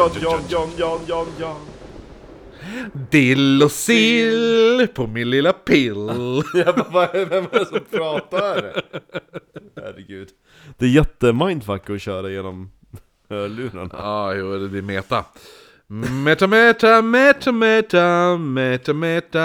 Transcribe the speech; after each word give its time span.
Jon, 0.00 0.10
Jon, 0.22 0.40
Jon, 0.48 0.70
Jon, 0.76 1.00
Jon, 1.06 1.26
Jon. 1.40 1.56
Dill 3.10 3.62
och 3.62 3.70
sill 3.70 4.86
på 4.94 5.06
min 5.06 5.30
lilla 5.30 5.52
pill. 5.52 5.96
Jag 6.54 6.74
bara, 6.92 7.12
vem 7.12 7.44
är 7.44 7.58
det 7.58 7.66
som 7.66 7.80
pratar? 7.90 8.82
Herregud. 9.76 10.28
Det 10.78 10.84
är 10.84 10.88
jättemindfuck 10.88 11.90
att 11.90 12.02
köra 12.02 12.30
genom 12.30 12.70
hörlurarna. 13.28 13.90
Ja, 13.92 14.34
jo, 14.34 14.58
det 14.58 14.68
blir 14.68 14.82
meta. 14.82 15.24
Meta, 15.86 16.46
meta, 16.46 17.02
meta, 17.02 17.52
meta, 17.52 18.36
meta, 18.36 18.92
meta. 18.92 19.38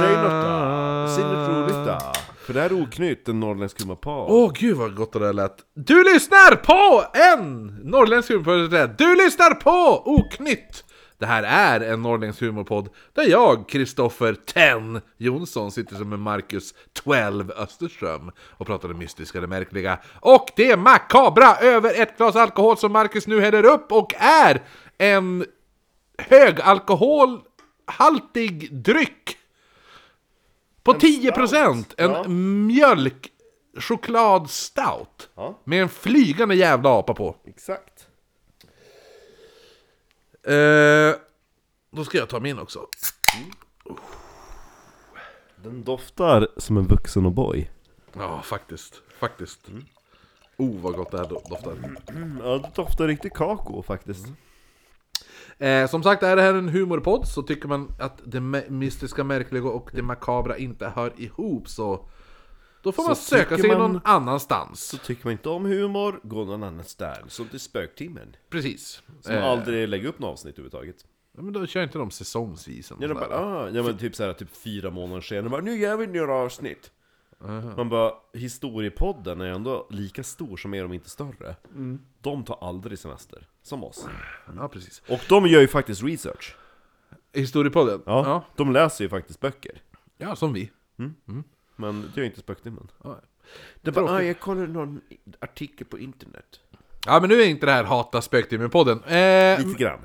Säg 0.00 0.16
något 0.16 0.44
då! 0.44 1.14
Säg 1.16 1.24
något 1.24 1.48
roligt 1.48 1.86
då! 1.86 2.31
För 2.42 2.54
det 2.54 2.60
här 2.60 2.70
är 2.70 2.82
oknytt, 2.82 3.28
en 3.28 3.40
norrländsk 3.40 3.80
humorpar. 3.80 4.26
Åh 4.28 4.52
gud 4.54 4.76
vad 4.76 4.94
gott 4.94 5.12
det 5.12 5.18
där 5.18 5.32
lät. 5.32 5.56
Du 5.74 6.04
lyssnar 6.04 6.56
på 6.56 7.04
en 7.18 7.66
norrländsk 7.66 8.30
humorpodd. 8.30 8.90
Du 8.98 9.16
lyssnar 9.16 9.54
på 9.54 10.02
Oknytt! 10.04 10.84
Det 11.18 11.26
här 11.26 11.42
är 11.42 11.80
en 11.92 12.02
norrländsk 12.02 12.40
humorpodd 12.40 12.88
där 13.12 13.30
jag, 13.30 13.68
Kristoffer 13.68 14.34
Ten 14.34 15.00
Jonsson, 15.16 15.72
sitter 15.72 15.96
som 15.96 16.12
en 16.12 16.20
Marcus 16.20 16.74
12 16.92 17.50
Österström 17.50 18.30
och 18.50 18.66
pratar 18.66 18.88
det 18.88 18.94
mystiska, 18.94 19.40
det 19.40 19.46
märkliga 19.46 19.98
och 20.20 20.50
det 20.56 20.76
makabra 20.76 21.56
över 21.56 22.02
ett 22.02 22.16
glas 22.16 22.36
alkohol 22.36 22.76
som 22.76 22.92
Marcus 22.92 23.26
nu 23.26 23.40
häller 23.40 23.64
upp 23.64 23.92
och 23.92 24.14
är 24.18 24.62
en 24.98 25.44
högalkoholhaltig 26.18 28.74
dryck 28.74 29.38
på 30.82 30.92
10%! 30.92 31.94
En 31.96 32.10
Ja. 32.10 32.28
mjölk 32.28 33.32
chokladstout. 33.80 35.30
Ja. 35.34 35.58
Med 35.64 35.82
en 35.82 35.88
flygande 35.88 36.54
jävla 36.54 36.90
apa 36.98 37.14
på. 37.14 37.36
Exakt. 37.44 38.08
Eh, 40.46 41.14
då 41.90 42.04
ska 42.04 42.18
jag 42.18 42.28
ta 42.28 42.40
min 42.40 42.58
också. 42.58 42.86
Den 45.56 45.84
doftar 45.84 46.48
som 46.56 46.76
en 46.76 46.86
vuxen 46.86 47.26
och 47.26 47.32
boy. 47.32 47.70
Ja, 48.12 48.42
faktiskt. 48.42 49.02
Faktiskt. 49.20 49.60
Oh, 50.56 50.80
vad 50.80 50.94
gott 50.94 51.10
det 51.10 51.18
här 51.18 51.24
do- 51.24 51.48
doftar. 51.50 51.74
Ja, 52.44 52.58
det 52.58 52.70
doftar 52.74 53.06
riktigt 53.08 53.34
kakao 53.34 53.82
faktiskt. 53.82 54.26
Eh, 55.66 55.86
som 55.88 56.02
sagt, 56.02 56.22
är 56.22 56.36
det 56.36 56.42
här 56.42 56.54
en 56.54 56.68
humorpodd 56.68 57.28
så 57.28 57.42
tycker 57.42 57.68
man 57.68 57.88
att 57.98 58.20
det 58.24 58.40
mystiska, 58.68 59.24
märkliga 59.24 59.64
och 59.64 59.90
det 59.94 60.02
makabra 60.02 60.56
inte 60.56 60.88
hör 60.88 61.12
ihop 61.16 61.68
så... 61.68 62.08
Då 62.82 62.92
får 62.92 63.02
man 63.06 63.16
söka 63.16 63.58
sig 63.58 63.68
man- 63.70 63.78
någon 63.78 64.00
annanstans. 64.04 64.80
Så 64.84 64.96
tycker 64.96 65.26
man 65.26 65.32
inte 65.32 65.48
om 65.48 65.64
humor, 65.64 66.20
gå 66.22 66.44
någon 66.44 66.62
annanstans. 66.62 67.32
Som 67.34 67.48
till 67.48 67.60
Spöktimmen. 67.60 68.36
Precis. 68.50 69.02
Som 69.20 69.34
Eh, 69.34 69.44
aldrig 69.44 69.88
lägger 69.88 70.08
upp 70.08 70.18
något 70.18 70.28
avsnitt 70.32 70.54
överhuvudtaget. 70.54 70.96
ja, 71.36 71.42
men 71.42 71.52
då 71.52 71.66
kör 71.66 71.82
inte 71.82 71.98
de 71.98 72.10
säsongsvis. 72.10 72.92
Ja, 73.00 73.08
de 73.08 73.14
bara, 73.14 73.38
ah, 73.38 73.70
ja 73.70 73.82
men 73.82 73.98
typ 73.98 74.14
såhär, 74.16 74.32
typ 74.32 74.56
fyra 74.56 74.90
månader 74.90 75.20
senare, 75.20 75.48
bara, 75.48 75.60
nu 75.60 75.76
gör 75.76 75.96
vi 75.96 76.06
några 76.06 76.34
avsnitt. 76.34 76.90
Man 77.76 77.88
bara, 77.88 78.12
historiepodden 78.32 79.40
är 79.40 79.46
ändå 79.46 79.86
lika 79.90 80.22
stor 80.24 80.56
som 80.56 80.74
er 80.74 80.84
om 80.84 80.92
inte 80.92 81.10
större. 81.10 81.56
De 82.20 82.44
tar 82.44 82.58
aldrig 82.68 82.98
semester, 82.98 83.46
som 83.62 83.84
oss. 83.84 84.06
Ja, 84.56 84.68
precis. 84.68 85.02
Och 85.08 85.20
de 85.28 85.46
gör 85.46 85.60
ju 85.60 85.68
faktiskt 85.68 86.02
research. 86.02 86.56
Historiepodden? 87.32 88.02
Ja, 88.06 88.24
ja. 88.26 88.44
De 88.56 88.72
läser 88.72 89.04
ju 89.04 89.08
faktiskt 89.10 89.40
böcker. 89.40 89.82
Ja, 90.18 90.36
som 90.36 90.52
vi. 90.52 90.70
Men 91.76 92.10
det 92.14 92.20
gör 92.20 92.26
inte 92.26 92.40
Spöktimmen. 92.40 92.88
Ja. 93.04 93.20
Det 93.82 93.92
bara, 93.92 94.10
ah, 94.10 94.22
jag 94.22 94.40
kollade 94.40 94.66
någon 94.66 95.00
artikel 95.40 95.86
på 95.86 95.98
internet. 95.98 96.60
Ja, 97.06 97.20
men 97.20 97.28
nu 97.30 97.40
är 97.42 97.46
inte 97.46 97.66
det 97.66 97.72
här 97.72 97.84
Hata 97.84 98.20
Spöktimmen-podden. 98.20 99.02
Eh, 99.06 99.66
Lite 99.66 99.78
grann. 99.82 100.00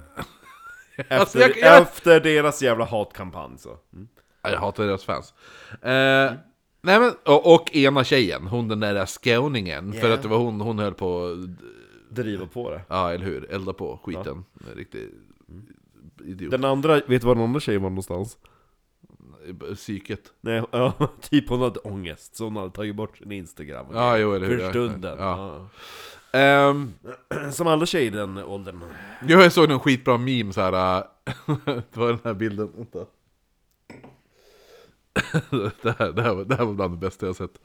Efter, 0.97 1.17
Alltså, 1.19 1.39
jag- 1.39 1.57
jag- 1.57 1.81
efter 1.81 2.19
deras 2.19 2.61
jävla 2.61 2.85
hatkampanj 2.85 3.57
så. 3.57 3.77
Mm. 3.93 4.07
Ja, 4.41 4.49
Jag 4.49 4.59
hatar 4.59 4.83
deras 4.85 5.03
fans. 5.03 5.33
Eh, 5.81 6.31
nej 6.87 6.99
men, 6.99 7.13
och, 7.25 7.53
och 7.53 7.75
ena 7.75 8.03
tjejen, 8.03 8.47
hon 8.47 8.67
den 8.67 8.79
där 8.79 9.05
skåningen, 9.05 9.93
för 9.93 10.11
att 10.11 10.21
det 10.21 10.27
var 10.27 10.37
hon, 10.37 10.61
hon 10.61 10.79
höll 10.79 10.93
på, 10.93 11.35
Driva 12.09 12.45
på 12.45 12.71
det. 12.71 12.81
ja 12.87 13.11
eller 13.13 13.25
hur, 13.25 13.51
elda 13.51 13.73
på 13.73 13.99
skiten. 14.03 14.45
Riktig 14.75 15.09
idiot. 16.25 16.51
Den 16.51 16.63
andra, 16.65 16.93
vet 16.93 17.21
du 17.21 17.27
var 17.27 17.35
den 17.35 17.43
andra 17.43 17.59
tjejen 17.59 17.81
var 17.81 17.89
någonstans? 17.89 18.37
Psyket. 19.75 20.21
Nej, 20.41 20.63
ja, 20.71 20.93
typ 21.21 21.49
hon 21.49 21.61
hade 21.61 21.79
ångest, 21.79 22.35
så 22.35 22.43
hon 22.43 22.55
hade 22.55 22.71
tagit 22.71 22.95
bort 22.95 23.17
sin 23.17 23.31
Instagram 23.31 23.85
Ja, 23.93 24.17
jo, 24.17 24.33
eller 24.33 24.47
hur, 24.47 24.57
För 24.57 24.63
ja. 24.63 24.69
stunden 24.69 25.15
Ja. 25.19 25.67
Ja. 26.31 26.75
Som 27.51 27.67
alla 27.67 27.85
tjejer 27.85 28.07
i 28.07 28.09
den 28.09 28.37
åldern 28.37 28.83
jag 29.27 29.51
såg 29.51 29.71
en 29.71 29.79
skitbra 29.79 30.17
meme 30.17 30.53
så 30.53 30.61
här. 30.61 30.97
äh, 30.97 31.03
det 31.65 31.97
var 31.97 32.07
den 32.07 32.19
här 32.23 32.33
bilden, 32.33 32.71
vänta. 32.75 33.05
det, 35.81 35.95
här, 35.99 36.11
det, 36.11 36.21
här 36.21 36.33
var, 36.33 36.45
det 36.45 36.55
här 36.55 36.65
var 36.65 36.73
bland 36.73 36.93
det 36.93 36.97
bästa 36.97 37.25
jag 37.25 37.35
sett. 37.35 37.61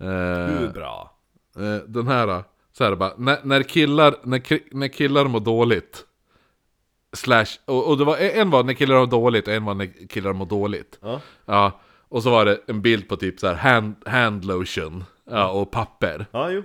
Eh, 0.00 0.06
Hur 0.58 0.68
bra? 0.68 1.16
Eh, 1.56 1.76
den 1.86 2.06
här, 2.06 2.44
så 2.72 2.84
här 2.84 2.96
bara, 2.96 3.12
när, 3.16 3.38
när, 3.42 3.62
killar, 3.62 4.14
när, 4.22 4.74
när 4.76 4.88
killar 4.88 5.24
mår 5.24 5.40
dåligt, 5.40 6.04
slash, 7.12 7.46
och, 7.64 7.88
och 7.88 7.98
det 7.98 8.04
var, 8.04 8.16
en 8.16 8.50
var 8.50 8.64
när 8.64 8.74
killar 8.74 8.98
mår 8.98 9.06
dåligt 9.06 9.48
och 9.48 9.54
en 9.54 9.64
var 9.64 9.74
när 9.74 10.08
killar 10.08 10.32
mår 10.32 10.46
dåligt. 10.46 10.98
Ja. 11.02 11.20
Ja, 11.44 11.80
och 12.08 12.22
så 12.22 12.30
var 12.30 12.44
det 12.44 12.60
en 12.66 12.82
bild 12.82 13.08
på 13.08 13.16
typ 13.16 13.40
så 13.40 13.46
här 13.46 13.54
hand, 13.54 13.94
hand 14.06 14.44
lotion 14.44 15.04
ja, 15.30 15.48
och 15.50 15.70
papper. 15.70 16.26
Ja, 16.30 16.50
jo 16.50 16.62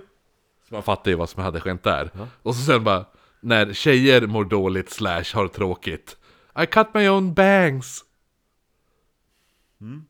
Så 0.68 0.74
man 0.74 0.82
fattar 0.82 1.10
ju 1.10 1.16
vad 1.16 1.28
som 1.28 1.42
hade 1.42 1.60
skett 1.60 1.82
där. 1.82 2.10
Och 2.42 2.54
så 2.54 2.62
sen 2.62 2.84
bara, 2.84 3.04
när 3.40 3.72
tjejer 3.72 4.26
mår 4.26 4.44
dåligt 4.44 4.90
slash 4.90 5.24
har 5.34 5.48
tråkigt. 5.48 6.16
I 6.62 6.66
cut 6.66 6.86
my 6.94 7.08
own 7.08 7.34
bangs. 7.34 8.04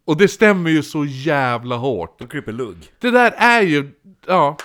Och 0.04 0.16
det 0.16 0.28
stämmer 0.28 0.70
ju 0.70 0.82
så 0.82 1.04
jävla 1.04 1.76
hårt. 1.76 2.18
De 2.18 2.28
klipper 2.28 2.52
lugg 2.52 2.76
Det 3.00 3.10
där 3.10 3.34
är 3.36 3.62
ju, 3.62 3.90
ja, 4.26 4.56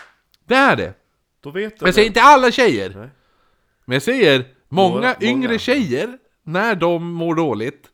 det 0.48 0.56
är 0.56 0.76
det. 0.76 0.94
Då 1.42 1.52
vet 1.52 1.82
Men 1.82 1.88
jag 1.88 1.96
säger 1.96 2.08
inte 2.08 2.22
alla 2.22 2.52
tjejer. 2.52 2.90
Nej. 2.96 3.10
Men 3.86 3.96
jag 3.96 4.02
säger, 4.04 4.46
många 4.70 4.96
Några- 4.96 5.16
yngre 5.22 5.48
många. 5.48 5.60
tjejer, 5.60 6.18
när 6.44 6.76
de 6.76 7.12
mår 7.14 7.36
dåligt, 7.36 7.88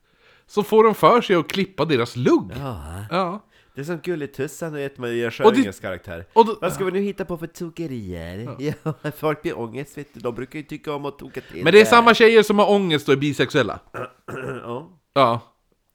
så 0.48 0.64
får 0.64 0.84
de 0.84 0.96
för 0.96 1.22
sig 1.22 1.36
att 1.36 1.48
klippa 1.48 1.86
deras 1.86 2.16
lugg. 2.16 2.52
Ja, 2.60 3.06
Ja. 3.10 3.46
det 3.76 3.82
är 3.82 3.86
som 3.86 3.98
Gulletussan, 3.98 4.74
Och 4.74 4.80
det- 4.80 5.32
Sjödingens 5.32 5.80
karaktär 5.80 6.26
Och 6.34 6.46
då, 6.46 6.58
Vad 6.62 6.74
ska 6.74 6.86
vi 6.86 6.92
nu 6.92 7.00
hitta 7.00 7.26
på 7.26 7.38
för 7.38 7.48
tokerier? 7.48 8.56
Ja. 8.84 9.12
folk 9.18 9.42
blir 9.42 9.60
ångest 9.60 9.98
vet 9.98 10.14
du, 10.14 10.20
de 10.20 10.36
brukar 10.36 10.60
ju 10.60 10.66
tycka 10.66 10.94
om 10.94 11.06
att 11.06 11.20
toka 11.20 11.42
till 11.42 11.64
men 11.64 11.74
det 11.74 11.82
är 11.82 11.86
samma 11.86 12.14
tjejer 12.14 12.44
som 12.44 12.60
har 12.60 12.70
ångest 12.72 13.08
och 13.08 13.14
är 13.14 13.18
bisexuella. 13.18 13.80
Ja 14.64 14.90
Ja. 15.14 15.42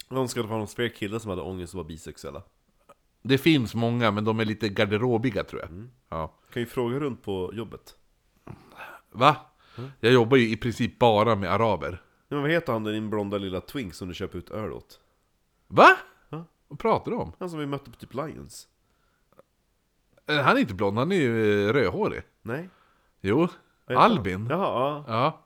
De 0.09 0.29
ska 0.29 0.43
det 0.43 0.49
vara 0.49 0.59
någon 0.59 0.69
fler 0.69 0.89
killar 0.89 1.19
som 1.19 1.31
hade 1.31 1.43
ångest 1.43 1.75
och 1.75 1.79
var 1.79 1.85
bisexuella 1.85 2.43
Det 3.23 3.39
finns 3.39 3.75
många, 3.75 4.11
men 4.11 4.25
de 4.25 4.41
är 4.41 4.45
lite 4.45 4.69
garderobiga 4.69 5.45
tror 5.45 5.61
jag. 5.61 5.71
Mm. 5.71 5.91
Ja. 6.09 6.35
Kan 6.53 6.63
ju 6.63 6.67
fråga 6.67 7.01
runt 7.01 7.23
på 7.23 7.51
jobbet 7.55 7.97
Va? 9.11 9.37
Jag 10.01 10.13
jobbar 10.13 10.37
ju 10.37 10.49
i 10.51 10.57
princip 10.57 10.99
bara 10.99 11.35
med 11.37 11.53
araber. 11.53 12.03
Men 12.29 12.41
vad 12.43 12.51
heter 12.51 12.73
han 12.73 12.85
den 12.85 12.95
din 12.95 13.11
blonda 13.11 13.39
lilla 13.39 13.61
twink 13.61 13.95
som 13.95 14.09
du 14.09 14.15
köper 14.15 14.39
ut 14.39 14.51
öl 14.51 14.73
åt? 14.73 15.01
Va? 15.67 15.89
Ja. 16.29 16.45
Vad 16.69 16.79
pratar 16.79 17.11
du 17.11 17.17
om? 17.17 17.33
Han 17.39 17.51
som 17.51 17.59
vi 17.59 17.67
mötte 17.67 17.91
på 17.91 17.97
typ 17.97 18.15
Lions 18.15 18.69
Eh, 20.29 20.37
Han 20.43 20.57
är 20.57 20.61
inte 20.61 20.75
blond, 20.75 20.99
han 20.99 21.13
är 21.13 21.17
ju 21.17 21.69
eh, 21.69 21.73
rödhårig. 21.73 22.23
Nej? 22.43 22.69
Jo, 23.21 23.49
han? 23.87 23.97
Albin. 23.97 24.47
Jaha, 24.51 24.69
ja. 24.69 25.05
Ja. 25.09 25.45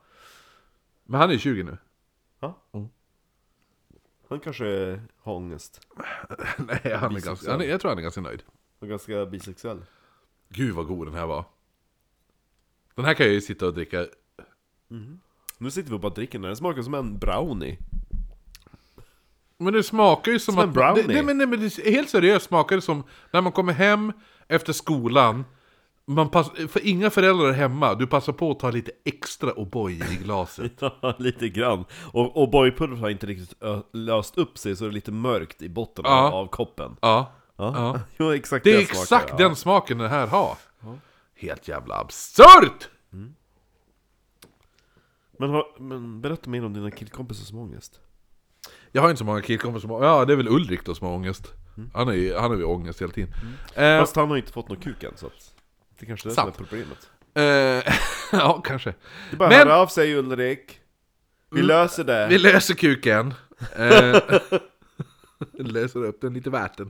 Men 1.03 1.19
han 1.21 1.31
är 1.31 1.37
20 1.37 1.63
nu. 1.63 1.77
ja. 2.39 2.57
Mm. 2.71 2.89
Han 4.31 4.39
kanske 4.39 4.99
har 5.17 5.33
ångest 5.33 5.87
Nej, 6.57 6.93
han 6.95 7.15
är 7.15 7.19
ganska, 7.19 7.51
han 7.51 7.61
är, 7.61 7.65
jag 7.65 7.81
tror 7.81 7.89
han 7.89 7.97
är 7.97 8.01
ganska 8.01 8.21
nöjd. 8.21 8.43
och 8.79 8.87
ganska 8.87 9.25
bisexuell 9.25 9.85
Gud 10.49 10.75
vad 10.75 10.87
god 10.87 11.07
den 11.07 11.13
här 11.15 11.25
var. 11.25 11.45
Den 12.95 13.05
här 13.05 13.13
kan 13.13 13.25
jag 13.25 13.33
ju 13.33 13.41
sitta 13.41 13.67
och 13.67 13.73
dricka. 13.73 14.07
Nu 15.57 15.71
sitter 15.71 15.89
vi 15.89 15.95
och 15.95 15.99
bara 15.99 16.13
dricker 16.13 16.39
den, 16.39 16.41
den 16.41 16.55
smakar 16.55 16.81
som 16.81 16.93
en 16.93 17.17
brownie 17.17 17.77
Men 19.57 19.73
det 19.73 19.83
smakar 19.83 20.31
ju 20.31 20.39
som, 20.39 20.53
Som 20.53 20.63
en 20.63 20.69
att... 20.69 20.75
brownie. 20.75 21.01
Det, 21.01 21.13
nej, 21.13 21.23
men, 21.23 21.37
nej, 21.37 21.47
men 21.47 21.59
det, 21.59 21.91
helt 21.91 22.09
seriöst 22.09 22.45
smakar 22.45 22.75
det 22.75 22.81
som 22.81 23.03
när 23.31 23.41
man 23.41 23.51
kommer 23.51 23.73
hem 23.73 24.13
efter 24.47 24.73
skolan. 24.73 25.45
Man 26.15 26.29
pass, 26.29 26.51
för 26.69 26.87
inga 26.87 27.09
föräldrar 27.09 27.47
är 27.47 27.53
hemma, 27.53 27.95
du 27.95 28.07
passar 28.07 28.33
på 28.33 28.51
att 28.51 28.59
ta 28.59 28.71
lite 28.71 28.91
extra 29.05 29.51
O'boy 29.53 30.11
i 30.13 30.15
glaset. 30.23 30.71
Ja, 31.01 31.15
lite 31.19 31.49
grann. 31.49 31.85
Och, 32.13 32.37
och 32.41 32.49
boypulvret 32.49 32.99
har 32.99 33.09
inte 33.09 33.27
riktigt 33.27 33.53
löst 33.93 34.37
upp 34.37 34.57
sig 34.57 34.75
så 34.75 34.83
det 34.83 34.89
är 34.89 34.93
lite 34.93 35.11
mörkt 35.11 35.61
i 35.61 35.69
botten 35.69 36.05
Ja. 36.07 36.31
av, 36.31 36.47
koppen. 36.47 36.95
Ja, 37.01 37.31
Ja, 37.57 37.73
Ja. 37.75 37.99
jo, 38.17 38.31
exakt 38.33 38.63
det 38.63 38.73
är 38.73 38.79
exakt 38.79 39.29
ja. 39.29 39.37
den 39.37 39.55
smaken 39.55 39.97
den 39.97 40.09
här 40.09 40.27
har. 40.27 40.57
Helt 41.35 41.67
jävla 41.67 41.95
absurt! 41.99 42.89
Men, 45.39 45.49
har, 45.49 45.65
men 45.79 46.21
berätta 46.21 46.49
mer 46.49 46.65
om 46.65 46.73
dina 46.73 46.91
killkompisar 46.91 47.45
som 47.45 47.57
har 47.57 47.63
ångest. 47.65 47.99
Jag 48.91 49.01
har 49.01 49.09
inte 49.09 49.19
så 49.19 49.25
många 49.25 49.41
killkompisar 49.41 49.81
som 49.81 49.89
har... 49.89 50.03
Ja, 50.05 50.25
det 50.25 50.33
är 50.33 50.37
väl 50.37 50.47
Ulrik 50.47 50.85
då 50.85 50.95
som 50.95 51.07
har 51.07 51.13
ångest. 51.13 51.53
Han 51.93 52.07
är 52.09 52.13
ju 52.13 52.35
han 52.35 52.51
har 52.51 52.57
ju 52.57 52.63
ångest 52.63 53.01
hela 53.01 53.11
tiden. 53.11 53.33
Eh, 53.75 53.99
Fast 53.99 54.15
han 54.15 54.29
har 54.29 54.37
inte 54.37 54.51
fått 54.51 54.69
någon 54.69 54.77
kuk 54.77 55.03
än 55.03 55.11
så 55.17 55.27
att 55.27 55.50
det 56.01 56.07
kanske 56.07 56.27
är 56.27 56.29
det 56.29 56.35
som 56.35 56.47
är 56.47 56.51
problemet. 56.51 57.09
Eh, 57.33 57.93
ja, 58.39 58.61
kanske. 58.65 58.93
Det 59.29 59.35
bara 59.37 59.49
Men- 59.49 59.71
av 59.71 59.87
sig 59.87 60.15
Ulrik. 60.15 60.79
Vi 61.51 61.61
löser 61.61 62.03
det. 62.03 62.27
Vi 62.29 62.37
löser 62.37 62.73
kuken. 62.73 63.33
Eh, 63.75 64.19
löser 65.53 66.03
upp 66.05 66.21
den 66.21 66.33
lite 66.33 66.49
värt 66.49 66.77
den. 66.77 66.89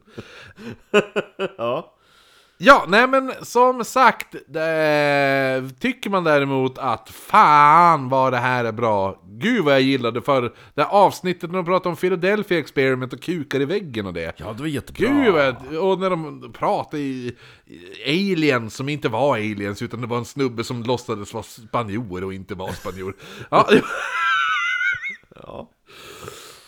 Ja. 1.57 1.95
Ja, 2.63 2.85
nej 2.87 3.07
men 3.07 3.31
som 3.41 3.85
sagt, 3.85 4.35
det, 4.47 5.69
tycker 5.79 6.09
man 6.09 6.23
däremot 6.23 6.77
att 6.77 7.09
fan 7.09 8.09
vad 8.09 8.33
det 8.33 8.37
här 8.37 8.65
är 8.65 8.71
bra. 8.71 9.21
Gud 9.25 9.65
vad 9.65 9.73
jag 9.73 9.81
gillade 9.81 10.21
för 10.21 10.53
det 10.73 10.85
avsnittet 10.85 11.51
när 11.51 11.57
de 11.57 11.65
pratade 11.65 11.89
om 11.89 11.95
Philadelphia 11.95 12.59
Experiment 12.59 13.13
och 13.13 13.21
kukar 13.21 13.59
i 13.59 13.65
väggen 13.65 14.05
och 14.05 14.13
det. 14.13 14.33
Ja, 14.37 14.53
det 14.53 14.61
var 14.61 14.67
jättebra. 14.67 15.07
Gud 15.07 15.33
vad, 15.33 15.77
och 15.77 15.99
när 15.99 16.09
de 16.09 16.51
pratade 16.53 17.01
i, 17.03 17.35
i 18.05 18.33
aliens 18.33 18.75
som 18.75 18.89
inte 18.89 19.09
var 19.09 19.35
aliens 19.35 19.81
utan 19.81 20.01
det 20.01 20.07
var 20.07 20.17
en 20.17 20.25
snubbe 20.25 20.63
som 20.63 20.83
låtsades 20.83 21.33
vara 21.33 21.43
spanjor 21.43 22.23
och 22.23 22.33
inte 22.33 22.55
var 22.55 22.71
spanjor. 22.71 23.15
Ja. 23.49 23.69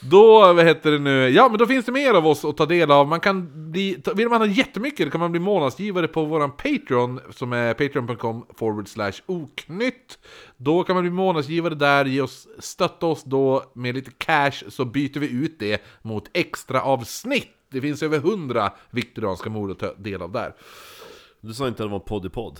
Då, 0.10 0.54
vad 0.54 0.66
heter 0.66 0.92
det 0.92 1.00
nu, 1.00 1.30
ja 1.30 1.50
men 1.50 1.58
då 1.58 1.66
finns 1.66 1.86
det 1.86 1.92
mer 1.92 2.14
av 2.14 2.28
oss 2.28 2.46
att 2.46 2.58
ta 2.58 2.66
del 2.66 2.92
av. 2.92 3.08
Man 3.08 3.20
kan 3.20 3.72
bli, 3.72 3.98
vill 4.16 4.30
man 4.30 4.42
ha 4.42 4.48
jättemycket 4.48 5.12
kan 5.12 5.20
man 5.20 5.32
bli 5.32 5.40
månadsgivare 5.40 6.08
på 6.08 6.26
våran 6.26 6.52
Patreon, 6.52 7.20
som 7.30 7.54
är 7.54 7.74
patreon.com 7.74 8.46
forward 8.58 8.88
slash 8.88 9.14
oknytt. 9.26 10.20
Då 10.58 10.84
kan 10.84 10.96
man 10.96 11.04
bli 11.04 11.12
månadsgivare 11.12 11.76
där, 11.76 12.06
ge 12.06 12.22
oss, 12.22 12.48
stötta 12.60 13.06
oss 13.06 13.24
då 13.24 13.64
med 13.74 13.96
lite 13.96 14.12
cash, 14.18 14.64
så 14.68 14.86
byter 14.86 15.20
vi 15.20 15.32
ut 15.32 15.60
det 15.60 15.82
mot 16.02 16.30
extra 16.34 16.82
avsnitt. 16.82 17.50
Det 17.70 17.82
finns 17.82 18.04
över 18.04 18.18
100 18.18 18.72
viktorianska 18.90 19.50
mord 19.50 19.72
att 19.72 19.80
ta 19.80 19.94
del 19.94 20.22
av 20.22 20.32
där. 20.32 20.54
Du 21.42 21.54
sa 21.54 21.68
inte 21.68 21.84
att 21.84 21.90
det 21.90 21.92
var 21.92 22.00
podd 22.00 22.26
i 22.26 22.30
podd. 22.30 22.60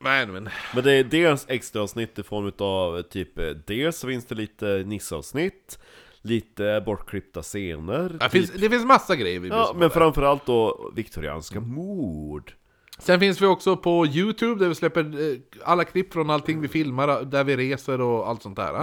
Men, 0.00 0.32
men. 0.32 0.48
Men 0.74 0.84
det 0.84 0.92
är 0.92 1.04
dels 1.04 1.46
extra 1.48 1.82
avsnitt 1.82 2.18
i 2.18 2.22
form 2.22 2.52
av 2.58 3.02
typ, 3.02 3.38
eh, 3.38 3.50
dels 3.66 3.98
så 3.98 4.06
finns 4.06 4.26
det 4.26 4.34
lite 4.34 4.66
nissavsnitt, 4.86 5.78
lite 6.26 6.82
bortklippta 6.86 7.42
scener. 7.42 8.16
Det 8.20 8.28
finns, 8.30 8.50
det 8.50 8.70
finns 8.70 8.84
massa 8.84 9.16
grejer 9.16 9.40
vi 9.40 9.48
Ja, 9.48 9.70
på 9.72 9.78
men 9.78 9.90
framförallt 9.90 10.46
då 10.46 10.90
viktorianska 10.96 11.60
mord. 11.60 12.52
Sen 12.98 13.20
finns 13.20 13.42
vi 13.42 13.46
också 13.46 13.76
på 13.76 14.06
Youtube 14.06 14.60
där 14.60 14.68
vi 14.68 14.74
släpper 14.74 15.00
eh, 15.32 15.36
alla 15.64 15.84
klipp 15.84 16.12
från 16.12 16.30
allting 16.30 16.60
vi 16.60 16.68
filmar, 16.68 17.22
där 17.22 17.44
vi 17.44 17.56
reser 17.56 18.00
och 18.00 18.28
allt 18.28 18.42
sånt 18.42 18.56
där. 18.56 18.74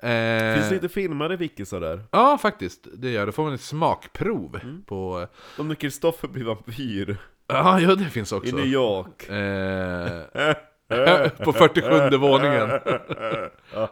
Eh, 0.00 0.54
Finns 0.54 0.68
det 0.68 0.74
lite 0.74 0.88
filmade 0.88 1.36
vickisar 1.36 1.80
där? 1.80 2.02
Ja, 2.10 2.38
faktiskt. 2.42 2.86
Det 2.94 3.10
gör 3.10 3.26
det. 3.26 3.32
får 3.32 3.42
man 3.44 3.54
ett 3.54 3.60
smakprov 3.60 4.60
på... 4.86 5.20
eh, 5.56 5.60
Om 5.60 5.74
Kristoffer 5.76 6.28
blir 6.28 6.44
vampyr 6.44 7.16
Ja, 7.46 7.80
ja, 7.80 7.94
det 7.94 8.04
finns 8.04 8.32
också. 8.32 8.48
i 8.48 8.52
New 8.52 8.66
York. 8.66 9.28
Eh, 9.28 10.54
på 11.44 11.52
47 11.52 12.16
våningen. 12.16 12.70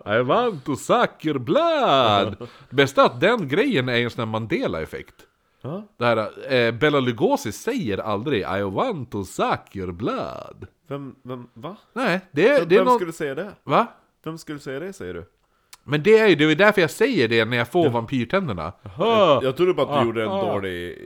I 0.07 0.23
want 0.23 0.65
to 0.65 0.77
suck 0.77 1.25
your 1.25 1.39
blood! 1.39 2.49
Bästa 2.71 3.05
att 3.05 3.21
den 3.21 3.49
grejen 3.49 3.89
är 3.89 3.97
en 3.97 4.11
sån 4.11 4.19
här 4.19 4.27
Mandela-effekt. 4.27 5.15
Ja. 5.63 5.85
Det 5.97 6.05
här, 6.05 6.53
eh, 6.55 6.73
Bella 6.73 7.01
Lugosi 7.01 7.53
säger 7.53 7.99
aldrig 7.99 8.41
I 8.41 8.63
want 8.63 9.11
to 9.11 9.25
suck 9.25 9.77
your 9.77 9.93
blood. 9.93 10.67
Vem, 10.89 11.15
vem, 11.23 11.49
va? 11.55 11.77
Nej, 11.93 12.21
det, 12.31 12.43
Vem, 12.43 12.69
det 12.69 12.75
är 12.75 12.79
vem 12.79 12.87
någon... 12.87 12.99
skulle 12.99 13.13
säga 13.13 13.35
det? 13.35 13.53
Va? 13.65 13.87
Vem 14.25 14.39
skulle 14.39 14.59
säga 14.59 14.81
det 14.81 14.93
säger 14.93 15.15
du? 15.15 15.25
Men 15.85 16.03
det 16.03 16.19
är 16.19 16.29
ju 16.29 16.35
det 16.35 16.45
är 16.45 16.55
därför 16.55 16.81
jag 16.81 16.91
säger 16.91 17.29
det 17.29 17.45
när 17.45 17.57
jag 17.57 17.69
får 17.69 17.91
vampyrtänderna. 17.91 18.73
Jag, 18.99 19.45
jag 19.45 19.57
trodde 19.57 19.75
bara 19.75 19.87
att 19.87 19.93
du 19.93 19.99
Ah, 19.99 20.05
gjorde 20.05 20.23
en 20.23 20.29
ah. 20.29 20.53
dålig 20.53 20.99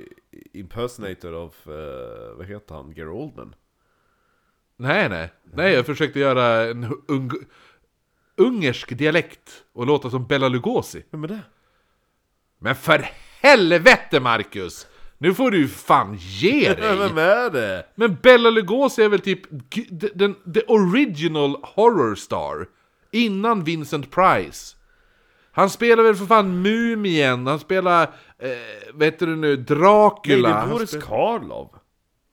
impersonator 0.53 1.35
av, 1.35 1.55
uh, 1.69 2.37
vad 2.37 2.47
heter 2.47 2.75
han, 2.75 2.95
Gary 2.95 3.09
Oldman? 3.09 3.55
Nej, 4.81 5.09
nej. 5.09 5.33
Nej, 5.55 5.73
jag 5.73 5.87
försökte 5.87 6.19
göra 6.21 6.47
en 6.71 6.97
ung, 7.09 7.31
ungersk 8.37 8.99
dialekt 8.99 9.51
och 9.73 9.87
låta 9.87 10.11
som 10.11 10.27
Bella 10.27 10.49
Lugosi. 10.49 11.03
Vem 11.11 11.25
är 11.25 11.29
det? 11.29 11.41
Men 12.59 12.75
för 12.75 13.07
helvete 13.41 14.21
Marcus! 14.21 14.87
Nu 15.19 15.35
får 15.35 15.51
du 15.51 15.69
fan 15.69 16.17
ge 16.21 16.75
dig! 16.75 16.97
Vem 16.97 17.19
är 17.19 17.51
det? 17.51 17.87
Men 17.95 18.15
Bella 18.23 18.51
Lugosi 18.51 19.03
är 19.03 19.09
väl 19.09 19.21
typ 19.21 19.41
den, 20.15 20.35
the 20.55 20.61
original 20.67 21.57
horror 21.63 22.15
star. 22.15 22.67
Innan 23.13 23.65
Vincent 23.65 24.11
Price. 24.11 24.77
Han 25.53 25.71
spelar 25.71 26.03
väl 26.03 26.15
för 26.15 26.27
fan 26.27 26.63
Mumien, 26.63 27.47
han 27.47 27.59
spelar, 27.59 28.03
eh, 28.39 28.49
vet 28.95 29.19
du 29.19 29.27
nu, 29.27 29.37
Nej, 29.37 29.57
Dracula. 29.57 30.49
det 30.49 30.55
är 30.55 30.67
Boris 30.67 30.91
spel- 30.91 31.03
Karloff. 31.03 31.71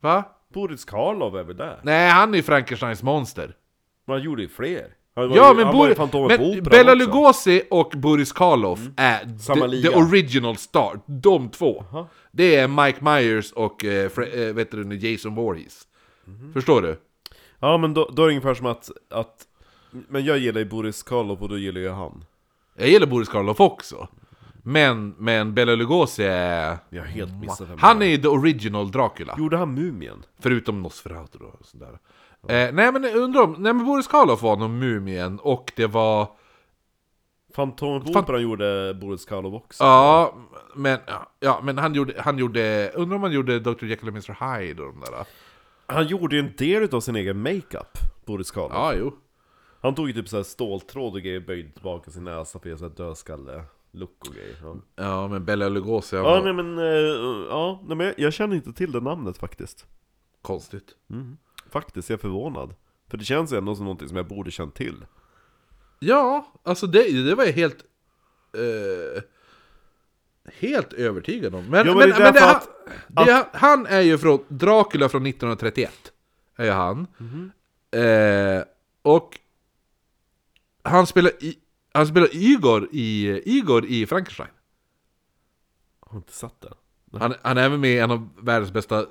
Va? 0.02 0.24
Boris 0.54 0.86
Karloff 0.86 1.34
är 1.36 1.44
väl 1.44 1.58
där? 1.58 1.80
Nej, 1.84 2.10
han 2.10 2.34
är 2.34 2.38
ju 2.38 2.44
Frankensteins 2.44 3.04
monster. 3.04 3.56
Men 4.06 4.14
han 4.16 4.24
gjorde 4.24 4.42
ju 4.42 4.48
fler. 4.48 4.88
Han 5.16 5.32
Ja, 5.32 5.50
ju, 5.50 5.56
men, 5.56 5.66
ju 5.68 5.72
Bor- 5.74 5.96
men 5.98 6.26
också. 6.26 6.76
Mm. 6.76 6.98
Lugosi 6.98 7.62
och 7.72 7.92
Boris 7.96 8.32
Karloff 8.32 8.80
är 8.98 9.38
Samma 9.38 9.70
the, 9.70 9.82
the 9.82 9.90
original 9.90 10.58
star. 10.58 11.00
De 11.06 11.50
två. 11.50 11.86
Aha. 11.92 12.08
Det 12.32 12.56
är 12.56 12.68
Mike 12.68 13.04
Myers 13.04 13.52
och 13.52 13.86
eh, 13.86 14.12
eh, 14.18 14.54
vet 14.54 14.72
du, 14.72 14.96
Jason 14.96 15.36
Voorhees. 15.36 15.88
Mhm. 16.26 16.54
Förstår 16.54 16.82
du? 16.82 17.00
Ja, 17.60 17.78
men 17.78 17.94
då, 17.94 18.10
då 18.14 18.22
är 18.24 18.28
det 18.28 18.32
ungefär 18.32 18.54
som 18.54 18.66
att, 18.66 18.92
att... 19.10 19.36
Men 19.92 20.26
jag 20.26 20.38
gillar 20.38 20.60
ju 20.60 20.66
Boris 20.66 21.04
Karloff 21.04 21.42
och 21.42 21.50
då 21.50 21.58
gillar 21.58 21.82
jag 21.82 21.94
han. 21.94 22.24
Jag 22.76 22.90
gillar 22.90 23.08
Boris 23.08 23.30
Karloff 23.30 23.60
också. 23.60 24.08
Men, 24.70 25.16
men 25.18 25.54
Bella 25.54 25.76
Lugosi 25.76 26.24
är... 26.24 26.78
Jag 26.90 27.02
har 27.02 27.08
helt 27.08 27.34
missat 27.34 27.70
vem 27.70 27.78
Han 27.80 28.02
är 28.02 28.06
ju 28.06 28.18
the 28.18 28.28
original 28.28 28.92
Dracula. 28.92 29.36
Gjorde 29.38 29.58
han 29.58 29.74
Mumien? 29.74 30.24
Förutom 30.40 30.82
Nosferatu 30.82 31.38
och 31.40 31.66
sådär. 31.66 32.00
Eh, 32.48 32.74
nej 32.74 32.92
men 32.92 33.06
undrar 33.06 33.42
om... 33.42 33.56
Nej 33.60 33.74
men 33.74 33.86
Boris 33.86 34.08
Karloff 34.08 34.42
var 34.42 34.58
nog 34.58 34.70
Mumien 34.70 35.40
och 35.40 35.72
det 35.76 35.88
var... 35.88 36.30
Fantomen 37.56 38.02
på 38.02 38.14
Fan- 38.14 38.24
Operan 38.24 38.42
gjorde 38.42 38.94
Boris 38.94 39.26
Karloff 39.26 39.54
också. 39.54 39.84
Ja, 39.84 40.34
men, 40.76 41.00
ja, 41.40 41.60
men 41.64 41.78
han 41.78 41.94
gjorde... 41.94 42.14
Han 42.18 42.38
gjorde 42.38 42.92
undrar 42.96 43.16
om 43.16 43.24
han 43.24 43.32
gjorde 43.32 43.60
Dr. 43.60 43.86
Jekyll 43.86 44.08
och 44.08 44.16
Mr. 44.16 44.58
Hyde 44.60 44.84
och 44.84 44.94
de 44.94 45.00
där. 45.00 45.26
Han 45.86 46.08
gjorde 46.08 46.36
ju 46.36 46.40
en 46.40 46.54
del 46.58 46.96
av 46.96 47.00
sin 47.02 47.16
egen 47.16 47.42
makeup, 47.42 47.98
Boris 48.26 48.52
Karloff. 48.52 48.74
Ja, 48.74 48.94
jo. 48.94 49.16
Han 49.82 49.96
tog 49.96 50.08
ju 50.08 50.14
typ 50.14 50.28
såhär 50.30 50.44
ståltråd 50.44 51.14
och 51.14 51.22
grejer, 51.22 51.40
böjde 51.40 51.70
tillbaka 51.70 52.12
sin 52.12 52.24
näsa 52.24 52.60
för 52.60 52.74
att 52.74 52.82
göra 52.82 53.16
såhär 53.16 53.64
dödskalle-look 53.98 54.28
och 54.28 54.34
grejer. 54.36 54.56
Ja, 54.64 54.78
Ja, 54.96 55.28
men 55.28 55.46
Bella 55.46 55.70
Lugosi 55.70 56.16
ja 56.16 56.24
var 56.24 56.44
nej 56.44 56.54
men, 56.54 56.78
eh, 56.78 56.86
ja, 57.50 57.82
nej, 57.88 57.98
men 57.98 58.06
jag, 58.08 58.16
jag 58.20 58.34
känner 58.34 58.56
inte 58.56 58.74
till 58.74 58.92
det 58.92 59.00
namnet 59.00 59.38
faktiskt. 59.38 59.86
konstigt. 60.42 60.96
Faktiskt, 61.70 62.10
jag 62.10 62.18
är 62.18 62.22
förvånad. 62.22 62.76
För 63.10 63.18
det 63.18 63.26
känns 63.26 63.52
ändå 63.52 63.76
som 63.76 63.86
någonting 63.86 64.08
som 64.08 64.18
jag 64.18 64.28
borde 64.28 64.52
känt 64.52 64.76
till. 64.76 65.06
Ja, 66.00 66.54
alltså 66.64 66.88
det, 66.88 67.24
det 67.26 67.36
var 67.36 67.44
jag 67.46 67.54
helt... 67.54 67.78
eh, 68.54 69.22
helt 70.60 70.94
övertygad 70.94 71.56
om. 71.56 71.66
Men, 71.66 71.88
Ja, 71.88 71.96
men, 71.96 72.10
men 72.10 72.20
men, 72.24 72.34
det, 72.34 72.50
att- 72.50 72.68
det, 73.08 73.48
han 73.54 73.86
är 73.86 74.02
ju 74.02 74.18
från 74.18 74.40
Dracula 74.48 75.10
från 75.10 75.26
1931. 75.26 75.92
Är 76.56 76.66
ju 76.66 76.72
han. 76.72 77.08
Eh, 77.92 78.64
och 79.02 79.40
han 80.84 81.08
spelar, 81.08 81.32
i, 81.44 81.58
han 81.98 82.08
spelar 82.08 82.30
Igor 82.36 82.88
i, 82.92 83.42
Igor 83.46 83.86
i 83.86 84.06
Frankenstein. 84.06 84.50
Jag 86.06 86.12
har 86.12 86.18
inte 86.18 86.34
sett 86.34 86.62
det. 86.62 86.74
Han, 87.20 87.34
han 87.42 87.58
är 87.58 87.64
även 87.64 87.80
med 87.80 87.90
i 87.92 87.98
en 88.00 88.12
av 88.12 88.30
världens 88.42 88.72
bästa 88.74 89.06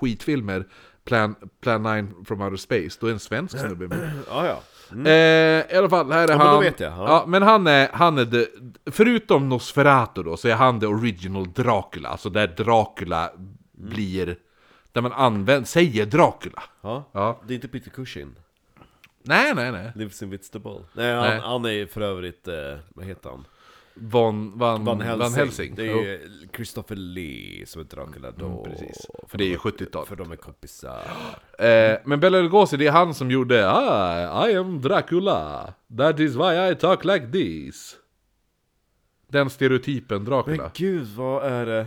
skitfilmer, 0.00 0.68
Plan, 1.04 1.34
Plan 1.60 1.82
9 1.82 2.24
from 2.24 2.40
Outer 2.40 2.56
Space. 2.56 2.98
Då 3.00 3.06
är 3.06 3.10
en 3.12 3.18
svensk 3.18 3.58
snubbe 3.66 3.88
med. 3.88 4.10
Ja, 4.28 4.46
ja. 4.46 4.60
Mm. 4.92 5.06
Eh, 5.06 5.74
I 5.74 5.76
alla 5.78 5.88
fall, 5.88 6.12
här 6.12 6.28
är 6.28 6.32
Ja, 6.32 6.36
men 6.38 6.46
han. 6.46 6.54
då 6.54 6.60
vet 6.60 6.80
jag, 6.80 6.92
ja. 6.92 7.04
Ja. 7.08 7.24
men 7.26 7.42
han 7.42 7.66
är, 7.66 7.88
han 7.92 8.18
är 8.18 8.24
the, 8.24 8.46
förutom 8.90 9.48
Nosferatu 9.48 10.22
då, 10.22 10.36
så 10.36 10.48
är 10.48 10.54
han 10.54 10.80
the 10.80 10.86
original 10.86 11.52
Dracula. 11.52 12.08
Alltså 12.08 12.30
där 12.30 12.46
Dracula 12.48 13.30
blir, 13.72 14.36
där 14.92 15.02
man 15.02 15.12
använder, 15.12 15.66
säger 15.66 16.06
Dracula. 16.06 16.62
ja. 16.80 17.10
Ja. 17.12 17.40
Det 17.46 17.52
är 17.52 17.54
inte 17.54 17.68
Peter 17.68 17.90
Cushing. 17.90 18.34
Nej, 19.28 19.54
nej, 19.54 19.72
nej. 19.72 19.92
Lives 19.94 20.22
Invisible. 20.22 20.80
Nej, 20.92 21.14
han, 21.14 21.28
Nej. 21.28 21.40
han 21.40 21.64
är 21.64 21.70
ju 21.70 21.86
för 21.86 22.00
övrigt, 22.00 22.48
eh, 22.48 22.54
vad 22.88 23.06
heter 23.06 23.30
han? 23.30 23.44
Von, 23.94 24.58
van, 24.58 24.84
Van 24.84 25.00
Helsing. 25.00 25.18
Van 25.18 25.32
Helsing. 25.34 25.74
Det 25.74 25.84
Jo. 25.86 25.98
är 25.98 26.02
ju 26.02 26.48
Christopher 26.56 26.96
Lee 26.96 27.66
som 27.66 27.80
är 27.80 27.84
Dracula 27.84 28.30
då. 28.30 28.46
Mm, 28.46 28.62
precis. 28.62 29.06
För 29.28 29.38
det 29.38 29.44
är 29.44 29.48
ju 29.48 29.56
70-talet. 29.56 30.08
För 30.08 30.16
de 30.16 30.32
är 30.32 30.36
kompisar. 30.36 31.02
Eh, 31.58 31.98
men 32.04 32.20
Bela 32.20 32.40
Lugosi, 32.40 32.76
det 32.76 32.86
är 32.86 32.90
han 32.92 33.14
som 33.14 33.30
gjorde 33.30 33.70
ah, 33.70 34.48
I 34.48 34.56
am 34.56 34.80
Dracula. 34.80 35.74
That 35.98 36.20
is 36.20 36.34
why 36.36 36.70
I 36.70 36.74
talk 36.74 37.04
like 37.04 37.26
this. 37.32 37.96
Den 39.28 39.50
stereotypen 39.50 40.24
Dracula. 40.24 40.62
Men 40.62 40.70
gud, 40.74 41.06
vad 41.06 41.44
är 41.44 41.66
det? 41.66 41.72
Ja, 41.74 41.86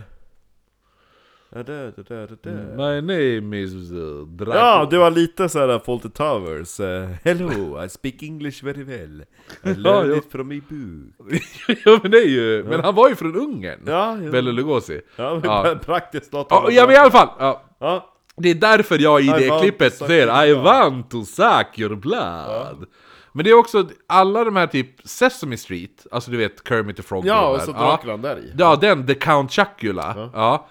My 1.54 3.00
name 3.00 3.52
is 3.62 3.92
uh, 3.92 4.26
Dracula. 4.26 4.56
Ja, 4.56 4.86
det 4.90 4.98
var 4.98 5.10
lite 5.10 5.48
såhär 5.48 5.78
Fawlty 5.78 6.08
Towers. 6.08 6.80
eh, 6.80 7.08
Hello, 7.24 7.84
I 7.84 7.88
speak 7.88 8.22
English 8.22 8.64
very 8.64 8.82
well. 8.84 9.24
I 9.64 9.74
learned 9.80 10.10
ja. 10.12 10.16
it 10.16 10.32
from 10.32 10.48
my 10.48 10.60
book. 10.60 11.32
ja 11.84 11.98
men 12.02 12.10
det 12.10 12.18
är 12.18 12.28
ju, 12.28 12.64
men 12.64 12.80
han 12.84 12.94
var 12.94 13.08
ju 13.08 13.14
från 13.14 13.36
Ungern. 13.36 13.80
Ja, 13.86 14.18
ja. 14.22 14.30
Bela 14.30 14.50
Lugosi. 14.50 15.00
Ja, 15.16 15.34
men 15.34 15.42
Ja. 15.44 15.74
praktiskt 15.84 16.32
taget. 16.32 16.48
Ja, 16.50 16.70
ja 16.70 16.86
men 16.86 16.94
i 16.94 16.98
alla 16.98 17.10
fall. 17.10 17.28
Ja. 17.38 17.62
Ja, 17.80 18.14
Det 18.36 18.50
är 18.50 18.54
därför 18.54 18.98
jag 18.98 19.20
i 19.22 19.24
I 19.26 19.28
det 19.30 19.58
klippet 19.60 19.94
säger 19.94 20.46
I 20.46 20.52
blood." 20.54 20.64
want 20.64 21.10
to 21.10 21.24
suck 21.24 21.78
your 21.78 21.94
blood. 21.96 22.86
Men 23.32 23.44
det 23.44 23.50
är 23.50 23.54
också 23.58 23.88
alla 24.06 24.44
de 24.44 24.56
här 24.56 24.66
typ 24.66 24.88
Sesame 25.04 25.56
Street, 25.56 26.06
alltså 26.10 26.30
du 26.30 26.36
vet 26.36 26.68
Kermit 26.68 26.96
the 26.96 27.02
Frog 27.02 27.26
Ja, 27.26 27.48
och 27.48 27.60
så 27.60 27.72
Draculan 27.72 28.22
där 28.22 28.36
i. 28.38 28.52
Ja, 28.58 28.76
den, 28.80 29.06
The 29.06 29.14
Count 29.14 29.52
Chocula. 29.52 30.30
Ja. 30.34 30.68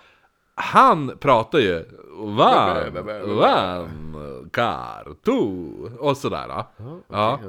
Han 0.55 1.17
pratar 1.20 1.60
ju 1.60 1.86
Van, 2.13 2.93
van, 3.36 4.50
kar, 4.53 5.15
tu 5.25 5.38
och 6.00 6.17
sådär. 6.17 6.63
Ja. 7.08 7.39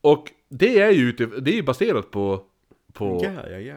Och 0.00 0.24
det 0.48 0.80
är 0.80 0.90
ju 0.90 1.08
ute, 1.08 1.26
det 1.26 1.50
är 1.50 1.54
ju 1.54 1.62
baserat 1.62 2.10
på, 2.10 2.42
på 2.92 3.20
Ja, 3.24 3.48
ja, 3.50 3.58
ja. 3.58 3.74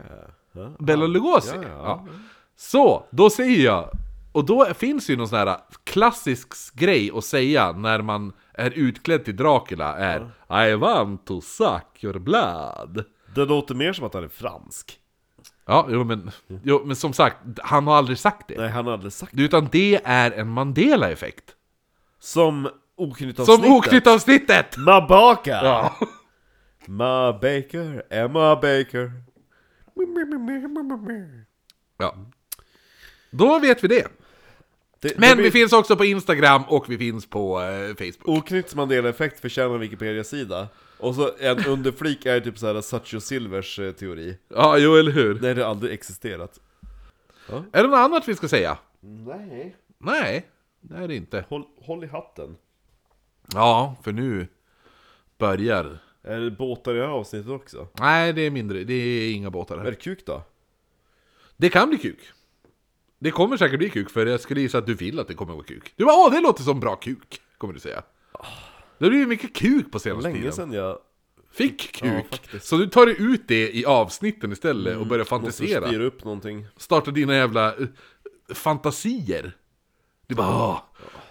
ja. 0.51 0.71
Bela 0.79 1.07
Lugosi. 1.07 1.55
Ja, 1.55 1.61
Ja, 1.63 1.69
ja. 1.83 2.07
Så, 2.55 3.03
då 3.09 3.29
säger 3.29 3.65
jag, 3.65 3.89
och 4.31 4.45
då 4.45 4.65
finns 4.65 5.09
ju 5.09 5.17
någon 5.17 5.27
sån 5.27 5.37
här 5.37 5.57
klassisk 5.83 6.75
grej 6.75 7.11
att 7.15 7.23
säga 7.23 7.71
när 7.71 8.01
man 8.01 8.33
är 8.53 8.71
utklädd 8.71 9.25
till 9.25 9.35
Dracula 9.35 9.95
är 9.97 10.31
I 10.69 10.75
want 10.75 11.25
to 11.25 11.41
suck 11.41 12.03
your 12.03 12.19
blood. 12.19 13.05
Det 13.35 13.45
låter 13.45 13.75
mer 13.75 13.93
som 13.93 14.05
att 14.05 14.13
han 14.13 14.23
är 14.23 14.27
fransk. 14.27 14.99
Ja, 15.67 15.87
jo 15.89 16.03
men, 16.03 16.31
jo, 16.63 16.83
men 16.85 16.95
som 16.95 17.13
sagt, 17.13 17.37
han 17.63 17.87
har 17.87 17.95
aldrig 17.95 18.17
sagt 18.17 18.47
det. 18.47 18.57
Nej, 18.57 18.69
han 18.69 18.85
har 18.85 18.93
aldrig 18.93 19.13
sagt 19.13 19.31
det. 19.35 19.43
Utan 19.43 19.67
det 19.71 20.01
är 20.03 20.31
en 20.31 20.47
Mandela-effekt. 20.47 21.55
Som 22.19 22.69
oknyttavsnittet. 22.95 23.63
Som 23.65 23.73
oknyttavsnittet! 23.75 24.77
Mabaka! 24.77 25.51
Ja. 25.63 25.95
Ma 26.87 27.33
Baker, 27.33 28.03
Emma 28.09 28.55
Baker. 28.55 29.11
ja. 31.97 32.15
Då 33.31 33.59
vet 33.59 33.83
vi 33.83 33.87
det. 33.87 34.07
Det, 34.99 35.07
det 35.09 35.17
Men 35.19 35.35
blir- 35.37 35.43
vi 35.45 35.51
finns 35.51 35.73
också 35.73 35.95
på 35.95 36.05
Instagram 36.05 36.63
och 36.67 36.89
vi 36.89 36.97
finns 36.97 37.29
på 37.29 37.61
eh, 37.61 37.87
Facebook. 37.95 38.27
Oknytt 38.37 38.75
Mandela-effekt 38.75 39.39
förtjänar 39.39 39.77
Wikipedia-sida. 39.77 40.67
Och 40.99 41.15
så 41.15 41.31
en 41.39 41.65
underflik 41.65 42.25
är 42.25 42.39
typ 42.39 42.57
såhär 42.57 42.81
Satcho 42.81 43.19
Silvers 43.19 43.79
eh, 43.79 43.91
teori. 43.91 44.37
Ja, 44.47 44.77
jo 44.77 44.95
eller 44.95 45.11
hur? 45.11 45.39
Nej, 45.41 45.53
det 45.55 45.63
har 45.63 45.69
aldrig 45.69 45.93
existerat. 45.93 46.59
Är 47.71 47.83
det 47.83 47.87
något 47.89 47.97
annat 47.97 48.27
vi 48.27 48.35
ska 48.35 48.47
säga? 48.47 48.77
Nej. 48.99 49.75
Nej, 49.97 50.47
det 50.81 50.95
är 50.95 51.07
det 51.07 51.15
inte. 51.15 51.45
Håll, 51.49 51.63
håll 51.81 52.03
i 52.03 52.07
hatten. 52.07 52.57
Ja, 53.53 53.95
för 54.03 54.11
nu 54.11 54.47
börjar... 55.37 55.99
Är 56.23 56.39
det 56.39 56.51
båtar 56.51 56.95
i 56.95 56.97
det 56.97 57.03
här 57.05 57.13
avsnittet 57.13 57.51
också? 57.51 57.87
Nej, 57.99 58.33
det 58.33 58.41
är 58.41 58.51
mindre. 58.51 58.83
Det 58.83 58.93
är 58.93 59.33
inga 59.33 59.49
båtar 59.49 59.75
Är 59.75 59.79
här. 59.79 59.91
det 59.91 59.95
kuk 59.95 60.25
då? 60.25 60.43
Det 61.57 61.69
kan 61.69 61.89
bli 61.89 61.97
kuk. 61.97 62.19
Det 63.19 63.31
kommer 63.31 63.57
säkert 63.57 63.79
bli 63.79 63.89
kuk, 63.89 64.09
för 64.09 64.25
jag 64.25 64.39
skulle 64.39 64.61
gissa 64.61 64.77
att 64.77 64.85
du 64.85 64.93
vill 64.93 65.19
att 65.19 65.27
det 65.27 65.33
kommer 65.33 65.53
vara 65.53 65.63
kuk. 65.63 65.93
Du 65.95 66.05
bara 66.05 66.15
åh, 66.15 66.31
det 66.31 66.41
låter 66.41 66.63
som 66.63 66.79
bra 66.79 66.95
kuk, 66.95 67.41
kommer 67.57 67.73
du 67.73 67.79
säga. 67.79 68.03
Det 68.99 69.09
blir 69.09 69.19
ju 69.19 69.27
mycket 69.27 69.55
kuk 69.55 69.91
på 69.91 69.99
senaste 69.99 70.23
Länge 70.23 70.39
tiden. 70.39 70.53
sedan 70.53 70.71
jag 70.73 70.99
Fick 71.51 72.01
Ja, 72.03 72.09
kuk. 72.21 72.29
faktiskt. 72.29 72.65
så 72.65 72.77
du 72.77 72.87
tar 72.87 73.07
ut 73.07 73.47
det 73.47 73.71
i 73.75 73.85
avsnitten 73.85 74.51
istället 74.51 74.97
och 74.97 75.07
börjar 75.07 75.19
måste 75.19 75.29
fantisera. 75.29 75.87
styra 75.87 76.03
upp 76.03 76.23
någonting. 76.23 76.65
Starta 76.77 77.11
dina 77.11 77.35
jävla 77.35 77.75
eh, 77.75 77.87
fantasier. 78.53 79.57
Du 80.27 80.35
bara 80.35 80.47
åh, 80.47 80.79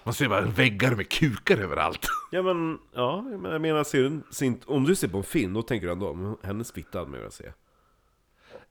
man 0.05 0.15
ser 0.15 0.29
bara 0.29 0.41
väggar 0.41 0.95
med 0.95 1.09
kukar 1.09 1.59
överallt. 1.59 2.07
Ja 2.31 2.43
men, 2.43 2.79
ja, 2.95 3.23
men 3.23 3.53
jag 3.53 3.61
menar, 3.61 3.85
ser 3.85 4.03
du, 4.03 4.21
ser 4.31 4.47
inte- 4.47 4.67
om 4.67 4.85
du 4.85 4.95
ser 4.95 5.09
på 5.09 5.17
en 5.19 5.25
film, 5.25 5.53
då 5.53 5.63
tänker 5.63 5.87
du 5.87 5.93
ändå, 5.93 6.15
"Men 6.15 6.37
hennes 6.43 6.73
fitta 6.73 6.99
hade 6.99 7.11
man 7.11 7.21
velat 7.21 7.35
se. 7.35 7.53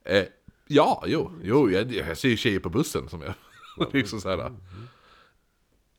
Eh, 0.06 0.24
ja, 0.68 1.04
jo, 1.08 1.32
jo 1.44 1.70
jag, 1.72 1.92
jag 1.92 2.18
ser 2.18 2.30
ju 2.30 2.38
tjejer 2.38 2.60
på 2.60 2.70
bussen 2.70 3.10
som 3.10 3.22
jag... 3.22 3.34
liksom 3.94 4.22
så 4.22 4.30
här. 4.30 4.52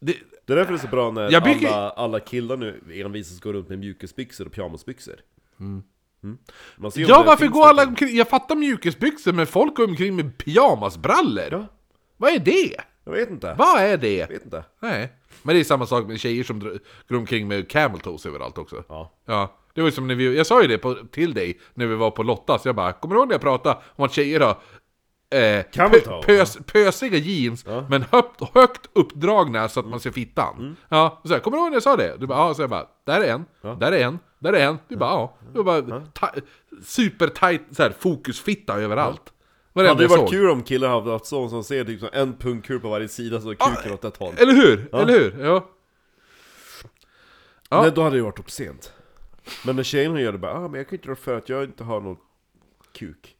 Det, 0.00 0.16
Det 0.46 0.52
är 0.52 0.56
därför 0.56 0.72
det 0.72 0.78
är 0.78 0.80
så 0.82 0.88
bra 0.88 1.10
när 1.10 1.30
Jag 1.32 1.42
bygger- 1.42 1.68
alla, 1.68 1.90
alla 1.90 2.20
killar 2.20 2.56
nu 2.56 2.80
envisas 2.94 3.40
går 3.40 3.52
runt 3.52 3.68
med 3.68 3.78
mjukisbyxor 3.78 4.46
och 4.46 4.52
pyjamasbyxor. 4.52 5.14
Mm. 5.60 5.82
Om 6.78 6.90
ja, 6.94 7.22
varför 7.26 7.46
går 7.46 7.66
alla 7.66 7.82
omkring... 7.86 8.16
Jag 8.16 8.28
fattar 8.28 8.56
mjukisbyxor, 8.56 9.32
men 9.32 9.46
folk 9.46 9.76
går 9.76 9.84
omkring 9.88 10.16
med 10.16 10.38
pyjamasbrallor. 10.38 11.48
Ja, 11.52 11.66
Vad 12.16 12.32
är 12.32 12.38
det? 12.38 12.76
jag 13.04 13.12
vet 13.12 13.30
inte. 13.30 13.54
Vad 13.58 13.80
är 13.82 13.96
det? 13.96 14.16
Jag 14.16 14.28
vet 14.28 14.44
inte. 14.44 14.64
Nej. 14.80 15.12
Men 15.42 15.54
det 15.54 15.60
är 15.60 15.64
samma 15.64 15.86
sak 15.86 16.06
med 16.06 16.20
tjejer 16.20 16.44
som 16.44 16.60
går 17.08 17.16
omkring 17.16 17.48
med 17.48 17.68
camel 17.70 18.00
toes 18.00 18.26
överallt 18.26 18.58
också. 18.58 18.84
Ja. 18.88 19.12
Ja, 19.24 19.56
det 19.74 19.80
var 19.80 19.88
ju 19.88 19.92
som 19.92 20.06
när 20.06 20.14
vi, 20.14 20.36
jag 20.36 20.46
sa 20.46 20.62
ju 20.62 20.68
det 20.68 20.78
på, 20.78 20.94
till 20.94 21.34
dig 21.34 21.60
när 21.74 21.86
vi 21.86 21.94
var 21.94 22.10
på 22.10 22.22
Lottas, 22.22 22.64
jag 22.64 22.74
bara, 22.74 22.92
kommer 22.92 23.14
du 23.14 23.20
ihåg 23.20 23.28
när 23.28 23.34
jag 23.34 23.40
pratade 23.40 23.78
om 23.96 24.04
att 24.04 24.12
tjejer 24.12 24.40
har 24.40 24.56
eh, 25.30 25.62
pö, 25.62 25.88
pös, 26.26 26.58
pösiga 26.66 27.18
jeans, 27.18 27.64
men 27.88 28.02
högt, 28.02 28.54
högt 28.54 28.90
uppdragna 28.92 29.68
så 29.68 29.80
att 29.80 29.86
man 29.86 30.00
ser 30.00 30.10
fittan? 30.10 30.76
Ja, 30.88 31.20
så 31.24 31.32
här, 31.32 31.40
kommer 31.40 31.56
du 31.56 31.62
ihåg 31.62 31.70
när 31.70 31.76
jag 31.76 31.82
sa 31.82 31.96
det? 31.96 32.16
Du 32.18 32.26
bara, 32.26 32.38
ja, 32.38 32.54
så 32.54 32.62
jag 32.62 32.70
bara, 32.70 32.86
där 33.04 33.20
är 33.20 33.32
en, 33.32 33.44
där 33.78 33.92
är 33.92 34.04
en, 34.04 34.18
där 34.38 34.52
är 34.52 34.66
en. 34.66 34.78
Du 34.88 34.96
bara, 34.96 35.10
ja. 35.10 35.36
Du 35.54 35.62
bara, 35.62 36.00
ta, 36.12 36.30
super 36.84 37.26
tight, 37.26 37.62
så 37.70 37.82
här, 37.82 37.94
fokusfitta 37.98 38.74
överallt. 38.74 39.32
Det 39.72 39.82
det 39.82 39.88
hade 39.88 40.02
jag 40.02 40.08
varit 40.08 40.20
såg. 40.20 40.30
kul 40.30 40.50
om 40.50 40.62
killar 40.62 40.88
hade 40.88 41.10
haft 41.10 41.26
sån 41.26 41.50
som 41.50 41.64
ser 41.64 41.84
typ 41.84 42.00
som 42.00 42.08
en 42.12 42.32
pungkul 42.34 42.80
på 42.80 42.88
varje 42.88 43.08
sida 43.08 43.40
så 43.40 43.54
kuken 43.54 43.92
åt 43.92 44.04
ett 44.04 44.16
håll. 44.16 44.34
Eller 44.38 44.52
hur? 44.52 44.94
Eller 44.94 45.12
hur? 45.12 45.44
Ja. 45.44 45.70
Ja. 47.70 47.82
Nej, 47.82 47.92
då 47.94 48.02
hade 48.02 48.16
det 48.16 48.22
varit 48.22 48.38
obscent. 48.38 48.92
Men 49.64 49.76
när 49.76 49.82
tjejerna 49.82 50.20
gör 50.20 50.32
det 50.32 50.38
bara, 50.38 50.52
ah, 50.52 50.68
men 50.68 50.74
jag 50.74 50.88
kan 50.88 50.98
inte 50.98 51.08
rå 51.08 51.14
för 51.14 51.36
att 51.36 51.48
jag 51.48 51.64
inte 51.64 51.84
har 51.84 52.00
någon 52.00 52.16
kuk. 52.92 53.35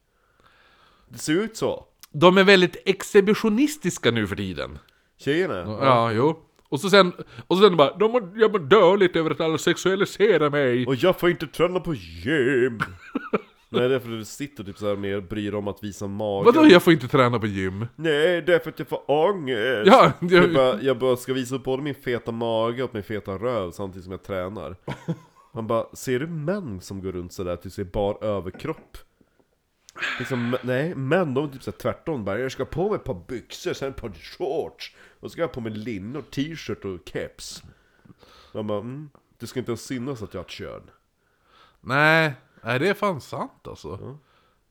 Det 1.09 1.19
ser 1.19 1.33
ut 1.33 1.57
så. 1.57 1.85
De 2.13 2.39
är 2.39 2.45
väldigt 2.45 2.77
exhibitionistiska 2.85 4.11
nu 4.11 4.27
för 4.27 4.37
tiden. 4.37 4.79
Tjejerna. 5.19 5.79
Ja, 5.81 6.13
jo. 6.13 6.43
Och 6.69 6.81
så 6.81 6.91
sen, 6.91 7.13
och 7.47 7.57
så 7.57 7.63
sen 7.63 7.77
bara, 7.77 7.97
de 7.97 8.13
mår, 8.13 8.33
jag 8.37 8.53
mår 8.53 8.59
dåligt 8.59 9.17
över 9.17 9.31
att 9.31 9.41
alla 9.41 9.59
sexualiserar 9.59 10.51
mig. 10.51 10.87
Och 10.87 10.95
jag 10.95 11.21
får 11.21 11.31
inte 11.31 11.47
träna 11.47 11.81
på 11.81 11.95
gym! 11.95 12.81
Nej, 13.69 13.89
det 13.89 13.95
är 13.95 13.99
för 13.99 14.13
att 14.13 14.19
du 14.19 14.25
sitter 14.25 14.65
typ 14.65 14.79
såhär 14.79 14.97
med 14.97 15.17
och 15.17 15.23
bryr 15.23 15.51
dig 15.51 15.59
om 15.59 15.69
att 15.69 15.85
visa 15.85 16.07
magen. 16.07 16.45
Vadå, 16.55 16.67
jag 16.69 16.83
får 16.83 16.93
inte 16.93 17.09
träna 17.09 17.39
på 17.39 17.47
gym? 17.47 17.87
Nej, 17.97 18.43
det 18.43 18.55
är 18.55 18.59
för 18.59 18.71
att 18.71 18.79
jag 18.79 18.89
får 18.89 19.11
ångest! 19.11 19.87
Ja, 19.87 20.13
Jag, 20.21 20.33
jag, 20.45 20.55
bara, 20.55 20.83
jag 20.83 20.99
bara 20.99 21.17
ska 21.17 21.33
visa 21.33 21.55
upp 21.55 21.65
både 21.65 21.83
min 21.83 21.95
feta 21.95 22.33
mage 22.33 22.83
och 22.83 22.91
min 22.95 23.03
feta 23.03 23.33
röv 23.33 23.71
samtidigt 23.71 24.05
som 24.05 24.13
jag 24.13 24.23
tränar. 24.23 24.77
Man 25.55 25.67
bara, 25.67 25.87
ser 25.93 26.19
du 26.19 26.27
män 26.27 26.81
som 26.81 27.03
går 27.03 27.13
runt 27.13 27.33
sådär 27.33 27.57
till 27.57 27.71
sig 27.71 27.85
bar 27.85 28.25
överkropp? 28.25 28.99
Liksom, 30.19 30.57
nej, 30.63 30.95
män 30.95 31.35
de 31.35 31.45
är 31.45 31.53
typ 31.53 31.63
såhär 31.63 31.79
tvärtom 31.79 32.25
bara, 32.25 32.39
jag 32.39 32.53
ska 32.53 32.65
på 32.65 32.89
mig 32.89 32.97
ett 32.97 33.05
par 33.05 33.25
byxor, 33.29 33.73
sen 33.73 33.89
ett 33.89 33.97
par 33.97 34.13
shorts, 34.13 34.95
och 35.21 35.21
så 35.21 35.29
ska 35.29 35.41
jag 35.41 35.49
ha 35.49 35.55
på 35.55 35.61
mig 35.61 35.73
linnor, 35.73 36.23
t-shirt 36.23 36.85
och 36.85 37.09
keps. 37.09 37.63
Man 38.53 38.67
bara, 38.67 38.79
mm, 38.79 39.11
det 39.39 39.47
ska 39.47 39.59
inte 39.59 39.71
ens 39.71 39.85
synas 39.85 40.23
att 40.23 40.35
jag 40.35 40.39
har 40.39 40.45
ett 40.45 40.51
kön. 40.51 40.91
nej, 41.81 42.35
nej, 42.63 42.79
det 42.79 42.89
är 42.89 42.95
fan 42.95 43.21
sant 43.21 43.67
alltså. 43.69 44.19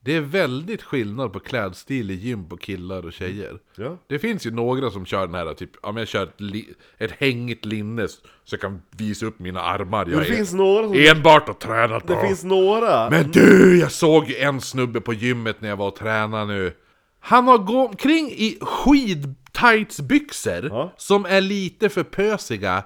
Det 0.06 0.16
är 0.16 0.22
väldigt 0.22 0.84
skillnad 0.84 1.34
på 1.34 1.40
klädstil 1.40 2.12
i 2.12 2.14
gym 2.14 2.50
på 2.50 2.58
killar 2.58 3.06
och 3.06 3.14
tjejer. 3.14 3.60
Ja. 3.76 3.98
Det 4.08 4.20
finns 4.20 4.46
ju 4.46 4.52
några 4.52 4.92
som 4.92 5.06
kör 5.06 5.26
den 5.26 5.36
här 5.36 5.54
typ, 5.54 5.70
ja 5.84 5.92
men 5.92 6.02
jag 6.02 6.08
kör 6.08 6.24
ett, 6.24 6.42
li, 6.42 6.74
ett 6.98 7.12
hängigt 7.12 7.66
linne 7.66 8.08
så 8.08 8.20
jag 8.54 8.62
kan 8.62 8.82
visa 8.98 9.26
upp 9.26 9.40
mina 9.40 9.62
armar. 9.62 10.06
Jag 10.12 10.20
det 10.20 10.26
finns 10.26 10.54
några 10.54 10.88
som... 10.88 10.96
enbart 10.98 11.50
och 11.50 11.60
tränat 11.60 12.08
Det 12.08 12.16
på. 12.16 12.22
finns 12.22 12.44
några! 12.44 13.10
Men 13.10 13.32
du, 13.32 13.80
jag 13.80 13.92
såg 13.92 14.30
ju 14.30 14.36
en 14.36 14.62
snubbe 14.62 15.02
på 15.02 15.14
gymmet 15.14 15.62
när 15.62 15.70
jag 15.70 15.78
var 15.78 15.88
och 15.88 15.96
tränade 15.96 16.46
nu. 16.54 16.74
Han 17.20 17.48
har 17.48 17.58
gått 17.58 17.90
omkring 17.90 18.28
i 18.32 18.58
skid-tightsbyxor 18.62 20.68
Ja. 20.70 20.94
som 20.98 21.26
är 21.26 21.42
lite 21.42 21.90
för 21.90 22.04
pösiga 22.04 22.84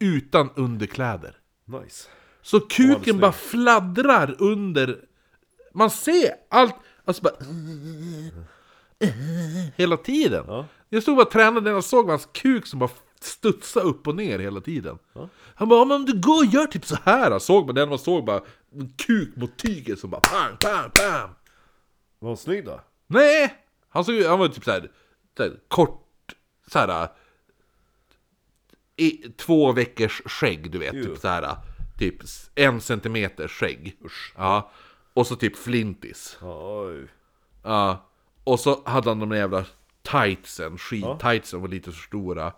utan 0.00 0.50
underkläder. 0.56 1.34
Nice. 1.82 2.08
Så 2.42 2.60
kuken 2.60 3.18
bara 3.18 3.32
fladdrar 3.32 4.34
under... 4.38 4.96
Man 5.78 5.90
ser 5.90 6.34
allt, 6.48 6.74
alltså 7.04 7.22
bara... 7.22 7.34
Hela 9.76 9.96
tiden. 9.96 10.44
Ja. 10.48 10.66
Jag 10.88 11.02
stod 11.02 11.16
bara 11.16 11.26
och 11.26 11.32
tränade 11.32 11.70
och 11.70 11.76
jag 11.76 11.84
såg 11.84 12.10
hans 12.10 12.28
kuk 12.32 12.66
som 12.66 12.78
bara 12.78 12.90
studsade 13.20 13.86
upp 13.86 14.06
och 14.06 14.14
ner 14.16 14.38
hela 14.38 14.60
tiden. 14.60 14.98
Han 15.54 15.68
bara, 15.68 15.80
"Ja, 15.80 15.84
men 15.84 15.96
om 15.96 16.04
du 16.04 16.20
går 16.20 16.38
och 16.38 16.44
gör 16.44 16.66
typ 16.66 16.86
så 16.86 16.96
här 17.04 17.30
då." 17.30 17.40
Såg 17.40 17.66
man 17.66 17.74
den 17.74 17.88
man 17.88 17.98
såg 17.98 18.24
bara 18.24 18.40
en 18.74 18.92
kuk 18.96 19.36
mot 19.36 19.56
tyget 19.56 19.98
som 19.98 20.10
bara 20.10 20.20
pang, 20.20 20.56
pang, 20.60 20.90
pang. 20.90 21.30
Var 22.18 22.28
hon 22.28 22.36
snygg 22.36 22.64
då? 22.64 22.80
Nej! 23.06 23.54
Han, 23.88 24.04
såg, 24.04 24.22
han 24.22 24.38
var 24.38 24.48
typ 24.48 24.64
såhär, 24.64 24.90
såhär 25.36 25.52
kort, 25.68 26.34
såhär... 26.66 27.08
I, 28.96 29.10
två 29.36 29.72
veckors 29.72 30.22
skägg, 30.24 30.70
du 30.70 30.78
vet. 30.78 30.94
Jo. 30.94 31.04
Typ 31.04 31.18
såhär, 31.18 31.56
typ 31.98 32.14
en 32.54 32.80
centimeter 32.80 33.48
skägg. 33.48 33.96
Ja. 34.36 34.70
Och 35.18 35.26
så 35.26 35.36
typ 35.36 35.56
flintis. 35.56 36.38
Oj. 36.42 37.06
Ja. 37.62 38.08
Och 38.44 38.60
så 38.60 38.82
hade 38.84 39.10
han 39.10 39.18
de 39.18 39.28
där 39.28 39.36
jävla 39.36 39.64
tightsen, 40.02 40.78
skid-tightsen 40.78 41.60
var 41.60 41.68
lite 41.68 41.92
för 41.92 41.98
stora. 41.98 42.52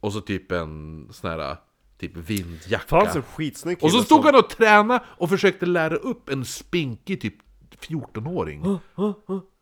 Och 0.00 0.12
så 0.12 0.20
typ 0.20 0.52
en 0.52 1.08
sån 1.12 1.30
här, 1.30 1.56
typ 1.98 2.16
vindjacka. 2.16 2.86
Fanns 2.86 3.16
en 3.16 3.22
skitsnygg 3.22 3.78
Och 3.84 3.92
så 3.92 4.02
stod 4.02 4.24
han 4.24 4.34
och 4.34 4.48
tränade 4.48 5.04
och 5.06 5.28
försökte 5.28 5.66
lära 5.66 5.96
upp 5.96 6.28
en 6.28 6.44
spinkig 6.44 7.20
typ 7.20 7.34
14-åring. 7.80 8.78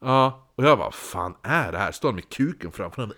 Ja, 0.00 0.48
och 0.54 0.64
jag 0.64 0.78
bara, 0.78 0.92
fan 0.92 1.34
är 1.42 1.72
det 1.72 1.78
här? 1.78 1.92
Står 1.92 2.08
han 2.08 2.14
med 2.14 2.28
kuken 2.28 2.72
framför 2.72 3.02
honom? 3.02 3.16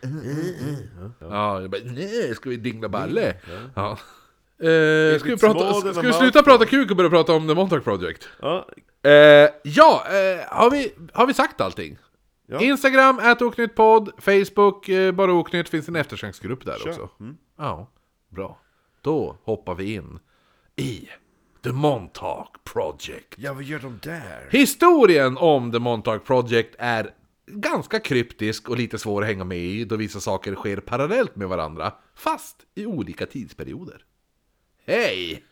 Ja, 1.20 1.60
jag 1.60 1.70
bara, 1.70 1.80
nej, 1.84 2.34
ska 2.34 2.50
vi 2.50 2.56
dingla 2.56 2.88
balle? 2.88 3.36
Ja. 3.74 3.98
Eh, 4.58 5.18
ska 5.18 5.28
vi, 5.28 5.36
prata, 5.36 5.92
ska 5.92 6.00
vi 6.00 6.12
sluta 6.12 6.42
prata 6.42 6.66
kuk 6.66 6.90
och 6.90 6.96
börja 6.96 7.10
prata 7.10 7.32
om 7.32 7.48
The 7.48 7.54
Montauk 7.54 7.84
Project? 7.84 8.28
Ja, 8.40 8.68
Eh, 9.06 9.50
ja, 9.62 10.04
eh, 10.06 10.40
har, 10.48 10.70
vi, 10.70 10.92
har 11.12 11.26
vi 11.26 11.34
sagt 11.34 11.60
allting? 11.60 11.98
Ja. 12.46 12.60
Instagram, 12.60 13.20
@oknyttpodd, 13.40 14.10
Facebook, 14.18 14.88
eh, 14.88 15.12
bara 15.12 15.32
oknytt, 15.32 15.68
finns 15.68 15.88
en 15.88 15.96
eftersnacksgrupp 15.96 16.64
där 16.64 16.78
Kör. 16.78 16.90
också. 16.90 17.10
Mm. 17.20 17.36
Ja, 17.58 17.90
bra. 18.28 18.60
Då 19.00 19.36
hoppar 19.44 19.74
vi 19.74 19.94
in 19.94 20.18
i 20.76 21.08
The 21.62 21.72
Montauk 21.72 22.64
Project. 22.64 23.34
ja 23.36 23.52
vad 23.52 23.62
gör 23.62 23.78
de 23.78 23.98
där? 24.02 24.48
Historien 24.50 25.36
om 25.38 25.72
The 25.72 25.78
Montauk 25.78 26.24
Project 26.24 26.74
är 26.78 27.10
ganska 27.46 28.00
kryptisk 28.00 28.68
och 28.68 28.76
lite 28.76 28.98
svår 28.98 29.22
att 29.22 29.28
hänga 29.28 29.44
med 29.44 29.58
i 29.58 29.84
då 29.84 29.96
vissa 29.96 30.20
saker 30.20 30.54
sker 30.54 30.76
parallellt 30.76 31.36
med 31.36 31.48
varandra, 31.48 31.92
fast 32.14 32.56
i 32.74 32.86
olika 32.86 33.26
tidsperioder. 33.26 34.04
Hej! 34.86 35.44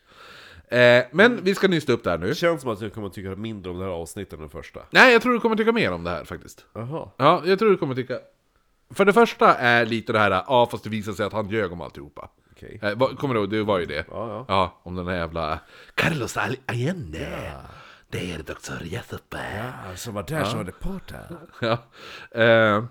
Eh, 0.67 1.03
men 1.11 1.43
vi 1.43 1.55
ska 1.55 1.67
nysta 1.67 1.93
upp 1.93 2.03
där 2.03 2.17
nu. 2.17 2.27
Det 2.27 2.35
känns 2.35 2.61
som 2.61 2.71
att 2.71 2.81
jag 2.81 2.93
kommer 2.93 3.09
tycka 3.09 3.29
mindre 3.35 3.71
om 3.71 3.77
det 3.79 3.85
här 3.85 3.91
avsnittet 3.91 4.33
än 4.33 4.43
det 4.43 4.49
första. 4.49 4.79
Nej, 4.89 5.13
jag 5.13 5.21
tror 5.21 5.33
du 5.33 5.39
kommer 5.39 5.55
tycka 5.55 5.71
mer 5.71 5.91
om 5.91 6.03
det 6.03 6.09
här 6.09 6.23
faktiskt. 6.25 6.65
Jaha. 6.73 7.09
Ja, 7.17 7.41
jag 7.45 7.59
tror 7.59 7.69
du 7.69 7.77
kommer 7.77 7.95
tycka... 7.95 8.19
För 8.93 9.05
det 9.05 9.13
första 9.13 9.55
är 9.55 9.85
lite 9.85 10.13
det 10.13 10.19
här, 10.19 10.31
ja 10.31 10.67
fast 10.71 10.83
det 10.83 10.89
visar 10.89 11.13
sig 11.13 11.25
att 11.25 11.33
han 11.33 11.49
ljög 11.49 11.71
om 11.71 11.81
alltihopa. 11.81 12.29
Okej. 12.51 12.79
Eh, 12.81 12.97
kommer 13.15 13.33
du 13.33 13.39
ihåg, 13.39 13.49
det 13.49 13.63
var 13.63 13.79
ju 13.79 13.85
det. 13.85 14.05
Ja, 14.11 14.27
ja. 14.29 14.45
Ja, 14.47 14.79
om 14.83 14.95
den 14.95 15.07
här 15.07 15.15
jävla... 15.15 15.59
Carlos 15.95 16.37
Al- 16.37 16.57
Allende. 16.65 17.51
Det 18.09 18.31
är 18.31 18.37
doktor 18.43 18.77
Jessupe. 18.83 19.37
Ja, 19.57 19.95
som 19.95 20.13
var 20.13 20.23
där 20.23 20.43
som 20.43 20.57
var 20.57 20.65
reporter. 20.65 21.25
Ja. 21.61 21.77
Eh, 22.41 22.83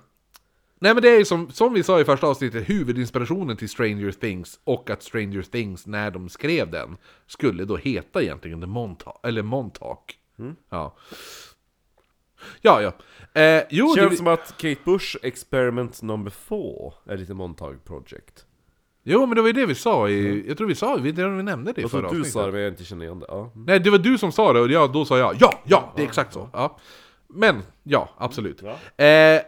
nej 0.85 0.95
men 0.95 1.03
det 1.03 1.09
är 1.09 1.19
ju 1.19 1.25
som, 1.25 1.51
som 1.51 1.75
vi 1.75 1.83
sa 1.83 2.01
i 2.01 2.05
första 2.05 2.27
avsnittet, 2.27 2.69
huvudinspirationen 2.69 3.57
till 3.57 3.69
Stranger 3.69 4.11
Things 4.13 4.61
och 4.65 4.91
att 4.91 5.03
Stranger 5.03 5.43
Things, 5.43 5.87
när 5.87 6.11
de 6.11 6.29
skrev 6.29 6.71
den, 6.71 6.97
skulle 7.27 7.65
då 7.65 7.77
heta 7.77 8.23
egentligen 8.23 8.61
The 8.61 8.67
Montauk, 8.67 9.17
eller 9.23 9.43
Montauk. 9.43 10.19
Ja. 10.71 10.97
Ja, 12.61 12.83
ja. 12.83 12.93
Eh, 13.41 13.63
jo, 13.71 13.95
Känns 13.97 14.11
det, 14.11 14.17
som 14.17 14.27
att 14.27 14.55
Kate 14.57 14.81
Bush 14.85 15.17
experiment 15.23 16.03
number 16.03 16.31
4 16.31 16.59
är 17.07 17.17
lite 17.17 17.35
Montauk 17.35 17.85
Project. 17.85 18.47
jo, 19.03 19.27
men 19.27 19.37
det 19.37 19.41
var 19.43 19.49
ju 19.49 19.53
det 19.53 19.67
vi 19.67 19.75
sa 19.75 20.09
i, 20.09 20.49
jag 20.49 20.57
tror 20.57 20.69
vi 20.69 20.75
sa, 20.75 20.97
vi, 20.97 21.13
det 21.13 21.29
vi 21.29 21.43
nämnde 21.43 21.73
det 21.73 21.83
i 21.83 21.89
förra 21.89 21.91
så 21.91 22.01
du 22.01 22.07
avsnittet. 22.07 22.33
sa 22.33 22.47
det 22.47 22.53
men 22.53 22.61
jag 22.61 22.73
inte 22.73 22.85
känner 22.85 23.05
igen 23.05 23.21
det. 23.21 23.27
Ja. 23.29 23.51
Nej, 23.55 23.81
det 23.81 23.91
var 23.91 23.99
du 23.99 24.19
som 24.19 24.33
sa 24.33 24.53
det 24.53 24.61
och 24.61 24.71
jag, 24.71 24.93
då 24.93 25.05
sa 25.05 25.19
jag 25.19 25.37
ja, 25.41 25.63
ja, 25.65 25.93
det 25.97 26.03
är 26.03 26.07
exakt 26.07 26.33
så. 26.33 26.49
Ja. 26.53 26.79
Men, 27.29 27.63
ja, 27.83 28.09
absolut. 28.19 28.63
Ja. 28.63 29.05
Eh, 29.05 29.43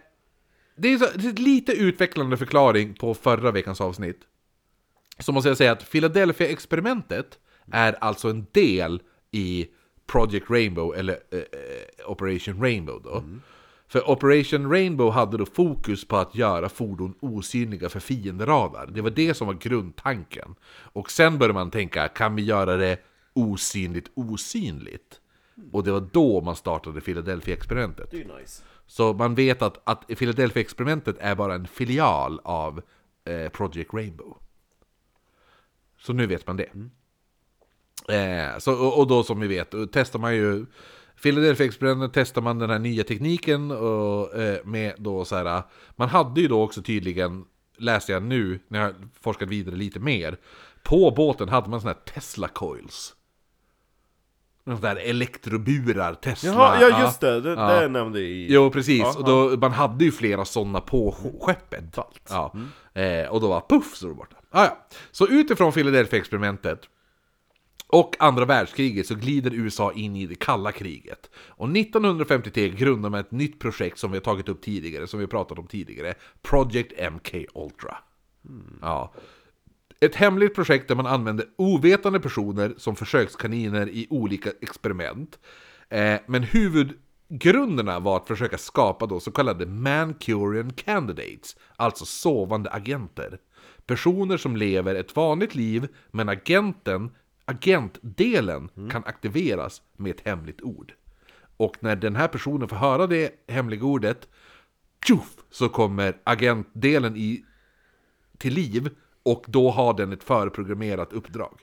det 0.77 0.93
är, 0.93 0.99
så, 0.99 1.07
det 1.15 1.25
är 1.25 1.29
en 1.29 1.35
lite 1.35 1.73
utvecklande 1.73 2.37
förklaring 2.37 2.95
på 2.95 3.15
förra 3.15 3.51
veckans 3.51 3.81
avsnitt. 3.81 4.21
Så 5.19 5.33
måste 5.33 5.49
jag 5.49 5.57
säga 5.57 5.73
att 5.73 5.91
Philadelphia-experimentet 5.91 7.39
är 7.73 7.93
alltså 7.93 8.29
en 8.29 8.47
del 8.53 9.03
i 9.31 9.67
Project 10.07 10.51
Rainbow, 10.51 10.95
eller 10.97 11.19
eh, 11.33 11.39
eh, 11.39 12.11
Operation 12.11 12.63
Rainbow 12.63 13.03
då. 13.03 13.25
För 13.89 14.11
Operation 14.11 14.71
Rainbow 14.71 15.11
hade 15.11 15.37
då 15.37 15.47
fokus 15.47 16.05
på 16.05 16.17
att 16.17 16.35
göra 16.35 16.69
fordon 16.69 17.15
osynliga 17.21 17.89
för 17.89 18.01
fienderadar. 18.01 18.87
Det 18.87 19.01
var 19.01 19.11
det 19.11 19.35
som 19.35 19.47
var 19.47 19.55
grundtanken. 19.55 20.55
Och 20.69 21.11
sen 21.11 21.39
började 21.39 21.55
man 21.55 21.71
tänka, 21.71 22.09
kan 22.09 22.37
vi 22.37 22.43
göra 22.43 22.77
det 22.77 22.99
osynligt 23.33 24.11
osynligt? 24.15 25.21
Och 25.73 25.85
det 25.85 25.93
var 25.93 26.09
då 26.13 26.41
man 26.41 26.57
startade 26.57 27.01
Philadelphia-experimentet. 27.01 28.11
Det 28.11 28.21
är 28.21 28.41
nice. 28.41 28.63
Så 28.87 29.13
man 29.13 29.35
vet 29.35 29.63
att, 29.63 29.89
att 29.89 30.07
Philadelphia-experimentet 30.07 31.17
är 31.21 31.35
bara 31.35 31.55
en 31.55 31.67
filial 31.67 32.41
av 32.45 32.83
eh, 33.25 33.49
Project 33.49 33.95
Rainbow. 33.95 34.37
Så 35.99 36.13
nu 36.13 36.27
vet 36.27 36.47
man 36.47 36.57
det. 36.57 36.71
Eh, 38.15 38.59
så, 38.59 38.73
och, 38.73 38.99
och 38.99 39.07
då 39.07 39.23
som 39.23 39.41
vi 39.41 39.47
vet, 39.47 39.75
testar 39.93 40.19
man 40.19 40.37
ju 40.37 40.67
Philadelphia-experimentet 41.23 42.15
testar 42.15 42.43
man 42.43 42.59
den 42.59 42.71
här 42.71 42.79
nya 42.79 43.05
tekniken 43.05 43.71
och, 43.71 44.35
eh, 44.35 44.65
med 44.65 44.95
då 44.99 45.25
så 45.25 45.37
här. 45.37 45.63
Man 45.97 46.09
hade 46.09 46.41
ju 46.41 46.49
då 46.49 46.63
också 46.63 46.83
tydligen, 46.83 47.45
läste 47.77 48.13
jag 48.13 48.23
nu 48.23 48.61
när 48.69 48.81
jag 48.81 48.95
forskat 49.21 49.49
vidare 49.49 49.77
lite 49.77 50.01
mer. 50.01 50.37
På 50.83 51.11
båten 51.11 51.49
hade 51.49 51.71
man 51.71 51.81
såna 51.81 51.93
här 51.93 52.13
Tesla 52.15 52.49
coils. 52.49 53.15
Sådana 54.67 54.81
där 54.95 54.97
elektroburar, 54.97 56.15
Tesla. 56.15 56.51
Jaha, 56.53 56.81
ja 56.81 57.01
just 57.03 57.21
det, 57.21 57.41
det, 57.41 57.51
Ja. 57.51 57.81
det 57.81 57.89
nämnde 57.89 58.21
jag 58.21 58.29
i... 58.29 58.47
Jo, 58.51 58.71
precis. 58.71 59.01
Ja, 59.01 59.15
och 59.19 59.25
då, 59.25 59.57
man 59.61 59.73
hade 59.73 60.05
ju 60.05 60.13
flera 60.13 60.45
sådana 60.45 60.81
på 60.81 61.11
sk- 61.13 61.41
skeppet. 61.41 61.97
Ja. 62.29 62.55
Eh, 63.03 63.29
och 63.29 63.41
då 63.41 63.49
var 63.49 63.61
puff 63.69 63.97
så 63.97 64.07
var 64.07 64.13
det 64.13 64.17
borta. 64.17 64.37
Ah, 64.51 64.65
ja. 64.65 64.87
Så 65.11 65.29
utifrån 65.29 65.73
Philadelphia-experimentet 65.73 66.81
och 67.89 68.17
andra 68.19 68.45
världskriget 68.45 69.07
så 69.07 69.15
glider 69.15 69.55
USA 69.55 69.93
in 69.93 70.17
i 70.17 70.27
det 70.27 70.35
kalla 70.35 70.73
kriget. 70.73 71.31
Och 71.49 71.77
1953 71.77 72.69
grundar 72.69 73.11
man 73.11 73.21
ett 73.21 73.31
nytt 73.31 73.61
projekt 73.61 73.99
som 73.99 74.11
vi 74.11 74.17
har 74.17 74.23
tagit 74.25 74.49
upp 74.49 74.63
tidigare, 74.63 75.07
som 75.07 75.19
vi 75.19 75.25
har 75.25 75.31
pratat 75.31 75.59
om 75.59 75.67
tidigare. 75.67 76.15
Project 76.43 76.93
MK 77.13 77.35
Ultra. 77.55 77.97
Ja. 78.83 79.13
Ett 80.01 80.15
hemligt 80.15 80.55
projekt 80.55 80.89
där 80.89 80.95
man 80.95 81.07
använder 81.07 81.47
ovetande 81.57 82.21
personer 82.21 82.75
som 82.77 82.97
försökskaniner 82.97 83.89
i 83.89 84.07
olika 84.11 84.51
experiment. 84.61 85.39
Eh, 85.89 86.21
men 86.27 86.43
huvudgrunderna 86.43 88.01
var 88.01 88.17
att 88.17 88.29
försöka 88.29 88.59
skapa 88.59 89.07
då 89.07 89.21
så 89.21 89.31
kallade 89.31 89.67
Mancurian 89.67 90.73
Candidates, 90.73 91.57
alltså 91.77 92.05
sovande 92.05 92.71
agenter. 92.71 93.39
Personer 93.87 94.37
som 94.37 94.57
lever 94.57 94.95
ett 94.95 95.17
vanligt 95.17 95.55
liv, 95.55 95.89
men 96.11 96.29
agenten, 96.29 97.11
agentdelen 97.45 98.69
kan 98.91 99.05
aktiveras 99.05 99.83
med 99.97 100.11
ett 100.11 100.27
hemligt 100.27 100.63
ord. 100.63 100.93
Och 101.57 101.77
när 101.81 101.97
den 101.97 102.17
här 102.17 102.29
personen 102.29 102.69
får 102.69 102.77
höra 102.77 103.07
det 103.07 103.31
hemliga 103.49 103.85
ordet, 103.85 104.29
tjoff, 105.07 105.37
så 105.51 105.69
kommer 105.69 106.17
agentdelen 106.25 107.17
i 107.17 107.45
till 108.39 108.55
liv 108.55 108.91
och 109.27 109.45
då 109.47 109.71
har 109.71 109.95
den 109.95 110.13
ett 110.13 110.25
förprogrammerat 110.25 111.13
uppdrag. 111.13 111.61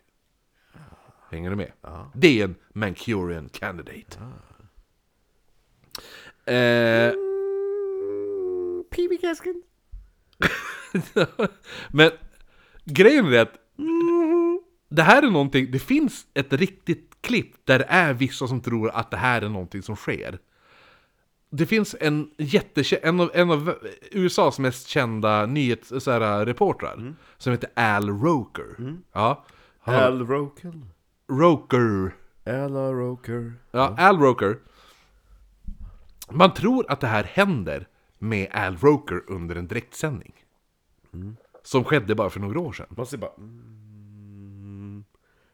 Hänger 1.29 1.49
du 1.49 1.55
med? 1.55 1.71
Det 2.15 2.39
är 2.39 2.43
en 2.43 2.55
Mancurian 2.73 3.49
Candidate. 3.49 4.17
Eh, 6.45 7.13
PB-gasken. 8.89 9.63
men 11.91 12.11
grejen 12.85 13.33
är 13.33 13.39
att 13.39 13.55
det 14.89 15.03
här 15.03 15.23
är 15.23 15.31
någonting, 15.31 15.71
det 15.71 15.79
finns 15.79 16.27
ett 16.33 16.53
riktigt 16.53 17.17
klipp 17.21 17.65
där 17.65 17.79
det 17.79 17.85
är 17.89 18.13
vissa 18.13 18.47
som 18.47 18.61
tror 18.61 18.89
att 18.89 19.11
det 19.11 19.17
här 19.17 19.41
är 19.41 19.49
någonting 19.49 19.81
som 19.81 19.95
sker. 19.95 20.39
Det 21.55 21.65
finns 21.65 21.95
en 21.99 22.29
jättekä- 22.37 22.99
en 23.03 23.19
av, 23.19 23.31
en 23.33 23.51
av 23.51 23.75
USAs 24.11 24.59
mest 24.59 24.87
kända 24.87 25.45
nyhetsreportrar 25.45 27.13
som 27.37 27.51
heter 27.51 27.69
Al 27.75 28.09
Roker. 28.09 28.95
Ja. 29.13 29.45
Han 29.79 29.95
Al 29.95 30.27
Roker. 30.27 30.73
Roker. 31.29 32.15
Ella 32.45 32.91
Roker. 32.91 33.53
Ja, 33.71 33.95
Al 33.97 34.19
Roker. 34.19 34.57
Man 36.31 36.53
tror 36.53 36.85
att 36.91 36.99
det 36.99 37.07
här 37.07 37.23
händer 37.23 37.87
med 38.19 38.47
Al 38.53 38.77
Roker 38.77 39.21
under 39.27 39.55
en 39.55 39.67
direktsändning. 39.67 40.33
Som 41.63 41.83
skedde 41.83 42.15
bara 42.15 42.29
för 42.29 42.39
några 42.39 42.59
år 42.59 42.73
sedan. 42.73 42.87
Man 42.89 43.05
ser 43.05 43.17
bara... 43.17 43.31
Mm, 43.37 45.03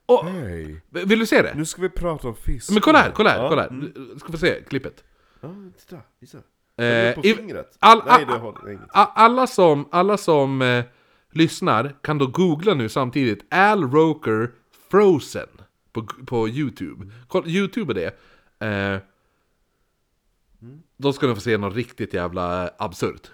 Och, 0.06 0.26
Hej. 0.26 0.82
vill 0.90 1.20
du 1.20 1.26
se 1.26 1.42
det? 1.42 1.54
Nu 1.56 1.66
ska 1.66 1.82
vi 1.82 1.90
prata 1.90 2.28
om 2.28 2.36
fisk. 2.36 2.72
Men 2.72 2.82
kolla 2.82 2.98
här, 3.00 3.12
kolla 3.12 3.30
här, 3.30 3.44
Ja. 3.44 3.50
kolla 3.50 3.62
här. 3.62 3.70
Du 4.14 4.20
ska 4.20 4.32
få 4.32 4.38
se 4.38 4.62
klippet. 4.70 5.04
Ja, 5.42 5.56
titta. 5.80 6.02
Visa. 6.20 6.38
Eh, 6.38 7.16
på 7.16 7.22
i- 7.26 7.34
fingret. 7.34 7.78
all- 7.80 8.04
Nej, 8.06 8.26
det 8.26 8.38
håller 8.38 8.70
inget. 8.72 8.88
Alla 8.94 9.48
som, 9.48 9.88
alla 9.92 10.18
som 10.18 10.62
eh, 10.62 10.86
lyssnar 11.32 11.96
kan 12.02 12.18
då 12.18 12.28
googla 12.28 12.74
nu 12.74 12.90
samtidigt 12.90 13.54
Al 13.54 13.84
Roker 13.92 14.52
Frozen 14.92 15.48
på, 15.92 16.04
på 16.28 16.50
Youtube. 16.50 17.12
Kolla, 17.28 17.48
Youtube 17.48 17.94
är 17.94 17.96
det. 18.60 18.66
Eh, 18.68 19.02
då 20.98 21.14
ska 21.14 21.28
ni 21.28 21.36
få 21.36 21.42
se 21.42 21.58
något 21.58 21.76
riktigt 21.76 22.14
jävla 22.14 22.70
absurt. 22.80 23.32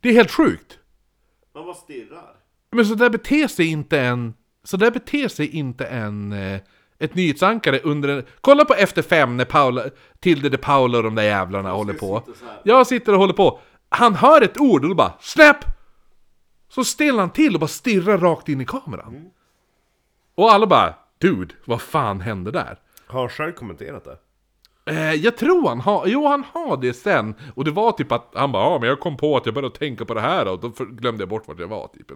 Det 0.00 0.08
är 0.08 0.12
helt 0.12 0.30
sjukt! 0.30 0.78
Man 1.54 1.64
bara 1.64 1.74
stirrar. 1.74 2.36
Men 2.70 2.86
så 2.86 2.94
där 2.94 3.10
beter 3.10 3.48
sig 3.48 3.66
inte 3.66 4.00
en... 4.00 4.34
Så 4.64 4.76
där 4.76 4.90
beter 4.90 5.28
sig 5.28 5.48
inte 5.56 5.86
en, 5.86 6.32
eh, 6.32 6.60
Ett 6.98 7.14
nyhetsankare 7.14 7.80
under 7.80 8.08
en... 8.08 8.24
Kolla 8.40 8.64
på 8.64 8.74
Efter 8.74 9.02
Fem 9.02 9.36
när 9.36 9.44
Paula, 9.44 9.84
Tilde 10.20 10.48
de 10.48 10.56
Paula 10.56 10.98
och 10.98 11.04
de 11.04 11.14
där 11.14 11.22
jävlarna 11.22 11.70
håller 11.72 11.94
på. 11.94 12.22
Jag 12.62 12.86
sitter 12.86 13.12
och 13.12 13.18
håller 13.18 13.34
på. 13.34 13.60
Han 13.88 14.14
hör 14.14 14.42
ett 14.42 14.60
ord 14.60 14.82
och 14.82 14.88
då 14.88 14.94
bara 14.94 15.12
SNAP! 15.20 15.64
Så 16.68 16.84
stelnar 16.84 17.20
han 17.20 17.30
till 17.30 17.54
och 17.54 17.60
bara 17.60 17.68
stirrar 17.68 18.18
rakt 18.18 18.48
in 18.48 18.60
i 18.60 18.64
kameran. 18.64 19.30
Och 20.34 20.52
alla 20.52 20.66
bara 20.66 20.94
Dude, 21.18 21.54
vad 21.64 21.82
fan 21.82 22.20
hände 22.20 22.50
där? 22.50 22.78
Har 23.06 23.20
han 23.20 23.28
själv 23.28 23.52
kommenterat 23.52 24.04
det? 24.04 24.18
Eh, 24.88 25.14
jag 25.14 25.36
tror 25.36 25.68
han 25.68 25.80
har, 25.80 26.06
jo 26.06 26.26
han 26.26 26.44
har 26.52 26.76
det 26.76 26.94
sen. 26.94 27.34
Och 27.54 27.64
det 27.64 27.70
var 27.70 27.92
typ 27.92 28.12
att 28.12 28.30
han 28.34 28.52
bara 28.52 28.64
ja 28.72 28.78
men 28.78 28.88
jag 28.88 29.00
kom 29.00 29.16
på 29.16 29.36
att 29.36 29.46
jag 29.46 29.54
började 29.54 29.76
tänka 29.78 30.04
på 30.04 30.14
det 30.14 30.20
här 30.20 30.48
och 30.48 30.60
då 30.60 30.68
glömde 30.90 31.22
jag 31.22 31.28
bort 31.28 31.48
vart 31.48 31.60
jag 31.60 31.68
var 31.68 31.88
typ. 31.88 32.08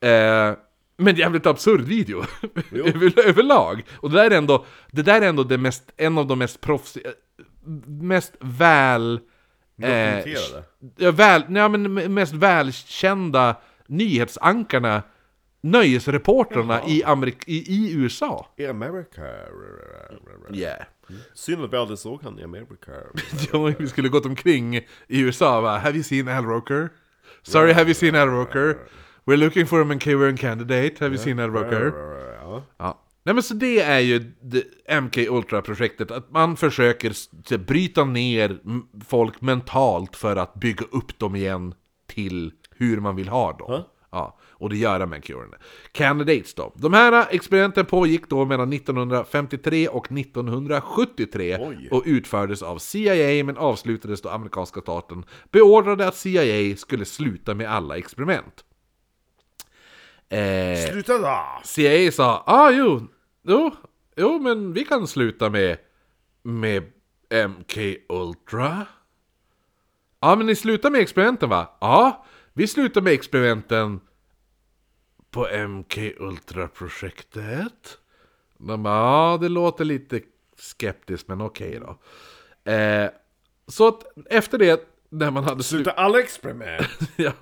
där. 0.00 0.48
Eh, 0.50 0.56
men 0.96 1.16
jävligt 1.16 1.46
absurd 1.46 1.80
video. 1.80 2.22
Över, 2.72 3.26
överlag. 3.28 3.82
Och 3.96 4.10
det 4.10 4.16
där 4.22 4.30
är 4.30 4.38
ändå, 4.38 4.64
det 4.90 5.02
där 5.02 5.20
är 5.22 5.28
ändå 5.28 5.42
det 5.44 5.58
mest, 5.58 5.92
en 5.96 6.18
av 6.18 6.26
de 6.26 6.38
mest 6.38 6.60
proffs... 6.60 6.96
eh, 6.96 7.10
Mest 7.86 8.32
väl... 8.40 9.14
Eh, 9.82 10.16
Dokumenterade? 10.16 10.64
väl, 11.12 11.42
nej, 11.48 11.68
men 11.68 12.14
mest 12.14 12.32
välkända 12.34 13.56
nyhetsankarna, 13.86 15.02
nöjesreportrarna 15.64 16.82
i, 16.86 17.02
Amerik- 17.04 17.44
i, 17.46 17.74
i 17.74 17.94
USA. 17.94 18.46
I 18.56 18.66
America. 18.66 19.22
Yeah. 20.52 20.82
Synd 21.34 21.64
att 21.64 21.72
vi 21.72 21.76
aldrig 21.76 21.98
såg 21.98 22.22
han 22.22 22.38
i 22.38 22.44
America. 22.44 22.92
Ja, 23.52 23.72
vi 23.78 23.88
skulle 23.88 24.08
gått 24.08 24.26
omkring 24.26 24.76
i 24.76 24.84
USA 25.20 25.60
va? 25.60 25.78
Have 25.78 25.94
you 25.94 26.02
seen 26.02 26.28
Al 26.28 26.44
Roker? 26.44 26.88
Sorry, 27.42 27.72
have 27.72 27.84
you 27.86 27.94
seen 27.94 28.14
Al 28.14 28.28
Roker? 28.28 28.76
We're 29.24 29.36
looking 29.36 29.66
for 29.66 29.80
a 29.80 29.84
Manchurian 29.84 30.36
candidate, 30.36 30.94
have 31.00 31.14
you 31.14 31.18
seen 31.18 31.38
Al 31.38 31.50
Roker? 31.50 31.92
Ja. 32.78 33.00
Nej 33.26 33.34
men 33.34 33.42
så 33.42 33.54
det 33.54 33.80
är 33.80 33.98
ju 34.00 34.18
det 34.42 34.64
MK 35.00 35.16
Ultra-projektet, 35.16 36.10
att 36.10 36.30
man 36.30 36.56
försöker 36.56 37.58
bryta 37.58 38.04
ner 38.04 38.58
folk 39.06 39.40
mentalt 39.40 40.16
för 40.16 40.36
att 40.36 40.54
bygga 40.54 40.84
upp 40.90 41.18
dem 41.18 41.36
igen 41.36 41.74
till 42.06 42.52
hur 42.76 43.00
man 43.00 43.16
vill 43.16 43.28
ha 43.28 43.52
dem. 43.52 43.82
Ja, 44.10 44.38
och 44.54 44.70
det 44.70 44.76
gör 44.76 45.06
Manchurian. 45.06 45.54
Candidates 45.92 46.54
då. 46.54 46.72
De 46.76 46.92
här 46.92 47.26
experimenten 47.30 47.86
pågick 47.86 48.28
då 48.28 48.44
mellan 48.44 48.72
1953 48.72 49.88
och 49.88 50.12
1973 50.12 51.58
Oj. 51.60 51.88
och 51.90 52.02
utfördes 52.06 52.62
av 52.62 52.78
CIA 52.78 53.44
men 53.44 53.56
avslutades 53.56 54.22
då 54.22 54.28
amerikanska 54.28 54.80
staten 54.80 55.24
beordrade 55.52 56.08
att 56.08 56.16
CIA 56.16 56.76
skulle 56.76 57.04
sluta 57.04 57.54
med 57.54 57.70
alla 57.70 57.96
experiment. 57.96 58.64
Eh, 60.28 60.90
Sluta 60.90 61.18
då! 61.18 61.60
CIA 61.64 62.12
sa 62.12 62.42
ah, 62.46 62.70
jo, 62.70 63.08
jo, 63.42 63.70
jo, 64.16 64.38
men 64.38 64.72
vi 64.72 64.84
kan 64.84 65.06
sluta 65.06 65.50
med, 65.50 65.76
med 66.42 66.82
MK 67.48 67.78
Ultra. 68.08 68.86
Ja, 70.20 70.36
men 70.36 70.46
ni 70.46 70.54
slutar 70.54 70.90
med 70.90 71.00
experimenten 71.00 71.48
va? 71.48 71.76
Ja, 71.80 72.24
vi 72.52 72.66
slutar 72.66 73.00
med 73.00 73.12
experimenten 73.12 74.00
på 75.34 75.66
MK 75.68 75.98
Ultra-projektet. 76.16 77.98
De 78.58 78.82
bara, 78.82 78.94
ja, 78.94 79.38
det 79.40 79.48
låter 79.48 79.84
lite 79.84 80.20
skeptiskt, 80.56 81.28
men 81.28 81.40
okej 81.40 81.80
då. 81.80 81.98
Eh, 82.72 83.10
så 83.66 83.88
att 83.88 84.02
efter 84.30 84.58
det, 84.58 84.88
när 85.08 85.30
man 85.30 85.44
hade 85.44 85.62
slut... 85.62 85.78
Sluta 85.78 85.90
alla 85.90 86.20
experiment! 86.20 86.86
Ja, 87.16 87.32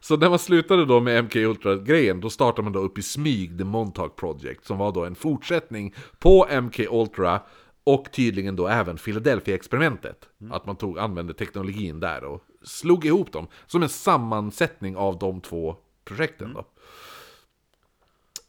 så 0.00 0.16
när 0.16 0.30
man 0.30 0.38
slutade 0.38 0.84
då 0.84 1.00
med 1.00 1.24
MK 1.24 1.36
Ultra-grejen, 1.36 2.20
då 2.20 2.30
startade 2.30 2.62
man 2.62 2.72
då 2.72 2.78
upp 2.78 2.98
i 2.98 3.02
smyg 3.02 3.58
The 3.58 3.64
Montauk 3.64 4.16
Project, 4.16 4.66
som 4.66 4.78
var 4.78 4.92
då 4.92 5.04
en 5.04 5.14
fortsättning 5.14 5.94
på 6.18 6.46
MK 6.62 6.78
Ultra, 6.90 7.40
och 7.84 8.12
tydligen 8.12 8.56
då 8.56 8.68
även 8.68 8.96
Philadelphia-experimentet. 8.96 10.28
Att 10.50 10.66
man 10.66 10.76
tog, 10.76 10.98
använde 10.98 11.34
teknologin 11.34 12.00
där 12.00 12.24
och 12.24 12.42
slog 12.62 13.04
ihop 13.04 13.32
dem, 13.32 13.46
som 13.66 13.82
en 13.82 13.88
sammansättning 13.88 14.96
av 14.96 15.18
de 15.18 15.40
två 15.40 15.76
projekten 16.04 16.54
då. 16.54 16.66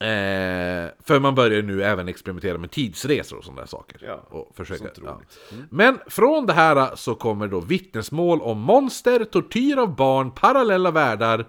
Eh, 0.05 0.89
för 1.03 1.19
man 1.19 1.35
börjar 1.35 1.61
nu 1.61 1.83
även 1.83 2.07
experimentera 2.07 2.57
med 2.57 2.71
tidsresor 2.71 3.37
och 3.37 3.43
sådana 3.43 3.61
där 3.61 3.67
saker. 3.67 3.97
Ja, 4.05 4.27
och 4.29 4.55
försöka, 4.55 4.89
ja. 5.03 5.11
roligt. 5.11 5.39
Men 5.69 5.99
från 6.07 6.45
det 6.45 6.53
här 6.53 6.95
så 6.95 7.15
kommer 7.15 7.47
då 7.47 7.59
vittnesmål 7.59 8.41
om 8.41 8.59
monster, 8.59 9.23
tortyr 9.23 9.77
av 9.77 9.95
barn, 9.95 10.31
parallella 10.31 10.91
världar, 10.91 11.47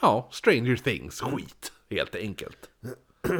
ja, 0.00 0.28
Stranger 0.32 0.76
Things 0.76 1.20
skit, 1.20 1.72
helt 1.90 2.14
enkelt. 2.14 2.58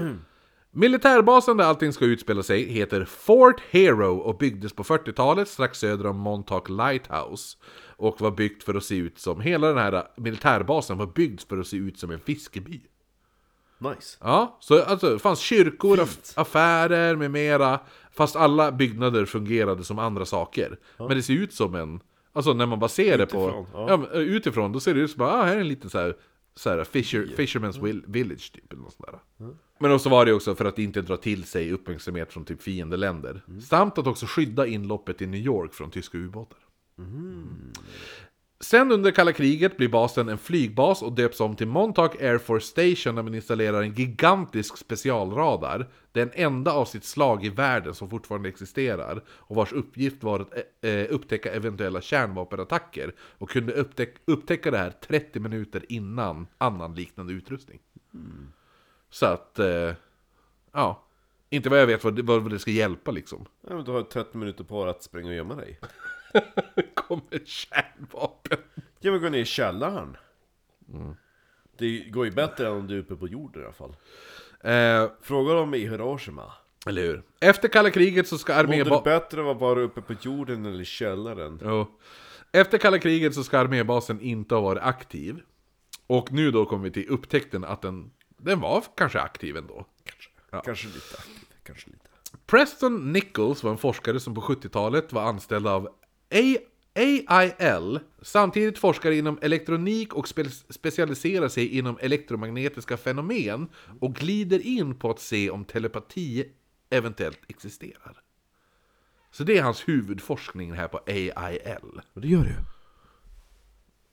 Militärbasen 0.70 1.56
där 1.56 1.64
allting 1.64 1.92
ska 1.92 2.04
utspela 2.04 2.42
sig 2.42 2.64
heter 2.72 3.04
Fort 3.04 3.60
Hero 3.70 4.16
och 4.16 4.38
byggdes 4.38 4.72
på 4.72 4.84
40-talet 4.84 5.48
strax 5.48 5.78
söder 5.78 6.06
om 6.06 6.18
Montauk 6.18 6.68
Lighthouse. 6.68 7.56
Och 7.96 8.20
var 8.20 8.30
byggt 8.30 8.64
för 8.64 8.74
att 8.74 8.84
se 8.84 8.96
ut 8.96 9.18
som, 9.18 9.40
hela 9.40 9.68
den 9.68 9.78
här 9.78 10.08
militärbasen 10.16 10.98
var 10.98 11.06
byggd 11.06 11.40
för 11.48 11.58
att 11.58 11.66
se 11.66 11.76
ut 11.76 11.98
som 11.98 12.10
en 12.10 12.20
fiskeby. 12.20 12.80
Nice. 13.78 14.18
Ja, 14.20 14.58
så 14.60 14.82
alltså, 14.82 15.10
det 15.12 15.18
fanns 15.18 15.40
kyrkor, 15.40 15.96
aff- 15.96 16.32
affärer 16.36 17.16
med 17.16 17.30
mera. 17.30 17.80
Fast 18.12 18.36
alla 18.36 18.72
byggnader 18.72 19.24
fungerade 19.24 19.84
som 19.84 19.98
andra 19.98 20.24
saker. 20.24 20.78
Men 20.98 21.08
det 21.08 21.22
ser 21.22 21.34
ut 21.34 21.52
som 21.52 21.74
en... 21.74 22.00
Alltså 22.32 22.52
när 22.52 22.66
man 22.66 22.78
bara 22.78 22.88
ser 22.88 23.18
det 23.18 23.26
på... 23.26 23.44
Utifrån, 23.48 23.66
ja. 23.72 24.06
Ja. 24.12 24.18
utifrån, 24.20 24.72
då 24.72 24.80
ser 24.80 24.94
det 24.94 25.00
ut 25.00 25.10
som 25.10 25.18
bara, 25.18 25.32
ah, 25.32 25.42
här 25.42 25.56
är 25.56 25.60
en 25.60 25.68
liten 25.68 25.90
så 25.90 25.98
här, 25.98 26.16
så 26.54 26.70
här 26.70 26.84
fisher, 26.84 27.26
Fisherman's 27.36 27.84
will, 27.84 28.04
Village 28.06 28.52
typ. 28.52 28.72
Eller 28.72 28.82
något 28.82 28.92
sånt 28.92 29.08
där. 29.38 29.48
Men 29.80 29.92
också 29.92 30.08
var 30.08 30.26
det 30.26 30.32
också 30.32 30.54
för 30.54 30.64
att 30.64 30.78
inte 30.78 31.02
dra 31.02 31.16
till 31.16 31.44
sig 31.44 31.72
uppmärksamhet 31.72 32.32
från 32.32 32.44
typ 32.44 32.62
fiendeländer. 32.62 33.42
Samt 33.68 33.98
att 33.98 34.06
också 34.06 34.26
skydda 34.26 34.66
inloppet 34.66 35.22
i 35.22 35.26
New 35.26 35.40
York 35.40 35.74
från 35.74 35.90
tyska 35.90 36.18
ubåtar. 36.18 36.58
Sen 38.60 38.92
under 38.92 39.10
kalla 39.10 39.32
kriget 39.32 39.76
blir 39.76 39.88
basen 39.88 40.28
en 40.28 40.38
flygbas 40.38 41.02
och 41.02 41.12
döps 41.12 41.40
om 41.40 41.56
till 41.56 41.66
Montauk 41.66 42.22
Air 42.22 42.38
Force 42.38 42.66
Station 42.66 43.14
när 43.14 43.22
man 43.22 43.34
installerar 43.34 43.82
en 43.82 43.94
gigantisk 43.94 44.76
specialradar. 44.76 45.90
Den 46.12 46.30
enda 46.34 46.72
av 46.72 46.84
sitt 46.84 47.04
slag 47.04 47.44
i 47.44 47.48
världen 47.48 47.94
som 47.94 48.10
fortfarande 48.10 48.48
existerar 48.48 49.24
och 49.28 49.56
vars 49.56 49.72
uppgift 49.72 50.22
var 50.22 50.40
att 50.40 50.54
eh, 50.80 51.06
upptäcka 51.10 51.52
eventuella 51.52 52.00
kärnvapenattacker 52.00 53.14
och 53.18 53.50
kunde 53.50 53.72
upptäck 53.72 54.14
upptäcka 54.24 54.70
det 54.70 54.78
här 54.78 54.90
30 54.90 55.40
minuter 55.40 55.84
innan 55.88 56.46
annan 56.58 56.94
liknande 56.94 57.32
utrustning. 57.32 57.80
Så 59.10 59.26
att, 59.26 59.58
eh, 59.58 59.92
ja. 60.72 61.00
Inte 61.50 61.68
vad 61.70 61.80
jag 61.80 61.86
vet 61.86 62.04
vad 62.04 62.16
det, 62.16 62.22
vad 62.22 62.50
det 62.50 62.58
ska 62.58 62.70
hjälpa 62.70 63.10
liksom. 63.10 63.46
Ja, 63.68 63.74
men 63.74 63.84
du 63.84 63.90
har 63.90 64.02
30 64.02 64.38
minuter 64.38 64.64
på 64.64 64.84
dig 64.84 64.90
att 64.90 65.02
springa 65.02 65.28
och 65.28 65.34
gömma 65.34 65.54
dig. 65.54 65.80
Kommer 66.94 67.44
kärnvapen. 67.44 68.58
Ja 69.00 69.12
men 69.12 69.20
gå 69.22 69.28
ner 69.28 69.38
i 69.38 69.44
källaren. 69.44 70.16
Det 71.78 71.98
går 71.98 72.24
ju 72.24 72.30
bättre 72.30 72.66
än 72.66 72.72
om 72.72 72.86
du 72.86 72.94
är 72.94 73.00
uppe 73.00 73.16
på 73.16 73.28
jorden 73.28 73.62
i 73.62 73.64
alla 73.64 73.74
fall. 73.74 73.96
Eh, 74.60 75.10
Fråga 75.22 75.54
dem 75.54 75.74
i 75.74 75.78
Hiroshima. 75.78 76.52
eller 76.86 77.02
hur? 77.02 77.22
Efter 77.40 77.68
kalla 77.68 77.90
kriget 77.90 78.28
så 78.28 78.38
ska 78.38 78.62
Mådde 78.62 78.84
det 78.84 79.00
bättre 79.04 79.50
att 79.50 79.60
vara 79.60 79.80
uppe 79.80 80.00
på 80.00 80.14
jorden 80.20 80.66
eller 80.66 80.80
i 80.80 80.84
källaren? 80.84 81.58
Jo. 81.64 81.86
Efter 82.52 82.78
kalla 82.78 82.98
kriget 82.98 83.34
så 83.34 83.44
ska 83.44 83.58
armébasen 83.58 84.20
inte 84.20 84.54
ha 84.54 84.62
varit 84.62 84.82
aktiv. 84.82 85.40
Och 86.06 86.32
nu 86.32 86.50
då 86.50 86.66
kommer 86.66 86.84
vi 86.84 86.90
till 86.90 87.08
upptäckten 87.08 87.64
att 87.64 87.82
den, 87.82 88.10
den 88.36 88.60
var 88.60 88.84
kanske 88.96 89.20
aktiv 89.20 89.56
ändå. 89.56 89.86
Kanske 90.64 90.86
lite 90.88 91.16
aktiv, 91.18 91.46
kanske 91.62 91.90
lite. 91.90 92.08
Preston 92.46 93.12
Nichols 93.12 93.62
var 93.62 93.70
en 93.70 93.78
forskare 93.78 94.20
som 94.20 94.34
på 94.34 94.40
70-talet 94.40 95.12
var 95.12 95.22
anställd 95.22 95.66
av 95.66 95.88
AIL, 96.94 98.00
samtidigt 98.22 98.78
forskare 98.78 99.16
inom 99.16 99.38
elektronik 99.42 100.14
och 100.14 100.26
spe- 100.26 100.72
specialiserar 100.72 101.48
sig 101.48 101.78
inom 101.78 101.98
elektromagnetiska 102.00 102.96
fenomen 102.96 103.68
och 104.00 104.14
glider 104.14 104.66
in 104.66 104.94
på 104.94 105.10
att 105.10 105.20
se 105.20 105.50
om 105.50 105.64
telepati 105.64 106.52
eventuellt 106.90 107.40
existerar. 107.48 108.20
Så 109.30 109.44
det 109.44 109.58
är 109.58 109.62
hans 109.62 109.88
huvudforskning 109.88 110.72
här 110.72 110.88
på 110.88 111.00
AIL. 111.06 112.00
Och 112.12 112.20
det 112.20 112.28
gör 112.28 112.42
det 112.42 112.50
ju. 112.50 112.56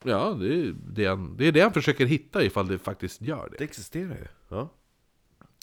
Ja, 0.04 0.34
det 0.40 0.54
är 0.56 0.76
det, 0.88 1.06
han, 1.06 1.38
det 1.38 1.48
är 1.48 1.52
det 1.52 1.62
han 1.62 1.74
försöker 1.74 2.06
hitta 2.06 2.44
ifall 2.44 2.68
det 2.68 2.80
faktiskt 2.80 3.22
gör 3.22 3.50
det. 3.52 3.58
Det 3.58 3.64
existerar 3.64 4.16
ju. 4.16 4.28
Ja. 4.50 4.70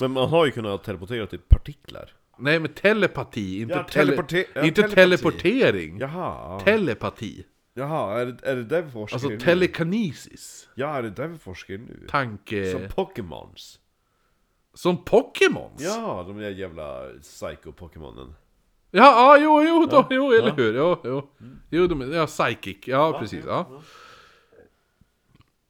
Men 0.00 0.10
man 0.10 0.28
har 0.28 0.46
ju 0.46 0.52
kunnat 0.52 0.84
teleportera 0.84 1.26
till 1.26 1.38
partiklar. 1.38 2.12
Nej, 2.38 2.58
men 2.60 2.72
telepati, 2.74 3.60
inte, 3.60 3.74
Ja, 3.74 3.82
tele, 3.84 4.12
teleporte- 4.12 4.44
ja, 4.54 4.62
inte 4.62 4.82
telepati. 4.82 4.94
teleportering. 4.94 5.98
Jaha. 5.98 6.60
Telepati. 6.60 7.44
Jaha, 7.74 8.20
är 8.20 8.26
det, 8.26 8.46
är 8.46 8.56
det 8.56 8.64
där 8.64 8.82
vi 8.82 8.90
forskar 8.90 9.14
Alltså 9.16 9.28
nu? 9.28 9.38
telekinesis. 9.40 10.68
Ja, 10.74 10.94
är 10.96 11.02
det 11.02 11.10
där 11.10 11.28
vi 11.28 11.38
forskar 11.38 11.74
nu? 11.74 12.06
Tanke... 12.08 12.70
Som 12.72 12.80
Som, 12.80 12.88
Pokémons. 12.88 13.80
Pokémons? 15.04 15.82
Ja, 15.82 16.24
de 16.28 16.38
där 16.38 16.50
jävla 16.50 17.02
psycho-Pokémonen. 17.22 18.34
Ja, 18.90 19.02
ja, 19.02 19.38
jo, 19.42 19.62
jo, 19.68 19.86
då, 19.90 20.06
jo, 20.10 20.32
eller 20.32 20.52
hur? 20.56 20.74
Jo, 20.76 21.00
jo. 21.04 21.30
Jo, 21.70 21.86
de, 21.86 22.12
ja, 22.12 22.26
psychic. 22.26 22.78
Ja, 22.86 23.18
precis. 23.20 23.44
Ja. 23.46 23.82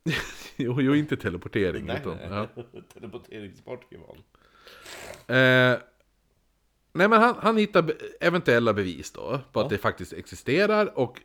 jo, 0.56 0.80
jo, 0.80 0.94
inte 0.94 1.16
teleportering. 1.16 1.90
utan, 1.90 2.18
ja. 2.30 2.46
Teleporterings-Pokémon. 2.94 4.16
Eh, 5.26 5.78
Nej 6.98 7.08
men 7.08 7.20
han, 7.20 7.34
han 7.38 7.56
hittar 7.56 7.92
eventuella 8.20 8.72
bevis 8.72 9.10
då 9.10 9.40
på 9.52 9.60
att 9.60 9.70
det 9.70 9.78
faktiskt 9.78 10.12
existerar 10.12 10.98
och 10.98 11.20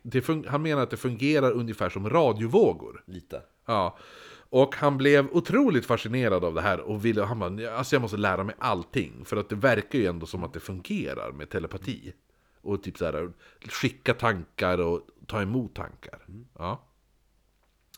han 0.48 0.62
menar 0.62 0.82
att 0.82 0.90
det 0.90 0.98
fungerar 0.98 1.52
ungefär 1.52 1.90
som 1.90 2.10
radiovågor. 2.10 3.04
Lite. 3.06 3.42
Ja. 3.66 3.98
Och 4.50 4.76
han 4.76 4.98
blev 4.98 5.28
otroligt 5.32 5.86
fascinerad 5.86 6.44
av 6.44 6.54
det 6.54 6.62
här 6.62 6.80
och 6.80 7.06
ville, 7.06 7.24
han 7.24 7.40
bara, 7.40 7.78
alltså 7.78 7.96
jag 7.96 8.02
måste 8.02 8.18
lära 8.18 8.44
mig 8.44 8.56
allting. 8.60 9.26
För 9.26 9.38
att 9.38 9.50
det 9.50 9.56
verkar 9.56 10.00
ju 10.00 10.06
ändå 10.06 10.26
som 10.26 10.44
att 10.44 10.54
det 10.54 10.60
fungerar 10.60 11.32
med 11.32 11.50
telepati. 11.50 12.14
Och 12.62 12.84
typ 12.84 12.98
så 12.98 13.06
här, 13.06 13.32
skicka 13.70 14.14
tankar 14.14 14.78
och 14.78 15.02
ta 15.28 15.42
emot 15.42 15.76
tankar. 15.76 16.20
Ja. 16.58 16.82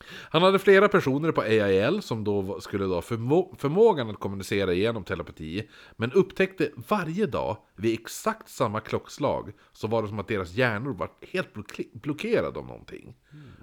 Han 0.08 0.44
hade 0.44 0.60
flera 0.60 0.88
personer 0.88 1.32
på 1.32 1.42
AIL 1.42 2.02
som 2.02 2.24
då 2.24 2.60
skulle 2.62 2.86
ha 2.86 3.02
förmå- 3.02 3.56
förmågan 3.58 4.10
att 4.10 4.20
kommunicera 4.20 4.74
genom 4.74 5.04
telepati. 5.04 5.70
Men 5.96 6.12
upptäckte 6.12 6.72
varje 6.76 7.26
dag 7.26 7.58
vid 7.76 7.94
exakt 8.00 8.50
samma 8.50 8.80
klockslag 8.80 9.52
så 9.72 9.88
var 9.88 10.02
det 10.02 10.08
som 10.08 10.20
att 10.20 10.28
deras 10.28 10.52
hjärnor 10.54 10.94
var 10.94 11.12
helt 11.22 11.54
block- 11.54 11.90
blockerade 11.94 12.60
av 12.60 12.66
någonting. 12.66 13.16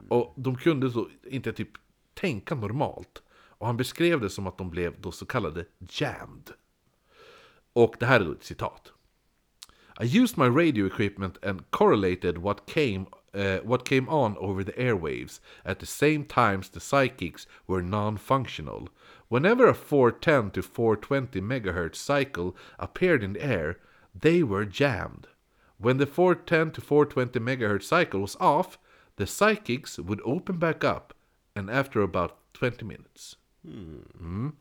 Och 0.08 0.34
de 0.36 0.56
kunde 0.56 0.90
så 0.90 1.08
inte 1.30 1.52
typ 1.52 1.70
tänka 2.14 2.54
normalt. 2.54 3.22
Och 3.32 3.66
han 3.66 3.76
beskrev 3.76 4.20
det 4.20 4.30
som 4.30 4.46
att 4.46 4.58
de 4.58 4.70
blev 4.70 5.00
då 5.00 5.12
så 5.12 5.26
kallade 5.26 5.64
jammed. 5.88 6.50
Och 7.72 7.94
det 8.00 8.06
här 8.06 8.20
är 8.20 8.24
då 8.24 8.32
ett 8.32 8.44
citat. 8.44 8.92
I 10.02 10.18
used 10.18 10.38
my 10.38 10.44
radio 10.64 10.86
equipment 10.86 11.44
and 11.44 11.70
correlated 11.70 12.38
what 12.38 12.66
came 12.66 13.04
uh, 13.34 13.58
what 13.58 13.84
came 13.84 14.08
on 14.08 14.36
over 14.38 14.62
the 14.62 14.72
airwaves 14.72 15.40
at 15.64 15.78
the 15.78 15.86
same 15.86 16.24
times 16.24 16.68
the 16.68 16.80
psychics 16.80 17.46
were 17.66 17.82
non-functional. 17.82 18.88
Whenever 19.28 19.66
a 19.66 19.74
410 19.74 20.50
to 20.50 20.62
420 20.62 21.40
megahertz 21.40 21.96
cycle 21.96 22.54
appeared 22.78 23.22
in 23.22 23.32
the 23.32 23.44
air, 23.44 23.78
they 24.14 24.42
were 24.42 24.64
jammed. 24.64 25.28
When 25.78 25.96
the 25.96 26.06
410 26.06 26.72
to 26.72 26.80
420 26.80 27.40
megahertz 27.40 27.84
cycle 27.84 28.20
was 28.20 28.36
off, 28.38 28.78
the 29.16 29.26
psychics 29.26 29.98
would 29.98 30.20
open 30.24 30.58
back 30.58 30.84
up, 30.84 31.14
and 31.56 31.70
after 31.70 32.02
about 32.02 32.36
20 32.54 32.84
minutes. 32.84 33.36
Mm. 33.66 34.52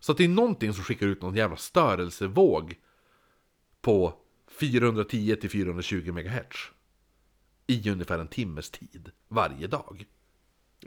Så 0.00 0.12
det 0.12 0.24
är 0.24 0.28
någonting 0.28 0.72
som 0.72 0.84
skickar 0.84 1.06
ut 1.06 1.22
någon 1.22 1.34
jävla 1.34 1.56
störelsevåg 1.56 2.74
på 3.80 4.14
410 4.48 5.36
till 5.40 5.50
420 5.50 6.12
MHz 6.12 6.72
i 7.68 7.90
ungefär 7.90 8.18
en 8.18 8.28
timmes 8.28 8.70
tid 8.70 9.10
varje 9.28 9.66
dag. 9.66 10.06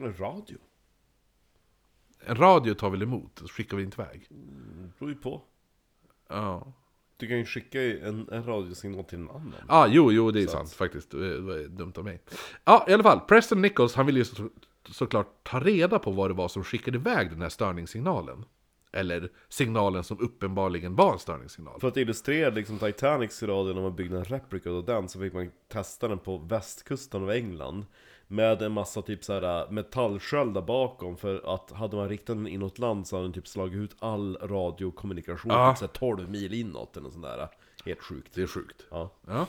En 0.00 0.16
radio. 0.16 0.58
En 2.20 2.36
radio 2.36 2.74
tar 2.74 2.90
väl 2.90 3.02
emot, 3.02 3.38
så 3.38 3.48
skickar 3.48 3.76
vi 3.76 3.82
inte 3.82 4.02
iväg. 4.02 4.26
Det 4.28 4.98
beror 4.98 5.10
ju 5.10 5.16
på. 5.16 5.42
Ja. 6.28 6.72
Du 7.16 7.28
kan 7.28 7.38
ju 7.38 7.44
skicka 7.44 7.82
en, 7.82 8.28
en 8.32 8.44
radiosignal 8.44 9.04
till 9.04 9.18
en 9.18 9.30
annan. 9.30 9.54
ah, 9.68 9.86
jo, 9.86 10.12
jo, 10.12 10.30
det 10.30 10.42
är 10.42 10.46
sant 10.46 10.72
faktiskt. 10.72 11.10
Det 11.10 11.40
var 11.40 11.68
dumt 11.68 11.92
av 11.96 12.04
mig. 12.04 12.22
Ja, 12.64 12.86
i 12.88 12.92
alla 12.92 13.02
fall. 13.02 13.20
Preston 13.20 13.62
Nichols, 13.62 13.94
han 13.94 14.06
ville 14.06 14.18
ju 14.18 14.24
så, 14.24 14.48
såklart 14.90 15.44
ta 15.44 15.60
reda 15.60 15.98
på 15.98 16.10
vad 16.10 16.30
det 16.30 16.34
var 16.34 16.48
som 16.48 16.64
skickade 16.64 16.98
iväg 16.98 17.30
den 17.30 17.42
här 17.42 17.48
störningssignalen. 17.48 18.44
Eller 18.92 19.28
signalen 19.48 20.04
som 20.04 20.20
uppenbarligen 20.20 20.96
var 20.96 21.12
en 21.12 21.18
störningssignal. 21.18 21.80
För 21.80 21.88
att 21.88 21.96
illustrera 21.96 22.50
liksom 22.50 22.78
Titanics 22.78 23.42
radio 23.42 23.74
när 23.74 23.82
man 23.82 23.96
byggde 23.96 24.16
en 24.16 24.24
replika 24.24 24.70
av 24.70 24.84
den 24.84 25.08
så 25.08 25.18
fick 25.20 25.32
man 25.32 25.50
testa 25.68 26.08
den 26.08 26.18
på 26.18 26.38
västkusten 26.38 27.22
av 27.22 27.30
England 27.30 27.86
Med 28.26 28.62
en 28.62 28.72
massa 28.72 29.02
typ 29.02 29.24
såhär 29.24 29.70
metallsköldar 29.70 30.62
bakom 30.62 31.16
för 31.16 31.54
att 31.54 31.70
hade 31.72 31.96
man 31.96 32.08
riktat 32.08 32.36
den 32.36 32.46
inåt 32.46 32.78
land 32.78 33.06
så 33.06 33.16
hade 33.16 33.24
den 33.28 33.32
typ 33.32 33.48
slagit 33.48 33.74
ut 33.78 33.96
all 33.98 34.36
radiokommunikation 34.42 35.50
Ja. 35.52 35.70
typ 35.72 35.78
såhär 35.78 35.92
12 36.16 36.30
mil 36.30 36.54
inåt 36.54 36.96
eller 36.96 37.10
sånt 37.10 37.24
där 37.24 37.48
Helt 37.84 38.02
sjukt 38.02 38.34
Det 38.34 38.42
är 38.42 38.46
sjukt. 38.46 38.86
Ja, 38.90 39.10
Ja. 39.26 39.46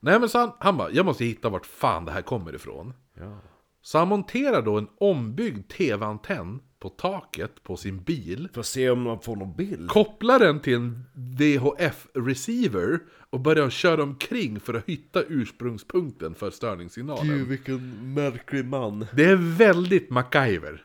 Nej 0.00 0.20
men 0.20 0.28
så 0.28 0.38
han, 0.38 0.52
han 0.58 0.76
bara, 0.76 0.90
jag 0.90 1.06
måste 1.06 1.24
hitta 1.24 1.48
vart 1.48 1.66
fan 1.66 2.04
det 2.04 2.12
här 2.12 2.22
kommer 2.22 2.54
ifrån. 2.54 2.94
ja. 3.14 3.38
Så 3.82 3.98
han 3.98 4.08
monterar 4.08 4.62
då 4.62 4.78
en 4.78 4.88
ombyggd 4.98 5.68
tv-antenn 5.70 6.60
på 6.78 6.88
taket 6.88 7.62
på 7.62 7.76
sin 7.76 8.02
bil. 8.02 8.48
För 8.52 8.60
att 8.60 8.66
se 8.66 8.90
om 8.90 9.02
man 9.02 9.20
får 9.20 9.36
någon 9.36 9.56
bild 9.56 9.88
Kopplar 9.90 10.38
den 10.38 10.60
till 10.60 10.74
en 10.74 11.04
VHF-receiver 11.14 12.98
och 13.30 13.40
börjar 13.40 13.70
köra 13.70 14.02
omkring 14.02 14.60
för 14.60 14.74
att 14.74 14.84
hitta 14.86 15.22
ursprungspunkten 15.22 16.34
för 16.34 16.50
störningssignalen. 16.50 17.28
Gud 17.28 17.48
vilken 17.48 18.14
märklig 18.14 18.64
man 18.64 19.06
Det 19.12 19.24
är 19.24 19.36
väldigt 19.56 20.10
MacGyver. 20.10 20.82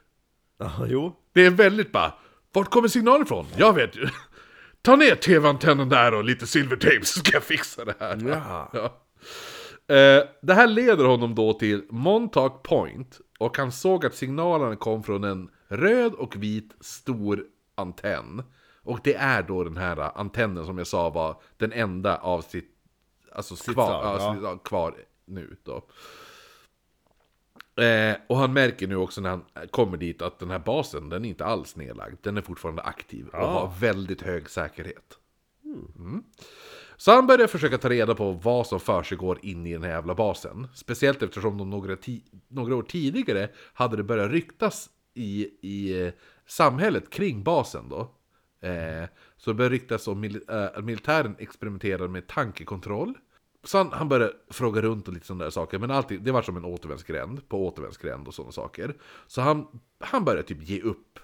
Ja, 0.57 0.85
jo 0.87 1.15
Det 1.33 1.45
är 1.45 1.49
väldigt 1.51 1.91
bara, 1.91 2.13
vart 2.53 2.69
kommer 2.69 2.87
signalen 2.87 3.21
ifrån? 3.21 3.45
Jag 3.57 3.73
vet 3.73 3.95
ju. 3.95 4.07
Ta 4.81 4.95
ner 4.95 5.15
tv-antennen 5.15 5.89
där 5.89 6.13
och 6.13 6.23
lite 6.23 6.47
silvertejp 6.47 7.05
så 7.05 7.19
ska 7.19 7.33
jag 7.33 7.43
fixa 7.43 7.85
det 7.85 7.95
här. 7.99 8.19
Ja. 8.27 8.69
Ja. 8.73 8.97
Eh, 9.95 10.23
det 10.41 10.53
här 10.53 10.67
leder 10.67 11.05
honom 11.05 11.35
då 11.35 11.53
till 11.53 11.83
Montauk 11.89 12.63
Point 12.63 13.19
och 13.39 13.57
han 13.57 13.71
såg 13.71 14.05
att 14.05 14.15
signalerna 14.15 14.75
kom 14.75 15.03
från 15.03 15.23
en 15.23 15.49
röd 15.71 16.13
och 16.13 16.35
vit 16.35 16.73
stor 16.79 17.45
antenn. 17.75 18.43
Och 18.83 18.99
det 19.03 19.13
är 19.15 19.43
då 19.43 19.63
den 19.63 19.77
här 19.77 20.17
antennen 20.17 20.65
som 20.65 20.77
jag 20.77 20.87
sa 20.87 21.09
var 21.09 21.41
den 21.57 21.71
enda 21.71 22.17
av 22.17 22.41
sitt, 22.41 22.75
alltså 23.31 23.55
kvar, 23.55 23.73
slag, 23.73 24.03
ja, 24.03 24.35
ja. 24.43 24.53
sitt- 24.53 24.63
kvar 24.63 24.95
nu 25.25 25.57
då. 25.63 25.87
Eh, 27.83 28.15
och 28.27 28.37
han 28.37 28.53
märker 28.53 28.87
nu 28.87 28.95
också 28.95 29.21
när 29.21 29.29
han 29.29 29.43
kommer 29.71 29.97
dit 29.97 30.21
att 30.21 30.39
den 30.39 30.49
här 30.49 30.59
basen, 30.59 31.09
den 31.09 31.25
är 31.25 31.29
inte 31.29 31.45
alls 31.45 31.75
nedlagd. 31.75 32.17
Den 32.21 32.37
är 32.37 32.41
fortfarande 32.41 32.81
aktiv 32.81 33.27
och 33.27 33.39
har 33.47 33.73
väldigt 33.79 34.21
hög 34.21 34.49
säkerhet. 34.49 35.17
Mm. 35.95 36.23
Så 36.97 37.11
han 37.11 37.27
börjar 37.27 37.47
försöka 37.47 37.77
ta 37.77 37.89
reda 37.89 38.15
på 38.15 38.31
vad 38.31 38.67
som 38.67 38.79
försiggår 38.79 39.39
in 39.41 39.65
i 39.67 39.73
den 39.73 39.83
här 39.83 39.89
jävla 39.89 40.15
basen. 40.15 40.67
Speciellt 40.73 41.23
eftersom 41.23 41.57
de 41.57 41.69
några, 41.69 41.97
några 42.47 42.75
år 42.75 42.83
tidigare 42.83 43.49
hade 43.73 43.97
det 43.97 44.03
börjat 44.03 44.31
ryktas 44.31 44.89
i, 45.13 45.47
i 45.61 46.05
eh, 46.05 46.13
samhället 46.45 47.09
kring 47.09 47.43
basen 47.43 47.89
då. 47.89 47.99
Eh, 48.67 49.05
så 49.37 49.49
det 49.49 49.53
började 49.53 49.75
ryktas 49.75 50.07
om 50.07 50.23
mil- 50.23 50.43
äh, 50.49 50.63
eh, 50.63 50.81
militären 50.81 51.35
experimenterade 51.39 52.07
med 52.07 52.27
tankekontroll. 52.27 53.17
Så 53.63 53.77
han, 53.77 53.91
han 53.91 54.09
började 54.09 54.33
fråga 54.49 54.81
runt 54.81 55.07
och 55.07 55.13
lite 55.13 55.25
sådana 55.25 55.43
där 55.43 55.51
saker. 55.51 55.79
Men 55.79 55.91
alltid, 55.91 56.21
det 56.21 56.31
var 56.31 56.41
som 56.41 56.57
en 56.57 56.65
återvändsgränd 56.65 57.49
på 57.49 57.67
återvändsgränd 57.67 58.27
och 58.27 58.33
sådana 58.33 58.51
saker. 58.51 58.95
Så 59.27 59.41
han, 59.41 59.67
han 59.99 60.25
började 60.25 60.43
typ 60.47 60.63
ge 60.69 60.81
upp. 60.81 61.19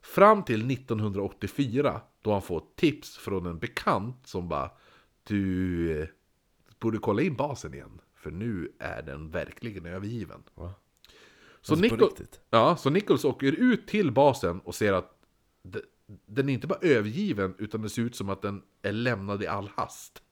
Fram 0.00 0.42
till 0.42 0.70
1984 0.70 2.00
då 2.22 2.32
han 2.32 2.42
får 2.42 2.62
tips 2.76 3.16
från 3.16 3.46
en 3.46 3.58
bekant 3.58 4.26
som 4.26 4.48
bara 4.48 4.70
Du 5.22 6.02
eh, 6.02 6.08
borde 6.78 6.98
kolla 6.98 7.22
in 7.22 7.36
basen 7.36 7.74
igen. 7.74 8.00
För 8.14 8.30
nu 8.30 8.72
är 8.78 9.02
den 9.02 9.30
verkligen 9.30 9.86
övergiven. 9.86 10.42
Va? 10.54 10.74
Så, 11.68 11.74
Alltså 11.74 11.96
Nichol- 11.96 11.98
ja, 12.50 12.76
så 12.76 12.90
Nichols 12.90 13.24
åker 13.24 13.52
ut 13.52 13.86
till 13.86 14.12
basen 14.12 14.60
och 14.60 14.74
ser 14.74 14.92
att 14.92 15.10
de- 15.62 15.80
den 16.26 16.48
är 16.48 16.52
inte 16.52 16.66
bara 16.66 16.78
övergiven 16.82 17.54
utan 17.58 17.82
det 17.82 17.88
ser 17.88 18.02
ut 18.02 18.16
som 18.16 18.28
att 18.28 18.42
den 18.42 18.62
är 18.82 18.92
lämnad 18.92 19.42
i 19.42 19.46
all 19.46 19.70
hast. 19.76 20.22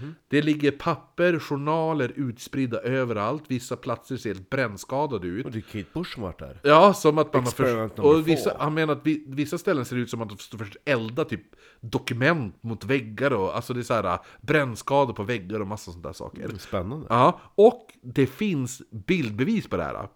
Mhm. 0.00 0.14
Det 0.28 0.42
ligger 0.42 0.70
papper, 0.70 1.38
journaler 1.38 2.12
utspridda 2.16 2.80
överallt. 2.80 3.42
Vissa 3.48 3.76
platser 3.76 4.16
ser 4.16 4.34
helt 4.34 4.50
brännskadade 4.50 5.26
ut. 5.26 5.46
Och 5.46 5.52
det 5.52 5.58
är 5.58 5.62
Kate 5.62 5.84
Bush 5.92 6.14
som 6.14 6.22
varit 6.22 6.38
där 6.38 6.60
Ja, 6.62 6.94
som 6.94 7.18
att 7.18 7.32
man 7.32 7.42
har 7.42 7.48
Experiment 7.48 7.96
number 7.96 8.16
Och 8.16 8.28
vissa, 8.28 8.56
han 8.58 8.74
menar 8.74 8.92
att 8.92 9.06
vi, 9.06 9.24
vissa 9.28 9.58
ställen 9.58 9.84
ser 9.84 9.96
ut 9.96 10.10
som 10.10 10.22
att 10.22 10.28
de 10.28 10.58
först 10.58 10.76
elda 10.84 11.24
typ 11.24 11.42
dokument 11.80 12.62
mot 12.62 12.84
väggar 12.84 13.32
och 13.32 13.56
alltså 13.56 13.74
det 13.74 13.80
är 13.80 13.82
så 13.82 13.94
här 13.94 14.18
brännskador 14.40 15.14
på 15.14 15.22
väggar 15.22 15.60
och 15.60 15.66
massa 15.66 15.92
sådana 15.92 16.08
där 16.08 16.12
saker. 16.12 16.50
Spännande 16.58 17.06
Ja, 17.10 17.40
och 17.54 17.86
det 18.02 18.26
finns 18.26 18.82
bildbevis 18.90 19.68
på 19.68 19.76
det 19.76 19.84
här. 19.84 20.08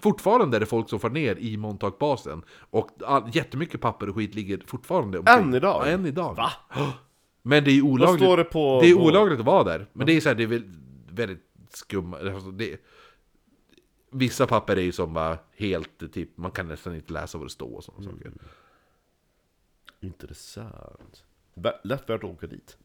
Fortfarande 0.00 0.56
är 0.56 0.60
det 0.60 0.66
folk 0.66 0.88
som 0.88 1.00
far 1.00 1.10
ner 1.10 1.36
i 1.36 1.56
Montauk-basen. 1.56 2.42
Och 2.70 2.90
all, 3.06 3.30
jättemycket 3.32 3.80
papper 3.80 4.08
och 4.08 4.14
skit 4.14 4.34
ligger 4.34 4.60
fortfarande 4.66 5.18
omkring. 5.18 5.38
Än 5.38 5.54
idag? 5.54 5.82
Ja, 5.86 5.90
än 5.90 6.06
idag. 6.06 6.34
Va? 6.34 6.50
Men 7.46 7.64
det 7.64 7.70
är 7.70 7.82
olagligt. 7.82 8.20
står 8.24 8.36
det 8.36 8.44
på- 8.44 8.78
Det 8.82 8.88
är 8.90 8.94
olagligt 8.94 9.40
att 9.40 9.46
vara 9.46 9.64
där. 9.64 9.86
Men 9.92 10.06
det 10.06 10.12
är 10.12 10.20
så 10.20 10.28
här, 10.28 10.36
det 10.36 10.42
är 10.42 10.46
väl 10.46 10.64
väldigt 11.10 11.46
skumma. 11.70 12.18
Alltså 12.18 12.50
det, 12.50 12.80
vissa 14.12 14.46
papper 14.46 14.76
är 14.76 14.80
ju 14.82 14.92
som 14.92 15.14
bara 15.14 15.38
helt 15.56 16.12
typ, 16.12 16.36
man 16.36 16.50
kan 16.50 16.68
nästan 16.68 16.94
inte 16.94 17.12
läsa 17.12 17.38
vad 17.38 17.46
det 17.46 17.50
står 17.50 17.76
och 17.76 17.84
sådana 17.84 18.04
saker. 18.10 18.32
Intressant 20.00 21.24
Lätt 21.84 22.10
värt 22.10 22.24
att 22.24 22.30
åka 22.30 22.46
dit 22.46 22.76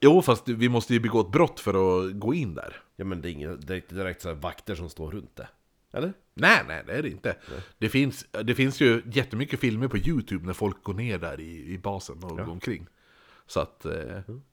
Jo, 0.00 0.22
fast 0.22 0.48
vi 0.48 0.68
måste 0.68 0.94
ju 0.94 1.00
begå 1.00 1.20
ett 1.20 1.30
brott 1.32 1.60
för 1.60 2.06
att 2.06 2.12
gå 2.20 2.34
in 2.34 2.54
där. 2.54 2.76
Ja 2.96 3.04
men 3.04 3.20
det 3.22 3.28
är 3.28 3.32
inget 3.32 3.66
direkt, 3.66 3.90
direkt 3.90 4.22
så 4.22 4.28
här 4.28 4.34
vakter 4.36 4.74
som 4.74 4.90
står 4.90 5.10
runt 5.10 5.36
det 5.36 5.48
Eller? 5.92 6.12
Nej, 6.34 6.64
nej, 6.68 6.82
det 6.86 6.92
är 6.92 7.02
det 7.02 7.08
inte. 7.10 7.36
Det 7.78 7.88
finns, 7.88 8.26
det 8.44 8.54
finns 8.54 8.80
ju 8.80 9.02
jättemycket 9.12 9.60
filmer 9.60 9.88
på 9.88 9.98
YouTube 9.98 10.46
när 10.46 10.52
folk 10.52 10.82
går 10.82 10.94
ner 10.94 11.18
där 11.18 11.40
i, 11.40 11.72
i 11.74 11.78
basen 11.78 12.24
och 12.24 12.30
går 12.36 12.48
omkring. 12.50 12.86
Så 13.46 13.60
att 13.60 13.84
eh, 13.84 13.92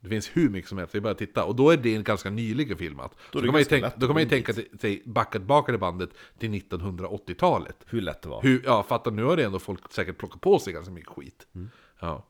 det 0.00 0.08
finns 0.08 0.30
hur 0.34 0.48
mycket 0.50 0.68
som 0.68 0.78
helst, 0.78 0.92
det 0.92 0.98
är 0.98 1.00
bara 1.00 1.10
att 1.12 1.18
titta. 1.18 1.44
Och 1.44 1.56
då 1.56 1.70
är 1.70 1.76
det 1.76 2.02
ganska 2.02 2.30
nyligen 2.30 2.78
filmat. 2.78 3.16
Då 3.32 3.38
Då, 3.40 3.44
kan 3.46 3.52
man 3.52 3.64
tänka, 3.64 3.92
då 3.96 4.06
kan 4.06 4.14
man 4.14 4.22
ju 4.22 4.28
tänka 4.28 4.52
sig- 4.52 4.68
sig 4.80 5.02
backa 5.06 5.30
tillbaka 5.38 5.72
det 5.72 5.78
bandet 5.78 6.10
till 6.38 6.50
1980-talet. 6.50 7.76
Hur 7.86 8.00
lätt 8.00 8.22
det 8.22 8.28
var 8.28 8.42
Hur, 8.42 8.62
ja, 8.64 8.82
fatta 8.82 9.10
nu 9.10 9.24
har 9.24 9.36
det 9.36 9.44
ändå 9.44 9.58
folk 9.58 9.92
säkert 9.92 10.18
plockat 10.18 10.40
på 10.40 10.58
sig 10.58 10.72
ganska 10.72 10.92
mycket 10.92 11.10
skit. 11.10 11.46
Ja. 12.00 12.26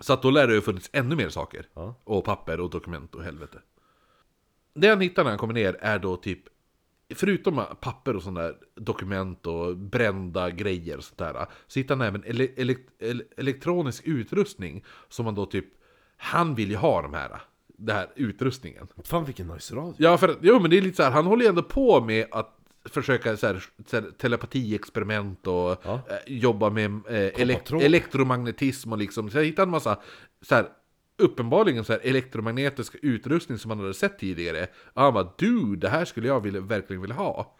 Så 0.00 0.12
att 0.12 0.22
då 0.22 0.30
lär 0.30 0.46
det 0.46 0.54
ju 0.54 0.60
funnits 0.60 0.90
ännu 0.92 1.16
mer 1.16 1.28
saker. 1.28 1.68
Ja. 1.74 1.94
Och 2.04 2.24
papper 2.24 2.60
och 2.60 2.70
dokument 2.70 3.14
och 3.14 3.22
helvete. 3.22 3.58
Det 4.74 4.88
han 4.88 5.00
hittar 5.00 5.22
när 5.24 5.30
han 5.30 5.38
kommer 5.38 5.54
ner 5.54 5.76
är 5.80 5.98
då 5.98 6.16
typ 6.16 6.38
Förutom 7.14 7.62
papper 7.80 8.16
och 8.16 8.22
sådana 8.22 8.52
dokument 8.74 9.46
och 9.46 9.76
brända 9.76 10.50
grejer 10.50 10.96
och 10.96 11.04
sånt 11.04 11.18
där 11.18 11.46
Så 11.66 11.78
hittar 11.78 11.96
han 11.96 12.06
även 12.06 12.24
ele 12.24 12.48
ele 12.98 13.22
elektronisk 13.36 14.02
utrustning 14.06 14.84
Som 15.08 15.24
man 15.24 15.34
då 15.34 15.46
typ 15.46 15.64
Han 16.16 16.54
vill 16.54 16.70
ju 16.70 16.76
ha 16.76 17.02
de 17.02 17.14
här 17.14 17.40
Den 17.66 17.96
här 17.96 18.06
utrustningen 18.16 18.88
Fan 19.04 19.24
vilken 19.24 19.46
nice 19.48 19.74
radio. 19.74 19.94
Ja, 19.98 20.18
för 20.18 20.36
jo, 20.40 20.60
men 20.60 20.70
det 20.70 20.78
är 20.78 20.82
lite 20.82 20.96
så 20.96 21.02
här, 21.02 21.10
han 21.10 21.26
håller 21.26 21.42
ju 21.42 21.48
ändå 21.48 21.62
på 21.62 22.00
med 22.00 22.26
att 22.30 22.54
försöka 22.84 23.36
så 23.36 23.46
här, 23.46 23.64
så 23.86 23.96
här, 23.96 24.10
telepatiexperiment 24.18 25.46
och 25.46 25.82
Ja. 25.84 26.00
eh, 26.08 26.16
jobba 26.34 26.70
med 26.70 27.00
eh, 27.08 27.40
elek 27.42 27.64
tråd. 27.64 27.82
elektromagnetism 27.82 28.92
och 28.92 28.98
liksom. 28.98 29.30
Så 29.30 29.38
jag 29.38 29.44
hittade 29.44 29.66
en 29.66 29.70
massa 29.70 29.98
så 30.42 30.54
här, 30.54 30.66
uppenbarligen 31.18 31.84
så 31.84 31.92
här 31.92 32.00
elektromagnetisk 32.04 32.96
utrustning 33.02 33.58
som 33.58 33.70
han 33.70 33.80
hade 33.80 33.94
sett 33.94 34.18
tidigare. 34.18 34.66
Och 34.94 35.02
han 35.02 35.14
bara, 35.14 35.32
du, 35.38 35.76
det 35.76 35.88
här 35.88 36.04
skulle 36.04 36.28
jag 36.28 36.40
vilja, 36.40 36.60
verkligen 36.60 37.02
vilja 37.02 37.16
ha. 37.16 37.56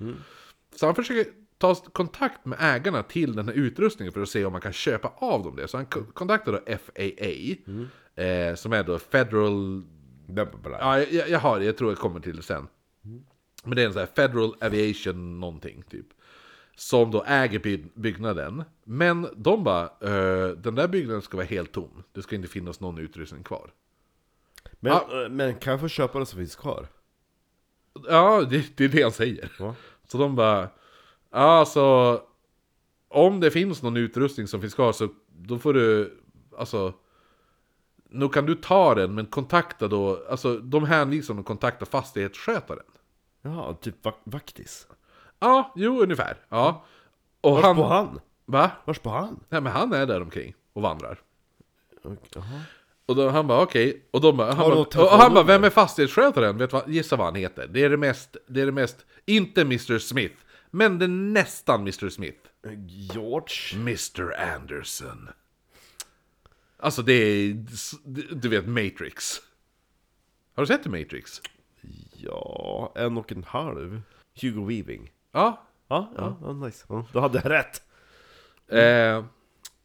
Så 0.77 0.87
han 0.87 0.95
försöker 0.95 1.33
ta 1.59 1.75
kontakt 1.75 2.45
med 2.47 2.59
ägarna 2.61 3.03
till 3.03 3.37
den 3.37 3.49
här 3.49 3.55
utrustningen 3.55 4.13
för 4.13 4.23
att 4.23 4.29
se 4.29 4.45
om 4.45 4.53
man 4.53 4.61
kan 4.61 4.73
köpa 4.73 5.09
av 5.17 5.43
dem 5.43 5.57
det. 5.57 5.69
Så 5.69 5.77
han 5.77 5.87
ko- 5.87 6.05
kontaktar 6.13 6.53
då 6.53 6.59
FAA, 6.79 8.25
eh, 8.25 8.55
som 8.55 8.73
är 8.73 8.85
då 8.85 8.99
Federal. 8.99 9.83
Ja, 10.81 10.99
jag, 10.99 11.29
jag 11.29 11.39
har 11.39 11.59
det. 11.59 11.65
Jag 11.65 11.77
tror 11.77 11.91
jag 11.91 11.99
kommer 11.99 12.21
till 12.21 12.37
det 12.37 12.43
sen. 12.43 12.69
Men 13.65 13.77
det 13.77 13.83
är 13.83 13.87
en 13.87 13.93
sån 13.93 14.01
här 14.01 14.09
Federal 14.17 14.55
Aviation 14.61 15.41
någonting, 15.41 15.83
typ. 15.91 16.07
Som 16.79 17.11
då 17.11 17.25
äger 17.25 17.59
by- 17.59 17.85
byggnaden. 17.95 18.65
Men 18.85 19.29
de 19.37 19.65
bara, 19.65 19.83
eh, 19.85 20.49
den 20.49 20.75
där 20.75 20.89
byggnaden 20.89 21.23
ska 21.23 21.37
vara 21.37 21.47
helt 21.47 21.73
tom. 21.73 22.03
Det 22.13 22.23
ska 22.23 22.37
inte 22.37 22.49
finnas 22.49 22.81
någon 22.81 22.99
utrustning 22.99 23.43
kvar. 23.43 23.71
Men, 24.81 24.93
Ja. 24.93 25.23
eh, 25.25 25.29
men 25.29 25.55
kan 25.55 25.71
jag 25.71 25.81
få 25.81 25.89
köpa 25.89 26.19
det 26.19 26.27
som 26.27 26.39
finns 26.39 26.57
kvar? 26.57 26.89
Ja, 28.09 28.43
det, 28.51 28.77
det 28.77 28.85
är 28.85 28.89
det 28.89 29.03
han 29.03 29.13
säger. 29.13 29.53
Ja. 29.59 29.75
Så 30.09 30.19
de 30.19 30.37
bara, 30.37 30.61
ja 31.31 31.39
alltså, 31.59 32.23
om 33.09 33.41
det 33.41 33.51
finns 33.51 33.83
någon 33.83 33.97
utrustning 33.97 34.47
som 34.47 34.61
finns 34.61 34.75
kvar 34.75 34.93
så 34.93 35.09
då 35.29 35.59
får 35.59 35.75
du, 35.75 36.19
alltså, 36.59 36.93
nu 38.11 38.29
kan 38.29 38.47
du 38.47 38.55
ta 38.55 38.95
den 38.95 39.15
men 39.15 39.27
kontakta 39.27 39.89
då, 39.89 40.25
alltså 40.31 40.59
de 40.59 40.85
hänvisar 40.85 41.35
dem 41.35 41.41
att 41.41 41.47
kontakta 41.47 41.87
fastighetsskötaren. 41.87 42.85
Ja, 43.43 43.75
typ 43.81 44.05
vak 44.05 44.21
vaktis. 44.25 44.87
Ja, 45.39 45.73
jo 45.77 46.03
ungefär. 46.03 46.37
Ja. 46.49 46.85
Och 47.41 47.53
Vars 47.53 47.63
han... 47.65 47.77
på 47.77 47.85
han? 47.85 48.21
Va? 48.45 48.71
Vars 48.85 48.99
på 48.99 49.11
han? 49.11 49.41
Nej 49.49 49.61
men 49.61 49.73
han 49.73 49.93
är 49.93 50.07
där 50.07 50.23
omkring 50.23 50.55
och 50.73 50.83
vandrar. 50.83 51.21
Och- 52.03 52.29
Jaha. 52.35 52.61
Och 53.07 53.17
då, 53.17 53.29
han 53.29 53.47
bara 53.47 53.63
okej, 53.63 54.07
och, 54.11 54.21
de 54.21 54.37
bara, 54.37 54.47
han, 54.49 54.57
bara, 54.59 54.73
och 54.73 54.97
något 54.97 55.11
han 55.11 55.35
bara, 55.35 55.45
vem 55.45 55.65
är 55.65 55.71
fastighetsskötaren? 55.71 56.59
Vet 56.59 56.73
vad, 56.73 56.89
gissa 56.91 57.17
vad 57.17 57.27
han 57.27 57.35
heter. 57.35 57.67
Det 57.67 57.85
är 57.85 57.91
det 57.91 57.97
mest, 57.97 58.37
det 58.47 58.61
är 58.61 58.67
det 58.67 58.73
mest, 58.73 59.07
inte 59.27 59.61
Mr 59.61 59.99
Smith, 59.99 60.35
men 60.71 60.99
det 60.99 61.05
är 61.05 61.09
nästan 61.09 61.81
Mr 61.81 62.09
Smith. 62.09 62.39
George? 62.87 63.75
Mr 63.81 64.41
Anderson. 64.55 65.29
Alltså 66.77 67.03
det 67.03 67.13
är, 67.13 67.65
du 68.35 68.49
vet 68.49 68.69
Matrix. 68.69 69.41
Har 70.55 70.63
du 70.63 70.67
sett 70.67 70.83
The 70.83 70.89
Matrix? 70.91 71.43
Ja, 72.13 72.93
en 72.95 73.17
och 73.19 73.33
en 73.33 73.45
halv. 73.45 74.03
Hugo 74.43 74.65
Weaving. 74.67 75.11
Ja. 75.33 75.65
Ja, 75.89 76.13
ja, 76.17 76.39
ja 76.43 76.53
nice. 76.53 76.87
Ja, 76.89 77.07
då 77.13 77.21
hade 77.21 77.41
jag 77.45 77.51
rätt. 77.51 77.83
Eh, 78.69 79.25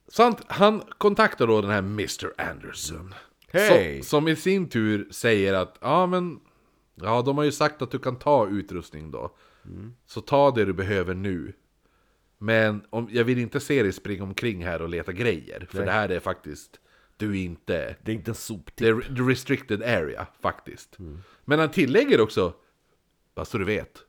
så 0.08 0.36
han, 0.48 0.82
kontaktar 0.98 1.48
då 1.48 1.62
den 1.62 1.72
här 1.72 1.80
Mr 1.80 2.34
Anderson. 2.38 3.14
Hej! 3.48 4.02
Som, 4.04 4.20
som 4.20 4.28
i 4.28 4.36
sin 4.36 4.70
tur 4.70 5.08
säger 5.12 5.54
att, 5.54 5.78
ja 5.82 6.06
men, 6.06 6.40
ja 6.96 7.22
de 7.22 7.38
har 7.38 7.44
ju 7.44 7.52
sagt 7.52 7.82
att 7.82 7.92
du 7.92 8.00
kan 8.00 8.20
ta 8.20 8.48
utrustning 8.48 9.12
då. 9.12 9.36
Så 10.06 10.22
ta 10.22 10.52
det 10.52 10.66
du 10.66 10.74
behöver 10.74 11.14
nu. 11.14 11.54
Men 12.38 12.86
om, 12.90 13.10
jag 13.12 13.24
vill 13.24 13.38
inte 13.38 13.60
se 13.60 13.84
dig 13.84 13.94
springa 13.94 14.24
omkring 14.24 14.66
här 14.66 14.82
och 14.82 14.90
leta 14.90 15.12
grejer. 15.12 15.68
För 15.70 15.78
Nej. 15.78 15.86
det 15.86 15.92
här 15.92 16.10
är 16.10 16.20
faktiskt, 16.20 16.80
du 17.18 17.30
är 17.30 17.44
inte, 17.44 17.96
Det 18.02 18.12
är 18.12 18.16
inte 18.16 18.32
en 18.32 18.36
soptipp. 18.36 18.78
det 18.78 18.88
är 18.88 19.26
restricted 19.28 19.84
area 19.84 20.28
faktiskt. 20.42 20.98
Men 21.46 21.60
han 21.60 21.72
tillägger 21.72 22.22
också, 22.22 22.54
bara 23.36 23.46
så 23.46 23.58
du 23.58 23.66
vet, 23.66 24.04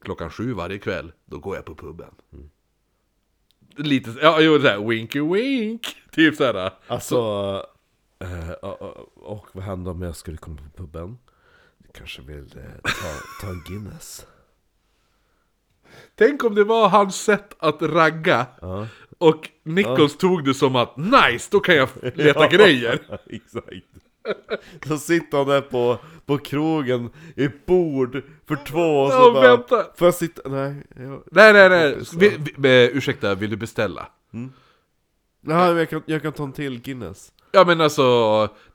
klockan 0.00 0.30
sju 0.30 0.52
varje 0.52 0.78
kväll, 0.78 1.12
då 1.24 1.38
går 1.38 1.56
jag 1.56 1.64
på 1.64 1.74
puben. 1.74 2.14
Lite, 3.76 4.14
ja 4.22 4.40
jo 4.40 4.58
det 4.58 4.70
här 4.70 4.88
winky 4.88 5.20
wink, 5.20 5.96
typ 6.10 6.36
såhär. 6.36 6.72
Alltså, 6.86 7.16
eh, 8.18 8.50
och, 8.50 8.82
och, 8.82 9.36
och 9.36 9.46
vad 9.52 9.64
hände 9.64 9.90
om 9.90 10.02
jag 10.02 10.16
skulle 10.16 10.36
komma 10.36 10.56
på 10.56 10.82
puben? 10.82 11.18
Du 11.78 11.88
kanske 11.92 12.22
vill 12.22 12.58
eh, 12.58 12.80
ta, 12.82 13.08
ta 13.40 13.46
en 13.48 13.62
Guinness? 13.68 14.26
Tänk 16.14 16.44
om 16.44 16.54
det 16.54 16.64
var 16.64 16.88
hans 16.88 17.16
sätt 17.16 17.54
att 17.58 17.82
ragga. 17.82 18.46
Och 19.18 19.50
Nichols 19.62 20.16
tog 20.16 20.44
det 20.44 20.54
som 20.54 20.76
att 20.76 20.96
nice, 20.96 21.48
då 21.50 21.60
kan 21.60 21.74
jag 21.74 21.88
leta 22.14 22.48
grejer. 22.50 23.20
Exakt. 23.26 23.86
Så 24.86 24.98
sitter 24.98 25.38
han 25.38 25.46
där 25.46 25.60
på, 25.60 25.98
på 26.26 26.38
krogen, 26.38 27.10
i 27.36 27.44
ett 27.44 27.66
bord, 27.66 28.22
för 28.46 28.56
två 28.56 29.00
och 29.00 29.12
så 29.12 29.18
Ja, 29.18 29.32
bara... 29.34 29.56
vänta. 29.56 29.86
Får 29.96 30.06
jag 30.06 30.14
sitta? 30.14 30.48
Nej, 30.48 30.74
jag, 30.96 31.22
Nej 31.30 31.52
nej 31.52 31.68
nej, 31.68 31.98
vi, 32.16 32.38
vi, 32.56 32.84
eh, 32.84 32.96
ursäkta, 32.96 33.34
vill 33.34 33.50
du 33.50 33.56
beställa? 33.56 34.08
nej 34.30 35.68
men 35.68 35.76
jag, 35.76 35.90
kan, 35.90 36.02
jag 36.06 36.22
kan 36.22 36.32
ta 36.32 36.44
en 36.44 36.52
till 36.52 36.80
Guinness. 36.80 37.32
Ja 37.52 37.64
men 37.64 37.80
alltså, 37.80 38.02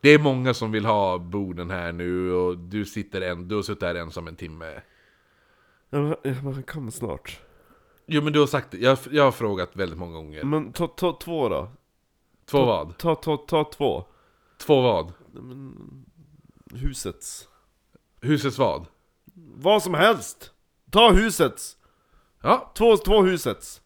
det 0.01 0.09
är 0.09 0.19
många 0.19 0.53
som 0.53 0.71
vill 0.71 0.85
ha 0.85 1.17
borden 1.17 1.69
här 1.69 1.91
nu 1.91 2.31
och 2.33 2.57
du 2.57 2.85
sitter 2.85 3.21
en, 3.21 3.47
du 3.47 3.55
har 3.55 3.61
suttit 3.61 3.83
här 3.83 3.95
ensam 3.95 4.27
en 4.27 4.35
timme. 4.35 4.73
Ja, 5.89 6.01
men, 6.01 6.09
ja, 6.23 6.33
men 6.43 6.53
han 6.53 6.63
kommer 6.63 6.91
snart. 6.91 7.39
Jo 8.05 8.21
men 8.21 8.33
du 8.33 8.39
har 8.39 8.47
sagt 8.47 8.71
det, 8.71 8.77
jag, 8.77 8.97
jag 9.11 9.23
har 9.23 9.31
frågat 9.31 9.75
väldigt 9.75 9.99
många 9.99 10.13
gånger. 10.13 10.43
Men 10.43 10.73
ta, 10.73 10.87
ta 10.87 11.17
två 11.21 11.49
då. 11.49 11.71
Två 12.45 12.65
vad? 12.65 12.97
Ta, 12.97 13.15
ta, 13.15 13.37
ta 13.37 13.63
två. 13.63 14.05
Två 14.57 14.81
vad? 14.81 15.13
Husets. 16.71 17.47
Husets 18.21 18.57
vad? 18.57 18.85
Vad 19.35 19.83
som 19.83 19.93
helst! 19.93 20.51
Ta 20.91 21.11
husets! 21.11 21.77
Ja, 22.41 22.71
Två, 22.75 22.97
två 22.97 23.21
husets. 23.23 23.81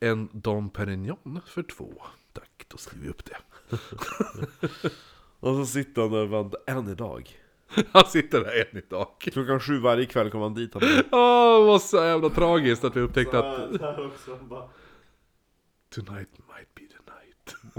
en 0.00 0.28
Dom 0.32 0.70
Perignon 0.70 1.40
för 1.46 1.62
två. 1.62 1.94
Tack, 2.32 2.64
då 2.68 2.76
skriver 2.76 3.04
vi 3.04 3.10
upp 3.10 3.24
det. 3.24 3.36
Och 5.40 5.56
så 5.56 5.66
sitter 5.66 6.02
han 6.02 6.10
där 6.10 6.26
väntar 6.26 6.60
än 6.66 6.88
idag. 6.88 7.38
Han 7.92 8.06
sitter 8.06 8.40
där 8.40 8.66
än 8.70 8.78
idag. 8.78 9.08
Klockan 9.18 9.60
sju 9.60 9.78
varje 9.78 10.06
kväll 10.06 10.30
kommer 10.30 10.44
han 10.44 10.54
dit. 10.54 10.74
Han 10.74 10.82
Åh, 11.12 11.60
det 11.60 11.66
var 11.66 11.78
så 11.78 11.96
jävla 11.96 12.28
tragiskt 12.30 12.84
att 12.84 12.96
vi 12.96 13.00
upptäckte 13.00 13.38
att 13.38 13.70
bara... 14.48 14.68
Tonight 15.88 16.28
might 16.38 16.74
be 16.74 16.80
the 16.80 17.12
night. 17.12 17.76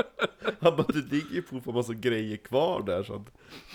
Han 0.60 0.76
bara, 0.76 0.86
det 0.86 1.12
ligger 1.12 1.34
ju 1.34 1.42
fortfarande 1.42 1.78
massa 1.78 1.94
grejer 1.94 2.36
kvar 2.36 2.82
där 2.82 3.02
så 3.02 3.14
att 3.14 3.26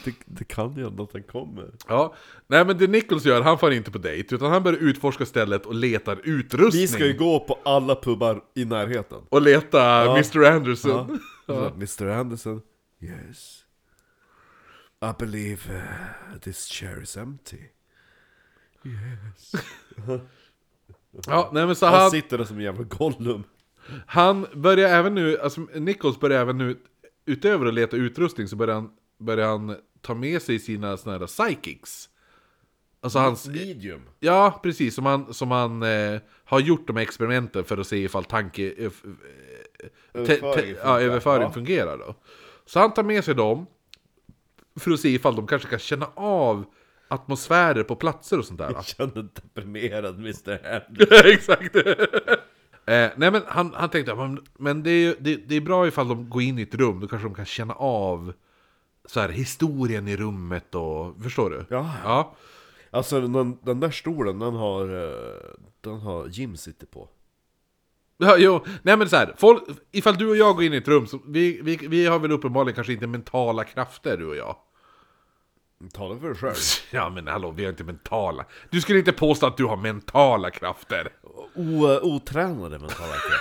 det, 0.05 0.13
det 0.25 0.43
kan 0.43 0.75
ju 0.75 0.83
hända 0.83 1.03
att 1.03 1.13
han 1.13 1.23
kommer. 1.23 1.71
Ja, 1.87 2.15
nej 2.47 2.65
men 2.65 2.77
det 2.77 2.87
Nichols 2.87 3.25
gör, 3.25 3.41
han 3.41 3.59
får 3.59 3.73
inte 3.73 3.91
på 3.91 3.97
dejt, 3.97 4.35
utan 4.35 4.51
han 4.51 4.63
börjar 4.63 4.79
utforska 4.79 5.25
stället 5.25 5.65
och 5.65 5.75
letar 5.75 6.19
utrustning. 6.23 6.81
Vi 6.81 6.87
ska 6.87 7.05
ju 7.05 7.17
gå 7.17 7.39
på 7.39 7.59
alla 7.63 7.95
pubbar 7.95 8.43
i 8.55 8.65
närheten. 8.65 9.21
Och 9.29 9.41
leta 9.41 10.11
Mr 10.11 10.43
Anderson. 10.45 11.19
Ja. 11.45 11.67
Mr 11.67 12.07
Anderson, 12.07 12.61
yes. 12.99 13.65
I 15.01 15.13
believe 15.19 15.73
uh, 15.73 16.39
this 16.39 16.67
chair 16.67 17.01
is 17.01 17.17
empty. 17.17 17.61
Yes. 18.83 19.51
Ja, 21.27 21.49
nej 21.53 21.65
men 21.65 21.75
så 21.75 21.85
Han 21.85 21.95
han, 21.95 22.11
sitter 22.11 22.37
där 22.37 22.45
som 22.45 22.57
en 22.57 22.63
jävla 22.63 22.83
Gollum. 22.83 23.43
Han 24.07 24.47
börjar 24.53 24.89
även 24.89 25.15
nu, 25.15 25.39
alltså 25.39 25.61
Nichols 25.61 26.19
börjar 26.19 26.41
även 26.41 26.57
nu, 26.57 26.77
utöver 27.25 27.65
att 27.65 27.73
leta 27.73 27.97
utrustning 27.97 28.47
så 28.47 28.55
börjar 28.55 28.75
han, 28.75 28.89
börjar 29.19 29.47
han 29.47 29.75
ta 30.01 30.13
med 30.13 30.41
sig 30.41 30.59
sina 30.59 30.97
såna 30.97 31.17
här 31.17 31.27
psychics. 31.27 32.09
Alltså 33.03 33.19
hans, 33.19 33.47
Medium. 33.47 34.01
ja 34.19 34.59
precis, 34.63 34.95
som 34.95 35.05
han, 35.05 35.33
som 35.33 35.51
han 35.51 35.83
eh, 35.83 36.19
har 36.43 36.59
gjort 36.59 36.87
de 36.87 36.95
här 36.95 37.03
experimenten 37.03 37.63
för 37.63 37.77
att 37.77 37.87
se 37.87 37.97
ifall 37.97 38.23
tanke... 38.23 38.73
Eh, 38.77 38.85
eh, 38.85 38.91
te, 40.25 40.33
Överföring 40.33 40.75
ja, 40.83 41.01
överföring 41.01 41.41
Ja. 41.41 41.51
fungerar 41.51 41.97
då. 41.97 42.15
Så 42.65 42.79
han 42.79 42.93
tar 42.93 43.03
med 43.03 43.23
sig 43.23 43.35
dem 43.35 43.65
för 44.79 44.91
att 44.91 44.99
se 44.99 45.09
ifall 45.09 45.35
de 45.35 45.47
kanske 45.47 45.69
kan 45.69 45.79
känna 45.79 46.05
av 46.15 46.65
atmosfärer 47.07 47.83
på 47.83 47.95
platser 47.95 48.39
och 48.39 48.45
sånt 48.45 48.59
där. 48.59 48.71
Jag 48.73 48.85
känner 48.85 49.27
deprimerad 49.33 50.15
Mr 50.15 50.51
Anderson. 50.75 51.17
Exakt! 51.31 51.75
Eh, 52.85 53.09
nej 53.15 53.31
men 53.31 53.41
han, 53.47 53.73
han 53.73 53.89
tänkte, 53.89 54.15
men, 54.15 54.39
men 54.57 54.83
det, 54.83 54.91
är, 54.91 55.15
det, 55.19 55.35
det 55.35 55.55
är 55.55 55.61
bra 55.61 55.87
ifall 55.87 56.07
de 56.07 56.29
går 56.29 56.41
in 56.41 56.59
i 56.59 56.61
ett 56.61 56.75
rum, 56.75 56.99
då 56.99 57.07
kanske 57.07 57.27
de 57.27 57.35
kan 57.35 57.45
känna 57.45 57.73
av 57.73 58.33
så 59.05 59.19
här, 59.19 59.29
historien 59.29 60.07
i 60.07 60.17
rummet 60.17 60.75
och, 60.75 61.23
förstår 61.23 61.49
du? 61.49 61.65
Ja. 61.69 61.93
ja. 62.03 62.35
Alltså 62.91 63.21
den, 63.21 63.57
den 63.61 63.79
där 63.79 63.91
stolen, 63.91 64.39
den 64.39 64.53
har, 64.53 64.83
eh, 64.83 65.55
den 65.81 65.99
har 65.99 66.27
Jim 66.27 66.57
sitter 66.57 66.85
på. 66.85 67.09
Ja, 68.17 68.37
jo, 68.37 68.65
nej 68.81 68.97
men 68.97 69.09
så 69.09 69.15
här, 69.15 69.33
folk, 69.37 69.63
ifall 69.91 70.17
du 70.17 70.29
och 70.29 70.37
jag 70.37 70.55
går 70.55 70.63
in 70.63 70.73
i 70.73 70.77
ett 70.77 70.87
rum, 70.87 71.07
så 71.07 71.19
vi, 71.27 71.61
vi, 71.61 71.75
vi 71.75 72.05
har 72.05 72.19
väl 72.19 72.31
uppenbarligen 72.31 72.75
kanske 72.75 72.93
inte 72.93 73.07
mentala 73.07 73.63
krafter 73.63 74.17
du 74.17 74.25
och 74.25 74.35
jag. 74.35 74.55
Tala 75.89 76.19
för 76.19 76.27
dig 76.27 76.37
själv. 76.37 76.55
Ja 76.91 77.09
men 77.09 77.27
hallå, 77.27 77.51
vi 77.51 77.63
har 77.63 77.69
inte 77.69 77.83
mentala. 77.83 78.45
Du 78.69 78.81
skulle 78.81 78.99
inte 78.99 79.11
påstå 79.11 79.45
att 79.47 79.57
du 79.57 79.65
har 79.65 79.77
mentala 79.77 80.51
krafter. 80.51 81.09
O, 81.55 81.99
otränade 82.01 82.79
mentala 82.79 83.13
krafter. 83.13 83.37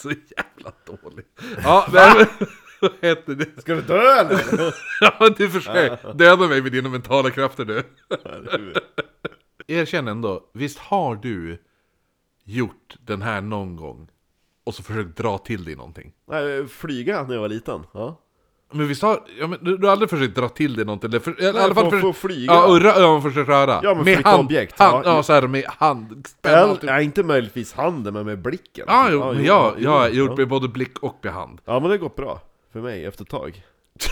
Så 0.00 0.10
jävla 0.10 0.72
dåligt. 0.84 1.40
Ja, 1.62 1.86
men, 1.92 2.26
vad 2.80 2.92
heter 3.02 3.34
det? 3.34 3.60
Ska 3.60 3.74
du 3.74 3.82
dö 3.82 4.18
eller? 4.20 4.74
Ja, 5.00 5.28
du 5.36 5.50
försöker 5.50 6.14
döda 6.14 6.48
mig 6.48 6.62
med 6.62 6.72
dina 6.72 6.88
mentala 6.88 7.30
krafter 7.30 7.64
du. 7.64 7.82
Erkänn 9.66 10.08
ändå, 10.08 10.50
visst 10.52 10.78
har 10.78 11.16
du 11.16 11.62
gjort 12.44 12.96
den 13.00 13.22
här 13.22 13.40
någon 13.40 13.76
gång? 13.76 14.08
Och 14.64 14.74
så 14.74 14.82
försökt 14.82 15.16
dra 15.16 15.38
till 15.38 15.64
dig 15.64 15.76
någonting? 15.76 16.12
Nej, 16.28 16.68
flyga 16.68 17.22
när 17.22 17.34
jag 17.34 17.40
var 17.40 17.48
liten. 17.48 17.86
Ja. 17.92 18.20
Men 18.74 18.88
visst 18.88 19.02
har, 19.02 19.20
ja, 19.40 19.46
men 19.46 19.58
du, 19.62 19.76
du 19.76 19.86
har 19.86 19.92
aldrig 19.92 20.10
försökt 20.10 20.34
dra 20.36 20.48
till 20.48 20.76
dig 20.76 20.84
någonting? 20.84 21.10
Eller 21.10 21.20
för, 21.20 21.42
i 21.42 21.46
alla 21.46 21.74
fall 21.74 21.90
för, 21.90 22.00
få 22.00 22.12
flyga. 22.12 22.52
Ja, 22.52 22.66
och 22.66 22.80
rö, 22.80 22.92
ja, 23.00 23.20
försökt 23.20 23.48
röra. 23.48 23.80
Ja, 23.82 23.94
men 23.94 24.04
flytta 24.04 24.38
objekt, 24.38 24.78
Hand, 24.78 25.06
ja. 25.06 25.16
ja, 25.16 25.22
så 25.22 25.32
här 25.32 25.42
med 25.42 25.64
hand. 25.68 26.26
spänna 26.28 26.56
allt. 26.58 26.82
ja, 26.82 27.00
inte 27.00 27.22
möjligtvis 27.22 27.72
handen, 27.72 28.14
men 28.14 28.26
med 28.26 28.38
blicken. 28.42 28.84
Ja, 28.88 29.08
jo, 29.10 29.32
men 29.32 29.44
jag, 29.44 29.74
jag 29.78 29.90
har 29.90 30.08
jo, 30.08 30.14
gjort 30.14 30.30
ja. 30.30 30.36
med 30.36 30.48
både 30.48 30.68
blick 30.68 30.98
och 30.98 31.18
med 31.22 31.32
hand. 31.32 31.60
Ja, 31.64 31.72
men 31.72 31.82
det 31.82 31.88
har 31.88 31.96
gått 31.98 32.16
bra. 32.16 32.40
För 32.72 32.80
mig, 32.80 33.04
efter 33.04 33.24
ett 33.24 33.30
tag. 33.30 33.62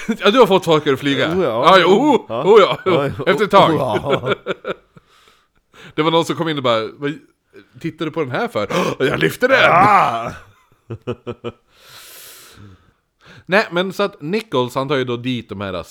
ja, 0.18 0.30
du 0.30 0.38
har 0.38 0.46
fått 0.46 0.64
folk 0.64 0.86
att 0.86 1.00
flyga? 1.00 1.32
Oh, 1.34 1.44
ja. 1.44 1.78
ja, 1.78 1.86
oh, 1.86 2.20
Ja. 2.28 2.44
oh, 2.44 2.60
ja. 2.60 2.78
Ja, 2.84 3.06
ja. 3.18 3.24
Efter 3.26 3.44
ett 3.44 3.50
tag. 3.50 3.72
Ja. 3.78 4.34
Det 5.94 6.02
var 6.02 6.10
någon 6.10 6.24
som 6.24 6.36
kom 6.36 6.48
in 6.48 6.56
och 6.56 6.62
bara 6.62 6.88
Vad 6.96 7.18
tittar 7.80 8.04
du 8.04 8.10
på 8.10 8.20
den 8.20 8.30
här 8.30 8.48
för? 8.48 8.68
"Åh, 9.00 9.06
Jag 9.06 9.18
lyfter 9.18 9.48
den! 9.48 10.32
Nej 13.52 13.66
men 13.70 13.92
så 13.92 14.02
att 14.02 14.20
Nichols 14.22 14.74
han 14.74 14.88
tar 14.88 14.96
ju 14.96 15.04
då 15.04 15.16
dit 15.16 15.48
de 15.48 15.60
här 15.60 15.84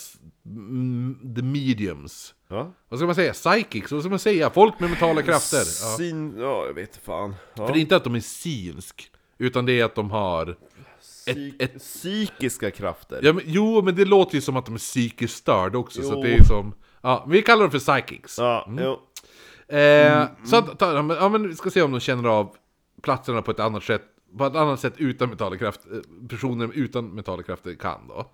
mm, 0.45 1.33
The 1.35 1.41
mediums 1.41 2.33
Ja. 2.47 2.73
Vad 2.89 2.99
ska 2.99 3.05
man 3.05 3.15
säga? 3.15 3.33
Psychics? 3.33 3.91
Vad 3.91 4.01
ska 4.01 4.09
man 4.09 4.19
säga? 4.19 4.49
Folk 4.49 4.79
med 4.79 4.89
mentala 4.89 5.21
krafter 5.21 5.57
ja. 5.57 5.97
Sin... 5.97 6.35
Ja, 6.39 6.65
jag 6.65 6.73
vet 6.73 6.97
fan. 6.97 7.35
Ja. 7.53 7.65
För 7.67 7.73
det 7.73 7.79
är 7.79 7.81
inte 7.81 7.95
att 7.95 8.03
de 8.03 8.15
är 8.15 8.19
synsk 8.19 9.11
Utan 9.37 9.65
det 9.65 9.79
är 9.79 9.85
att 9.85 9.95
de 9.95 10.11
har 10.11 10.55
Psyk- 11.01 11.55
ett- 11.63 11.77
Psykiska 11.79 12.71
krafter. 12.71 13.19
ja, 13.23 13.33
men, 13.33 13.43
Jo 13.45 13.81
men 13.81 13.95
det 13.95 14.05
låter 14.05 14.35
ju 14.35 14.41
som 14.41 14.57
att 14.57 14.65
de 14.65 14.73
är 14.75 14.79
psykiskt 14.79 15.35
störda 15.37 15.77
också 15.77 16.01
Så 16.01 16.07
Jo. 16.11 16.17
att 16.17 16.23
det 16.23 16.33
är 16.33 16.43
som 16.43 16.73
Ja, 17.01 17.25
vi 17.29 17.41
kallar 17.41 17.61
dem 17.61 17.71
för 17.71 17.79
psychics 17.79 18.37
Ja, 18.37 18.69
jo. 18.79 18.99
Eh, 19.77 20.25
Så 20.45 20.55
att, 20.55 20.79
ta, 20.79 20.93
ja, 20.95 21.01
men, 21.01 21.17
ja, 21.17 21.29
men 21.29 21.47
vi 21.49 21.55
ska 21.55 21.69
se 21.69 21.81
om 21.81 21.91
de 21.91 21.99
känner 21.99 22.29
av 22.29 22.55
platserna 23.01 23.41
på 23.41 23.51
ett 23.51 23.59
annat 23.59 23.83
sätt 23.83 24.01
På 24.37 24.45
ett 24.45 24.55
annat 24.55 24.79
sätt 24.79 24.93
utan 24.97 25.29
mentala 25.29 25.57
kraft 25.57 25.81
eh, 25.91 26.27
Personer 26.29 26.69
utan 26.73 27.09
mentala 27.09 27.43
krafter 27.43 27.75
kan 27.75 28.07
då 28.07 28.31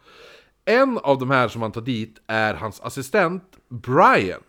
En 0.66 0.98
av 0.98 1.20
de 1.20 1.30
här 1.32 1.48
som 1.48 1.62
han 1.62 1.72
tar 1.72 1.82
dit 1.82 2.20
är 2.28 2.54
hans 2.54 2.82
assistent 2.82 3.44
Brian 3.70 4.42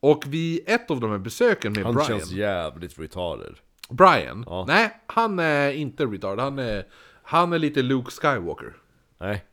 Och 0.00 0.24
vid 0.26 0.60
ett 0.66 0.90
av 0.90 1.00
de 1.00 1.10
här 1.10 1.18
besöken 1.18 1.72
med 1.72 1.84
Han 1.84 1.94
Brian 1.94 2.08
känns 2.08 2.30
jävligt 2.30 2.98
retarded. 2.98 3.54
Brian? 3.90 4.44
Ja. 4.48 4.64
Nej, 4.68 5.00
han 5.06 5.38
är 5.38 5.70
inte 5.70 6.06
retard 6.06 6.38
Han 6.38 6.58
är, 6.58 6.86
han 7.22 7.52
är 7.52 7.58
lite 7.58 7.82
Luke 7.82 8.10
Skywalker 8.10 8.76
Nej. 9.18 9.44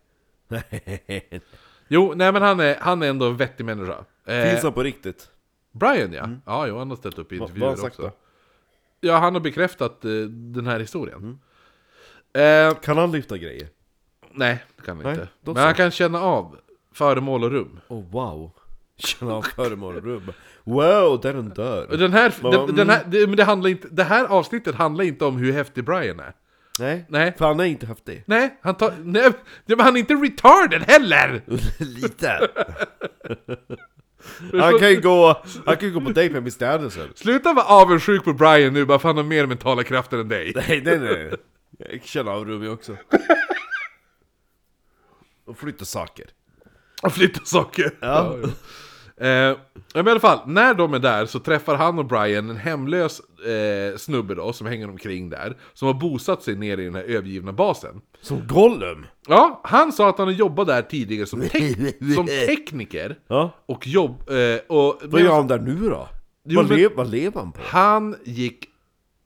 Jo, 1.87 2.13
nej 2.15 2.31
men 2.31 2.41
han 2.41 2.59
är, 2.59 2.75
han 2.81 3.01
är 3.03 3.09
ändå 3.09 3.25
en 3.25 3.37
vettig 3.37 3.65
människa 3.65 4.05
eh, 4.25 4.49
Finns 4.49 4.63
han 4.63 4.73
på 4.73 4.83
riktigt? 4.83 5.31
Brian 5.71 6.13
ja, 6.13 6.29
ja 6.45 6.67
jo, 6.67 6.77
han 6.77 6.89
har 6.89 6.97
ställt 6.97 7.19
upp 7.19 7.31
i 7.31 7.37
Va- 7.37 7.45
intervjuer 7.45 7.67
han 7.67 7.77
sagt 7.77 7.99
också 7.99 8.01
då? 8.01 8.11
Ja, 9.01 9.17
han 9.17 9.33
har 9.33 9.41
bekräftat 9.41 10.05
eh, 10.05 10.11
den 10.29 10.67
här 10.67 10.79
historien. 10.79 11.17
Mm. 12.33 12.69
Eh, 12.69 12.75
Kan 12.79 12.97
han 12.97 13.11
lyfta 13.11 13.37
grejer? 13.37 13.67
nej, 14.31 14.63
det 14.77 14.83
kan 14.83 14.95
han 14.95 15.03
Nej, 15.05 15.13
inte. 15.13 15.27
då 15.41 15.51
Men 15.53 15.55
så. 15.61 15.65
han 15.65 15.73
kan 15.73 15.91
känna 15.91 16.21
av 16.21 16.57
föremål 16.93 17.43
och 17.43 17.51
rum. 17.51 17.79
Oh 17.87 18.11
wow. 18.11 18.51
Känna 18.97 19.33
av 19.33 19.41
föremål 19.41 19.95
och 19.97 20.03
rubb. 20.03 20.33
Wow, 20.63 21.19
där 21.21 21.33
den 21.33 21.47
Och 21.47 21.55
dör. 21.55 21.87
Den 21.97 22.13
här, 22.13 22.33
den, 22.41 22.75
den 22.75 22.89
här, 22.89 23.03
det, 23.07 23.27
men 23.27 23.35
det, 23.37 23.43
handlar 23.43 23.69
inte, 23.69 23.87
det 23.91 24.03
här 24.03 24.25
avsnittet 24.25 24.75
handlar 24.75 25.03
inte 25.05 25.25
om 25.25 25.37
hur 25.37 25.51
häftig 25.53 25.83
Brian 25.85 26.19
är. 26.19 26.33
Nej. 26.79 27.05
Nej. 27.09 27.33
För 27.37 27.45
han 27.45 27.59
är 27.59 27.63
inte 27.63 27.85
häftig. 27.85 28.23
Nej, 28.25 28.59
han 28.61 28.75
tar... 28.75 28.93
Nej, 29.03 29.31
men 29.65 29.79
han 29.79 29.95
är 29.95 29.99
inte 29.99 30.13
retarded 30.13 30.81
heller! 30.83 31.41
Lite. 31.83 32.47
Han 34.53 34.79
kan 34.79 34.89
ju 34.89 35.01
gå, 35.01 35.43
han 35.65 35.77
kan 35.77 35.87
ju 35.87 35.93
gå 35.93 36.01
på 36.01 36.11
dejt 36.11 36.33
med 36.33 36.41
Mr 36.41 36.63
Anderson. 36.75 37.07
Sluta 37.15 37.53
vara 37.53 37.65
avundsjuk 37.65 38.23
på 38.23 38.33
Brian 38.33 38.73
nu 38.73 38.85
bara 38.85 38.99
för 38.99 39.09
han 39.09 39.17
har 39.17 39.23
mer 39.23 39.45
mentala 39.45 39.83
krafter 39.83 40.17
än 40.17 40.27
dig. 40.27 40.53
Nej, 40.55 40.81
nej, 40.85 40.99
nej. 40.99 41.33
Jag 41.77 42.03
känner 42.03 42.31
av 42.31 42.45
Ruby 42.45 42.67
också. 42.67 42.97
Och 45.45 45.57
flytta 45.57 45.85
saker. 45.85 46.25
Och 47.01 47.13
flytta 47.13 47.45
saker. 47.45 47.91
Ja. 47.99 48.35
Eh, 49.19 49.57
men 49.93 50.07
i 50.07 50.09
alla 50.11 50.19
fall, 50.19 50.39
när 50.45 50.73
de 50.73 50.93
är 50.93 50.99
där 50.99 51.25
så 51.25 51.39
träffar 51.39 51.75
han 51.75 51.99
och 51.99 52.05
Brian 52.05 52.49
en 52.49 52.55
hemlös 52.57 53.19
eh, 53.45 53.97
snubbe 53.97 54.35
då, 54.35 54.53
som 54.53 54.67
hänger 54.67 54.89
omkring 54.89 55.29
där, 55.29 55.57
som 55.73 55.85
har 55.87 55.93
bosatt 55.93 56.43
sig 56.43 56.55
nere 56.55 56.81
i 56.81 56.85
den 56.85 56.95
här 56.95 57.03
övergivna 57.03 57.53
basen. 57.53 58.01
Som 58.21 58.47
Gollum. 58.47 59.05
Ja, 59.27 59.61
han 59.63 59.91
sa 59.93 60.09
att 60.09 60.17
han 60.17 60.27
har 60.27 60.33
jobbat 60.33 60.67
där 60.67 60.81
tidigare 60.81 61.25
som, 61.25 61.41
tek- 61.41 62.13
som 62.15 62.25
tekniker 62.27 63.19
Ja. 63.27 63.51
och 63.65 63.87
jobb... 63.87 64.29
Eh, 64.29 64.59
och, 64.77 65.01
Vad 65.03 65.21
gör 65.21 65.35
han 65.35 65.47
där 65.47 65.59
nu 65.59 65.89
då? 65.89 66.07
Jo, 66.43 66.59
vad, 66.61 66.69
men- 66.69 66.77
le, 66.77 66.87
vad 66.95 67.11
lever 67.11 67.39
han 67.39 67.51
på? 67.51 67.59
Han 67.63 68.15
gick 68.23 68.65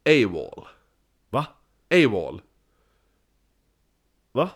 AWOL. 0.06 0.68
Va? 1.30 1.46
AWOL. 1.92 2.42
Va? 4.32 4.50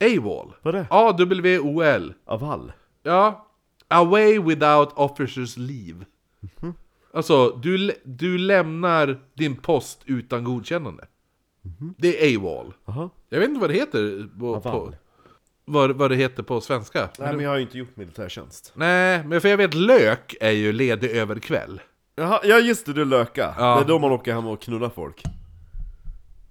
AWOL. 0.00 0.54
Vad 0.62 0.74
är 0.74 0.78
det? 0.78 0.86
A-W-O-L. 0.90 2.14
Aval? 2.24 2.72
Ja. 3.02 3.44
Away 3.88 4.38
without 4.38 4.88
officers 4.94 5.56
leave. 5.56 6.04
Mhm. 6.60 6.74
Alltså, 7.14 7.50
du, 7.50 7.92
du 8.04 8.38
lämnar 8.38 9.18
din 9.34 9.56
post 9.56 10.02
utan 10.06 10.44
godkännande. 10.44 11.04
Mhm. 11.62 11.94
Det 11.98 12.24
är 12.34 12.36
AWOL. 12.38 12.74
Jaha. 12.84 13.10
Jag 13.28 13.38
vet 13.40 13.48
inte 13.48 13.60
vad 13.60 13.70
det 13.70 13.74
heter 13.74 14.28
på, 14.40 14.60
på, 14.60 14.92
vad, 15.64 15.90
vad 15.96 16.10
det 16.10 16.16
heter 16.16 16.42
på 16.42 16.60
svenska. 16.60 17.08
Nej 17.18 17.32
men 17.32 17.40
jag 17.44 17.50
har 17.50 17.56
ju 17.56 17.62
inte 17.62 17.78
gjort 17.78 17.96
militärtjänst. 17.96 18.72
Nej, 18.74 19.24
men 19.24 19.40
för 19.40 19.48
jag 19.48 19.56
vet 19.56 19.74
lök 19.74 20.34
är 20.40 20.50
ju 20.50 20.72
ledig 20.72 21.10
över 21.10 21.38
kväll. 21.38 21.80
Jaha, 22.16 22.40
ja 22.44 22.58
just 22.58 22.86
det, 22.86 22.92
du 22.92 23.04
löka. 23.04 23.54
Ja. 23.58 23.74
Det 23.76 23.80
är 23.84 23.88
då 23.88 23.98
man 23.98 24.12
åker 24.12 24.34
hem 24.34 24.46
och 24.46 24.62
knullar 24.62 24.88
folk. 24.90 25.22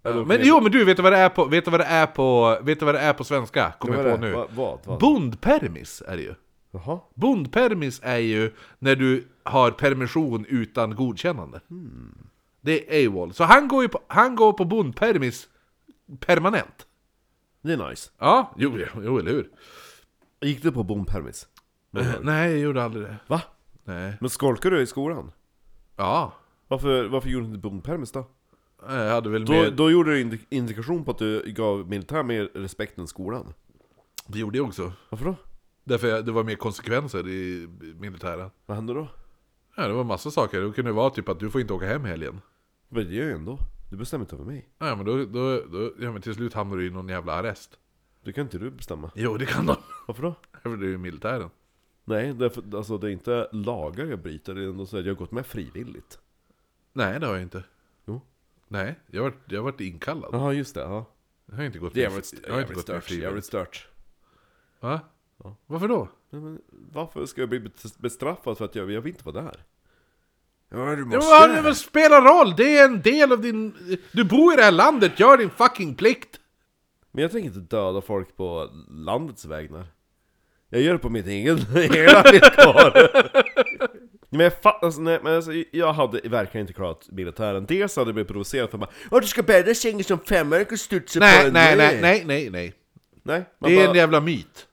Eller 0.03 0.25
Men 0.25 0.39
jo, 0.43 0.61
men 0.61 0.71
du, 0.71 0.85
vet 0.85 0.97
du 0.97 1.03
vad 1.03 1.11
det 1.13 1.17
är 1.17 1.29
på, 1.29 1.45
vet 1.45 1.65
du 1.65 1.71
vad 1.71 1.79
det 1.79 1.85
är 1.85 2.05
på, 2.05 2.57
vet 2.61 2.79
du 2.79 2.85
vad 2.85 2.95
det 2.95 3.01
är 3.01 3.13
på 3.13 3.23
svenska? 3.23 3.73
Kommer 3.79 3.95
jag 3.95 4.03
på 4.03 4.09
det? 4.11 4.17
nu. 4.27 4.33
Va- 4.33 4.47
Vad? 4.55 4.79
vad? 4.85 4.99
Bondpermis 4.99 6.03
är 6.07 6.17
det 6.17 6.23
ju. 6.23 6.33
Jaha. 6.71 6.99
Bondpermis 7.13 7.99
är 8.03 8.17
ju 8.17 8.51
när 8.79 8.95
du 8.95 9.27
har 9.43 9.71
permission 9.71 10.45
utan 10.49 10.95
godkännande. 10.95 11.61
Det 12.61 13.03
är 13.03 13.07
AWOL. 13.07 13.33
Så 13.33 13.43
han 13.43 13.67
går 13.67 13.83
ju 13.83 13.89
på, 13.89 13.99
han 14.07 14.35
går 14.35 14.53
på 14.53 14.65
bondpermis 14.65 15.47
permanent. 16.19 16.87
Det 17.61 17.73
är 17.73 17.89
nice. 17.89 18.11
Ja, 18.19 18.53
jo, 18.57 18.77
jo 19.03 19.17
eller 19.17 19.31
hur? 19.31 19.49
Gick 20.41 20.63
du 20.63 20.71
på 20.71 20.83
bompermis? 20.83 21.47
Eh, 21.97 22.07
nej, 22.21 22.51
jag 22.51 22.59
gjorde 22.59 22.83
aldrig 22.83 23.05
det. 23.05 23.17
Va? 23.27 23.41
Nej. 23.83 24.17
Men 24.19 24.29
skolkade 24.29 24.75
du 24.75 24.81
i 24.81 24.87
skolan? 24.87 25.31
Ja. 25.95 26.33
Varför, 26.67 27.05
varför 27.07 27.29
gjorde 27.29 27.45
du 27.45 27.47
inte 27.47 27.59
bompermis 27.59 28.11
då? 28.11 28.25
Jag 28.87 29.11
hade 29.11 29.29
väl 29.29 29.45
Då, 29.45 29.53
mer... 29.53 29.71
då 29.71 29.91
gjorde 29.91 30.11
du 30.11 30.23
indi- 30.23 30.45
indikation 30.49 31.03
på 31.05 31.11
att 31.11 31.17
du 31.17 31.51
gav 31.51 31.89
militär 31.89 32.23
mer 32.23 32.43
respekt 32.53 32.97
än 32.97 33.07
skolan. 33.07 33.53
Det 34.27 34.39
gjorde 34.39 34.57
jag 34.57 34.67
också. 34.67 34.93
Varför 35.09 35.25
då? 35.25 35.35
Därför 35.87 36.21
det 36.21 36.31
var 36.31 36.43
mer 36.43 36.55
konsekvenser 36.55 37.27
i 37.27 37.67
militären. 37.99 38.49
Vad 38.65 38.77
hände 38.77 38.93
då? 38.93 39.07
Ja, 39.75 39.87
det 39.87 39.93
var 39.93 40.03
massa 40.03 40.31
saker. 40.31 40.61
Det 40.61 40.71
kunde 40.71 40.91
vara 40.91 41.09
typ 41.09 41.29
att 41.29 41.39
du 41.39 41.49
får 41.49 41.61
inte 41.61 41.73
åka 41.73 41.85
hem 41.85 42.05
i 42.05 42.09
helgen. 42.09 42.41
Men 42.89 43.07
det 43.07 43.13
gör 43.13 43.25
jag 43.25 43.35
ändå. 43.35 43.59
Du 43.89 43.97
bestämmer 43.97 44.25
inte 44.25 44.35
över 44.35 44.45
mig. 44.45 44.69
Ja, 44.77 44.95
men 44.95 45.05
då, 45.05 45.25
då, 45.25 45.61
då 45.61 45.91
ja, 45.99 46.11
men 46.11 46.21
till 46.21 46.35
slut 46.35 46.53
hamnar 46.53 46.77
du 46.77 46.87
i 46.87 46.89
någon 46.89 47.09
jävla 47.09 47.33
arrest. 47.33 47.79
Det 48.23 48.33
kan 48.33 48.43
inte 48.43 48.57
du 48.57 48.71
bestämma. 48.71 49.11
Jo, 49.15 49.37
det 49.37 49.45
kan 49.45 49.65
de. 49.65 49.75
Varför 50.07 50.23
då? 50.23 50.35
För 50.61 50.77
det 50.77 50.85
är 50.85 50.89
ju 50.89 50.97
militären. 50.97 51.49
Nej, 52.05 52.33
därför, 52.33 52.63
alltså 52.77 52.97
det 52.97 53.07
är 53.07 53.11
inte 53.11 53.49
lagar 53.51 54.05
jag 54.05 54.19
bryter, 54.19 54.55
det 54.55 54.63
är 54.63 54.67
ändå 54.67 54.85
så 54.85 54.97
att 54.97 55.05
jag 55.05 55.13
har 55.13 55.19
gått 55.19 55.31
med 55.31 55.45
frivilligt. 55.45 56.19
Nej, 56.93 57.19
det 57.19 57.25
har 57.25 57.33
jag 57.33 57.43
inte. 57.43 57.63
Jo. 58.05 58.21
Nej, 58.67 58.99
jag 59.07 59.23
har 59.23 59.29
varit, 59.29 59.41
jag 59.45 59.59
har 59.59 59.63
varit 59.63 59.81
inkallad. 59.81 60.29
Jaha, 60.33 60.53
just 60.53 60.75
det. 60.75 60.81
Ja. 60.81 61.05
Jag 61.45 61.55
har 61.55 61.63
inte 61.63 61.79
gått 61.79 61.95
med, 61.95 62.03
jag 62.03 62.53
har 62.53 62.61
inte 62.61 62.73
gått 62.73 62.87
med 62.87 63.03
frivilligt. 63.03 63.23
Jävligt 63.23 63.45
stört. 63.45 63.87
Va? 64.79 65.01
Varför 65.65 65.87
då? 65.87 66.09
Nej, 66.29 66.41
men 66.41 66.61
varför 66.93 67.25
ska 67.25 67.41
jag 67.41 67.49
bli 67.49 67.61
bestraffad 67.97 68.57
för 68.57 68.65
att 68.65 68.75
jag, 68.75 68.91
jag 68.91 69.01
vill 69.01 69.13
inte 69.13 69.31
vara 69.31 69.43
där? 69.43 69.63
Ja, 70.69 70.95
du 70.95 71.09
Ja, 71.11 71.47
men 71.53 71.63
väl 71.63 71.75
spelar 71.75 72.21
roll! 72.21 72.53
Det 72.57 72.77
är 72.77 72.85
en 72.85 73.01
del 73.01 73.31
av 73.31 73.41
din... 73.41 73.73
Du 74.11 74.23
bor 74.23 74.53
i 74.53 74.55
det 74.55 74.63
här 74.63 74.71
landet, 74.71 75.19
gör 75.19 75.37
din 75.37 75.49
fucking 75.49 75.95
plikt! 75.95 76.39
Men 77.11 77.21
jag 77.21 77.31
tänker 77.31 77.47
inte 77.47 77.75
döda 77.75 78.01
folk 78.01 78.37
på 78.37 78.69
landets 78.89 79.45
vägnar. 79.45 79.85
Jag 80.69 80.81
gör 80.81 80.93
det 80.93 80.99
på 80.99 81.09
mitt 81.09 81.27
egen, 81.27 81.57
egna 81.75 82.21
villkor. 82.31 82.91
Men 84.29 84.39
jag 84.39 84.53
fattar, 84.61 84.85
alltså, 84.85 85.01
nej, 85.01 85.19
men 85.23 85.35
alltså, 85.35 85.51
jag 85.71 85.93
hade 85.93 86.29
verkligen 86.29 86.63
inte 86.63 86.73
klarat 86.73 87.07
militären. 87.11 87.65
Dels 87.65 87.95
hade 87.95 88.07
jag 88.07 88.15
blivit 88.15 88.31
provocerad 88.31 88.69
för 88.69 88.77
att 88.77 88.89
Åh, 89.11 89.21
du 89.21 89.27
ska 89.27 89.43
bädda 89.43 89.73
sängen 89.73 90.03
som 90.03 90.19
femåring 90.19 90.65
och 90.71 90.79
studsa 90.79 91.19
på 91.19 91.25
Nej, 91.25 91.47
en 91.47 91.53
nej, 91.53 91.73
ö." 91.73 91.77
nej, 91.77 92.01
nej, 92.01 92.23
nej, 92.25 92.49
nej. 92.49 92.73
Nej, 93.23 93.45
man 93.59 93.71
Det 93.71 93.77
är 93.77 93.79
bara, 93.85 93.89
en 93.89 93.95
jävla 93.97 94.21
myt. 94.21 94.66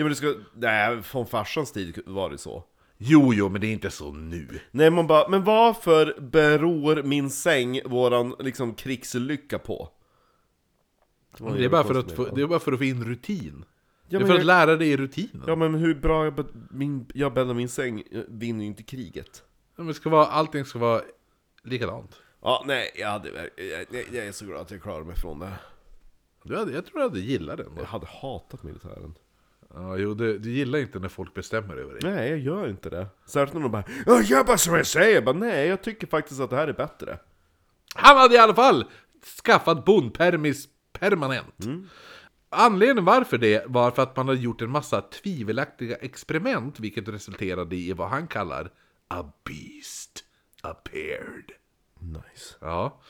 Ja, 0.00 0.04
men 0.04 0.08
det 0.10 0.16
ska, 0.16 0.34
nej, 0.54 1.02
från 1.02 1.26
farsans 1.26 1.72
tid 1.72 2.02
var 2.06 2.30
det 2.30 2.38
så. 2.38 2.64
Jo, 2.98 3.34
jo, 3.34 3.48
men 3.48 3.60
det 3.60 3.66
är 3.66 3.72
inte 3.72 3.90
så 3.90 4.12
nu. 4.12 4.60
Nej, 4.70 4.90
man 4.90 5.06
bara, 5.06 5.28
men 5.28 5.44
varför 5.44 6.20
beror 6.20 7.02
min 7.02 7.30
säng 7.30 7.80
våran 7.84 8.34
liksom 8.38 8.74
krigslycka 8.74 9.58
på? 9.58 9.88
var 11.38 11.56
Det 11.56 11.64
är, 11.64 11.68
bara 11.68 11.84
för 11.84 11.94
att 11.94 12.12
få, 12.12 12.24
det 12.34 12.42
är 12.42 12.46
bara 12.46 12.58
för 12.58 12.72
att 12.72 12.78
få 12.78 12.84
in 12.84 13.04
rutin. 13.04 13.64
Ja, 13.64 13.64
det 14.08 14.16
är 14.16 14.18
men 14.20 14.26
för 14.28 14.34
att 14.34 14.40
jag- 14.40 14.46
lära 14.46 14.76
dig 14.76 14.96
rutinen. 14.96 15.44
Ja 15.46 15.56
men 15.56 15.74
hur 15.74 15.94
bra 15.94 16.24
jag, 16.24 16.46
min, 16.70 17.06
jag 17.14 17.34
bäddar 17.34 17.54
min 17.54 17.68
säng 17.68 18.02
jag 18.10 18.24
vinner 18.28 18.60
ju 18.60 18.66
inte 18.66 18.82
kriget. 18.82 19.42
Ja, 19.76 19.82
men 19.82 19.86
det 19.86 19.94
ska 19.94 20.10
vara, 20.10 20.26
allting 20.26 20.64
ska 20.64 20.78
vara 20.78 21.02
likadant. 21.62 22.16
Ja, 22.42 22.64
nej, 22.66 22.90
jag, 22.96 23.08
hade, 23.08 23.28
jag, 23.28 23.48
jag, 23.90 24.04
jag 24.12 24.26
är 24.26 24.32
så 24.32 24.44
glad 24.44 24.60
att 24.60 24.70
jag 24.70 24.82
klarade 24.82 25.04
mig 25.04 25.16
från 25.16 25.38
det. 25.38 25.52
Du 26.44 26.56
hade, 26.56 26.72
jag 26.72 26.86
tror 26.86 26.98
du 26.98 27.02
hade 27.02 27.20
gillat 27.20 27.56
den. 27.56 27.72
Jag 27.76 27.84
hade 27.84 28.06
hatat 28.06 28.62
militären. 28.62 29.14
Ja, 29.74 29.96
jo, 29.96 30.14
du, 30.14 30.38
du 30.38 30.50
gillar 30.50 30.78
inte 30.78 30.98
när 30.98 31.08
folk 31.08 31.34
bestämmer 31.34 31.76
över 31.76 31.92
dig. 31.94 32.10
Nej, 32.12 32.30
jag 32.30 32.38
gör 32.38 32.68
inte 32.68 32.90
det. 32.90 33.06
Särskilt 33.26 33.54
när 33.54 33.60
de 33.60 33.72
bara 33.72 33.84
"Ja, 34.06 34.22
gör 34.22 34.44
bara 34.44 34.58
som 34.58 34.74
jag 34.74 34.86
säger. 34.86 35.14
Jag 35.14 35.24
bara, 35.24 35.36
nej, 35.36 35.68
jag 35.68 35.82
tycker 35.82 36.06
faktiskt 36.06 36.40
att 36.40 36.50
det 36.50 36.56
här 36.56 36.68
är 36.68 36.72
bättre. 36.72 37.18
Han 37.94 38.16
hade 38.16 38.34
i 38.34 38.38
alla 38.38 38.54
fall 38.54 38.84
skaffat 39.44 39.84
bondpermis 39.84 40.68
permanent. 40.92 41.54
Anledningen 42.52 43.04
varför 43.04 43.38
det 43.38 43.64
var 43.66 43.90
för 43.90 44.02
att 44.02 44.16
man 44.16 44.28
hade 44.28 44.40
gjort 44.40 44.62
en 44.62 44.70
massa 44.70 45.00
tvivelaktiga 45.00 45.96
experiment, 45.96 46.80
vilket 46.80 47.08
resulterade 47.08 47.76
i 47.76 47.92
vad 47.92 48.08
han 48.08 48.26
kallar 48.26 48.70
A 49.08 49.32
Beast 49.44 50.24
Appeared. 50.62 51.52
Nice. 52.00 52.54
Ja. 52.60 53.00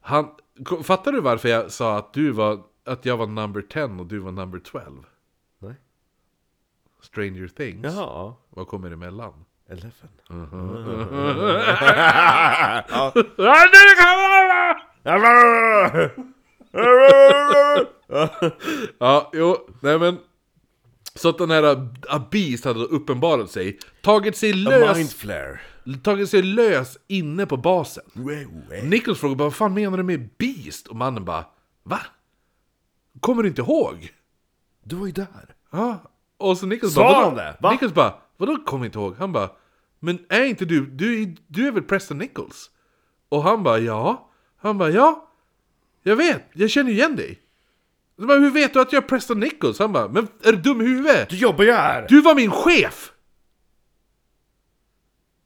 Han, 0.00 0.28
fattar 0.82 1.12
du 1.12 1.20
varför 1.20 1.48
jag 1.48 1.70
sa 1.72 1.98
att 1.98 2.12
du 2.14 2.30
var 2.30 2.62
att 2.84 3.04
jag 3.04 3.16
var 3.16 3.26
number 3.26 3.62
10 3.62 3.82
och 3.84 4.06
du 4.06 4.18
var 4.18 4.32
number 4.32 4.58
12? 4.58 4.84
Stranger 7.02 7.48
Things. 7.48 7.84
Jaha. 7.84 8.34
Vad 8.50 8.68
kommer 8.68 8.90
emellan? 8.90 9.44
Eleven. 9.70 9.92
Ja, 18.98 19.30
jo, 19.34 19.56
nej 19.80 19.98
men... 19.98 20.18
Så 21.14 21.28
att 21.28 21.38
den 21.38 21.50
här 21.50 21.88
A 22.08 22.22
Beast 22.30 22.64
hade 22.64 22.80
uppenbarat 22.80 23.50
sig, 23.50 23.78
tagit 24.02 24.36
sig 24.36 24.52
A 24.52 24.56
lös, 24.56 24.96
mindflare. 24.96 25.60
tagit 26.02 26.30
sig 26.30 26.42
lös 26.42 26.98
inne 27.06 27.46
på 27.46 27.56
basen. 27.56 28.04
Nicholas 28.82 29.18
frågar 29.18 29.36
bara, 29.36 29.44
vad 29.44 29.54
fan 29.54 29.74
menar 29.74 29.96
du 29.96 30.02
med 30.02 30.28
Beast? 30.38 30.86
Och 30.86 30.96
mannen 30.96 31.24
bara, 31.24 31.44
va? 31.82 32.00
Kommer 33.20 33.42
du 33.42 33.48
inte 33.48 33.60
ihåg? 33.62 34.12
Du 34.84 34.96
var 34.96 35.06
ju 35.06 35.12
där. 35.12 35.54
Ja. 35.70 36.02
Och 36.38 36.58
så 36.58 36.66
Nicholas 36.66 36.94
Sa 36.94 37.00
bara, 37.02 37.12
vadå? 37.14 37.26
han 37.26 37.34
det? 37.36 37.56
Va? 37.60 37.70
Nicholas 37.70 37.94
bara, 37.94 38.14
vadå 38.36 38.56
kommer 38.56 38.86
inte 38.86 38.98
ihåg? 38.98 39.14
Han 39.18 39.32
bara, 39.32 39.50
men 40.00 40.18
är 40.28 40.44
inte 40.44 40.64
du, 40.64 40.86
du, 40.86 41.22
är- 41.22 41.36
du 41.46 41.66
är 41.66 41.72
väl 41.72 41.82
Preston 41.82 42.18
Nichols? 42.18 42.70
Och 43.28 43.42
han 43.42 43.62
bara, 43.62 43.78
ja. 43.78 44.30
Han 44.60 44.78
bara, 44.78 44.90
ja. 44.90 45.28
Jag 46.02 46.16
vet, 46.16 46.44
jag 46.52 46.70
känner 46.70 46.90
igen 46.90 47.16
dig. 47.16 47.38
Så 48.18 48.26
bara, 48.26 48.38
hur 48.38 48.50
vet 48.50 48.72
du 48.72 48.80
att 48.80 48.92
jag 48.92 49.02
är 49.04 49.08
Preston 49.08 49.40
Nichols? 49.40 49.78
Han 49.78 49.92
bara, 49.92 50.08
men 50.08 50.28
är 50.44 50.52
du 50.52 50.58
dum 50.58 50.80
i 50.80 50.84
huvudet? 50.84 51.28
Du 51.28 51.36
jobbar 51.36 51.64
ju 51.64 51.72
här! 51.72 52.06
Du 52.08 52.20
var 52.20 52.34
min 52.34 52.50
chef! 52.50 53.12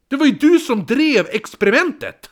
Det 0.09 0.17
var 0.17 0.27
ju 0.27 0.33
du 0.33 0.59
som 0.59 0.87
drev 0.87 1.27
experimentet! 1.31 2.31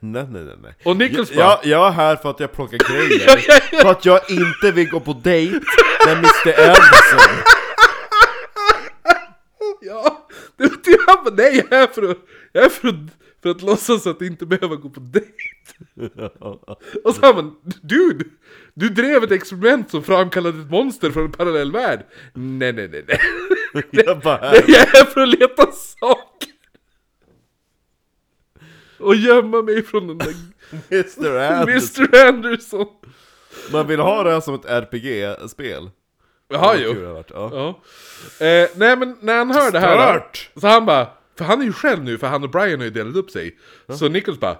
Nej, 0.00 0.26
nej, 0.30 0.44
nej, 0.44 0.56
nej. 0.62 0.74
Och 0.84 0.96
Nichols 0.96 1.30
jag, 1.30 1.38
bara- 1.38 1.58
jag, 1.62 1.66
jag 1.80 1.86
är 1.88 1.92
här 1.92 2.16
för 2.16 2.30
att 2.30 2.40
jag 2.40 2.52
plockar 2.52 2.78
grejer. 2.78 3.24
Ja, 3.28 3.36
ja, 3.48 3.58
ja. 3.72 3.78
För 3.80 3.90
att 3.90 4.04
jag 4.04 4.20
inte 4.30 4.72
vill 4.72 4.88
gå 4.90 5.00
på 5.00 5.12
dejt 5.12 5.60
med 6.06 6.16
Mr. 6.18 6.60
Anderson. 6.60 7.42
Ja, 9.80 10.28
det 10.56 10.64
det 10.84 10.98
han 11.06 11.24
bara, 11.24 11.34
nej 11.34 11.66
jag 11.70 11.82
är 11.82 11.86
för 11.86 12.10
att, 12.10 12.18
jag 12.52 12.64
är 12.64 12.68
för 12.68 12.88
att, 12.88 12.94
för 13.42 13.50
att 13.50 13.62
låtsas 13.62 14.06
att 14.06 14.22
inte 14.22 14.46
behöva 14.46 14.76
gå 14.76 14.88
på 14.90 15.00
dejt. 15.00 15.30
Och 17.04 17.14
så 17.14 17.20
han 17.26 17.34
bara, 17.34 17.52
dude! 17.82 18.24
Du 18.74 18.88
drev 18.88 19.24
ett 19.24 19.30
experiment 19.30 19.90
som 19.90 20.02
framkallade 20.02 20.60
ett 20.60 20.70
monster 20.70 21.10
från 21.10 21.24
en 21.24 21.32
parallell 21.32 21.72
värld. 21.72 22.06
Nej, 22.34 22.72
nej, 22.72 22.88
nej, 22.88 23.04
nej. 23.08 23.18
Jag 23.90 24.20
bara, 24.20 24.50
Nej, 24.52 24.64
Jag 24.66 24.96
är 25.00 25.04
för 25.04 25.20
att 25.20 25.28
leta 25.28 25.72
saker. 25.72 26.53
Och 29.04 29.14
gömma 29.14 29.62
mig 29.62 29.82
från 29.82 30.06
den 30.06 30.18
där 30.18 30.34
Mr. 30.90 31.38
Anderson. 31.38 32.04
Mr. 32.04 32.26
Anderson. 32.28 32.86
Man 33.72 33.86
vill 33.86 34.00
ha 34.00 34.22
det 34.22 34.32
här 34.32 34.40
som 34.40 34.54
ett 34.54 34.64
RPG-spel. 34.64 35.90
Jaha, 36.48 36.74
kul 36.74 36.82
jo. 36.84 36.94
det 36.94 37.12
varit, 37.12 37.30
Ja. 37.34 37.50
Ja. 37.52 38.46
Eh, 38.46 38.68
nej 38.76 38.96
men 38.96 39.16
när 39.20 39.38
han 39.38 39.50
hör 39.50 39.70
det 39.70 39.78
här 39.80 40.18
Stört! 40.18 40.50
Så 40.60 40.66
han 40.66 40.86
bara, 40.86 41.06
för 41.38 41.44
han 41.44 41.60
är 41.60 41.64
ju 41.64 41.72
själv 41.72 42.04
nu, 42.04 42.18
för 42.18 42.26
han 42.26 42.44
och 42.44 42.50
Brian 42.50 42.78
har 42.78 42.84
ju 42.84 42.90
delat 42.90 43.16
upp 43.16 43.30
sig. 43.30 43.58
Så 43.88 44.08
Nichols 44.08 44.40
bara 44.40 44.58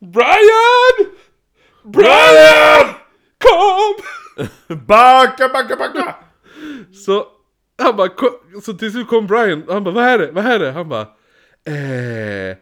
Brian! 0.00 1.12
Brian! 1.82 2.94
Kom! 3.38 3.94
Backa, 4.86 5.48
backa, 5.48 5.76
backa! 5.76 6.14
Så 7.06 7.26
han 7.78 7.96
bara, 7.96 8.08
så 8.62 8.72
till 8.72 8.92
slut 8.92 9.08
kom 9.08 9.26
Brian, 9.26 9.64
han 9.68 9.84
bara 9.84 9.94
vad 9.94 10.04
är 10.04 10.18
det? 10.18 10.30
Vad 10.30 10.46
är 10.46 10.58
det? 10.58 10.70
Han 10.70 10.88
bara 10.88 11.06
eh, 11.64 12.56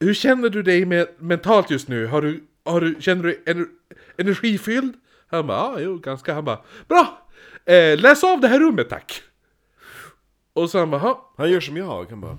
Hur 0.00 0.14
känner 0.14 0.48
du 0.48 0.62
dig 0.62 0.84
med, 0.84 1.08
mentalt 1.18 1.70
just 1.70 1.88
nu? 1.88 2.06
Har 2.06 2.22
du, 2.22 2.44
har 2.64 2.80
du, 2.80 2.96
känner 3.00 3.22
du 3.22 3.28
dig 3.28 3.42
ener, 3.46 3.66
energifylld? 4.16 4.94
Han 5.30 5.46
bara, 5.46 5.58
ja, 5.58 5.80
jo, 5.80 5.98
ganska. 5.98 6.34
Han 6.34 6.44
bara, 6.44 6.60
bra! 6.88 7.28
Eh, 7.64 7.98
läs 7.98 8.24
av 8.24 8.40
det 8.40 8.48
här 8.48 8.60
rummet 8.60 8.88
tack! 8.88 9.22
Och 10.52 10.70
så 10.70 10.78
han 10.78 10.90
bara, 10.90 11.00
"Ha." 11.00 11.34
Han 11.36 11.50
gör 11.50 11.60
som 11.60 11.76
jag, 11.76 12.10
han 12.10 12.20
bara... 12.20 12.38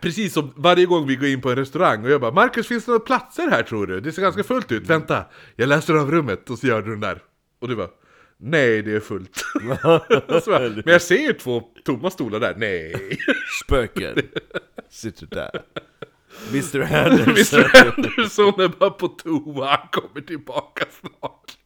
Precis 0.00 0.32
som 0.32 0.52
varje 0.56 0.86
gång 0.86 1.06
vi 1.06 1.16
går 1.16 1.28
in 1.28 1.40
på 1.40 1.50
en 1.50 1.56
restaurang 1.56 2.04
och 2.04 2.10
jag 2.10 2.20
bara 2.20 2.30
Marcus 2.30 2.68
finns 2.68 2.84
det 2.84 2.90
några 2.90 3.04
platser 3.04 3.50
här 3.50 3.62
tror 3.62 3.86
du? 3.86 4.00
Det 4.00 4.12
ser 4.12 4.22
ganska 4.22 4.44
fullt 4.44 4.72
ut, 4.72 4.86
vänta 4.86 5.24
Jag 5.56 5.68
läser 5.68 5.94
av 5.94 6.10
rummet 6.10 6.50
och 6.50 6.58
så 6.58 6.66
gör 6.66 6.82
du 6.82 6.90
den 6.90 7.00
där 7.00 7.22
Och 7.60 7.68
du 7.68 7.76
bara 7.76 7.88
Nej 8.36 8.82
det 8.82 8.92
är 8.92 9.00
fullt 9.00 9.44
Men 10.84 10.92
jag 10.92 11.02
ser 11.02 11.18
ju 11.18 11.32
två 11.32 11.62
tomma 11.84 12.10
stolar 12.10 12.40
där, 12.40 12.54
nej 12.56 13.18
Spöken. 13.64 14.18
Sitter 14.90 15.26
där. 15.26 15.62
Mr. 16.50 16.80
Anderson. 17.06 17.60
Mr 17.60 17.94
Anderson 17.96 18.60
är 18.60 18.68
bara 18.68 18.90
på 18.90 19.08
toa, 19.08 19.66
han 19.66 19.88
kommer 19.92 20.26
tillbaka 20.26 20.84
snart 21.00 21.56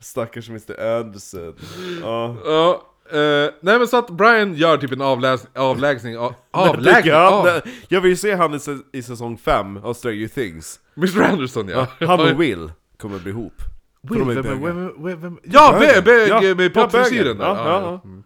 Stackars 0.00 0.48
Mr. 0.48 0.96
Anderson. 0.98 1.54
Ja. 2.02 2.36
Ja, 2.44 2.86
eh, 3.18 3.50
nej 3.60 3.78
men 3.78 3.88
så 3.88 3.96
att 3.96 4.10
Brian 4.10 4.54
gör 4.54 4.76
typ 4.76 4.92
en 4.92 5.00
avläs 5.00 5.46
avlägsning 5.54 6.18
av, 6.18 6.34
Avlägsning 6.50 7.12
jag, 7.12 7.32
av 7.32 7.44
nej, 7.44 7.60
jag 7.88 8.00
vill 8.00 8.10
ju 8.10 8.16
se 8.16 8.34
han 8.34 8.60
i 8.92 9.02
säsong 9.02 9.38
5 9.38 9.76
av 9.76 9.94
Stranger 9.94 10.28
Things. 10.28 10.80
Mr 10.96 11.22
Anderson 11.22 11.68
ja 11.68 11.86
Han 12.00 12.20
och 12.20 12.40
Will 12.40 12.72
kommer 12.96 13.18
bli 13.18 13.30
ihop. 13.30 13.62
För 14.08 14.14
Will, 14.14 14.18
de 14.26 14.30
är 14.30 14.42
vem, 14.42 14.60
bögar. 14.60 14.74
vem, 14.74 15.04
vem, 15.04 15.20
vem, 15.20 15.38
Ja, 15.42 15.76
bög, 15.80 16.04
bög 16.04 16.28
Ja, 16.28 16.54
med 16.54 16.74
popfrisyren 16.74 17.38
där. 17.38 17.44
Ja, 17.44 17.56
Ja, 17.56 17.64
ja, 17.64 17.80
ja. 17.80 17.82
ja. 17.82 18.00
Mm. 18.04 18.22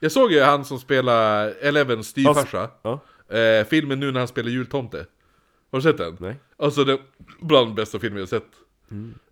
Jag 0.00 0.12
såg 0.12 0.32
ju 0.32 0.40
han 0.40 0.64
som 0.64 0.78
spelar 0.78 1.54
Elevens 1.60 2.08
styvfarsa. 2.08 2.70
Ja. 2.82 3.00
Eh, 3.36 3.66
filmen 3.66 4.00
nu 4.00 4.12
när 4.12 4.20
han 4.20 4.28
spelar 4.28 4.50
jultomte. 4.50 5.06
Har 5.70 5.78
du 5.78 5.82
sett 5.82 5.98
den? 5.98 6.16
Nej. 6.20 6.36
Alltså 6.56 6.84
den 6.84 6.98
bland 7.40 7.74
bästa 7.74 7.98
filmer 7.98 8.18
jag 8.20 8.28
sett. 8.28 8.46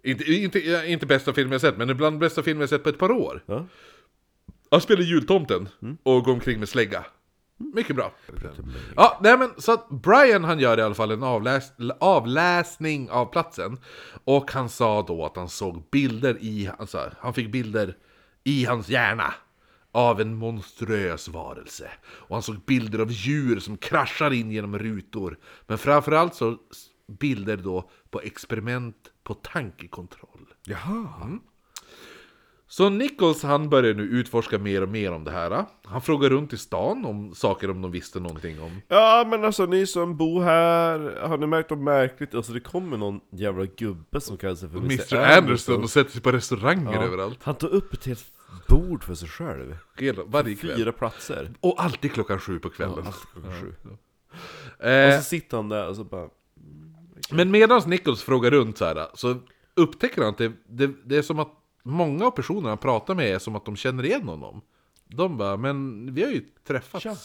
Inte, 0.03 0.25
inte, 0.33 0.85
inte 0.87 1.07
bästa 1.07 1.33
filmer 1.33 1.55
jag 1.55 1.61
sett, 1.61 1.77
men 1.77 1.89
det 1.89 1.95
bland 1.95 2.19
bästa 2.19 2.43
filmer 2.43 2.63
jag 2.63 2.69
sett 2.69 2.83
på 2.83 2.89
ett 2.89 2.99
par 2.99 3.11
år. 3.11 3.43
Ja. 3.47 3.67
Han 4.71 4.81
spelar 4.81 5.03
jultomten 5.03 5.69
och 6.03 6.25
går 6.25 6.33
omkring 6.33 6.59
med 6.59 6.69
slägga. 6.69 7.05
Mycket 7.57 7.97
bra. 7.97 8.13
Ja, 8.97 9.19
nej 9.23 9.39
men 9.39 9.51
så 9.59 9.73
att 9.73 9.89
Brian 9.89 10.45
han 10.45 10.59
gör 10.59 10.79
i 10.79 10.83
alla 10.83 10.95
fall 10.95 11.11
en 11.11 11.23
avläs 11.23 11.73
avläsning 12.01 13.11
av 13.11 13.27
platsen. 13.27 13.79
Och 14.25 14.53
han 14.53 14.69
sa 14.69 15.03
då 15.03 15.25
att 15.25 15.37
han 15.37 15.49
såg 15.49 15.89
bilder 15.91 16.39
i, 16.41 16.71
alltså, 16.79 17.11
han 17.19 17.35
fick 17.35 17.53
bilder 17.53 17.97
i 18.45 18.65
hans 18.65 18.89
hjärna. 18.89 19.35
Av 19.93 20.21
en 20.21 20.37
monstruös 20.37 21.29
varelse. 21.29 21.91
Och 22.07 22.37
han 22.37 22.43
såg 22.43 22.65
bilder 22.65 22.99
av 22.99 23.11
djur 23.11 23.61
som 23.61 23.77
kraschar 23.77 24.33
in 24.33 24.51
genom 24.51 24.79
rutor. 24.79 25.39
Men 25.67 25.79
framförallt 25.79 26.35
så 26.35 26.57
bilder 27.07 27.57
då 27.57 27.91
på 28.11 28.21
experiment 28.21 28.97
på 29.23 29.35
tankekontroll. 29.35 30.47
Jaha. 30.65 31.39
Så 32.69 32.89
Nichols 32.89 33.43
han 33.43 33.69
börjar 33.69 33.95
nu 33.95 34.03
utforska 34.03 34.59
mer 34.59 34.83
och 34.83 34.89
mer 34.89 35.12
om 35.12 35.25
det 35.25 35.31
här. 35.31 35.64
Han 35.85 36.03
frågar 36.03 36.31
runt 36.31 36.53
i 36.53 36.57
stan 36.59 37.05
om 37.05 37.35
saker 37.35 37.71
om 37.71 37.83
de 37.83 37.91
visste 37.91 38.21
någonting 38.21 38.61
om. 38.61 38.81
Ja 38.89 39.25
men 39.31 39.45
alltså 39.45 39.67
ni 39.67 39.87
som 39.87 40.17
bor 40.17 40.43
här, 40.43 41.21
har 41.29 41.39
ni 41.39 41.47
märkt 41.47 41.71
något 41.71 41.79
märkligt? 41.79 42.35
Alltså 42.35 42.53
det 42.53 42.61
kommer 42.61 42.97
någon 42.97 43.21
jävla 43.33 43.64
gubbe 43.64 44.21
som 44.21 44.37
kallar 44.37 44.55
sig 44.55 44.69
för 44.69 44.79
Mr 44.79 45.14
Anderson 45.39 45.83
och 45.83 45.91
sätter 45.91 46.11
sig 46.11 46.23
på 46.23 46.33
restauranger 46.33 46.93
Ja. 46.95 47.03
överallt. 47.03 47.39
Han 47.43 47.55
tar 47.55 47.69
upp 47.69 47.93
ett 47.93 48.07
helt 48.07 48.25
bord 48.69 49.05
för 49.05 49.14
sig 49.14 49.29
själv. 49.29 49.77
Hela, 49.99 50.23
varje 50.25 50.55
kväll. 50.55 50.77
Fyra 50.77 50.93
platser. 50.93 51.51
Och 51.61 51.83
alltid 51.83 52.12
klockan 52.12 52.39
sju 52.41 52.59
på 52.59 52.69
kvällen. 52.71 53.05
Allt 53.07 53.27
klockan 53.33 53.53
sju. 53.61 53.75
Och 53.83 53.99
Eh, 54.87 55.17
så 55.19 55.23
sitter 55.25 55.57
han 55.57 55.69
där 55.69 55.89
och 55.89 55.97
så 55.97 56.05
bara... 56.05 56.29
men 57.31 57.51
medan 57.51 57.83
Nichols 57.87 58.23
frågar 58.23 58.51
runt 58.51 58.79
så 58.79 58.85
här, 58.85 59.07
så 59.14 59.37
upptäcker 59.75 60.23
han 60.23 60.31
att 60.31 60.39
det, 60.39 60.53
det, 60.69 60.91
det 61.05 61.17
är 61.17 61.23
som 61.23 61.39
att 61.39 61.53
många 61.87 62.26
av 62.26 62.30
personerna 62.30 62.68
han 62.68 62.78
pratar 62.78 63.14
med 63.14 63.34
är 63.34 63.39
som 63.39 63.57
att 63.57 63.64
de 63.64 63.76
känner 63.76 64.05
igen 64.05 64.28
honom. 64.28 64.61
De 65.05 65.37
bara, 65.37 65.57
men 65.57 66.09
vi 66.14 66.22
har 66.24 66.30
ju 66.30 66.45
träffats. 66.66 67.03
Tja. 67.03 67.16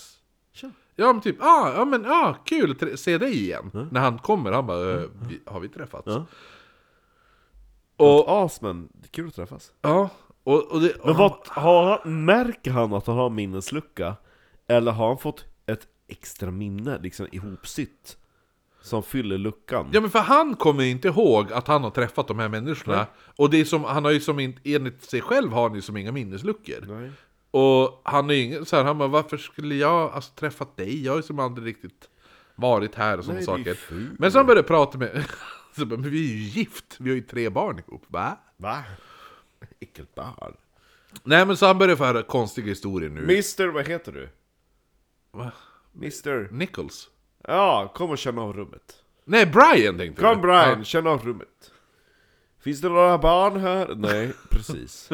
Tja. 0.54 0.72
Ja 0.96 1.14
men 1.14 1.22
typ, 1.22 1.38
ah, 1.44 1.74
ja 1.76 1.86
men 1.86 2.06
ah, 2.06 2.34
kul 2.46 2.94
att 2.94 3.00
se 3.00 3.18
dig 3.18 3.38
igen. 3.44 3.88
När 3.92 4.00
han 4.02 4.20
kommer, 4.20 4.52
han 4.52 4.68
bara, 4.68 4.94
"Eh, 5.02 5.10
vi, 5.30 5.42
har 5.46 5.60
vi 5.60 5.70
träffats? 5.70 6.08
Ja. 6.08 6.26
Och, 7.98 8.20
Och 8.30 8.44
as 8.46 8.62
men, 8.62 8.90
det 8.94 9.06
är 9.06 9.10
kul 9.10 9.28
att 9.28 9.36
träffas. 9.36 9.72
ja, 9.82 10.10
och, 10.44 10.72
och, 10.72 10.82
det, 10.82 10.94
och 10.96 11.06
Men 11.08 11.18
vad, 11.18 11.34
har 11.48 11.86
han, 12.04 12.26
märker 12.26 12.72
han 12.72 12.94
att 12.94 13.08
han 13.08 13.18
har 13.18 13.30
minneslucka? 13.30 14.16
Eller 14.68 14.92
har 14.92 15.08
han 15.08 15.18
fått 15.18 15.46
ett 15.66 15.88
extra 16.08 16.52
minne, 16.52 17.00
liksom 17.02 17.28
ihopsytt? 17.32 18.18
Som 18.82 19.04
fyller 19.04 19.38
luckan? 19.38 19.90
Ja 19.92 20.02
men 20.02 20.10
för 20.10 20.20
han 20.20 20.56
kommer 20.56 20.84
inte 20.84 21.08
ihåg 21.08 21.54
att 21.54 21.68
han 21.68 21.84
har 21.84 21.90
träffat 21.90 22.28
de 22.28 22.40
här 22.40 22.50
människorna. 22.50 23.08
Och 23.36 23.50
det 23.50 23.60
är 23.60 23.66
som, 23.66 23.84
han 23.84 24.06
har 24.06 24.12
ju 24.12 24.20
som 24.20 24.54
enligt 24.64 25.04
sig 25.04 25.22
själv 25.22 25.52
har 25.52 25.68
han 25.68 25.76
ju 25.76 25.82
som 25.82 25.98
inga 25.98 26.12
minnesluckor. 26.12 26.86
Nej. 26.88 27.12
Och 27.52 28.02
han 28.04 28.30
är 28.30 28.34
ingen 28.34 28.66
så 28.66 28.76
här, 28.76 28.84
han 28.84 28.98
bara 28.98 29.08
varför 29.08 29.38
skulle 29.38 29.76
jag 29.76 30.12
alltså 30.12 30.32
träffat 30.34 30.78
dig? 30.78 31.06
Jag 31.06 31.12
har 31.12 31.18
ju 31.18 31.24
som 31.24 31.40
aldrig 31.40 31.68
riktigt 31.68 32.10
varit 32.56 32.96
här 32.96 33.18
och 33.18 33.26
sådana 33.26 33.40
Nej, 33.40 33.46
saker. 33.46 33.78
Men 34.20 34.32
så 34.32 34.40
han 34.40 34.46
började 34.48 34.68
prata 34.68 34.98
med, 34.98 35.26
så 35.76 35.86
bara, 35.86 36.00
men 36.00 36.10
vi 36.10 36.32
är 36.32 36.36
ju 36.36 36.44
gift, 36.44 36.96
vi 37.00 37.10
har 37.10 37.16
ju 37.16 37.22
tre 37.22 37.50
barn 37.50 37.80
ihop. 37.80 38.04
Va? 38.08 38.38
Va? 38.58 38.84
Äckligt 39.80 40.16
barn. 40.16 40.56
Nej 41.24 41.46
men 41.46 41.58
så 41.58 41.66
han 41.66 41.78
började 41.78 41.98
få 41.98 42.04
höra 42.04 42.24
konstiga 42.24 42.68
historier 42.68 43.10
nu. 43.10 43.22
Mister, 43.22 43.68
vad 43.68 43.88
heter 43.88 44.12
du? 44.12 44.30
Va? 45.32 45.52
Mister... 45.92 46.50
Nichols? 46.52 47.10
Ja, 47.48 47.92
kom 47.96 48.10
och 48.10 48.18
känn 48.18 48.40
av 48.40 48.54
rummet. 48.54 48.96
Nej, 49.26 49.46
Brian 49.46 49.98
tänkte 49.98 50.22
Kom 50.22 50.36
du. 50.36 50.42
Brian, 50.42 50.78
Ja. 50.78 50.84
känn 50.84 51.08
av 51.08 51.26
rummet. 51.26 51.72
Finns 52.64 52.82
det 52.82 52.90
några 52.90 53.18
barn 53.18 53.60
här? 53.60 53.94
Nej, 53.96 54.34
precis. 54.50 55.10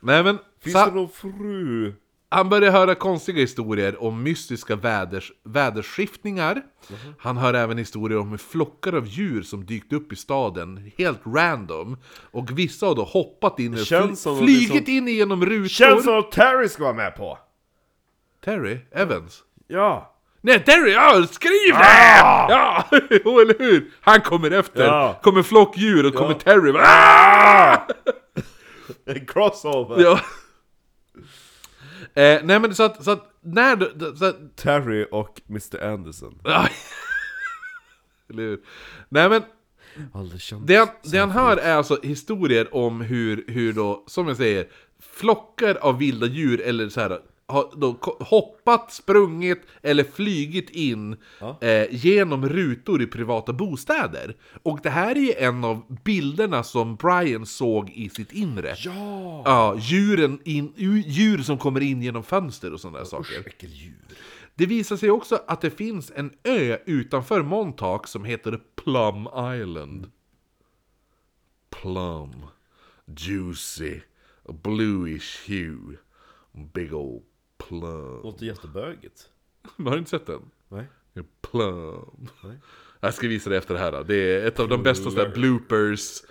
Nej 0.00 0.24
men, 0.24 0.38
Finns 0.60 0.76
så, 0.78 0.86
det 0.86 0.94
någon 0.94 1.08
fru? 1.08 1.92
han 2.28 2.48
började 2.48 2.70
höra 2.70 2.94
konstiga 2.94 3.40
historier 3.40 4.02
om 4.02 4.22
mystiska 4.22 4.76
väders, 4.76 5.32
väderskiftningar. 5.44 6.54
Mhm. 6.54 7.14
Han 7.18 7.36
hör 7.36 7.54
även 7.54 7.78
historier 7.78 8.18
om 8.18 8.30
hur 8.30 8.38
flockar 8.38 8.92
av 8.92 9.06
djur 9.06 9.42
som 9.42 9.66
dykt 9.66 9.92
upp 9.92 10.12
i 10.12 10.16
staden, 10.16 10.92
helt 10.98 11.20
random. 11.26 11.96
Och 12.30 12.58
vissa 12.58 12.86
har 12.86 12.94
då 12.94 13.04
hoppat 13.04 13.58
in 13.60 13.72
och 13.74 13.78
känns 13.86 14.08
fly, 14.10 14.16
som 14.16 14.32
att 14.32 14.38
det 14.38 14.44
är 14.44 14.46
flygit 14.46 14.84
så- 14.84 14.90
in 14.90 15.08
genom 15.08 15.44
rutor. 15.46 15.68
Känns 15.68 16.04
som 16.04 16.18
att 16.18 16.32
Terry 16.32 16.68
ska 16.68 16.82
vara 16.82 16.94
med 16.94 17.16
på! 17.16 17.38
Terry 18.44 18.78
Evans? 18.90 19.42
Ja. 19.66 20.11
Nej, 20.44 20.64
Terry! 20.64 20.92
Ja, 20.92 21.26
skriv 21.30 21.74
det! 21.74 22.18
Ja, 22.48 22.84
jo, 23.24 23.40
eller 23.40 23.58
hur? 23.58 23.90
Han 24.00 24.20
kommer 24.20 24.50
efter. 24.50 24.84
Ja. 24.84 25.20
Kommer 25.22 25.42
flockdjur 25.42 26.06
och 26.06 26.14
kommer 26.14 26.34
Terry. 26.34 26.72
Ah! 26.76 26.82
Ah! 26.82 27.86
En 29.06 29.26
crossover! 29.26 30.02
Ja. 30.02 30.20
Eh, 32.22 32.40
nej 32.42 32.60
men 32.60 32.74
så 32.74 32.82
att, 32.82 33.04
så 33.04 33.10
att 33.10 33.38
när 33.40 33.76
du... 33.76 34.14
Så 34.18 34.24
att, 34.24 34.56
Terry 34.56 35.06
och 35.10 35.40
Mr 35.48 35.84
Anderson. 35.92 36.40
Eller 38.30 38.42
hur? 38.42 38.60
Nej 39.08 39.28
men, 39.28 39.42
det 40.66 40.76
han, 40.76 40.88
det 41.02 41.18
han 41.18 41.30
hör 41.30 41.56
är 41.56 41.74
alltså 41.74 41.98
historier 42.02 42.74
om 42.74 43.00
hur, 43.00 43.44
hur 43.48 43.72
då, 43.72 44.04
som 44.06 44.28
jag 44.28 44.36
säger, 44.36 44.66
flockar 45.00 45.74
av 45.74 45.98
vilda 45.98 46.26
djur 46.26 46.60
eller 46.60 46.88
så 46.88 47.00
här 47.00 47.20
har 47.46 47.70
då 47.76 48.16
hoppat, 48.20 48.92
sprungit 48.92 49.62
eller 49.82 50.04
flygit 50.04 50.70
in 50.70 51.16
eh, 51.60 51.86
genom 51.90 52.48
rutor 52.48 53.02
i 53.02 53.06
privata 53.06 53.52
bostäder. 53.52 54.36
Och 54.62 54.80
det 54.82 54.90
här 54.90 55.16
är 55.16 55.20
ju 55.20 55.32
en 55.32 55.64
av 55.64 55.96
bilderna 56.04 56.62
som 56.62 56.96
Brian 56.96 57.46
såg 57.46 57.90
i 57.90 58.08
sitt 58.08 58.32
inre. 58.32 58.74
Ja! 58.78 59.42
Ja, 59.44 59.76
djuren 59.78 60.38
in, 60.44 60.72
djur 61.06 61.42
som 61.42 61.58
kommer 61.58 61.80
in 61.80 62.02
genom 62.02 62.22
fönster 62.22 62.72
och 62.72 62.80
sådana 62.80 62.98
där 62.98 63.04
saker. 63.04 63.40
Äckeldjur. 63.46 63.94
Det 64.54 64.66
visar 64.66 64.96
sig 64.96 65.10
också 65.10 65.40
att 65.46 65.60
det 65.60 65.70
finns 65.70 66.12
en 66.14 66.30
ö 66.44 66.78
utanför 66.86 67.42
Montauk 67.42 68.06
som 68.06 68.24
heter 68.24 68.60
Plum 68.76 69.28
Island. 69.60 70.10
Plum. 71.70 72.46
Juicy. 73.16 74.00
Bluish 74.62 75.48
hue. 75.48 75.96
Big 76.72 76.94
old 76.94 77.22
plum. 77.68 78.20
Låter 78.22 78.46
jättebögigt. 78.46 79.28
Har 79.84 79.90
du 79.90 79.98
inte 79.98 80.10
sett 80.10 80.26
den? 80.26 80.50
Nej. 80.68 80.84
Plum. 81.50 82.28
Jag 83.00 83.14
ska 83.14 83.28
visa 83.28 83.50
dig 83.50 83.58
efter 83.58 83.74
det 83.74 83.80
här. 83.80 83.92
då. 83.92 84.02
Det 84.02 84.14
är 84.16 84.46
ett 84.46 84.60
av 84.60 84.68
de 84.68 84.82
bästa 84.82 85.10
sådär 85.10 85.30
bloopers. 85.34 86.22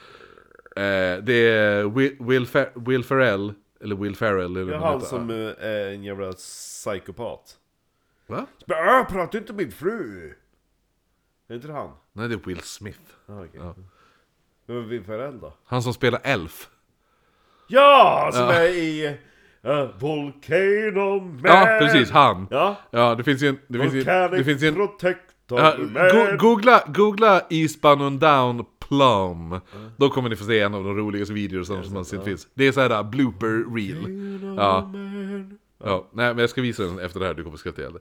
Eh, 0.75 1.23
det 1.23 1.33
är 1.33 1.83
Will, 1.89 2.17
Will, 2.19 2.45
Fer- 2.45 2.87
Will 2.89 3.03
Ferrell. 3.03 3.53
Eller 3.81 3.95
Will 3.95 4.15
Ferrell. 4.15 4.55
Eller 4.57 4.65
Det 4.65 4.75
är 4.75 4.79
han 4.79 4.93
heter. 4.93 5.05
som 5.07 5.29
eh, 5.29 5.35
är 5.59 5.87
en 5.87 6.03
jävla 6.03 6.33
psykopat. 6.33 7.57
Va? 8.27 8.45
Äh, 8.67 9.05
prata 9.11 9.37
inte 9.37 9.53
med 9.53 9.63
min 9.65 9.71
fru! 9.71 10.33
Är 11.47 11.55
inte 11.55 11.67
det 11.67 11.73
han? 11.73 11.91
Nej, 12.13 12.27
det 12.27 12.35
är 12.35 12.39
Will 12.45 12.59
Smith. 12.61 12.99
Ah, 13.27 13.43
okej. 13.43 13.61
Vem 14.65 14.77
är 14.77 14.81
Will 14.81 15.03
Ferrell 15.03 15.39
då? 15.39 15.53
Han 15.65 15.83
som 15.83 15.93
spelar 15.93 16.21
Elf. 16.23 16.69
Ja! 17.67 18.29
Som 18.33 18.43
är 18.49 18.63
i... 18.67 19.17
Uh, 19.67 19.89
Volcano 19.99 21.19
Man! 21.19 21.41
Ja, 21.43 21.77
precis, 21.79 22.11
han. 22.11 22.47
Ja. 22.51 22.75
Ja, 22.91 23.15
det 23.15 23.23
finns 23.23 23.43
ju 23.43 23.47
en... 23.49 23.59
Det 23.67 23.79
finns 23.79 23.93
ju, 23.93 24.03
det 24.03 24.43
finns 24.43 24.63
ju 24.63 24.67
en 24.67 24.75
Protector 24.75 25.59
ja, 25.59 25.75
Man! 25.77 26.37
go, 26.37 26.37
googla, 26.37 26.83
googla 26.87 27.41
Eastbound 27.49 28.01
and 28.01 28.19
Down 28.19 28.65
Plum. 28.79 29.59
Då 29.97 30.09
kommer 30.09 30.29
ni 30.29 30.35
få 30.35 30.43
se 30.43 30.59
en 30.59 30.73
av 30.73 30.83
de 30.83 30.97
roligaste 30.97 31.33
videor 31.33 31.63
som, 31.63 31.83
som 31.83 31.93
någonsin 31.93 32.23
finns. 32.23 32.47
Det 32.53 32.67
är 32.67 32.71
såhär 32.71 33.03
blooper 33.03 33.75
reel. 33.75 34.55
Ja. 34.57 34.81
Man. 34.81 35.57
ja. 35.83 36.07
Nej, 36.11 36.27
men 36.27 36.37
jag 36.37 36.49
ska 36.49 36.61
visa 36.61 36.83
den 36.83 36.99
efter 36.99 37.19
det 37.19 37.25
här, 37.25 37.33
du 37.33 37.43
kommer 37.43 37.57
skratta 37.57 37.81
ihjäl. 37.81 37.93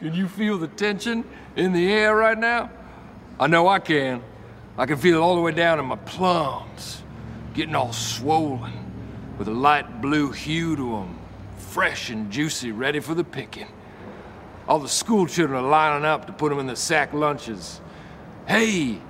Can 0.00 0.14
you 0.14 0.28
feel 0.28 0.58
the 0.58 0.76
tension 0.76 1.24
in 1.56 1.72
the 1.72 1.92
air 1.92 2.14
right 2.14 2.38
now? 2.38 2.68
I 3.40 3.46
know 3.46 3.76
I 3.76 3.80
can. 3.80 4.20
I 4.78 4.86
can 4.86 4.98
feel 4.98 5.14
it 5.14 5.22
all 5.22 5.36
the 5.36 5.42
way 5.42 5.52
down 5.52 5.80
in 5.80 5.88
my 5.88 5.96
plums, 5.96 7.02
getting 7.54 7.74
all 7.74 7.92
swollen 7.92 8.87
with 9.38 9.48
a 9.48 9.52
light 9.52 10.02
blue 10.02 10.32
hue 10.32 10.74
to 10.74 10.90
them, 10.90 11.18
fresh 11.56 12.10
and 12.10 12.30
juicy, 12.30 12.72
ready 12.72 12.98
for 12.98 13.14
the 13.14 13.22
picking. 13.22 13.68
All 14.66 14.80
the 14.80 14.88
school 14.88 15.26
children 15.26 15.64
are 15.64 15.68
lining 15.68 16.04
up 16.04 16.26
to 16.26 16.32
put 16.32 16.50
them 16.50 16.58
in 16.58 16.66
the 16.66 16.76
sack 16.76 17.14
lunches. 17.14 17.80
Hey, 18.46 19.00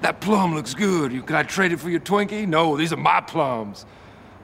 that 0.00 0.20
plum 0.20 0.54
looks 0.54 0.74
good. 0.74 1.12
You, 1.12 1.22
can 1.22 1.36
I 1.36 1.42
trade 1.42 1.72
it 1.72 1.78
for 1.78 1.90
your 1.90 2.00
Twinkie? 2.00 2.48
No, 2.48 2.76
these 2.76 2.92
are 2.92 2.96
my 2.96 3.20
plums. 3.20 3.84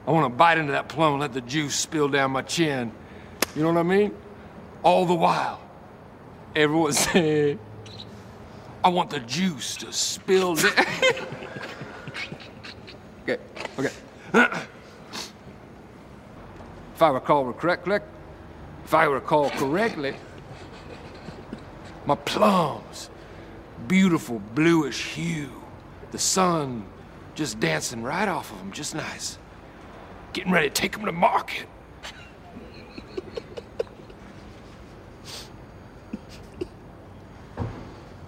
I 0.06 0.10
want 0.10 0.26
to 0.26 0.36
bite 0.36 0.58
into 0.58 0.72
that 0.72 0.88
plum 0.88 1.14
and 1.14 1.22
let 1.22 1.32
the 1.32 1.40
juice 1.40 1.74
spill 1.74 2.08
down 2.08 2.30
my 2.30 2.42
chin. 2.42 2.92
You 3.56 3.62
know 3.62 3.72
what 3.72 3.78
I 3.78 3.82
mean? 3.82 4.14
All 4.82 5.06
the 5.06 5.14
while, 5.14 5.60
everyone's 6.54 6.98
saying, 7.10 7.58
I 8.84 8.88
want 8.88 9.08
the 9.08 9.20
juice 9.20 9.76
to 9.78 9.90
spill 9.92 10.56
down. 10.56 10.72
okay, 13.22 13.38
okay. 13.78 13.90
I 17.04 17.10
recall 17.10 17.52
correctly, 17.52 17.98
if 18.82 18.94
I 18.94 19.04
recall 19.04 19.50
correctly, 19.50 20.16
my 22.06 22.14
plums, 22.14 23.10
beautiful 23.86 24.38
bluish 24.54 25.12
hue, 25.12 25.50
the 26.12 26.18
sun 26.18 26.86
just 27.34 27.60
dancing 27.60 28.02
right 28.02 28.26
off 28.26 28.50
of 28.50 28.58
them, 28.58 28.72
just 28.72 28.94
nice. 28.94 29.36
Getting 30.32 30.50
ready 30.50 30.70
to 30.70 30.74
take 30.74 30.92
them 30.92 31.04
to 31.04 31.12
market. 31.12 31.66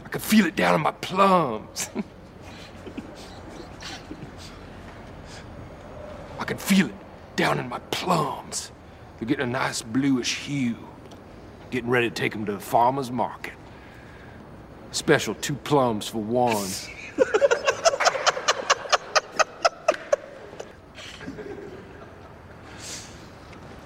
I 0.05 0.09
can 0.11 0.21
feel 0.21 0.45
it 0.45 0.55
down 0.55 0.75
in 0.75 0.83
my 0.83 0.91
plums. 0.91 1.89
I 6.39 6.45
can 6.45 6.59
feel 6.59 6.89
it 6.89 7.06
down 7.37 7.61
in 7.61 7.69
my 7.69 7.79
plums. 7.91 8.73
They're 9.19 9.29
getting 9.29 9.45
a 9.45 9.51
nice 9.51 9.83
bluish 9.83 10.39
hue. 10.39 10.77
Getting 11.71 11.91
ready 11.91 12.09
to 12.09 12.15
take 12.15 12.33
them 12.33 12.47
to 12.47 12.53
the 12.53 12.61
farmer's 12.61 13.11
market. 13.11 13.53
Special 14.91 15.35
two 15.35 15.55
plums 15.55 16.09
for 16.09 16.23
one. 16.23 16.57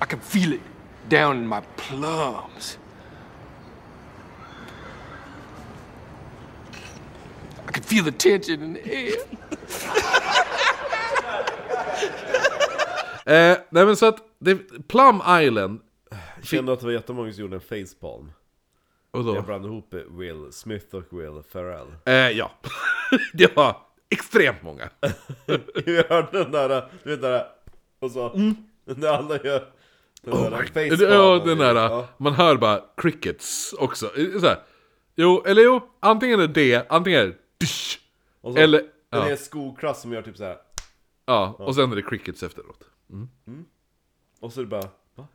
I 0.00 0.06
can 0.06 0.20
feel 0.20 0.52
it 0.52 0.60
down 1.08 1.38
in 1.38 1.46
my 1.46 1.60
plums. 1.76 2.78
I 7.66 7.72
can 7.72 7.82
feel 7.82 8.04
the 8.04 8.12
tension 8.12 8.62
in 8.62 8.74
the 8.74 8.86
air. 8.86 9.16
Eh, 13.26 13.58
nej 13.70 13.86
men 13.86 13.96
så 13.96 14.06
att, 14.06 14.18
det, 14.38 14.56
Plum 14.88 15.22
Island, 15.42 15.80
Kände 16.42 16.72
att 16.72 16.80
det 16.80 16.86
var 16.86 16.92
jättemånga 16.92 17.32
som 17.32 17.40
gjorde 17.42 17.56
en 17.56 17.60
facepalm. 17.60 18.32
och 19.10 19.24
då? 19.24 19.34
Jag 19.34 19.44
blandade 19.44 19.72
ihop 19.74 19.94
Will 20.10 20.52
Smith 20.52 20.94
och 20.94 21.04
Will 21.20 21.42
Ferrell. 21.52 21.86
Eh, 22.06 22.14
ja. 22.14 22.50
det 23.32 23.56
var 23.56 23.76
extremt 24.10 24.62
många. 24.62 24.90
Jag 25.86 26.04
hörde 26.08 26.38
den 26.44 26.50
där, 26.52 26.68
du 27.04 27.10
vet 27.10 27.20
den 27.22 27.30
där, 27.30 27.46
och 28.00 28.10
så, 28.10 28.32
när 28.84 29.08
alla 29.08 29.34
gör 29.44 29.72
den 30.22 30.34
där. 30.42 30.46
Mm. 30.46 30.52
Oh 30.52 31.38
Ja, 31.38 31.42
den 31.44 31.58
där, 31.58 31.74
Ja. 31.74 32.08
man 32.16 32.32
hör 32.32 32.56
bara 32.56 32.80
crickets 32.96 33.72
också. 33.78 34.10
Så 34.40 34.46
här. 34.46 34.58
Jo, 35.16 35.42
eller 35.46 35.62
jo, 35.62 35.80
antingen 36.00 36.40
är 36.40 36.46
det 36.46 36.52
det, 36.52 36.86
antingen 36.90 37.20
är 37.20 37.26
det 37.26 37.34
dysch, 37.60 38.00
Eller- 38.56 38.82
ja. 39.10 39.22
hel 39.22 39.38
skolklass 39.38 40.02
som 40.02 40.12
gör 40.12 40.22
typ 40.22 40.36
så 40.36 40.44
här. 40.44 40.56
ja, 41.26 41.54
och 41.58 41.74
sen 41.74 41.92
är 41.92 41.96
det 41.96 42.02
crickets 42.02 42.42
efteråt. 42.42 42.84
Och 44.40 44.52
så 44.52 44.60
är 44.60 44.64
det 44.64 44.70
bara, 44.70 44.88
va? 45.14 45.26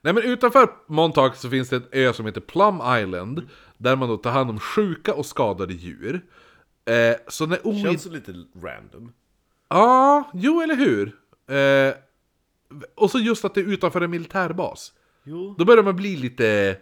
Nej 0.00 0.12
men 0.12 0.22
utanför 0.22 0.68
Montauk 0.86 1.36
så 1.36 1.50
finns 1.50 1.68
det 1.68 1.76
en 1.76 1.86
ö 1.92 2.12
som 2.12 2.26
heter 2.26 2.40
Plum 2.40 2.80
Island, 3.00 3.48
där 3.76 3.96
man 3.96 4.08
då 4.08 4.16
tar 4.16 4.30
hand 4.30 4.50
om 4.50 4.58
sjuka 4.58 5.14
och 5.14 5.26
skadade 5.26 5.74
djur. 5.74 6.20
Eh, 6.84 7.16
så 7.28 7.46
när 7.46 7.66
oid... 7.66 7.82
Känns 7.82 8.06
lite 8.06 8.34
random. 8.62 9.12
Ja, 9.68 10.30
jo 10.34 10.60
eller 10.60 10.76
hur? 10.76 11.16
Eh, 11.56 11.94
och 12.94 13.10
så 13.10 13.18
just 13.18 13.44
att 13.44 13.54
det 13.54 13.60
är 13.60 13.64
utanför 13.64 14.00
en 14.00 14.10
militärbas. 14.10 14.92
Jo. 15.24 15.54
Då 15.58 15.64
börjar 15.64 15.82
man 15.82 15.96
bli 15.96 16.16
lite... 16.16 16.76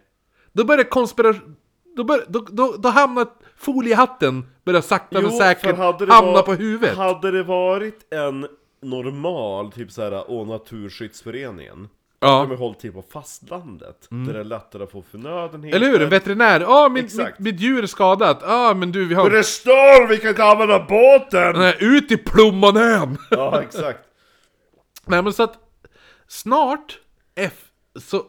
Då 0.52 0.64
börjar 0.64 0.84
konspiration... 0.84 1.56
Då, 1.96 2.04
bör, 2.04 2.24
då, 2.28 2.46
då, 2.50 2.76
då 2.78 2.88
hamnar 2.88 3.26
foliehatten 3.56 4.46
börjar 4.64 4.80
sakta 4.80 5.20
men 5.20 5.30
säkert 5.30 5.76
hamna 5.76 6.32
var- 6.32 6.42
på 6.42 6.54
huvudet. 6.54 6.96
Hade 6.96 7.30
det 7.30 7.42
varit 7.42 8.12
en 8.12 8.46
normal, 8.82 9.72
typ 9.72 9.92
såhär, 9.92 10.24
åh 10.28 10.48
Naturskyddsföreningen. 10.48 11.88
Ja. 12.20 12.28
De 12.40 12.50
har 12.50 12.56
hållit 12.56 12.78
till 12.80 12.92
på 12.92 13.02
fastlandet. 13.02 14.06
Där 14.10 14.32
det 14.32 14.40
är 14.40 14.44
lättare 14.44 14.82
att 14.82 14.90
få 14.90 15.02
förnödenheter. 15.02 15.76
Eller 15.76 15.88
hur? 15.88 16.02
En 16.02 16.08
veterinär. 16.08 16.60
Ja, 16.60 16.88
min, 16.88 17.04
mitt, 17.04 17.38
mitt 17.38 17.60
djur 17.60 17.82
är 17.82 17.86
skadat. 17.86 18.38
Ja, 18.42 18.74
men 18.74 18.92
du, 18.92 19.04
vi 19.04 19.14
har... 19.14 19.24
Men 19.24 19.32
det 19.32 19.44
står 19.44 20.08
vi 20.08 20.18
kan 20.18 20.30
inte 20.30 20.44
använda 20.44 20.86
båten! 20.88 21.52
Nej, 21.58 21.76
ut 21.80 22.10
i 22.10 22.16
Plommonön! 22.16 23.18
Ja, 23.30 23.62
exakt. 23.62 24.00
Nej 25.06 25.22
men 25.22 25.32
så 25.32 25.42
att 25.42 25.58
snart 26.28 26.98
F, 27.34 27.64
så, 27.98 28.22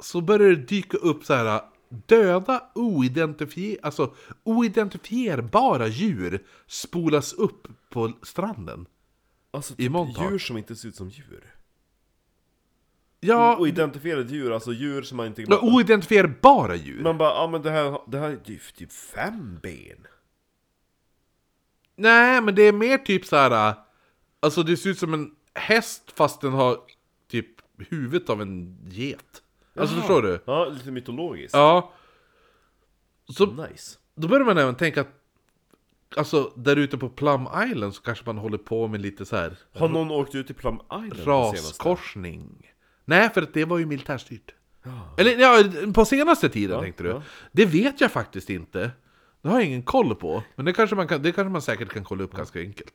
så 0.00 0.20
börjar 0.20 0.48
det 0.48 0.56
dyka 0.56 0.96
upp 0.96 1.24
så 1.24 1.34
här 1.34 1.60
döda 2.06 2.62
oidentifier, 2.74 3.78
alltså 3.82 4.14
oidentifierbara 4.44 5.86
djur 5.86 6.42
spolas 6.66 7.32
upp 7.32 7.68
på 7.90 8.12
stranden. 8.22 8.86
Alltså 9.54 9.72
I 9.72 9.76
typ 9.76 9.90
Montauk. 9.92 10.30
djur 10.30 10.38
som 10.38 10.56
inte 10.58 10.76
ser 10.76 10.88
ut 10.88 10.96
som 10.96 11.08
djur. 11.08 11.54
Ja, 13.20 13.56
Och 13.56 13.68
identifierade 13.68 14.32
djur, 14.32 14.52
alltså 14.52 14.72
djur 14.72 15.02
som 15.02 15.16
man 15.16 15.26
inte... 15.26 15.56
oidentifierbara 15.56 16.74
djur. 16.74 17.02
Man 17.02 17.18
bara, 17.18 17.28
ja 17.34 17.46
men 17.46 17.62
det 17.62 17.70
här, 17.70 17.98
det 18.06 18.18
här 18.18 18.30
är 18.30 18.36
typ, 18.36 18.74
typ 18.74 18.92
fem 18.92 19.58
ben. 19.62 20.06
Nej, 21.96 22.40
men 22.40 22.54
det 22.54 22.62
är 22.62 22.72
mer 22.72 22.98
typ 22.98 23.26
så 23.26 23.36
här. 23.36 23.74
alltså 24.40 24.62
det 24.62 24.76
ser 24.76 24.90
ut 24.90 24.98
som 24.98 25.14
en 25.14 25.34
häst 25.54 26.02
fast 26.14 26.40
den 26.40 26.52
har 26.52 26.78
typ 27.28 27.46
huvudet 27.78 28.30
av 28.30 28.42
en 28.42 28.78
get. 28.88 29.42
Alltså 29.76 29.96
förstår 29.96 30.22
du? 30.22 30.40
Ja, 30.44 30.64
lite 30.64 30.90
mytologiskt. 30.90 31.54
Ja. 31.54 31.92
Så 33.28 33.46
Nice. 33.46 33.98
Då 34.14 34.28
börjar 34.28 34.44
man 34.46 34.58
även 34.58 34.74
tänka 34.74 35.00
att 35.00 35.23
Alltså 36.16 36.52
där 36.56 36.76
ute 36.76 36.98
på 36.98 37.08
Plum 37.08 37.48
Island 37.70 37.94
så 37.94 38.02
kanske 38.02 38.24
man 38.26 38.38
håller 38.38 38.58
på 38.58 38.88
med 38.88 39.00
lite 39.00 39.24
så 39.24 39.36
här 39.36 39.56
Har 39.74 39.88
någon 39.88 40.10
åkt 40.10 40.34
ut 40.34 40.46
till 40.46 40.56
Plum 40.56 40.80
Island 40.92 41.26
raskorsning. 41.26 42.72
Nej, 43.04 43.30
för 43.30 43.42
att 43.42 43.54
det 43.54 43.64
var 43.64 43.78
ju 43.78 43.86
militärstyrt. 43.86 44.54
Eller 45.18 45.38
ja, 45.38 45.64
på 45.94 46.04
senaste 46.04 46.48
tiden 46.48 46.80
tänkte 46.80 47.02
du. 47.02 47.08
ja. 47.08 47.22
Det 47.52 47.66
vet 47.66 48.00
jag 48.00 48.12
faktiskt 48.12 48.50
inte. 48.50 48.90
Det 49.42 49.48
har 49.48 49.58
jag 49.60 49.66
ingen 49.66 49.82
koll 49.82 50.14
på. 50.14 50.42
Men 50.56 50.64
det 50.64 50.72
kanske 50.72 50.96
man, 50.96 51.08
kan, 51.08 51.22
det 51.22 51.32
kanske 51.32 51.50
man 51.50 51.62
säkert 51.62 51.88
kan 51.88 52.04
kolla 52.04 52.24
upp 52.24 52.32
ganska 52.36 52.60
enkelt. 52.60 52.94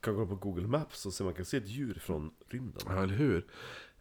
Kan 0.00 0.14
gå 0.14 0.26
på 0.26 0.34
Google 0.34 0.66
Maps 0.66 1.06
och 1.06 1.12
se 1.12 1.24
man 1.24 1.34
kan 1.34 1.44
se 1.44 1.56
ett 1.56 1.68
djur 1.68 2.02
från 2.04 2.30
rymden. 2.50 2.82
Ja, 2.86 3.02
eller 3.02 3.14
hur? 3.14 3.36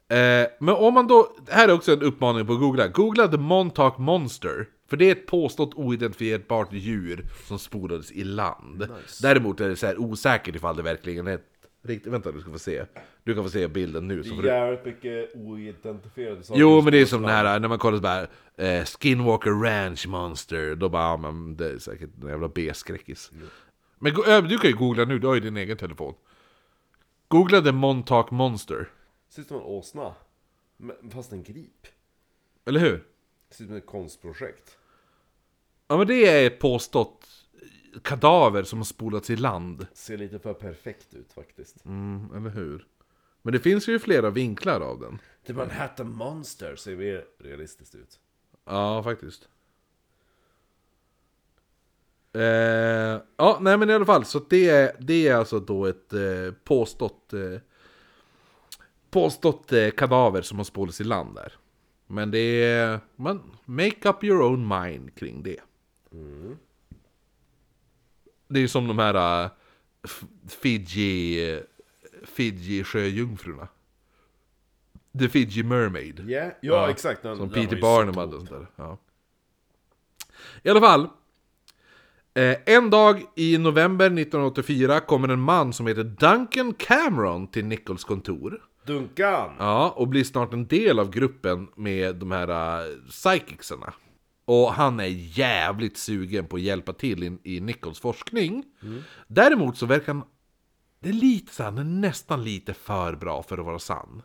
Eh, 0.08 0.48
men 0.60 0.76
om 0.76 0.94
man 0.94 1.08
då, 1.08 1.36
här 1.50 1.68
är 1.68 1.74
också 1.74 1.94
en 1.94 2.02
uppmaning 2.02 2.48
på 2.48 2.54
att 2.54 2.60
googla. 2.60 2.88
Googla 2.88 3.28
The 3.28 3.38
Montauk 3.38 3.98
Monster. 3.98 4.68
För 4.88 4.98
det 4.98 5.06
är 5.06 5.12
ett 5.12 5.26
påstått 5.28 5.74
oidentifierbart 5.74 6.74
djur 6.74 7.26
som 7.48 7.60
spolades 7.60 8.12
i 8.12 8.24
land. 8.24 8.88
Däremot 9.22 9.60
är 9.62 9.70
det 9.70 9.76
så 9.76 9.86
här 9.86 9.98
osäkert 10.02 10.56
ifall 10.56 10.76
det 10.76 10.84
verkligen 10.84 11.28
är 11.28 11.34
ett 11.36 11.52
riktigt... 11.82 12.14
Vänta, 12.14 12.32
du 12.32 12.42
ska 12.42 12.52
få 12.52 12.60
se. 12.60 12.86
Du 13.24 13.34
kan 13.36 13.44
få 13.44 13.50
se 13.50 13.68
bilden 13.68 14.08
nu. 14.08 14.24
Så 14.24 14.30
Det 14.30 14.36
är 14.40 14.42
du... 14.42 14.48
jävligt 14.48 14.86
mycket 14.86 15.36
oidentifierade 15.36 16.44
saker. 16.44 16.62
Jo, 16.62 16.82
men 16.82 16.92
det 16.94 17.02
är 17.02 17.06
som 17.06 17.22
den 17.22 17.32
här, 17.32 17.60
när 17.60 17.68
man 17.68 17.80
kollar 17.80 17.98
så 17.98 18.02
bara 18.02 18.28
eh, 18.68 18.86
Skinwalker 18.86 19.52
Ranch 19.52 20.08
Monster. 20.08 20.76
Då 20.76 20.90
bara, 20.90 21.04
ja, 21.04 21.18
men 21.18 21.58
det 21.58 21.70
är 21.72 21.78
säkert 21.78 22.10
en 22.22 22.28
jävla 22.28 22.48
B-skräckis. 22.48 23.32
Men 24.00 24.14
go- 24.14 24.24
äh, 24.28 24.44
du 24.44 24.58
kan 24.58 24.70
ju 24.70 24.76
googla 24.76 25.06
nu, 25.06 25.20
du 25.20 25.28
har 25.28 25.36
ju 25.36 25.42
din 25.42 25.58
egen 25.58 25.78
telefon. 25.78 26.14
Googla 27.28 27.62
The 27.62 27.72
Montauk 27.72 28.32
Monster. 28.32 28.90
Ser 29.30 29.42
ut 29.42 29.48
som 29.48 29.58
en 29.58 29.64
åsna. 29.64 30.14
Men, 30.78 30.96
fast 31.12 31.32
en 31.32 31.44
grip. 31.44 31.88
Eller 32.66 32.80
hur? 32.80 33.04
Ser 33.56 33.64
ut 33.64 33.70
som 33.70 33.78
ett 33.78 33.86
konstprojekt. 33.86 34.78
Ja 35.88 35.97
men 35.97 36.08
det 36.08 36.28
är 36.28 36.49
påstått 36.49 37.28
kadaver 38.01 38.64
som 38.64 38.80
har 38.80 38.84
spolats 38.86 39.30
i 39.30 39.36
land. 39.36 39.88
Ser 39.93 40.18
lite 40.18 40.39
för 40.39 40.53
perfekt 40.53 41.14
ut 41.14 41.34
faktiskt. 41.34 41.86
Mm, 41.86 42.36
eller 42.36 42.49
hur? 42.49 42.88
Men 43.41 43.53
det 43.53 43.60
finns 43.60 43.88
ju 43.88 43.99
flera 43.99 44.30
vinklar 44.30 44.82
av 44.82 44.99
den. 44.99 45.20
Det 45.45 45.53
var 45.53 45.64
en 45.64 45.72
Hatton 45.72 46.16
Monster, 46.16 46.76
ser 46.76 46.95
mer 46.95 47.26
realistiskt 47.39 47.95
ut. 47.95 48.20
Ja, 48.66 49.03
faktiskt. 49.03 49.49
Eh, 52.34 53.22
ja, 53.38 53.58
nej 53.62 53.78
men 53.78 53.89
i 53.89 53.93
alla 53.93 54.06
fall, 54.06 54.26
så 54.26 54.39
det 54.49 54.70
är, 54.70 54.95
det 54.99 55.28
är 55.28 55.36
alltså 55.36 55.60
då 55.60 55.86
ett 55.86 56.14
eh, 56.14 56.51
påstått, 56.64 57.34
eh, 57.34 57.60
påstått 59.10 59.74
eh, 59.74 59.89
kadaver 59.89 60.41
som 60.41 60.58
har 60.58 60.66
spolats 60.66 61.01
i 61.01 61.03
land 61.03 61.36
där. 61.36 61.53
Men 62.08 62.32
det 62.32 62.64
är, 62.64 62.99
man, 63.16 63.51
make 63.66 64.10
up 64.10 64.24
your 64.24 64.41
own 64.41 64.68
mind 64.68 65.16
kring 65.16 65.43
det. 65.43 65.60
Det 68.47 68.60
är 68.60 68.68
som 68.68 68.88
de 68.88 68.99
här 68.99 69.49
F- 70.03 70.24
Fiji, 70.47 71.62
Fiji 72.24 72.84
sjöjungfrurna. 72.84 73.68
The 75.20 75.30
Fiji 75.30 75.64
Mermaid. 75.64 76.30
Yeah. 76.30 76.51
Ja, 76.62 76.89
exakt. 76.89 77.24
Den, 77.24 77.38
Som 77.38 77.49
Peter 77.49 77.82
Barnum 77.82 78.18
hade 78.18 78.36
och 78.36 78.47
sånt 78.47 78.49
där. 78.51 78.68
Ja. 78.76 78.97
I 80.64 80.70
alla 80.70 80.82
fall. 80.82 81.08
Eh, 82.34 82.58
en 82.66 82.89
dag 82.89 83.22
i 83.36 83.58
november 83.58 84.06
1984 84.06 84.99
kommer 84.99 85.28
en 85.28 85.39
man 85.39 85.74
som 85.74 85.88
heter 85.88 86.03
Duncan 86.03 86.74
Cameron 86.74 87.47
till 87.47 87.66
Nichols 87.66 88.03
kontor. 88.03 88.66
Duncan! 88.86 89.52
Ja, 89.60 89.90
och 89.90 90.08
blir 90.08 90.24
snart 90.24 90.54
en 90.54 90.68
del 90.68 91.00
av 91.00 91.10
gruppen 91.10 91.70
med 91.76 92.16
de 92.16 92.32
här 92.32 92.50
uh, 92.88 93.10
psychicsarna. 93.10 93.94
Och 94.46 94.74
han 94.74 95.00
är 95.00 95.38
jävligt 95.38 95.98
sugen 95.98 96.48
på 96.48 96.56
att 96.56 96.62
hjälpa 96.62 96.94
till 96.94 97.24
i, 97.24 97.56
i 97.56 97.60
Nichols 97.60 98.00
forskning. 98.00 98.64
Däremot 99.28 99.78
så 99.78 99.86
verkar 99.86 100.14
han... 100.14 100.24
Det 101.00 101.10
är 101.10 101.14
lite 101.14 101.54
så 101.54 101.64
han 101.64 101.78
är 101.78 101.84
nästan 101.84 102.44
lite 102.44 102.74
för 102.74 103.16
bra 103.16 103.44
för 103.44 103.58
att 103.58 103.66
vara 103.66 103.80
sann. 103.80 104.22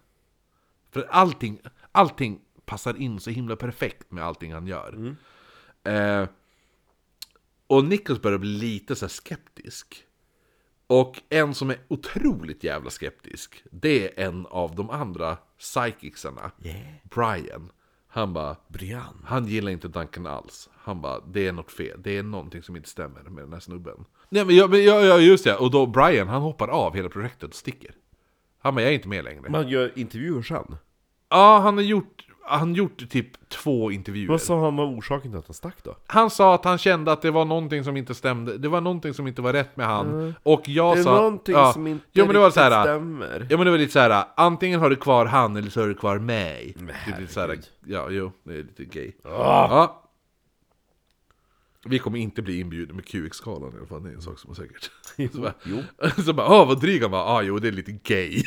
För 0.90 1.06
allting, 1.10 1.58
allting 1.92 2.40
passar 2.64 2.96
in 2.96 3.20
så 3.20 3.30
himla 3.30 3.56
perfekt 3.56 4.10
med 4.10 4.24
allting 4.24 4.52
han 4.52 4.66
gör. 4.66 5.16
Eh, 5.84 6.28
och 7.66 7.84
Nichols 7.84 8.22
börjar 8.22 8.38
bli 8.38 8.50
lite 8.50 8.96
så 8.96 9.04
här 9.04 9.10
skeptisk. 9.10 10.04
Och 10.90 11.22
en 11.28 11.54
som 11.54 11.70
är 11.70 11.76
otroligt 11.88 12.64
jävla 12.64 12.90
skeptisk, 12.90 13.62
det 13.70 14.18
är 14.18 14.26
en 14.26 14.46
av 14.46 14.74
de 14.74 14.90
andra 14.90 15.36
psychicsarna, 15.58 16.50
Brian. 17.02 17.72
Han 18.08 18.32
bara, 18.32 18.56
Brian. 18.68 19.24
han 19.24 19.46
gillar 19.46 19.72
inte 19.72 19.88
Duncan 19.88 20.26
alls. 20.26 20.68
Han 20.74 21.00
bara, 21.00 21.20
det 21.20 21.46
är 21.46 21.52
något 21.52 21.72
fel, 21.72 22.02
det 22.02 22.18
är 22.18 22.22
någonting 22.22 22.62
som 22.62 22.76
inte 22.76 22.88
stämmer 22.88 23.22
med 23.22 23.44
den 23.44 23.52
här 23.52 23.60
snubben. 23.60 24.04
Nej 24.28 24.44
men, 24.44 24.56
ja, 24.56 24.66
men 24.66 24.84
ja, 24.84 25.00
ja, 25.00 25.18
just 25.18 25.44
det, 25.44 25.56
och 25.56 25.70
då 25.70 25.86
Brian, 25.86 26.28
han 26.28 26.42
hoppar 26.42 26.68
av 26.68 26.94
hela 26.94 27.08
projektet 27.08 27.48
och 27.48 27.54
sticker. 27.54 27.94
Han 28.58 28.74
bara, 28.74 28.82
jag 28.82 28.90
är 28.90 28.94
inte 28.94 29.08
med 29.08 29.24
längre. 29.24 29.50
Man 29.50 29.68
gör 29.68 29.98
intervjuer 29.98 30.42
sen. 30.42 30.76
Ja, 31.28 31.58
han 31.58 31.76
har 31.76 31.84
gjort, 31.84 32.26
han 32.42 32.74
gjort 32.74 33.10
typ 33.10 33.48
två 33.48 33.90
intervjuer. 33.90 34.28
Vad 34.28 34.40
sa 34.40 34.60
han 34.64 34.76
var 34.76 34.84
orsaken 34.84 35.30
till 35.30 35.38
att 35.38 35.46
han 35.46 35.54
stack 35.54 35.76
då? 35.82 35.96
Han 36.06 36.30
sa 36.30 36.54
att 36.54 36.64
han 36.64 36.78
kände 36.78 37.12
att 37.12 37.22
det 37.22 37.30
var 37.30 37.44
någonting 37.44 37.84
som 37.84 37.96
inte 37.96 38.14
stämde, 38.14 38.58
det 38.58 38.68
var 38.68 38.80
någonting 38.80 39.14
som 39.14 39.26
inte 39.26 39.42
var 39.42 39.52
rätt 39.52 39.76
med 39.76 39.86
han. 39.86 40.34
Och 40.42 40.68
jag 40.68 40.96
Det 40.96 41.00
är 41.00 41.04
sa... 41.04 41.14
någonting 41.14 41.54
ja, 41.54 41.72
som 41.72 41.86
inte 41.86 42.04
jo, 42.12 42.24
men 42.26 42.34
det 42.34 42.40
var 42.40 42.50
så 42.50 42.60
här, 42.60 42.82
stämmer. 42.82 43.46
Ja 43.50 43.56
men 43.56 43.64
det 43.66 43.70
var 43.70 43.78
lite 43.78 43.92
så 43.92 43.98
här. 43.98 44.24
antingen 44.36 44.80
har 44.80 44.90
du 44.90 44.96
kvar 44.96 45.26
han 45.26 45.56
eller 45.56 45.70
så 45.70 45.80
har 45.80 45.88
du 45.88 45.94
kvar 45.94 46.18
mig. 46.18 46.74
Men 46.76 46.86
Det 46.86 47.12
är 47.16 47.20
lite 47.20 47.32
så 47.32 47.40
här, 47.40 47.58
ja 47.86 48.06
jo, 48.10 48.32
det 48.44 48.52
är 48.52 48.62
lite 48.62 48.84
gay. 48.84 49.12
Ah. 49.24 49.28
Ja. 49.30 50.02
Vi 51.86 51.98
kommer 51.98 52.18
inte 52.18 52.42
bli 52.42 52.60
inbjudna 52.60 52.94
med 52.94 53.04
QX-skalan 53.06 53.72
i 53.74 53.76
alla 53.78 53.86
fall, 53.86 54.02
det 54.02 54.10
är 54.10 54.14
en 54.14 54.22
sak 54.22 54.38
som 54.38 54.50
är 54.50 54.54
säkert. 54.54 54.90
Så 55.32 55.40
bara, 55.40 55.54
Jo. 55.64 55.78
så 56.24 56.32
bara, 56.32 56.60
åh 56.60 56.68
vad 56.68 56.80
dryg 56.80 57.02
han 57.02 57.10
var, 57.10 57.36
ah 57.38 57.42
jo 57.42 57.58
det 57.58 57.68
är 57.68 57.72
lite 57.72 57.92
gay. 57.92 58.42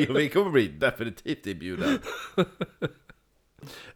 Jo, 0.00 0.14
vi 0.16 0.28
kommer 0.28 0.50
bli 0.50 0.68
definitivt 0.68 1.46
inbjudna. 1.46 1.86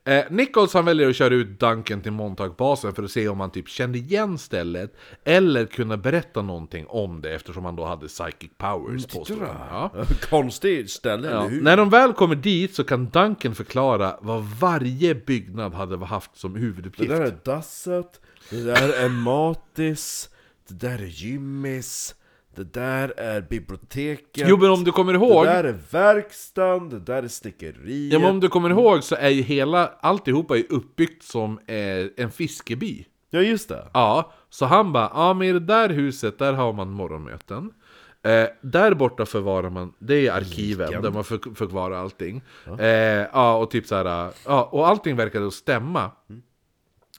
Eh, 0.07 0.25
Nichols 0.31 0.75
han 0.75 0.85
väljer 0.85 1.09
att 1.09 1.17
köra 1.17 1.35
ut 1.35 1.61
Duncan 1.61 2.01
till 2.01 2.13
Montauk-basen 2.13 2.95
för 2.95 3.03
att 3.03 3.11
se 3.11 3.29
om 3.29 3.41
han 3.41 3.51
typ 3.51 3.69
kände 3.69 3.99
igen 3.99 4.39
stället 4.39 4.97
Eller 5.25 5.67
kunna 5.67 5.97
berätta 5.97 6.43
någonting 6.43 6.87
om 6.89 7.21
det 7.21 7.35
eftersom 7.35 7.65
han 7.65 7.77
då 7.77 7.85
hade 7.85 8.09
psychic 8.09 8.51
powers 8.59 9.07
påstår 9.07 9.37
han. 9.37 9.91
ja. 9.95 10.05
Konstigt 10.31 10.91
ställe, 10.91 11.31
Ja. 11.31 11.39
eller 11.41 11.51
hur? 11.51 11.63
När 11.63 11.77
de 11.77 11.91
väl 11.91 12.13
kommer 12.13 12.35
dit 12.35 12.75
så 12.75 12.85
kan 12.85 13.07
Duncan 13.11 13.55
förklara 13.55 14.17
vad 14.21 14.43
varje 14.45 15.15
byggnad 15.15 15.75
hade 15.75 15.97
haft 16.07 16.37
som 16.37 16.55
Det 16.55 16.61
huvuduppgift 16.61 17.11
där 17.11 17.21
är 17.21 17.39
dasset, 17.45 18.21
det 18.51 18.63
där 18.65 18.89
är 19.05 19.09
Matis, 19.09 20.31
det 20.69 20.75
där 20.75 20.99
är 20.99 21.07
Jimmys, 21.07 22.15
det 22.57 22.75
där 22.75 23.15
är 23.17 23.41
biblioteket. 23.41 24.49
Jo 24.49 24.57
men 24.57 24.71
om 24.71 24.85
du 24.85 24.93
kommer 24.93 25.13
Det 25.13 25.19
ihåg 25.19 25.47
där 25.47 25.65
är 25.65 25.79
verkstaden, 25.91 26.89
det 26.89 26.99
där 27.01 27.23
är 27.23 27.29
snickeriet. 27.29 28.13
Ja 28.13 28.19
men 28.19 28.31
om 28.31 28.41
du 28.41 28.49
kommer 28.49 28.71
ihåg 28.71 29.05
så 29.05 29.15
är 29.15 29.29
ju 29.29 29.43
hela, 29.43 29.87
alltihopa 30.01 30.57
är 30.59 30.65
uppbyggt 30.73 31.23
som 31.23 31.59
eh, 31.67 32.07
en 32.25 32.31
fiskeby 32.31 33.07
Ja, 33.31 33.41
just 33.41 33.69
det. 33.69 33.89
Ja, 33.95 34.33
så 34.51 34.67
han 34.67 34.93
bara, 34.93 35.11
ja 35.15 35.35
men 35.35 35.49
i 35.49 35.53
det 35.53 35.61
där 35.61 35.89
huset 35.89 36.39
där 36.39 36.53
har 36.53 36.73
man 36.73 36.91
morgonmöten 36.91 37.71
eh, 38.23 38.47
Där 38.61 38.95
borta 38.95 39.27
förvarar 39.27 39.71
man, 39.71 39.93
det 39.99 40.27
är 40.29 40.33
arkiven 40.33 40.87
Liken. 40.87 41.03
där 41.03 41.11
man 41.11 41.25
för, 41.25 41.55
förvarar 41.55 41.97
allting 41.97 42.43
eh, 42.79 42.87
Ja, 43.33 43.57
och 43.57 43.71
typ 43.71 43.87
så 43.87 43.95
här, 43.95 44.31
ja, 44.47 44.69
och 44.73 44.89
allting 44.89 45.17
verkade 45.17 45.51
stämma 45.51 46.11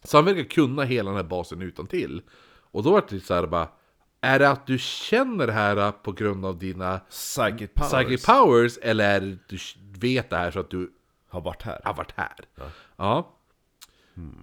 Så 0.06 0.18
han 0.18 0.26
verkar 0.26 0.43
kunna 0.43 0.84
hela 0.84 1.10
den 1.10 1.18
här 1.18 1.24
basen 1.24 1.62
utan 1.62 1.88
till. 1.88 2.22
Och 2.72 2.84
då 2.84 2.91
var 2.91 3.03
det 3.10 3.20
så 3.20 3.34
här 3.34 3.47
bara 3.47 3.70
Är 4.22 4.39
det 4.39 4.49
att 4.49 4.68
du 4.68 4.78
känner 4.80 5.47
det 5.47 5.53
här 5.53 5.91
på 5.91 6.12
grund 6.12 6.45
av 6.45 6.60
dina 6.60 6.99
Psychic 7.10 7.70
powers. 7.74 7.91
psychic 7.91 8.26
powers 8.26 8.78
Eller 8.82 9.10
är 9.16 9.20
det 9.22 9.34
att 9.34 9.49
du 9.49 9.58
vet 9.99 10.30
det 10.30 10.38
här 10.38 10.51
så 10.51 10.60
att 10.60 10.70
du 10.70 10.91
Har 11.30 11.41
varit 11.41 11.62
här. 11.62 11.82
har 11.84 11.93
varit 11.93 12.14
här? 12.16 12.36
Ja, 12.97 13.32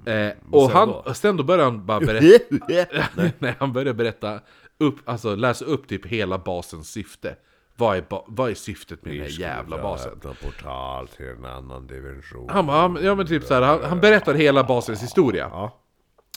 Eh, 0.06 0.32
och 0.50 0.66
sen 0.68 0.76
han, 0.76 0.88
då? 0.88 1.14
sen 1.14 1.36
då 1.36 1.42
börjar 1.44 1.64
han 1.64 1.86
bara 1.86 2.00
berätta 2.00 2.56
Nej, 3.38 3.54
han 3.58 3.72
börjar 3.72 3.94
berätta 3.94 4.40
upp, 4.78 4.96
alltså 5.04 5.34
läsa 5.34 5.64
upp 5.64 5.88
typ 5.88 6.06
hela 6.06 6.38
basens 6.38 6.90
syfte. 6.90 7.36
Vad 7.76 7.96
är, 7.96 8.04
vad 8.26 8.50
är 8.50 8.54
syftet 8.54 9.04
med 9.04 9.14
den 9.14 9.22
här 9.22 9.40
jävla 9.40 9.82
basen? 9.82 10.12
Öppna 10.12 10.34
portal 10.34 11.08
till 11.08 11.26
en 11.26 11.44
annan 11.44 11.86
dimension. 11.86 12.48
Han 12.50 12.66
bara, 12.66 13.00
ja 13.00 13.14
men 13.14 13.26
typ 13.26 13.44
så 13.44 13.54
här, 13.54 13.62
han, 13.62 13.84
han 13.84 14.00
berättar 14.00 14.34
hela 14.34 14.64
basens 14.64 15.02
historia. 15.02 15.48
Ja. 15.52 15.78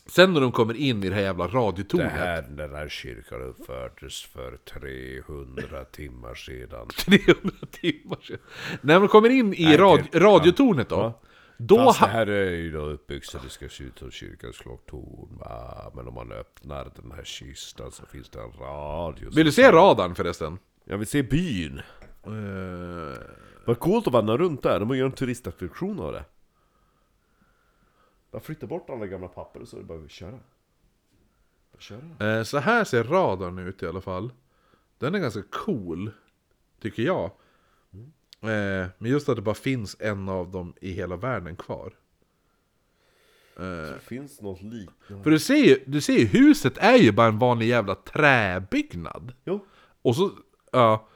Sen 0.07 0.33
när 0.33 0.41
de 0.41 0.51
kommer 0.51 0.73
in 0.73 1.03
i 1.03 1.09
det 1.09 1.15
här 1.15 1.21
jävla 1.21 1.47
Det 1.47 1.53
radiotornet. 1.53 2.11
här, 2.11 2.41
den 2.41 2.75
här 2.75 2.89
kyrkan 2.89 3.41
uppfördes 3.41 4.23
för 4.23 4.57
300 4.57 5.83
timmar 5.85 6.35
sedan. 6.35 6.87
300 6.97 7.51
timmar 7.71 8.17
sedan. 8.23 8.37
När 8.81 8.99
de 8.99 9.07
kommer 9.07 9.29
in 9.29 9.53
i 9.53 9.77
rad, 9.77 10.03
det- 10.11 10.19
radiotornet 10.19 10.89
då. 10.89 10.95
Ja. 10.95 11.21
Då 11.57 11.77
Fast 11.77 11.99
det 11.99 12.05
ha, 12.05 12.11
här 12.11 12.27
är 12.27 12.51
ju 12.51 12.71
då 12.71 12.79
uppbyggt 12.79 13.25
så 13.25 13.37
det 13.43 13.49
ska 13.49 13.69
se 13.69 13.83
ut 13.83 13.99
som 13.99 14.11
kyrkans 14.11 14.57
klocktorn 14.57 15.37
va? 15.39 15.91
Men 15.95 16.07
om 16.07 16.13
man 16.13 16.31
öppnar 16.31 16.91
den 16.95 17.11
här 17.11 17.23
kistan 17.23 17.91
så 17.91 18.05
finns 18.05 18.29
det 18.29 18.39
en 18.39 18.51
radio 18.59 19.29
vill 19.35 19.45
du 19.45 19.51
se 19.51 19.71
radarn 19.71 20.15
förresten? 20.15 20.57
Jag 20.85 20.97
vill 20.97 21.07
se 21.07 21.23
byn! 21.23 21.81
Eh, 22.25 23.17
Vad 23.65 23.79
coolt 23.79 24.07
att 24.07 24.13
vandra 24.13 24.37
runt 24.37 24.63
där, 24.63 24.79
de 24.79 24.89
har 24.89 24.95
gjort 24.95 25.11
en 25.11 25.17
turistattraktion 25.17 25.99
av 25.99 26.13
det 26.13 26.25
Bara 28.31 28.41
flytta 28.41 28.67
bort 28.67 28.89
alla 28.89 29.07
gamla 29.07 29.27
papper 29.27 29.59
och 29.61 29.67
så 29.67 29.75
är 29.77 29.81
det 29.81 29.85
bara 29.85 29.99
att 29.99 30.11
köra 30.11 30.39
Bara 31.71 31.79
köra 31.79 32.37
Eh, 32.37 32.43
så 32.43 32.57
här 32.57 32.83
ser 32.83 33.03
radarn 33.03 33.59
ut 33.59 33.83
i 33.83 33.87
alla 33.87 34.01
fall. 34.01 34.33
Den 34.97 35.15
är 35.15 35.19
ganska 35.19 35.41
cool, 35.51 36.11
tycker 36.81 37.03
jag. 37.03 37.23
Eh, 38.41 38.87
men 38.97 39.11
just 39.11 39.29
att 39.29 39.35
det 39.35 39.41
bara 39.41 39.55
finns 39.55 39.95
en 39.99 40.29
av 40.29 40.51
dem 40.51 40.73
i 40.81 40.91
hela 40.91 41.15
världen 41.15 41.55
kvar. 41.55 41.93
Det 43.57 43.99
finns 44.01 44.41
något 44.41 44.61
liknande 44.61 45.23
För 45.23 45.31
du 45.31 45.39
ser 45.39 45.55
ju, 45.55 45.83
du 45.87 46.01
ser 46.01 46.17
ju 46.17 46.25
huset 46.25 46.77
är 46.77 46.95
ju 46.97 47.11
bara 47.11 47.27
en 47.27 47.39
vanlig 47.39 47.67
jävla 47.67 47.95
träbyggnad. 47.95 49.33
Jo, 49.45 49.65
Och 50.01 50.15
så, 50.15 50.31
ja. 50.75 51.07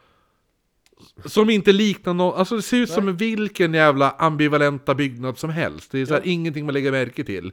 Som 1.26 1.49
inte 1.49 1.72
liknar 1.72 2.14
någon, 2.14 2.36
alltså 2.39 2.55
det 2.55 2.62
ser 2.62 2.78
ut 2.78 2.89
som 2.89 3.18
vilken 3.18 3.74
jävla 3.74 4.12
ambivalenta 4.12 4.95
byggnad 4.95 5.38
som 5.38 5.49
helst. 5.49 5.91
Det 5.91 5.99
är 5.99 6.05
så 6.05 6.14
här, 6.14 6.22
ingenting 6.26 6.66
man 6.66 6.74
lägger 6.74 6.91
märke 6.91 7.24
till. 7.24 7.51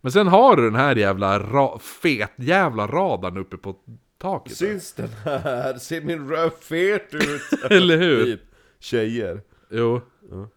Men 0.00 0.12
sen 0.12 0.26
har 0.26 0.56
du 0.56 0.62
den 0.62 0.74
här 0.74 0.96
jävla 0.96 1.38
ra, 1.38 1.78
fet 1.78 2.30
jävla 2.36 2.86
radarn 2.86 3.36
uppe 3.36 3.56
på 3.56 3.76
taket. 4.18 4.56
syns 4.56 4.92
den 4.92 5.08
här? 5.24 5.78
Ser 5.78 6.00
min 6.00 6.28
röv 6.28 6.50
fet 6.60 7.14
ut? 7.14 7.62
Eller 7.70 7.96
hur? 7.96 8.24
Typ, 8.24 8.40
tjejer 8.80 9.42
Jo. 9.70 10.00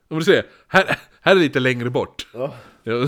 Om 0.07 0.19
du 0.19 0.21
ser, 0.25 0.45
här, 0.67 0.97
här 1.21 1.35
är 1.35 1.39
lite 1.39 1.59
längre 1.59 1.89
bort. 1.89 2.27
Ja, 2.33 2.53
Ja, 2.83 3.07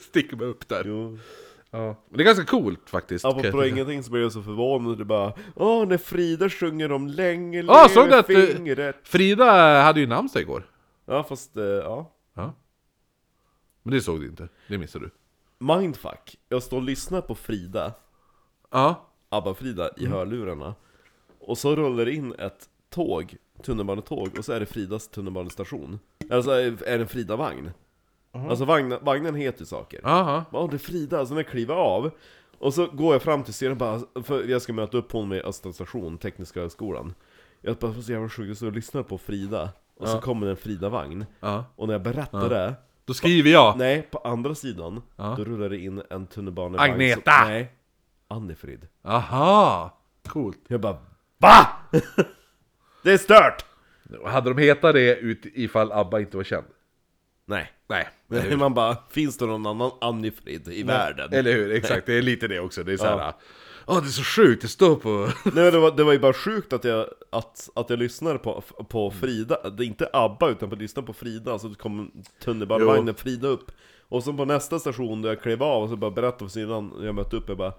sticker 0.00 0.36
man 0.36 0.46
upp 0.46 0.68
där. 0.68 0.82
jo 0.86 1.18
Ja. 1.76 1.96
Det 2.10 2.20
är 2.22 2.24
ganska 2.24 2.44
coolt 2.44 2.90
faktiskt. 2.90 3.24
Apropå 3.24 3.42
tycka. 3.42 3.66
ingenting 3.66 4.02
så 4.02 4.10
blev 4.10 4.22
jag 4.22 4.32
så 4.32 4.42
förvånad, 4.42 4.98
det 4.98 5.04
bara 5.04 5.32
Åh, 5.54 5.86
när 5.88 5.98
Frida 5.98 6.50
sjunger 6.50 6.92
om 6.92 7.06
länge 7.06 7.58
Ja, 7.62 7.62
lever 7.62 7.88
såg 7.88 8.08
du 8.08 8.14
att, 8.18 8.30
eh, 8.30 8.36
fingret 8.56 8.96
Frida 9.08 9.82
hade 9.82 10.00
ju 10.00 10.06
namnsdag 10.06 10.42
igår. 10.42 10.70
Ja, 11.06 11.22
fast, 11.24 11.56
eh, 11.56 11.64
ja 11.64 12.12
Ja. 12.34 12.52
Men 13.82 13.94
det 13.94 14.00
såg 14.00 14.20
du 14.20 14.26
inte, 14.26 14.48
det 14.68 14.78
missade 14.78 15.04
du. 15.04 15.10
Mindfuck, 15.64 16.36
jag 16.48 16.62
står 16.62 16.76
och 16.76 16.82
lyssnar 16.82 17.20
på 17.20 17.34
Frida 17.34 17.92
Ja. 18.70 19.08
ABBA-Frida 19.28 19.88
Mm. 19.88 19.94
i 20.04 20.06
hörlurarna 20.16 20.74
Och 21.40 21.58
så 21.58 21.76
rullar 21.76 22.04
det 22.04 22.12
in 22.14 22.34
ett 22.38 22.68
tåg, 22.90 23.36
tunnelbanetåg, 23.62 24.38
och 24.38 24.44
så 24.44 24.52
är 24.52 24.60
det 24.60 24.66
Fridas 24.66 25.08
tunnelbanestation 25.08 25.98
Alltså 26.30 26.50
är 26.50 26.70
det 26.70 26.94
en 26.94 27.08
Frida-vagn 27.08 27.70
Alltså 28.48 28.64
vagnen, 28.64 28.98
vagnen 29.02 29.34
heter 29.34 29.64
saker 29.64 30.00
Aha. 30.04 30.44
Ja, 30.52 30.68
det 30.70 30.76
är 30.76 30.78
Frida, 30.78 31.26
så 31.26 31.34
när 31.34 31.42
jag 31.42 31.50
kliver 31.50 31.74
av 31.74 32.10
Och 32.58 32.74
så 32.74 32.86
går 32.86 33.14
jag 33.14 33.22
fram 33.22 33.42
till 33.42 33.54
serien 33.54 33.78
bara, 33.78 34.00
för 34.22 34.44
jag 34.44 34.62
ska 34.62 34.72
möta 34.72 34.96
upp 34.96 35.12
hon 35.12 35.28
med 35.28 35.44
Östra 35.44 35.72
station, 35.72 36.18
Tekniska 36.18 36.60
högskolan 36.60 37.14
Jag 37.60 37.76
bara, 37.76 37.94
så 37.94 38.12
jävla 38.12 38.28
sjukt, 38.28 38.58
så 38.58 38.64
jag 38.64 38.74
lyssnar 38.74 39.02
på 39.02 39.18
Frida 39.18 39.68
Och 39.96 40.08
så 40.08 40.20
kommer 40.20 40.46
det 40.46 40.50
en 40.52 40.56
Frida-vagn 40.56 41.26
Ja. 41.40 41.64
Och 41.76 41.86
när 41.86 41.94
jag 41.94 42.02
berättar 42.02 42.48
det 42.48 42.74
Då 43.04 43.14
skriver 43.14 43.50
jag. 43.50 43.78
Nej, 43.78 44.08
på 44.10 44.18
andra 44.18 44.54
sidan, 44.54 45.02
Ja. 45.16 45.34
då 45.38 45.44
rullar 45.44 45.68
det 45.68 45.78
in 45.78 46.02
en 46.10 46.26
tunnelbanevagn 46.26 46.92
Agneta! 46.92 47.32
som, 47.40 47.48
Nej, 47.48 47.72
Annifrid 48.28 48.86
Aha. 49.04 49.98
Coolt. 50.28 50.58
Jag 50.68 50.80
bara 50.80 50.98
VA? 51.38 51.66
det 53.02 53.12
är 53.12 53.18
stört! 53.18 53.64
Hade 54.24 54.54
de 54.54 54.62
hetat 54.62 54.94
det 54.94 55.16
ut 55.16 55.40
ifall 55.44 55.92
ABBA 55.92 56.20
inte 56.20 56.36
var 56.36 56.44
känd? 56.44 56.64
Nej 57.46 57.72
Nej. 57.88 58.08
Men 58.28 58.58
man 58.58 58.74
bara, 58.74 58.96
finns 59.10 59.38
det 59.38 59.46
någon 59.46 59.66
annan 59.66 59.90
Annifrid 60.00 60.68
i 60.68 60.82
världen? 60.82 61.32
Eller 61.32 61.52
hur, 61.52 61.72
exakt. 61.72 62.06
Det 62.06 62.14
är 62.14 62.22
lite 62.22 62.48
det 62.48 62.60
också. 62.60 62.84
Det 62.84 62.92
är 62.92 62.96
såhär... 62.96 63.32
Åh, 63.88 64.00
det 64.00 64.06
är 64.06 64.10
så 64.10 64.22
sjukt, 64.22 64.62
det 64.62 64.68
står 64.68 64.96
på... 64.96 65.28
Nej 65.54 65.70
det 65.70 65.78
var, 65.78 65.96
det 65.96 66.04
var 66.04 66.12
ju 66.12 66.18
bara 66.18 66.32
sjukt 66.32 66.72
att 66.72 66.84
jag, 66.84 67.06
att, 67.30 67.68
att 67.74 67.90
jag 67.90 67.98
lyssnade 67.98 68.38
på, 68.38 68.62
på 68.88 69.06
Mm. 69.06 69.20
Frida, 69.20 69.70
det 69.70 69.84
är 69.84 69.86
inte 69.86 70.08
ABBA 70.12 70.48
utan 70.48 70.70
på 70.70 70.76
lyssna 70.76 71.02
på 71.02 71.12
Frida, 71.12 71.58
så 71.58 71.74
kom 71.74 72.12
tunnelbanevagnen 72.44 73.14
Frida 73.14 73.48
upp 73.48 73.70
Och 74.08 74.24
så 74.24 74.32
på 74.32 74.44
nästa 74.44 74.78
station 74.78 75.22
där 75.22 75.28
jag 75.28 75.42
klev 75.42 75.62
av 75.62 75.82
och 75.82 75.88
så 75.88 75.96
bara 75.96 76.10
berättade 76.10 76.50
för 76.50 76.60
sidan, 76.60 76.92
jag 77.02 77.14
mötte 77.14 77.36
upp, 77.36 77.48
jag 77.48 77.58
bara 77.58 77.72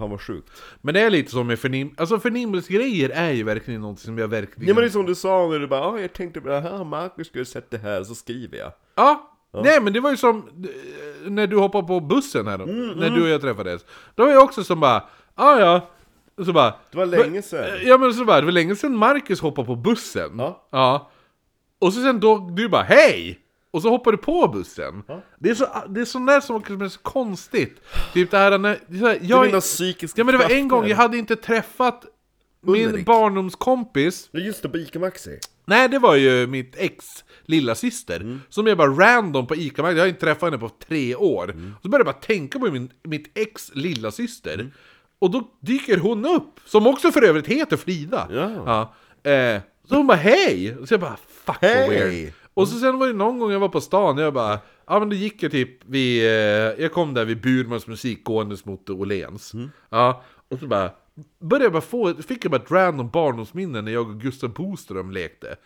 Fan 0.00 0.10
vad 0.10 0.20
sjukt 0.20 0.50
Men 0.80 0.94
det 0.94 1.00
är 1.00 1.10
lite 1.10 1.30
som 1.30 1.46
med 1.46 1.58
förnim... 1.58 1.94
Alltså 1.96 2.18
förnimmelsegrejer 2.18 3.10
är 3.10 3.30
ju 3.30 3.44
verkligen 3.44 3.80
något 3.80 3.98
som 4.00 4.18
jag 4.18 4.28
verkligen... 4.28 4.68
Ja 4.68 4.74
men 4.74 4.82
det 4.82 4.88
är 4.88 4.90
som 4.90 5.06
du 5.06 5.14
sa 5.14 5.48
när 5.48 5.58
du 5.58 5.66
bara 5.66 5.80
ah, 5.80 5.98
jag 5.98 6.12
tänkte 6.12 6.40
på 6.40 6.48
det 6.48 6.60
här, 6.60 6.84
Marcus 6.84 7.26
skulle 7.26 7.44
sett 7.44 7.70
det 7.70 7.78
här, 7.78 8.04
så 8.04 8.14
skriver 8.14 8.58
jag 8.58 8.72
Ja. 8.94 9.36
Nej 9.52 9.80
men 9.80 9.92
det 9.92 10.00
var 10.00 10.10
ju 10.10 10.16
som 10.16 10.38
eh, 10.38 11.30
när 11.30 11.46
du 11.46 11.56
hoppade 11.56 11.86
på 11.86 12.00
bussen 12.00 12.46
här 12.46 12.54
Mm, 12.54 12.88
när 12.88 13.10
du 13.10 13.22
och 13.22 13.28
jag 13.28 13.40
träffades. 13.40 13.84
Då 14.14 14.24
var 14.24 14.32
jag 14.32 14.44
också 14.44 14.64
som 14.64 14.80
bara, 14.80 15.04
ah, 15.34 15.58
ja 15.58 15.90
Och 16.36 16.46
så 16.46 16.52
bara... 16.52 16.74
Det 16.90 16.98
var 16.98 17.06
länge 17.06 17.42
sedan 17.42 17.78
Ja 17.84 17.98
men 17.98 18.14
så 18.14 18.24
bara, 18.24 18.40
det 18.40 18.44
var 18.44 18.52
länge 18.52 18.76
sedan 18.76 18.96
Marcus 18.96 19.40
hoppade 19.40 19.66
på 19.66 19.76
bussen. 19.76 20.30
Ja. 20.38 20.68
ja. 20.70 21.10
Och 21.78 21.92
så 21.92 22.02
sen 22.02 22.20
då, 22.20 22.50
du 22.56 22.68
bara 22.68 22.82
hej! 22.82 23.40
Och 23.70 23.82
så 23.82 23.88
hoppar 23.90 24.12
du 24.12 24.18
på 24.18 24.48
bussen. 24.48 25.02
Det 25.38 25.50
är 25.50 25.54
så, 25.54 25.66
det 25.88 26.00
är 26.00 26.04
sånt 26.04 26.26
där 26.26 26.40
som 26.40 26.56
är 26.82 26.88
så 26.88 26.98
konstigt. 27.00 27.80
Typ 28.14 28.30
det 28.30 28.38
här 28.38 28.58
när... 28.58 28.78
Det 28.88 28.96
är 28.96 29.00
så 29.00 29.06
här, 29.06 29.18
jag, 29.22 29.46
mina 29.46 29.60
psykiska 29.60 30.20
ja 30.20 30.24
men 30.24 30.32
det 30.32 30.38
var 30.38 30.50
en 30.50 30.68
gång, 30.68 30.86
jag 30.86 30.96
hade 30.96 31.16
inte 31.18 31.36
träffat 31.36 32.04
min 32.62 32.88
Ulrik. 32.88 33.06
barndomskompis. 33.06 34.28
Ja 34.32 34.40
just 34.40 34.62
det, 34.62 34.68
på 34.68 34.78
Ica 34.78 34.98
Maxi 34.98 35.38
Nej, 35.64 35.88
det 35.88 35.98
var 35.98 36.14
ju 36.16 36.46
mitt 36.46 36.74
ex 36.78 37.04
lilla 37.44 37.74
syster 37.74 38.16
Mm. 38.20 38.40
Som 38.48 38.66
jag 38.66 38.78
bara 38.78 38.90
random 38.90 39.46
på 39.46 39.54
ica 39.56 39.92
Jag 39.92 39.98
har 39.98 40.06
inte 40.06 40.20
träffat 40.20 40.42
henne 40.42 40.58
på 40.58 40.68
tre 40.68 41.14
år 41.14 41.44
Mm. 41.50 41.74
Så 41.82 41.88
började 41.88 42.08
jag 42.08 42.14
bara 42.14 42.20
tänka 42.22 42.58
på 42.58 42.70
min, 42.70 42.92
mitt 43.04 43.38
ex 43.38 43.70
lilla 43.74 44.10
syster 44.10 44.70
Och 45.18 45.30
då 45.30 45.48
dyker 45.60 45.96
hon 45.96 46.24
upp 46.24 46.60
Som 46.66 46.86
också 46.86 47.12
för 47.12 47.22
övrigt 47.22 47.46
heter 47.46 47.76
Frida 47.76 48.28
Ja. 48.30 48.94
Eh, 49.30 49.60
Så 49.88 49.94
hon 49.96 50.06
bara 50.06 50.16
hej! 50.18 50.76
Så 50.86 50.94
jag 50.94 51.00
bara 51.00 51.16
fuck 51.44 51.56
vad 51.62 51.88
weird 51.88 52.32
Och 52.60 52.68
så 52.68 52.78
sen 52.78 52.98
var 52.98 53.06
det 53.06 53.12
någon 53.12 53.38
gång 53.38 53.52
jag 53.52 53.60
var 53.60 53.68
på 53.68 53.80
stan 53.80 54.18
Jag 54.18 54.34
bara 54.34 54.58
ja 54.86 54.98
men 54.98 55.08
det 55.08 55.16
gick 55.16 55.42
jag 55.42 55.52
typ 55.52 55.84
vid, 55.84 56.24
eh, 56.24 56.82
jag 56.82 56.92
kom 56.92 57.14
där 57.14 57.24
vid 57.24 57.40
Burmans 57.40 57.86
musik 57.86 58.24
gåendes 58.24 58.64
mot 58.64 58.90
Åhléns. 58.90 59.52
Ja, 59.90 60.22
och 60.48 60.58
så 60.58 60.66
bara, 60.66 60.90
började 61.40 61.64
jag 61.64 61.72
bara 61.72 61.82
få, 61.82 62.14
fick 62.14 62.44
jag 62.44 62.50
bara 62.50 62.62
ett 62.62 62.70
random 62.70 63.10
barndomsminne 63.10 63.82
när 63.82 63.92
jag 63.92 64.10
och 64.10 64.20
Gustav 64.20 64.52
Boström 64.52 65.10
lekte. 65.10 65.56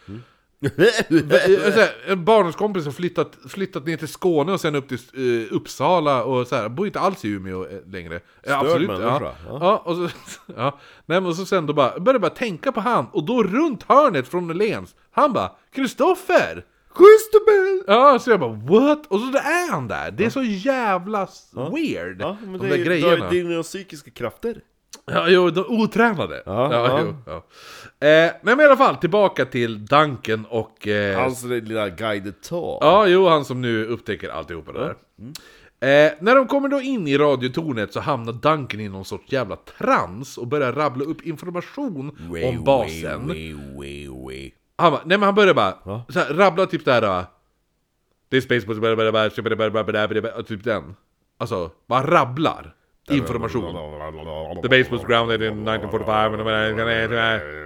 Här, 0.77 2.11
En 2.13 2.25
barndomskompis 2.25 2.85
har 2.85 2.93
flyttat, 2.93 3.39
flyttat 3.49 3.87
ner 3.87 3.97
till 3.97 4.09
Skåne 4.09 4.53
och 4.53 4.61
sen 4.61 4.75
upp 4.75 4.89
till 4.89 4.99
eh, 5.15 5.57
Uppsala 5.57 6.25
och 6.25 6.47
så 6.47 6.57
här, 6.57 6.69
bor 6.69 6.87
inte 6.87 7.01
alls 7.01 7.25
i 7.25 7.29
Umeå 7.29 7.67
eh, 7.67 7.79
längre. 7.87 8.21
Eh, 8.43 8.59
absolut, 8.59 8.89
människa, 8.89 9.21
ja. 9.21 9.35
ja. 9.49 9.59
Ja, 9.61 9.83
och 9.85 9.97
så, 9.97 10.09
ja. 10.57 10.79
Nej, 11.07 11.21
men 11.21 11.27
och 11.27 11.37
så 11.37 11.47
sen 11.47 11.67
då 11.67 11.73
bara, 11.73 11.91
började 11.91 12.13
jag 12.13 12.21
bara 12.21 12.31
tänka 12.31 12.73
på 12.73 12.81
han, 12.81 13.07
och 13.13 13.25
då 13.25 13.43
runt 13.43 13.83
hörnet 13.83 14.29
från 14.29 14.51
Åhléns, 14.51 14.95
han 15.11 15.33
bara 15.33 15.51
Kristoffer! 15.75 16.65
Christopher! 16.97 17.85
Ja, 17.87 18.19
så 18.19 18.31
jag 18.31 18.41
bara 18.41 18.53
what? 18.53 19.07
Och 19.07 19.21
så 19.21 19.27
där 19.27 19.41
är 19.41 19.71
han 19.71 19.89
där! 19.89 20.11
Det 20.11 20.25
är 20.25 20.31
så 20.31 20.43
jävla 20.43 21.29
weird! 21.53 22.21
Ja, 22.21 22.37
men 22.41 22.53
de 22.53 22.59
det 22.59 22.69
där 22.69 22.79
är 22.79 22.85
grejerna. 22.85 23.31
det 23.31 23.41
är 23.41 23.45
dina 23.45 23.63
psykiska 23.63 24.11
krafter. 24.11 24.61
Ja, 25.07 25.29
jo, 25.29 25.51
de 25.51 25.65
otränade. 25.69 26.43
Ja, 26.47 26.73
ja. 26.73 27.01
Jo, 27.01 27.17
ja. 27.27 27.37
Eh, 28.07 28.33
nej 28.43 28.57
men 28.57 28.61
i 28.61 28.65
alla 28.65 28.77
fall, 28.77 28.97
tillbaka 28.97 29.45
till 29.45 29.87
Duncan 29.87 30.47
och... 30.51 30.89
Eh, 30.89 31.21
Hans 31.21 31.45
lilla 31.45 31.89
guided 31.89 32.41
tal. 32.43 32.79
Ja, 32.81 33.07
jo, 33.07 33.27
han 33.27 33.45
som 33.45 33.61
nu 33.61 33.87
upptäcker 33.87 34.29
alltihopa 34.29 34.73
det 34.73 34.79
där. 34.79 34.97
Eh, 35.81 36.13
när 36.21 36.35
de 36.35 36.47
kommer 36.47 36.69
då 36.69 36.81
in 36.81 37.09
i 37.09 37.19
radiotornet 37.19 37.93
så 37.93 38.01
hamnar 38.01 38.33
Duncan 38.33 38.81
i 38.81 38.89
någon 38.89 39.05
sorts 39.05 39.33
jävla 39.33 39.57
trans 39.57 40.39
och 40.39 40.47
börjar 40.47 40.73
rabbla 40.73 41.05
upp 41.05 41.27
information 41.27 42.11
om 42.45 42.65
basen. 42.65 43.29
Way, 43.29 43.55
way, 43.55 44.09
way. 44.09 44.53
Han 44.77 44.93
bara, 44.93 45.03
nej 45.05 45.19
men 45.19 45.23
han 45.23 45.35
började 45.35 45.55
bara, 45.55 45.75
Va? 45.85 46.03
så 46.09 46.21
rabbla 46.21 46.67
typ 46.67 46.85
där 46.85 47.03
va. 47.03 47.27
Det 48.29 48.37
är 48.37 48.41
Spaceballs, 48.41 48.81
typ 50.49 50.65
den. 50.65 50.97
Alltså, 51.39 51.71
bara 51.87 52.03
rabblar 52.03 52.75
information. 53.11 53.75
The 54.63 54.69
base 54.69 54.91
was 54.91 55.05
grounded 55.05 55.43
in 55.43 55.69
1945. 55.69 56.33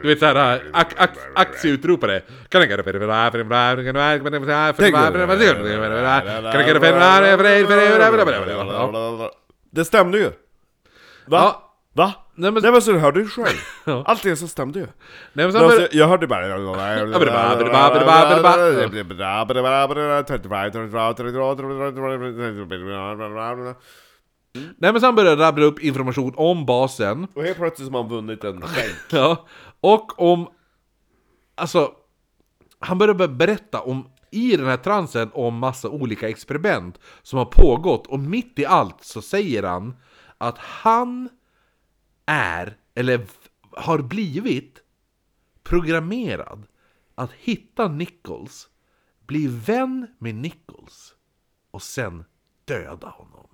Du 0.03 0.09
vet 0.09 0.19
såhär, 0.19 0.63
ak 0.73 0.95
ak 0.97 1.11
aktieutropare. 1.35 2.21
Kan 2.49 2.61
jag 2.61 2.71
get 2.71 2.81
a 2.81 2.83
Det 9.71 9.85
stämde 9.85 10.19
ju! 10.19 10.33
Va? 11.27 11.27
Ja, 11.27 11.68
Va? 11.99 12.13
Nej, 12.35 12.53
men- 12.53 12.63
Nej 12.63 12.73
men 12.73 12.83
så 12.83 12.93
du 12.93 12.99
hörde 12.99 13.21
ju 13.21 13.29
själv. 13.29 13.57
Allt 14.07 14.23
det 14.23 14.37
så 14.37 14.49
stämde 14.49 14.79
ju. 14.79 14.85
Nej 14.87 14.95
men 15.33 15.47
Men 15.47 15.57
han 15.57 15.67
börjar, 15.69 15.83
alltså, 15.83 15.97
jag 15.99 16.09
hörde 16.09 16.27
bara... 16.27 16.47
nej 24.79 24.93
men 24.93 25.01
så 25.01 25.07
han 25.07 25.15
börjar 25.15 25.37
rabbla 25.37 25.65
upp 25.65 25.79
information 25.79 26.33
om 26.37 26.67
basen 26.67 27.27
Och 27.35 27.43
helt 27.45 27.59
plötsligt 27.59 27.93
har 27.93 28.03
man 28.03 28.09
vunnit 28.11 28.45
en 28.45 28.63
skänk. 28.63 28.95
Ja, 29.11 29.47
och 29.81 30.23
om... 30.23 30.49
Alltså, 31.55 31.91
han 32.81 32.99
börjar 32.99 33.15
bara 33.15 33.29
berätta 33.29 33.81
om, 33.81 34.09
i 34.31 34.57
den 34.57 34.67
här 34.67 34.77
transen, 34.77 35.31
om 35.33 35.59
massa 35.59 35.89
olika 35.89 36.29
experiment 36.29 36.99
som 37.23 37.39
har 37.39 37.47
pågått. 37.47 38.07
Och 38.07 38.19
mitt 38.19 38.59
i 38.59 38.67
allt 38.67 39.05
så 39.05 39.23
säger 39.23 39.63
han 39.63 39.97
att 40.39 40.59
han 40.59 41.29
är, 42.29 42.77
eller 42.95 43.27
har 43.71 43.99
blivit, 43.99 44.83
programmerad 45.63 46.67
att 47.15 47.33
hitta 47.33 47.89
Nichols, 47.89 48.69
bli 49.27 49.47
vän 49.47 50.07
med 50.19 50.35
Nichols 50.35 51.15
och 51.71 51.83
sen 51.83 52.25
döda 52.65 53.09
honom. 53.09 53.49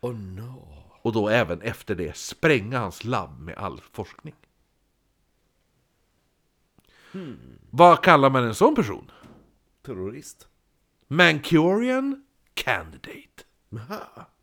Oh 0.00 0.14
no. 0.14 0.72
Och 1.02 1.12
då 1.12 1.28
även 1.28 1.60
efter 1.60 1.94
det 1.94 2.16
spränga 2.16 2.78
hans 2.78 3.04
labb 3.04 3.40
med 3.40 3.54
all 3.54 3.80
forskning. 3.80 4.34
Vad 7.70 8.02
kallar 8.02 8.30
man 8.30 8.44
en 8.44 8.54
sån 8.54 8.74
person? 8.74 9.10
Terrorist. 9.82 10.48
Mancurian 11.08 12.24
Candidate. 12.54 13.44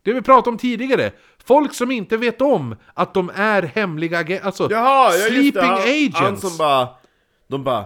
Det 0.04 0.14
vi 0.14 0.22
pratade 0.22 0.49
om 0.49 0.58
tidigare. 0.58 1.12
Folk 1.45 1.74
som 1.74 1.91
inte 1.91 2.18
vet 2.18 2.41
om 2.41 2.76
att 2.93 3.14
de 3.14 3.32
är 3.36 3.62
hemliga 3.62 4.18
agenter, 4.20 4.45
alltså 4.45 4.68
Jaha, 4.72 5.12
sleeping. 5.12 5.62
Han, 5.62 5.82
agents. 5.82 6.20
Han 6.20 6.38
som 6.38 6.58
bara... 6.58 6.88
De 7.47 7.64
bara... 7.64 7.86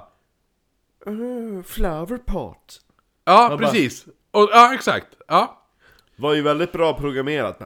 Uh, 1.08 1.64
flower 1.64 2.18
pot. 2.18 2.82
ja, 3.26 3.48
bara- 3.50 3.58
precis. 3.58 4.06
Och, 4.32 4.50
ja, 4.52 4.74
exakt. 4.74 5.08
Ja. 5.28 5.64
Var 6.16 6.34
ju 6.34 6.42
väldigt 6.42 6.72
bra 6.72 6.94
programmerat. 6.94 7.60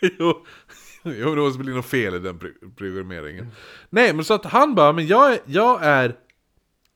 jo, 0.18 0.44
jo, 1.04 1.34
det 1.34 1.40
måste 1.40 1.58
bli 1.58 1.74
något 1.74 1.86
fel 1.86 2.14
i 2.14 2.18
den 2.18 2.38
pro- 2.38 2.70
programmeringen. 2.76 3.48
Nej, 3.90 4.12
men 4.14 4.24
så 4.24 4.34
att 4.34 4.44
han 4.44 4.74
bara, 4.74 4.92
men 4.92 5.06
jag 5.06 5.32
är, 5.32 5.38
jag 5.46 5.84
är... 5.84 6.16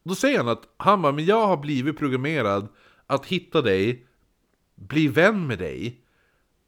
Då 0.05 0.15
säger 0.15 0.39
han 0.39 0.49
att 0.49 0.63
han 0.77 1.03
bara, 1.03 1.13
men 1.13 1.25
jag 1.25 1.47
har 1.47 1.57
blivit 1.57 1.99
programmerad 1.99 2.69
att 3.07 3.27
hitta 3.27 3.63
dig, 3.63 4.07
bli 4.81 5.09
vän 5.09 5.47
med 5.47 5.59
dig, 5.59 6.01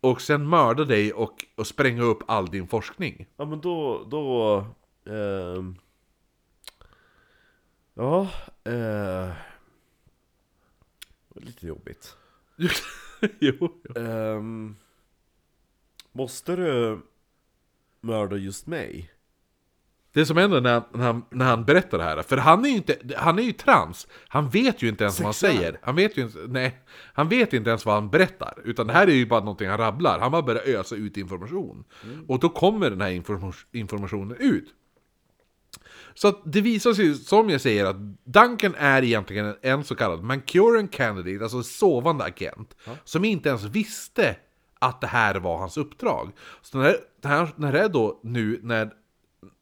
och 0.00 0.20
sen 0.20 0.46
mörda 0.46 0.84
dig 0.84 1.12
och, 1.12 1.44
och 1.54 1.66
spränga 1.66 2.02
upp 2.02 2.22
all 2.28 2.46
din 2.46 2.68
forskning. 2.68 3.26
Ja 3.36 3.44
men 3.44 3.60
då, 3.60 4.04
då... 4.04 4.56
ehm, 5.12 5.76
ja, 7.94 8.30
eh, 8.64 9.32
lite 11.34 11.66
jobbigt. 11.66 12.16
jo. 13.38 13.82
Ehm, 13.96 14.76
måste 16.12 16.56
du 16.56 17.00
mörda 18.00 18.36
just 18.36 18.66
mig? 18.66 19.11
Det 20.14 20.26
som 20.26 20.36
händer 20.36 20.60
när, 20.60 20.82
när, 20.92 21.04
han, 21.04 21.24
när 21.30 21.44
han 21.44 21.64
berättar 21.64 21.98
det 21.98 22.04
här, 22.04 22.22
för 22.22 22.36
han 22.36 22.64
är 22.64 22.68
ju 22.68 22.76
inte, 22.76 22.96
han 23.16 23.38
är 23.38 23.42
ju 23.42 23.52
trans, 23.52 24.06
han 24.28 24.48
vet 24.50 24.82
ju 24.82 24.88
inte 24.88 25.04
ens 25.04 25.20
vad 25.20 25.24
han 25.24 25.34
Sexuell. 25.34 25.56
säger. 25.56 25.78
Han 25.82 25.96
vet 25.96 26.16
ju 26.16 26.22
inte, 26.22 26.38
nej, 26.48 26.78
han 27.14 27.28
vet 27.28 27.52
inte 27.52 27.70
ens 27.70 27.86
vad 27.86 27.94
han 27.94 28.10
berättar, 28.10 28.58
utan 28.64 28.86
det 28.86 28.92
här 28.92 29.06
är 29.06 29.12
ju 29.14 29.26
bara 29.26 29.40
någonting 29.40 29.68
han 29.68 29.78
rabblar. 29.78 30.18
Han 30.20 30.32
bara 30.32 30.42
börjar 30.42 30.62
ösa 30.80 30.94
ut 30.94 31.16
information. 31.16 31.84
Och 32.28 32.38
då 32.40 32.48
kommer 32.48 32.90
den 32.90 33.00
här 33.00 33.10
informa- 33.10 33.64
informationen 33.72 34.36
ut. 34.40 34.74
Så 36.14 36.42
det 36.44 36.60
visar 36.60 36.92
sig, 36.92 37.14
som 37.14 37.50
jag 37.50 37.60
säger, 37.60 37.84
att 37.84 37.96
Duncan 38.24 38.74
är 38.78 39.02
egentligen 39.02 39.54
en 39.62 39.84
så 39.84 39.94
kallad 39.94 40.22
Mancurian 40.22 40.88
Candidate, 40.88 41.44
alltså 41.44 41.62
sovande 41.62 42.24
agent, 42.24 42.76
som 43.04 43.24
inte 43.24 43.48
ens 43.48 43.64
visste 43.64 44.36
att 44.78 45.00
det 45.00 45.06
här 45.06 45.34
var 45.34 45.58
hans 45.58 45.76
uppdrag. 45.76 46.32
Så 46.62 46.78
när 46.78 46.96
här, 47.24 47.48
när 47.56 47.72
det 47.72 47.80
är 47.80 47.88
då 47.88 48.20
nu, 48.22 48.60
när, 48.62 48.90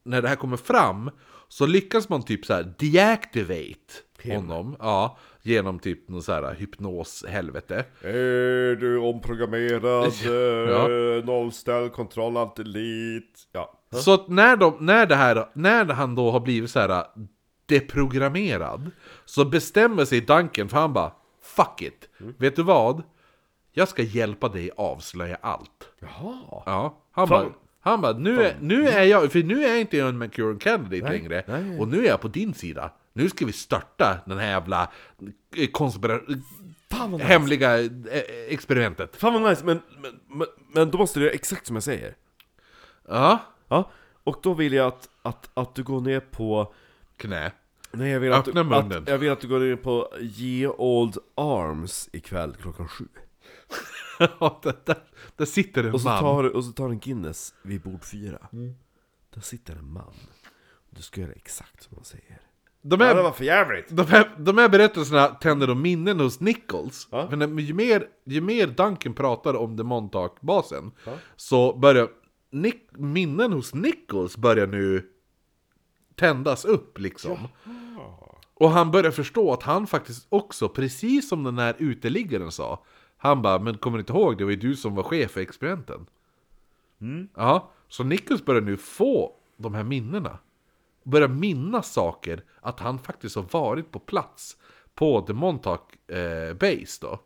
när 0.03 0.21
det 0.21 0.27
här 0.27 0.35
kommer 0.35 0.57
fram, 0.57 1.11
så 1.47 1.65
lyckas 1.65 2.09
man 2.09 2.23
typ 2.23 2.45
så 2.45 2.53
här 2.53 2.73
deactivate 2.79 3.93
honom, 4.23 4.75
ja, 4.79 5.17
genom 5.41 5.79
typ 5.79 6.09
någon 6.09 6.23
så 6.23 6.31
här 6.31 6.55
hypnos-helvete. 6.55 7.85
Är 8.01 8.75
du 8.75 8.97
omprogrammerad? 8.97 10.13
Ja. 10.69 10.91
eh, 10.91 11.25
Nollställ, 11.25 11.89
kontroll, 11.89 12.37
antilit. 12.37 13.39
Ja. 13.51 13.79
Så 13.91 14.13
att 14.13 14.27
när, 14.27 14.55
de, 14.55 14.77
när, 14.79 15.05
det 15.05 15.15
här, 15.15 15.49
när 15.53 15.85
han 15.85 16.15
då 16.15 16.31
har 16.31 16.39
blivit 16.39 16.71
så 16.71 16.79
här 16.79 17.05
deprogrammerad 17.65 18.91
Så 19.25 19.45
bestämmer 19.45 20.05
sig 20.05 20.21
Duncan 20.21 20.69
för 20.69 20.77
han 20.77 20.93
bara 20.93 21.11
Fuck 21.41 21.81
it! 21.81 22.09
Vet 22.37 22.55
du 22.55 22.63
vad? 22.63 23.03
Jag 23.71 23.87
ska 23.87 24.01
hjälpa 24.01 24.49
dig 24.49 24.71
avslöja 24.77 25.37
allt 25.41 25.89
Jaha. 25.99 26.37
Ja, 26.65 27.03
han 27.11 27.27
Fan. 27.27 27.45
bara 27.45 27.53
han 27.81 28.01
bara, 28.01 28.17
nu 28.17 28.43
är, 28.43 28.55
nu 28.61 28.87
är 28.87 29.03
jag, 29.03 29.31
för 29.31 29.43
nu 29.43 29.63
är 29.63 29.69
jag 29.69 29.79
inte 29.81 29.99
en 29.99 30.17
Mancurian 30.17 30.59
Candidate 30.59 31.09
Nej, 31.11 31.19
längre 31.19 31.43
nej. 31.47 31.79
Och 31.79 31.87
nu 31.87 32.05
är 32.05 32.09
jag 32.09 32.21
på 32.21 32.27
din 32.27 32.53
sida 32.53 32.91
Nu 33.13 33.29
ska 33.29 33.45
vi 33.45 33.51
störta 33.53 34.17
den 34.25 34.37
här 34.37 34.47
jävla 34.47 34.91
eh, 35.55 35.67
konspira- 35.71 36.41
Fan 36.91 37.11
vad 37.11 37.19
nice. 37.19 37.33
hemliga 37.33 37.79
eh, 37.79 37.89
experimentet 38.49 39.15
Fan 39.15 39.33
vad 39.41 39.49
nice, 39.51 39.65
men, 39.65 39.81
men, 40.01 40.11
men, 40.27 40.47
men 40.73 40.91
då 40.91 40.97
måste 40.97 41.19
du 41.19 41.25
göra 41.25 41.33
exakt 41.35 41.67
som 41.67 41.75
jag 41.75 41.83
säger. 41.83 42.15
Ja, 43.07 43.39
Ja. 43.67 43.91
Och 44.23 44.39
då 44.43 44.53
vill 44.53 44.73
jag 44.73 44.87
att, 44.87 45.09
att, 45.21 45.49
att 45.53 45.75
du 45.75 45.83
går 45.83 46.01
ner 46.01 46.19
på... 46.19 46.73
knä 47.17 47.51
Nej 47.91 48.09
jag 48.11 48.19
vill 48.19 48.33
att, 48.33 48.47
Öppna 48.47 48.63
du, 48.63 48.69
munnen. 48.69 49.03
att 49.03 49.09
jag 49.09 49.17
vill 49.17 49.31
att 49.31 49.39
du 49.41 49.47
går 49.47 49.59
ner 49.59 49.75
på 49.75 50.13
Ye 50.19 50.67
Old 50.67 51.17
Arms 51.35 52.09
ikväll 52.13 52.55
klockan 52.61 52.87
sju. 52.87 53.05
Ja, 54.39 54.59
där, 54.63 54.75
där, 54.85 55.03
där 55.35 55.45
sitter 55.45 55.83
en 55.83 55.93
Och 55.93 56.01
så 56.01 56.07
man 56.07 56.19
tar, 56.19 56.55
och 56.55 56.65
så 56.65 56.71
tar 56.71 56.89
en 56.89 56.99
Guinness 56.99 57.53
vid 57.63 57.81
bord 57.81 58.03
fyra. 58.03 58.47
Där 59.33 59.41
sitter 59.41 59.75
en 59.75 59.93
man. 59.93 60.13
Du 60.89 61.01
ska 61.01 61.21
göra 61.21 61.31
exakt 61.31 61.83
som 61.83 61.95
han 61.95 62.05
säger. 62.05 62.41
De 62.81 62.99
Ja, 63.01 63.07
är, 63.07 63.15
det 63.15 63.21
var 63.23 63.31
för 63.31 63.45
jävligt. 63.45 63.85
De 63.89 64.07
här, 64.07 64.31
de 64.37 64.57
här 64.57 64.69
berättelserna 64.69 65.27
tänder 65.27 65.67
de 65.67 65.81
minnen 65.81 66.19
hos 66.19 66.39
Nichols. 66.39 67.07
Ja. 67.11 67.29
När, 67.35 67.59
ju, 67.59 67.73
mer, 67.73 68.07
ju 68.25 68.41
mer 68.41 68.67
Duncan 68.67 69.13
pratar 69.13 69.53
om 69.53 69.77
The 69.77 69.83
Montauk-basen 69.83 70.91
så 71.35 71.77
börjar 71.77 72.07
Nick, 72.51 72.89
minnen 72.91 73.53
hos 73.53 73.73
Nichols 73.73 74.37
börjar 74.37 74.67
nu 74.67 75.09
tändas 76.15 76.65
upp 76.65 76.99
liksom. 76.99 77.37
Och 78.53 78.69
han 78.69 78.91
börjar 78.91 79.11
förstå 79.11 79.53
att 79.53 79.63
han 79.63 79.87
faktiskt 79.87 80.25
också, 80.29 80.69
precis 80.69 81.29
som 81.29 81.43
den 81.43 81.57
här 81.57 81.75
uteliggaren 81.79 82.51
sa, 82.51 82.83
han 83.23 83.41
bara, 83.41 83.59
men 83.59 83.77
kommer 83.77 83.97
du 83.97 84.01
inte 84.01 84.13
ihåg, 84.13 84.37
det 84.37 84.43
var 84.43 84.51
ju 84.51 84.57
du 84.57 84.75
som 84.75 84.95
var 84.95 85.03
chef 85.03 85.31
för 85.31 85.41
experimenten. 85.41 86.05
Ja, 87.35 87.71
så 87.87 88.03
Nichols 88.03 88.45
börjar 88.45 88.61
nu 88.61 88.77
få 88.77 89.35
de 89.57 89.73
här 89.73 89.83
minnena. 89.83 90.37
Börjar 91.03 91.27
minnas 91.27 91.91
saker, 91.91 92.43
att 92.61 92.79
han 92.79 92.99
faktiskt 92.99 93.35
har 93.35 93.45
varit 93.51 93.91
på 93.91 93.99
plats 93.99 94.57
på 94.93 95.21
The 95.21 95.33
Montauk 95.33 96.09
eh, 96.09 96.53
Base 96.53 96.97
då. 97.01 97.19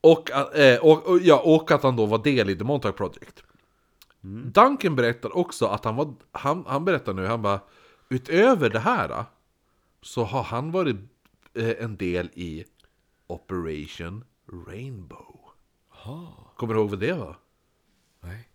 Och, 0.00 0.30
eh, 0.56 0.78
och, 0.78 1.06
och, 1.06 1.18
ja, 1.22 1.42
och 1.44 1.70
att 1.70 1.82
han 1.82 1.96
då 1.96 2.06
var 2.06 2.18
del 2.18 2.50
i 2.50 2.56
The 2.56 2.64
Montauk 2.64 2.96
Project. 2.96 3.42
Duncan 4.44 4.96
berättar 4.96 5.36
också 5.36 5.66
att 5.66 5.84
han 5.84 5.96
var, 5.96 6.14
han, 6.32 6.64
han 6.66 6.84
berättar 6.84 7.14
nu, 7.14 7.26
han 7.26 7.42
bara 7.42 7.60
Utöver 8.08 8.70
det 8.70 8.78
här 8.78 9.24
så 10.02 10.24
har 10.24 10.42
han 10.42 10.70
varit 10.70 10.96
eh, 11.54 11.84
en 11.84 11.96
del 11.96 12.30
i 12.34 12.64
Operation 13.26 14.24
Rainbow. 14.68 15.36
Kommer 16.56 16.74
du 16.74 16.80
ihåg 16.80 16.90
vad 16.90 16.98
det 16.98 17.12
var? 17.12 17.36
Nej. 18.20 18.48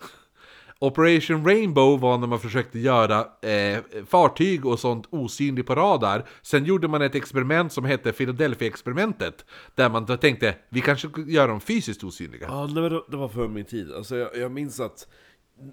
Operation 0.78 1.46
Rainbow 1.46 2.00
var 2.00 2.18
när 2.18 2.26
man 2.26 2.40
försökte 2.40 2.78
göra 2.78 3.26
eh, 3.42 3.82
fartyg 4.06 4.66
och 4.66 4.78
sånt 4.78 5.06
osynligt 5.10 5.66
på 5.66 5.74
radar. 5.74 6.28
Sen 6.42 6.64
gjorde 6.64 6.88
man 6.88 7.02
ett 7.02 7.14
experiment 7.14 7.72
som 7.72 7.84
hette 7.84 8.12
Philadelphia-experimentet. 8.12 9.44
Där 9.74 9.90
man 9.90 10.06
då 10.06 10.16
tänkte, 10.16 10.54
vi 10.68 10.80
kanske 10.80 11.08
gör 11.26 11.48
dem 11.48 11.60
fysiskt 11.60 12.04
osynliga. 12.04 12.46
Ja, 12.48 12.66
det 12.66 12.80
var, 12.80 13.04
det 13.10 13.16
var 13.16 13.28
för 13.28 13.48
min 13.48 13.64
tid. 13.64 13.92
Alltså 13.92 14.16
jag, 14.16 14.36
jag 14.36 14.52
minns 14.52 14.80
att... 14.80 15.08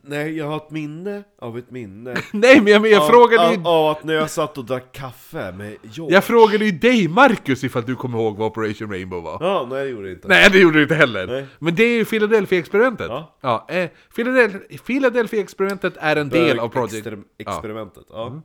Nej, 0.03 0.37
jag 0.37 0.45
har 0.47 0.57
ett 0.57 0.71
minne 0.71 1.23
av 1.39 1.57
ett 1.57 1.71
minne. 1.71 2.15
Nej 2.33 2.61
men 2.61 2.73
jag, 2.73 2.81
men 2.81 2.91
jag 2.91 3.01
av, 3.03 3.07
frågade 3.07 3.53
ju... 3.53 3.61
av, 3.65 3.89
att 3.91 4.03
när 4.03 4.13
jag 4.13 4.29
satt 4.29 4.57
och 4.57 4.65
drack 4.65 4.91
kaffe 4.91 5.51
med 5.51 5.75
George. 5.83 6.13
Jag 6.15 6.23
frågade 6.23 6.65
ju 6.65 6.71
dig 6.71 7.07
Marcus 7.07 7.63
ifall 7.63 7.83
du 7.85 7.95
kommer 7.95 8.17
ihåg 8.19 8.37
vad 8.37 8.47
Operation 8.47 8.91
Rainbow 8.91 9.23
var. 9.23 9.37
Ja, 9.41 9.67
nej 9.69 9.83
det 9.83 9.89
gjorde 9.89 10.07
jag 10.07 10.15
inte. 10.17 10.27
Nej, 10.27 10.49
det 10.51 10.59
gjorde 10.59 10.77
du 10.77 10.83
inte 10.83 10.95
heller. 10.95 11.27
Nej. 11.27 11.45
Men 11.59 11.75
det 11.75 11.83
är 11.83 11.95
ju 11.97 12.05
Philadelphia-experimentet. 12.05 13.07
Ja. 13.09 13.37
Ja, 13.41 13.65
eh, 13.69 13.89
Philadelphia- 14.15 14.77
Philadelphia-experimentet 14.85 15.93
är 15.97 16.15
en 16.15 16.29
del 16.29 16.59
av 16.59 16.69
Project... 16.69 17.05
Exper- 17.07 17.23
Ja. 17.37 17.51
experimentet. 17.55 18.03
Ja. 18.09 18.41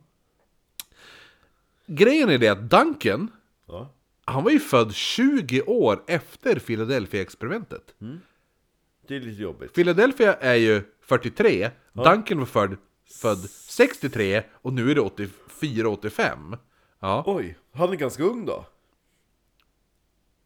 Grejen 1.86 2.30
är 2.30 2.38
det 2.38 2.48
att 2.48 2.70
Duncan, 2.70 3.30
Ja. 3.68 3.94
han 4.24 4.44
var 4.44 4.50
ju 4.50 4.58
född 4.60 4.94
20 4.94 5.62
år 5.62 6.02
efter 6.06 6.58
Philadelphia-experimentet. 6.58 7.82
Det 9.08 9.16
är 9.16 9.20
lite 9.20 9.42
jobbigt. 9.42 9.74
Philadelphia 9.74 10.34
är 10.34 10.54
ju 10.54 10.82
43, 11.02 11.70
Duncan 11.92 12.38
var 12.38 12.46
född, 12.46 12.76
född 13.22 13.50
63 13.50 14.42
och 14.52 14.72
nu 14.72 14.90
är 14.90 14.94
det 14.94 15.00
84-85. 15.00 16.58
Ja. 17.00 17.22
Oj, 17.26 17.58
han 17.72 17.90
är 17.92 17.96
ganska 17.96 18.22
ung 18.22 18.46
då. 18.46 18.66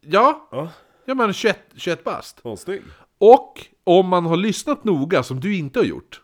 ja, 0.01 0.49
Ja, 0.51 0.73
ja 1.05 1.15
men 1.15 1.33
21, 1.33 1.59
21 1.75 2.05
bast. 2.05 2.43
snygg? 2.59 2.83
Och 3.19 3.67
om 3.85 4.07
man 4.09 4.27
har 4.27 4.37
lyssnat 4.37 4.85
noga, 4.85 5.23
som 5.23 5.41
du 5.41 5.57
inte 5.57 5.79
har 5.79 5.85
gjort, 5.85 6.23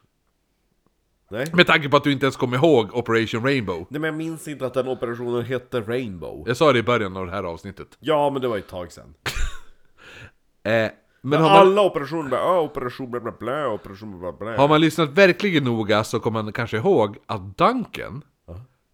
Nej. 1.30 1.46
med 1.54 1.66
tanke 1.66 1.88
på 1.88 1.96
att 1.96 2.04
du 2.04 2.12
inte 2.12 2.26
ens 2.26 2.36
kommer 2.36 2.56
ihåg 2.56 2.94
Operation 2.94 3.42
Rainbow. 3.44 3.86
Nej 3.90 4.00
men 4.00 4.08
jag 4.08 4.14
minns 4.14 4.48
inte 4.48 4.66
att 4.66 4.74
den 4.74 4.88
operationen 4.88 5.44
hette 5.44 5.80
Rainbow. 5.80 6.44
Jag 6.48 6.56
sa 6.56 6.72
det 6.72 6.78
i 6.78 6.82
början 6.82 7.16
av 7.16 7.26
det 7.26 7.32
här 7.32 7.44
avsnittet. 7.44 7.88
Ja, 8.00 8.30
men 8.30 8.42
det 8.42 8.48
var 8.48 8.58
ett 8.58 8.68
tag 8.68 8.92
sedan. 8.92 9.14
Eh, 10.62 10.90
men 11.26 11.40
har 11.42 11.48
man, 11.50 11.58
Alla 11.58 11.82
operationer 11.82 12.30
bara, 12.30 12.40
ah, 12.40 12.60
operation 12.60 13.10
bla 13.10 13.20
bla 13.20 13.32
bla, 13.38 13.68
operation 13.68 14.18
bla 14.20 14.32
bla 14.32 14.56
har 14.56 14.68
man 14.68 14.80
lyssnat 14.80 15.10
verkligen 15.10 15.64
noga 15.64 16.04
så 16.04 16.20
kommer 16.20 16.42
man 16.42 16.52
kanske 16.52 16.76
ihåg 16.76 17.18
att 17.26 17.58
Duncan 17.58 18.22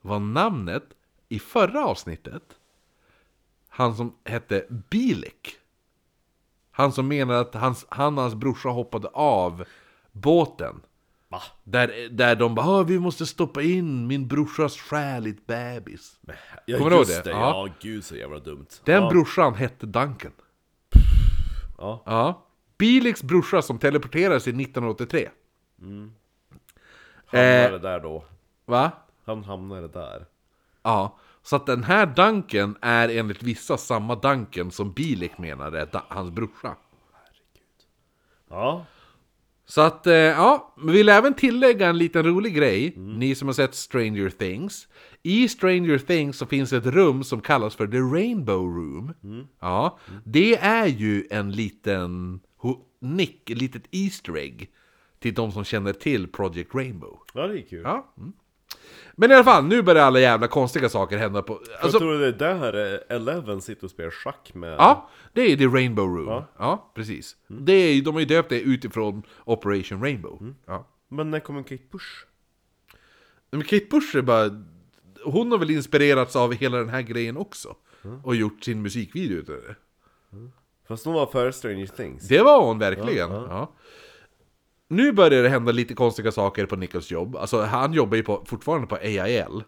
var 0.00 0.18
namnet 0.18 0.84
i 1.28 1.38
förra 1.38 1.84
avsnittet. 1.86 2.42
Han 3.68 3.96
som 3.96 4.14
hette 4.24 4.64
Bilik. 4.90 5.56
Han 6.70 6.92
som 6.92 7.08
menade 7.08 7.40
att 7.40 7.54
hans, 7.54 7.86
han 7.88 8.16
och 8.18 8.22
hans 8.22 8.34
brorsa 8.34 8.68
hoppade 8.68 9.08
av 9.08 9.64
båten. 10.12 10.80
Va? 11.28 11.42
Där, 11.64 12.08
där 12.10 12.36
de 12.36 12.54
bara 12.54 12.66
"Ah, 12.66 12.82
vi 12.82 12.98
måste 12.98 13.26
stoppa 13.26 13.62
in 13.62 14.06
min 14.06 14.28
brorsas 14.28 14.76
själ 14.76 15.26
i 15.26 15.30
ett 15.30 15.46
bebis. 15.46 16.20
Ja, 16.66 16.78
Kommer 16.78 16.90
du 16.90 16.96
ihåg 16.96 17.06
det? 17.06 17.24
det? 17.24 17.30
Ja. 17.30 17.66
Ja. 17.66 17.74
gud 17.80 18.04
så 18.04 18.16
jävla 18.16 18.38
dumt. 18.38 18.66
Den 18.84 19.02
ja. 19.02 19.08
brorsan 19.10 19.54
hette 19.54 19.86
Duncan. 19.86 20.32
Ja. 21.82 22.02
Ja. 22.06 22.42
Biliks 22.78 23.22
brorsa 23.22 23.62
som 23.62 23.78
teleporterades 23.78 24.46
i 24.48 24.50
1983. 24.50 25.28
Hamnade 27.26 27.78
där 27.78 28.00
då. 28.00 28.24
Va? 28.64 28.90
Han 29.24 29.44
hamnade 29.44 29.88
där. 29.88 30.26
Ja. 30.82 31.18
Så 31.42 31.56
att 31.56 31.66
den 31.66 31.84
här 31.84 32.06
Duncan 32.06 32.76
är 32.80 33.08
enligt 33.08 33.42
vissa 33.42 33.76
samma 33.76 34.14
Duncan 34.14 34.70
som 34.70 34.92
Bilik 34.92 35.38
menade 35.38 35.80
är 35.80 35.88
hans 36.08 36.30
brorsa. 36.30 36.76
Ja. 38.48 38.84
Så 39.74 39.80
att, 39.80 40.06
eh, 40.06 40.14
ja, 40.14 40.74
vi 40.84 40.92
vill 40.92 41.08
även 41.08 41.34
tillägga 41.34 41.88
en 41.88 41.98
liten 41.98 42.26
rolig 42.26 42.54
grej, 42.54 42.94
ni 42.96 43.34
som 43.34 43.48
har 43.48 43.52
sett 43.52 43.74
Stranger 43.74 44.30
Things. 44.30 44.88
I 45.22 45.48
Stranger 45.48 45.98
Things 45.98 46.36
så 46.36 46.46
finns 46.46 46.72
ett 46.72 46.86
rum 46.86 47.24
som 47.24 47.40
kallas 47.40 47.76
för 47.76 47.86
The 47.86 47.98
Rainbow 47.98 48.66
Room. 48.66 49.14
Ja, 49.60 49.98
det 50.24 50.56
är 50.56 50.86
ju 50.86 51.26
en 51.30 51.52
liten 51.52 52.40
nick, 53.00 53.50
ett 53.50 53.58
litet 53.58 53.82
Easter 53.90 54.36
egg 54.36 54.70
till 55.18 55.34
de 55.34 55.52
som 55.52 55.64
känner 55.64 55.92
till 55.92 56.28
Project 56.28 56.74
Rainbow. 56.74 57.18
Ja, 57.34 57.46
det 57.46 57.58
är 57.58 57.66
kul. 57.66 57.82
Ja. 57.84 58.14
Mm. 58.18 58.32
Men 59.16 59.30
i 59.30 59.34
alla 59.34 59.44
fall, 59.44 59.64
nu 59.64 59.82
börjar 59.82 60.02
alla 60.04 60.20
jävla 60.20 60.48
konstiga 60.48 60.88
saker 60.88 61.18
hända 61.18 61.42
på... 61.42 61.60
Jag 61.70 61.80
Alltså, 61.80 61.98
tror 61.98 62.18
det 62.18 62.26
är 62.26 62.32
där 62.32 63.02
Eleven 63.12 63.60
sitter 63.60 63.84
och 63.84 63.90
spelar 63.90 64.10
schack 64.10 64.50
med... 64.54 64.72
Ja, 64.72 65.10
det 65.32 65.52
är 65.52 65.56
The 65.56 65.66
Rainbow 65.66 66.06
Room. 66.06 66.26
Ja, 66.28 66.46
Ja. 66.58 66.92
precis. 66.94 67.36
Det 67.48 67.72
är, 67.72 68.02
de 68.02 68.14
har 68.14 68.20
ju 68.20 68.26
döpt 68.26 68.48
det 68.48 68.60
utifrån 68.60 69.22
Operation 69.44 70.02
Rainbow. 70.02 70.54
Ja. 70.66 70.88
Men 71.08 71.30
när 71.30 71.40
kommer 71.40 71.62
Kate 71.62 71.82
Bush? 71.92 72.06
Men 73.50 73.62
Kate 73.64 73.86
Bush 73.90 74.16
är 74.16 74.22
bara... 74.22 74.50
Hon 75.24 75.50
har 75.52 75.58
väl 75.58 75.70
inspirerats 75.70 76.36
av 76.36 76.52
hela 76.52 76.78
den 76.78 76.88
här 76.88 77.02
grejen 77.02 77.36
också. 77.36 77.76
Och 78.24 78.36
gjort 78.36 78.64
sin 78.64 78.82
musikvideo 78.82 79.38
utav 79.38 79.56
det. 79.56 79.74
Fast 80.88 81.04
hon 81.04 81.14
var 81.14 81.26
före 81.26 81.52
Stranger 81.52 81.86
Things. 81.86 82.28
Det 82.28 82.42
var 82.42 82.66
hon 82.66 82.78
verkligen. 82.78 83.30
Ja, 83.30 83.46
Ja, 83.48 83.72
Nu 84.92 85.12
börjar 85.12 85.42
det 85.42 85.48
hända 85.48 85.72
lite 85.72 85.94
konstiga 85.94 86.32
saker 86.32 86.66
på 86.66 86.76
Nichols 86.76 87.10
jobb. 87.10 87.36
Alltså 87.36 87.62
han 87.62 87.92
jobbar 87.92 88.16
ju 88.16 88.22
på, 88.22 88.44
fortfarande 88.46 88.86
på 88.86 88.94
AIL. 88.94 89.62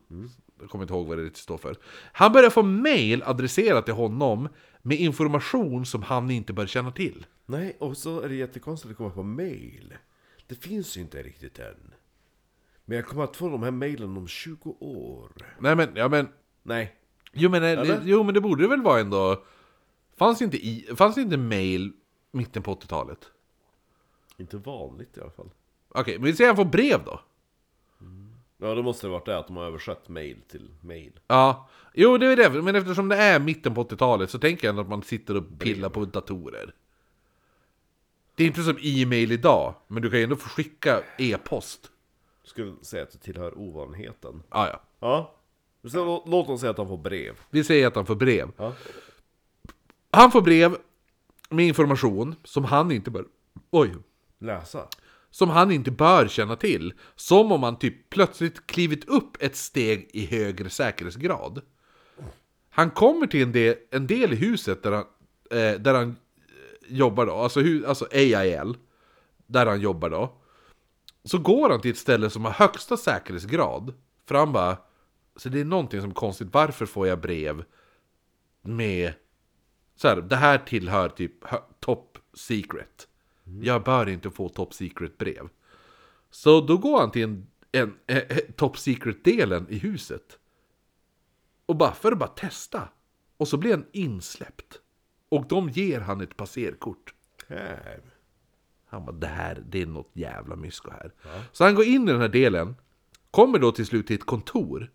Jag 0.61 0.71
kommer 0.71 0.85
inte 0.85 0.95
ihåg 0.95 1.07
vad 1.07 1.19
det 1.19 1.37
står 1.37 1.59
för. 1.59 1.77
Han 2.13 2.33
börjar 2.33 2.51
få 2.51 2.63
mail 2.63 3.23
adresserat 3.23 3.85
till 3.85 3.95
honom 3.95 4.49
med 4.83 4.99
information 4.99 5.87
som 5.87 6.03
han 6.03 6.31
inte 6.31 6.53
bör 6.53 6.67
känna 6.67 6.91
till. 6.91 7.27
Nej, 7.47 7.77
och 7.81 7.97
så 7.97 8.21
är 8.21 8.29
det 8.29 8.35
jättekonstigt 8.35 8.91
att 8.91 8.97
komma 8.97 9.11
på 9.11 9.23
mail. 9.23 9.95
Det 10.47 10.55
finns 10.55 10.97
ju 10.97 11.01
inte 11.01 11.23
riktigt 11.23 11.59
än. 11.59 11.95
Men 12.85 12.97
jag 12.97 13.07
kommer 13.07 13.25
att 13.25 13.37
få 13.37 13.49
de 13.49 13.63
här 13.63 13.71
mailen 13.71 14.17
om 14.17 14.29
20 14.29 14.77
år. 14.81 15.33
Nej 15.59 15.77
men, 15.77 15.89
ja 15.95 16.09
men... 16.09 16.29
Nej. 16.63 16.95
Jo 17.33 17.51
men, 17.51 17.63
Eller? 17.63 18.01
jo, 18.05 18.23
men 18.23 18.35
det 18.35 18.41
borde 18.41 18.63
det 18.63 18.69
väl 18.69 18.83
vara 18.83 19.01
ändå... 19.01 19.45
Fanns 20.17 20.43
inte, 20.43 20.57
i, 20.57 20.89
fanns 20.97 21.19
inte 21.19 21.37
mail 21.37 21.93
mitten 22.33 22.63
på 22.63 22.75
80-talet? 22.75 23.31
Inte 24.37 24.57
vanligt 24.57 25.17
i 25.17 25.21
alla 25.21 25.31
fall. 25.31 25.51
Okej, 25.89 26.19
men 26.19 26.25
vi 26.27 26.35
säger 26.37 26.51
att 26.51 26.57
han 26.57 26.67
får 26.67 26.71
brev 26.73 27.05
då? 27.05 27.21
Ja, 28.59 28.75
då 28.75 28.83
måste 28.83 29.07
det 29.07 29.11
varit 29.11 29.27
det 29.27 29.39
att 29.39 29.47
de 29.47 29.57
har 29.57 29.65
översatt 29.65 30.09
mail 30.09 30.37
till 30.49 30.71
mail. 30.81 31.13
Ja, 31.27 31.69
jo 31.95 32.19
det 32.19 32.27
är 32.27 32.37
det, 32.37 32.63
men 32.63 32.77
eftersom 32.77 33.09
det 33.09 33.17
är 33.17 33.41
mitten 33.41 33.75
på 33.75 33.85
80-talet 33.85 34.31
så 34.31 34.39
tänker 34.39 34.67
jag 34.67 34.73
ändå 34.73 34.83
att 34.83 34.89
man 34.89 35.03
sitter 35.03 35.37
och 35.37 35.59
pillar 35.59 35.89
på 35.89 36.05
datorer. 36.05 36.75
Det 38.35 38.43
är 38.43 38.47
inte 38.47 38.63
som 38.63 38.79
e-mail 38.83 39.33
idag, 39.33 39.75
men 39.89 40.03
du 40.03 40.11
kan 40.11 40.19
ju 40.19 40.25
ändå 40.25 40.37
få 40.37 40.49
skicka 40.49 41.03
e-post. 41.19 41.91
Skulle 42.45 42.75
säga 42.83 43.03
att 43.03 43.11
det 43.13 43.19
tillhör 43.19 43.59
ovanligheten. 43.59 44.43
Ah, 44.49 44.67
ja, 44.67 44.81
Ja. 45.01 45.35
Så 45.91 46.05
lå- 46.05 46.23
låt 46.27 46.49
oss 46.49 46.61
säga 46.61 46.71
att 46.71 46.79
han 46.79 46.89
får 46.89 46.97
brev. 46.99 47.35
vi 47.51 47.65
säger 47.65 47.87
att 47.87 47.95
han 47.97 48.07
får 48.07 48.15
brev. 48.15 48.51
Ja. 48.57 48.73
Han 50.11 50.31
får 50.31 50.43
brev 50.43 50.77
med 51.51 51.67
information 51.67 52.35
som 52.45 52.65
han 52.65 52.93
inte 52.93 53.11
bör... 53.11 53.25
Oj! 53.71 53.95
Läsa. 54.45 54.89
Som 55.31 55.51
han 55.51 55.71
inte 55.71 55.91
bör 55.91 56.29
känna 56.29 56.57
till. 56.57 56.95
Som 57.17 57.53
om 57.53 57.63
han 57.63 57.79
typ 57.79 58.11
plötsligt 58.11 58.67
klivit 58.67 59.09
upp 59.09 59.43
ett 59.43 59.57
steg 59.57 60.11
i 60.13 60.27
högre 60.27 60.71
säkerhetsgrad. 60.71 61.63
Han 62.71 62.91
kommer 62.91 63.27
till 63.27 63.43
en 63.43 63.53
del, 63.53 63.77
en 63.91 64.07
del 64.07 64.33
i 64.33 64.37
huset 64.37 64.83
där 64.83 64.93
han, 64.93 65.05
eh, 65.51 65.81
där 65.81 65.95
han 65.95 66.09
eh, 66.09 66.97
jobbar 66.97 67.27
då, 67.27 67.33
alltså, 67.33 67.61
hu, 67.61 67.87
alltså 67.87 68.09
AIL, 68.13 68.77
där 69.47 69.67
han 69.67 69.81
jobbar 69.81 70.11
då. 70.11 70.41
Så 71.25 71.39
går 71.39 71.71
han 71.71 71.81
till 71.81 71.91
ett 71.91 71.99
ställe 71.99 72.31
som 72.31 72.45
har 72.45 72.53
högsta 72.53 72.97
säkerhetsgrad. 72.97 73.95
För 74.27 74.35
han 74.35 74.53
bara, 74.53 74.77
så 75.37 75.49
det 75.49 75.61
är 75.61 75.65
någonting 75.65 76.01
som 76.01 76.11
är 76.11 76.15
konstigt, 76.15 76.49
varför 76.53 76.87
får 76.87 77.07
jag 77.09 77.21
brev 77.21 77.65
med 78.63 79.13
så 79.97 80.09
här, 80.09 80.17
det 80.17 80.37
här 80.37 80.59
tillhör 80.59 81.09
typ 81.09 81.33
top 81.81 82.19
secret. 82.35 83.09
Jag 83.45 83.83
bör 83.83 84.09
inte 84.09 84.31
få 84.31 84.49
top 84.49 84.75
secret 84.75 85.19
brev. 85.19 85.49
Så 86.31 86.61
då 86.61 86.77
går 86.77 87.01
han 87.01 87.11
till 87.11 87.23
en, 87.23 87.47
en, 87.73 87.95
eh, 88.07 88.17
eh, 88.17 88.39
top 88.57 88.79
secret-delen 88.79 89.67
i 89.69 89.79
huset. 89.79 90.39
Och 91.67 91.77
bara 91.77 91.93
för 91.93 92.13
att 92.13 92.19
bara 92.19 92.29
testa. 92.29 92.89
Och 93.37 93.49
så 93.49 93.57
blir 93.57 93.71
han 93.71 93.87
insläppt. 93.93 94.81
Och 95.29 95.47
de 95.49 95.69
ger 95.69 96.01
han 96.01 96.21
ett 96.21 96.37
passerkort. 96.37 97.15
Här. 97.49 98.01
Han 98.87 99.05
bara, 99.05 99.13
det 99.13 99.27
här, 99.27 99.65
det 99.69 99.83
är 99.83 99.87
något 99.87 100.11
jävla 100.13 100.57
mysko 100.57 100.91
här. 100.91 101.13
Så 101.53 101.65
han 101.65 101.75
går 101.75 101.85
in 101.85 102.09
i 102.09 102.13
den 102.13 102.21
här 102.21 102.29
delen, 102.29 102.77
kommer 103.31 103.59
då 103.59 103.73
till 103.73 103.87
slut 103.87 104.07
till 104.07 104.17
ett 104.17 104.27
kontor. 104.27 104.91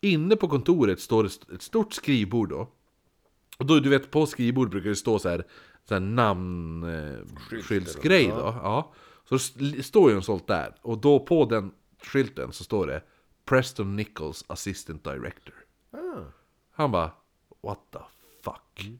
Inne 0.00 0.36
på 0.36 0.48
kontoret 0.48 1.00
står 1.00 1.24
ett 1.26 1.62
stort 1.62 1.92
skrivbord 1.92 2.48
då. 2.48 2.70
Och 3.58 3.66
då, 3.66 3.80
du 3.80 3.88
vet, 3.88 4.10
på 4.10 4.26
skrivbord 4.26 4.70
brukar 4.70 4.88
det 4.88 4.96
stå 4.96 5.18
så 5.18 5.28
här, 5.28 5.44
namnskyltsgrej 5.90 8.26
då. 8.26 8.58
Ja. 8.62 8.92
Så 9.28 9.38
det 9.54 9.82
står 9.82 10.10
ju 10.10 10.16
en 10.16 10.22
sånt 10.22 10.46
där. 10.46 10.74
Och 10.82 10.98
då 10.98 11.20
på 11.20 11.44
den 11.44 11.72
skylten 12.02 12.52
så 12.52 12.64
står 12.64 12.86
det 12.86 13.02
Preston 13.44 13.96
Nichols 13.96 14.44
Assistant 14.46 15.04
Director. 15.04 15.54
Han 16.70 16.90
bara, 16.90 17.10
what 17.62 17.80
the 17.92 17.98
fuck? 18.44 18.90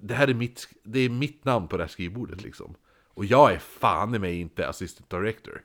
Det 0.00 0.14
här 0.14 0.28
är 0.28 0.34
mitt, 0.34 0.68
det 0.82 1.00
är 1.00 1.08
mitt 1.08 1.44
namn 1.44 1.68
på 1.68 1.76
det 1.76 1.82
här 1.82 1.88
skrivbordet 1.88 2.42
liksom. 2.42 2.74
Och 3.08 3.24
jag 3.24 3.52
är 3.52 3.58
fan 3.58 4.14
i 4.14 4.18
mig 4.18 4.40
inte 4.40 4.68
assistant 4.68 5.10
director 5.10 5.62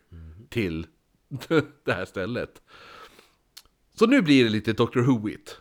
till 0.50 0.88
det 1.84 1.94
här 1.94 2.06
stället. 2.06 2.62
Så 3.94 4.08
nu 4.08 4.22
blir 4.22 4.44
det 4.44 4.50
lite 4.50 4.74
Dr. 4.74 5.00
Who-igt. 5.00 5.58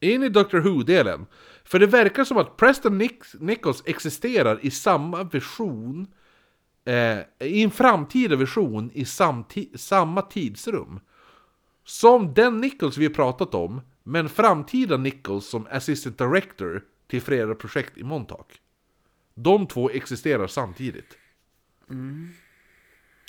In 0.00 0.22
i 0.22 0.28
Dr. 0.28 0.58
Who-delen. 0.58 1.26
För 1.64 1.78
det 1.78 1.86
verkar 1.86 2.24
som 2.24 2.36
att 2.36 2.56
Preston 2.56 3.02
Nick- 3.02 3.36
Nichols 3.40 3.82
existerar 3.86 4.58
i 4.62 4.70
samma 4.70 5.24
version 5.24 6.06
eh, 6.84 7.18
i 7.38 7.62
en 7.62 7.70
framtida 7.70 8.36
version 8.36 8.90
i 8.94 9.04
samma 9.74 10.22
tidsrum. 10.22 11.00
Som 11.84 12.34
den 12.34 12.60
Nichols 12.60 12.96
vi 12.96 13.06
har 13.06 13.14
pratat 13.14 13.54
om, 13.54 13.80
men 14.02 14.28
framtida 14.28 14.96
Nichols 14.96 15.46
som 15.46 15.66
assistant 15.70 16.18
director 16.18 16.84
till 17.06 17.22
flera 17.22 17.54
projekt 17.54 17.98
i 17.98 18.02
Montauk. 18.04 18.60
De 19.34 19.66
två 19.66 19.90
existerar 19.90 20.46
samtidigt. 20.46 21.18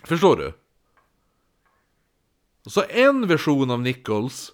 Förstår 0.03 0.35
du? 0.37 0.53
Så 2.69 2.83
en 2.89 3.27
version 3.27 3.71
av 3.71 3.81
Nichols, 3.81 4.51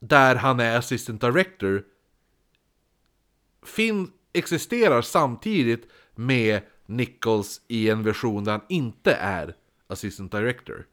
där 0.00 0.36
han 0.36 0.60
är 0.60 0.78
assistant 0.78 1.20
director, 1.20 1.84
fin- 3.62 4.12
existerar 4.32 5.02
samtidigt 5.02 5.88
med 6.14 6.62
Nichols 6.86 7.60
i 7.68 7.90
en 7.90 8.02
version 8.02 8.44
där 8.44 8.52
han 8.52 8.60
inte 8.68 9.12
är 9.14 9.56
assistant 9.86 10.32
director. 10.32 10.86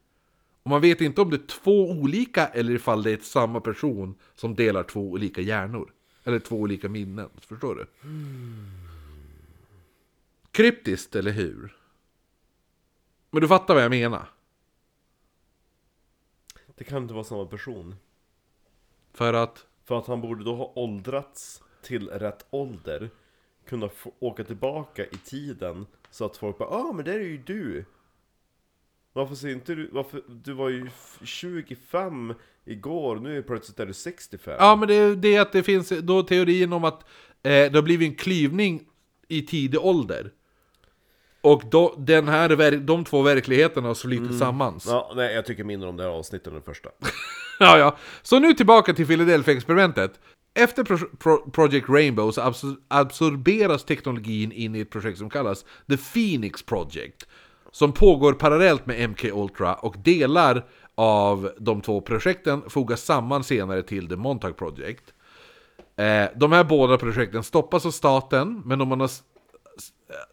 Och 0.64 0.70
man 0.70 0.82
vet 0.82 1.02
inte 1.02 1.22
om 1.22 1.30
det 1.30 1.36
är 1.36 1.48
två 1.48 1.92
olika 1.92 2.48
eller 2.48 2.74
ifall 2.74 3.04
det 3.04 3.12
är 3.12 3.18
samma 3.18 3.62
person 3.62 4.16
som 4.36 4.56
delar 4.56 4.84
två 4.84 5.12
olika 5.12 5.42
hjärnor. 5.42 5.94
Eller 6.24 6.40
två 6.40 6.56
olika 6.56 6.90
minnen, 6.90 7.30
förstår 7.38 7.76
du? 7.76 7.88
Kryptiskt, 10.52 11.16
eller 11.16 11.32
hur? 11.32 11.78
Men 13.32 13.42
du 13.42 13.48
fattar 13.48 13.74
vad 13.74 13.84
jag 13.84 13.90
menar? 13.90 14.30
Det 16.76 16.84
kan 16.84 17.02
inte 17.02 17.14
vara 17.14 17.24
samma 17.24 17.46
person. 17.46 17.96
För 19.14 19.34
att... 19.34 19.66
För 19.84 20.00
att 20.00 20.08
han 20.08 20.22
borde 20.22 20.44
då 20.44 20.56
ha 20.56 20.74
åldrats 20.76 21.64
till 21.82 22.10
rätt 22.10 22.46
ålder. 22.50 23.10
Kunna 23.66 23.90
få 23.90 24.14
åka 24.20 24.44
tillbaka 24.44 25.06
i 25.06 25.18
tiden. 25.26 25.86
Så 26.12 26.26
att 26.26 26.38
folk 26.38 26.58
bara 26.58 26.70
ah 26.70 26.94
men 26.94 27.06
det 27.06 27.14
är 27.14 27.20
ju 27.20 27.38
du. 27.38 27.86
Varför 29.14 29.36
ser 29.36 29.50
inte 29.50 29.76
du, 29.76 29.90
varför, 29.92 30.22
du 30.28 30.54
var 30.54 30.70
ju 30.70 30.88
f- 30.88 31.20
25 31.24 32.34
igår, 32.66 33.16
nu 33.16 33.38
är 33.38 33.42
plötsligt 33.42 33.80
är 33.80 33.86
du 33.86 33.94
65. 33.94 34.56
Ja, 34.60 34.76
men 34.76 34.88
det 34.88 34.94
är 34.96 35.16
det 35.16 35.38
att 35.38 35.52
det 35.52 35.64
finns 35.64 35.90
då 35.90 36.24
teorin 36.24 36.74
om 36.74 36.84
att 36.84 37.02
eh, 37.04 37.08
det 37.44 37.76
har 37.76 37.82
blivit 37.82 38.10
en 38.10 38.16
klyvning 38.16 38.86
i 39.28 39.42
tidig 39.42 39.80
ålder. 39.80 40.32
Och 41.42 41.64
då, 41.72 41.96
den 41.98 42.28
här, 42.28 42.78
de 42.78 43.06
två 43.06 43.22
verkligheterna 43.22 43.88
har 43.88 43.96
flutit 43.96 44.38
sammans. 44.40 44.86
Ja, 44.88 45.14
nej 45.16 45.34
jag 45.36 45.46
tycker 45.46 45.64
mindre 45.64 45.90
om 45.90 45.98
det 45.98 46.04
här 46.04 46.10
avsnittet 46.10 46.48
än 46.48 46.54
det 46.54 46.62
första. 46.62 46.90
Ja, 47.60 47.78
ja. 47.78 47.98
Så 48.22 48.40
nu 48.40 48.54
tillbaka 48.54 48.94
till 48.94 49.08
Philadelphia-experimentet. 49.08 50.20
Efter 50.60 50.84
pro- 50.84 51.18
pro- 51.20 51.52
Project 51.52 51.90
Rainbow 51.90 52.32
så 52.32 52.42
absor- 52.42 52.78
absorberas 52.88 53.84
teknologin 53.86 54.52
in 54.52 54.76
i 54.76 54.80
ett 54.80 54.90
projekt 54.90 55.18
som 55.18 55.30
kallas 55.30 55.66
The 55.90 55.98
Phoenix 55.98 56.64
Project. 56.64 57.28
Som 57.72 57.92
pågår 57.92 58.34
parallellt 58.34 58.86
med 58.86 59.10
MK 59.10 59.24
Ultra 59.24 59.74
och 59.74 59.96
delar 59.98 60.66
av 60.96 61.52
de 61.60 61.82
två 61.82 62.02
projekten 62.02 62.62
fogas 62.70 63.02
samman 63.04 63.44
senare 63.44 63.84
till 63.84 64.10
The 64.10 64.16
Montag 64.16 64.58
Project. 64.58 65.04
Eh, 65.98 66.26
de 66.36 66.52
här 66.52 66.64
båda 66.64 66.98
projekten 66.98 67.44
stoppas 67.44 67.86
av 67.86 67.92
staten, 67.92 68.62
men 68.66 68.82
om 68.82 68.88
man 68.88 69.00
har 69.00 69.10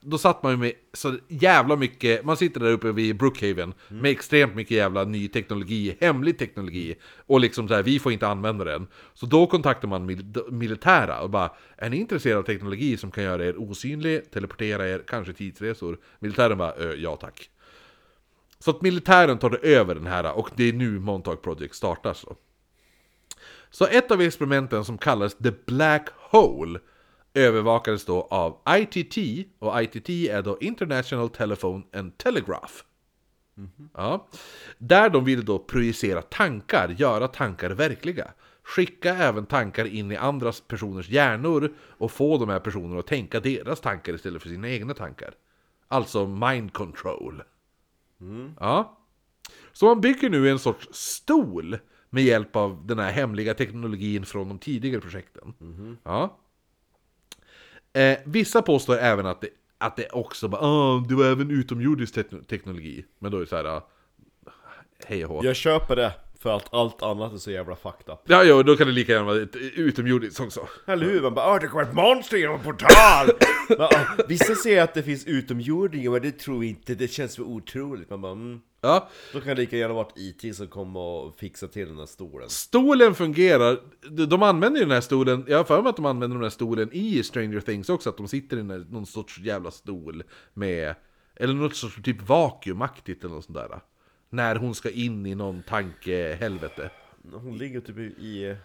då 0.00 0.18
satt 0.18 0.42
man 0.42 0.52
ju 0.52 0.58
med 0.58 0.72
så 0.92 1.16
jävla 1.28 1.76
mycket, 1.76 2.24
man 2.24 2.36
sitter 2.36 2.60
där 2.60 2.70
uppe 2.70 2.92
vid 2.92 3.16
Brookhaven 3.16 3.74
med 3.88 4.10
extremt 4.10 4.54
mycket 4.54 4.76
jävla 4.76 5.04
ny 5.04 5.28
teknologi, 5.28 5.96
hemlig 6.00 6.38
teknologi, 6.38 6.96
och 7.26 7.40
liksom 7.40 7.68
så 7.68 7.74
här, 7.74 7.82
vi 7.82 7.98
får 7.98 8.12
inte 8.12 8.28
använda 8.28 8.64
den. 8.64 8.86
Så 9.14 9.26
då 9.26 9.46
kontaktar 9.46 9.88
man 9.88 10.06
mil- 10.06 10.42
militära 10.50 11.20
och 11.20 11.30
bara, 11.30 11.50
är 11.76 11.90
ni 11.90 11.96
intresserade 11.96 12.38
av 12.38 12.42
teknologi 12.42 12.96
som 12.96 13.10
kan 13.10 13.24
göra 13.24 13.44
er 13.44 13.56
osynlig, 13.62 14.30
teleportera 14.30 14.88
er, 14.88 15.02
kanske 15.06 15.32
tidsresor? 15.32 15.98
Militären 16.18 16.58
bara, 16.58 16.74
"Ö, 16.74 16.94
ja 16.94 17.16
tack. 17.16 17.50
Så 18.58 18.70
att 18.70 18.82
militären 18.82 19.38
tar 19.38 19.58
över 19.64 19.94
den 19.94 20.06
här, 20.06 20.32
och 20.32 20.50
det 20.56 20.68
är 20.68 20.72
nu 20.72 20.98
Montauk 20.98 21.42
Project 21.42 21.74
startas 21.74 22.22
då. 22.28 22.36
Så 23.70 23.86
ett 23.86 24.10
av 24.10 24.20
experimenten 24.22 24.84
som 24.84 24.98
kallas 24.98 25.34
The 25.34 25.52
Black 25.66 26.08
Hole 26.16 26.80
övervakades 27.34 28.04
då 28.04 28.22
av 28.30 28.58
ITT, 28.78 29.46
och 29.58 29.82
ITT 29.82 30.08
är 30.08 30.42
då 30.42 30.58
International 30.60 31.30
Telephone 31.30 31.82
and 31.92 32.18
Telegraph. 32.18 32.74
Ja. 33.94 34.28
Där 34.78 35.10
de 35.10 35.24
ville 35.24 35.42
då 35.42 35.58
projicera 35.58 36.22
tankar, 36.22 36.88
göra 36.88 37.28
tankar 37.28 37.70
verkliga. 37.70 38.30
Skicka 38.62 39.14
även 39.14 39.46
tankar 39.46 39.84
in 39.84 40.12
i 40.12 40.16
andra 40.16 40.52
personers 40.68 41.08
hjärnor 41.08 41.74
och 41.78 42.10
få 42.10 42.38
de 42.38 42.48
här 42.48 42.60
personerna 42.60 42.98
att 42.98 43.06
tänka 43.06 43.40
deras 43.40 43.80
tankar 43.80 44.14
istället 44.14 44.42
för 44.42 44.48
sina 44.48 44.68
egna 44.68 44.94
tankar. 44.94 45.34
Alltså 45.88 46.26
mind 46.26 46.72
control. 46.72 47.42
Ja. 48.60 48.98
Så 49.72 49.86
man 49.86 50.00
bygger 50.00 50.30
nu 50.30 50.50
en 50.50 50.58
sorts 50.58 50.88
stol 50.92 51.78
med 52.10 52.24
hjälp 52.24 52.56
av 52.56 52.86
den 52.86 52.98
här 52.98 53.12
hemliga 53.12 53.54
teknologin 53.54 54.24
från 54.24 54.48
de 54.48 54.58
tidigare 54.58 55.00
projekten. 55.00 55.54
Ja. 56.02 56.38
Eh, 57.94 58.18
vissa 58.24 58.62
påstår 58.62 58.98
även 58.98 59.26
att 59.26 59.40
det, 59.40 59.48
att 59.78 59.96
det 59.96 60.08
också 60.08 60.48
bara, 60.48 60.60
ah, 60.62 61.04
det 61.08 61.14
var 61.14 61.24
även 61.24 61.50
utomjordisk 61.50 62.14
te- 62.14 62.22
teknologi. 62.48 63.04
Men 63.18 63.30
då 63.30 63.36
är 63.36 63.40
det 63.40 63.46
så 63.46 63.56
här, 63.56 63.64
ah, 63.64 63.88
hej 65.06 65.24
och 65.24 65.30
hå. 65.30 65.44
Jag 65.44 65.56
köper 65.56 65.96
det, 65.96 66.12
för 66.40 66.56
att 66.56 66.74
allt 66.74 67.02
annat 67.02 67.32
är 67.32 67.36
så 67.36 67.50
jävla 67.50 67.76
fucked 67.76 68.14
up. 68.14 68.18
Ja, 68.24 68.44
ja, 68.44 68.62
då 68.62 68.76
kan 68.76 68.86
det 68.86 68.92
lika 68.92 69.12
gärna 69.12 69.24
vara 69.26 69.42
ett 69.42 69.56
utomjordiskt 69.56 70.40
också. 70.40 70.68
Eller 70.86 71.06
hur? 71.06 71.22
Man 71.22 71.34
bara 71.34 71.54
åh 71.54 71.60
det 71.60 71.66
kommer 71.68 71.84
ett 71.84 71.94
monster 71.94 72.36
genom 72.36 72.56
en 72.56 72.62
portal! 72.62 73.30
Men, 73.68 73.80
ah, 73.80 74.06
Vissa 74.28 74.54
säger 74.54 74.82
att 74.82 74.94
det 74.94 75.02
finns 75.02 75.26
utomjordingar, 75.26 76.10
men 76.10 76.22
det 76.22 76.38
tror 76.38 76.58
vi 76.58 76.66
inte, 76.66 76.94
det 76.94 77.08
känns 77.08 77.36
för 77.36 77.42
otroligt. 77.42 78.10
Man 78.10 78.20
bara 78.20 78.32
mm. 78.32 78.60
Ja, 78.84 79.08
Då 79.32 79.40
kan 79.40 79.48
det 79.48 79.62
lika 79.62 79.76
gärna 79.76 79.94
vara 79.94 80.06
ett 80.06 80.18
IT 80.18 80.56
som 80.56 80.66
kommer 80.68 81.00
och 81.00 81.38
fixar 81.38 81.66
till 81.66 81.88
den 81.88 81.98
här 81.98 82.06
stolen. 82.06 82.50
stolen 82.50 83.14
fungerar, 83.14 83.80
de, 84.10 84.26
de 84.26 84.42
använder 84.42 84.80
ju 84.80 84.84
den 84.84 84.94
här 84.94 85.00
stolen, 85.00 85.44
jag 85.48 85.56
har 85.56 85.64
för 85.64 85.82
mig 85.82 85.90
att 85.90 85.96
de 85.96 86.06
använder 86.06 86.36
den 86.36 86.42
här 86.42 86.50
stolen 86.50 86.88
i 86.92 87.22
Stranger 87.22 87.60
Things 87.60 87.88
också, 87.88 88.10
att 88.10 88.16
de 88.16 88.28
sitter 88.28 88.56
i 88.56 88.62
här, 88.62 88.86
någon 88.90 89.06
sorts 89.06 89.38
jävla 89.38 89.70
stol 89.70 90.22
med, 90.54 90.94
eller 91.36 91.54
något 91.54 91.76
sorts 91.76 92.02
typ 92.02 92.28
vakuumaktigt 92.28 93.24
eller 93.24 93.34
något 93.34 93.44
sånt 93.44 93.58
där. 93.58 93.80
När 94.30 94.56
hon 94.56 94.74
ska 94.74 94.90
in 94.90 95.26
i 95.26 95.34
någon 95.34 95.62
tankehelvete. 95.62 96.90
Hon 97.32 97.58
ligger 97.58 97.80
typ 97.80 97.98
i 97.98 98.56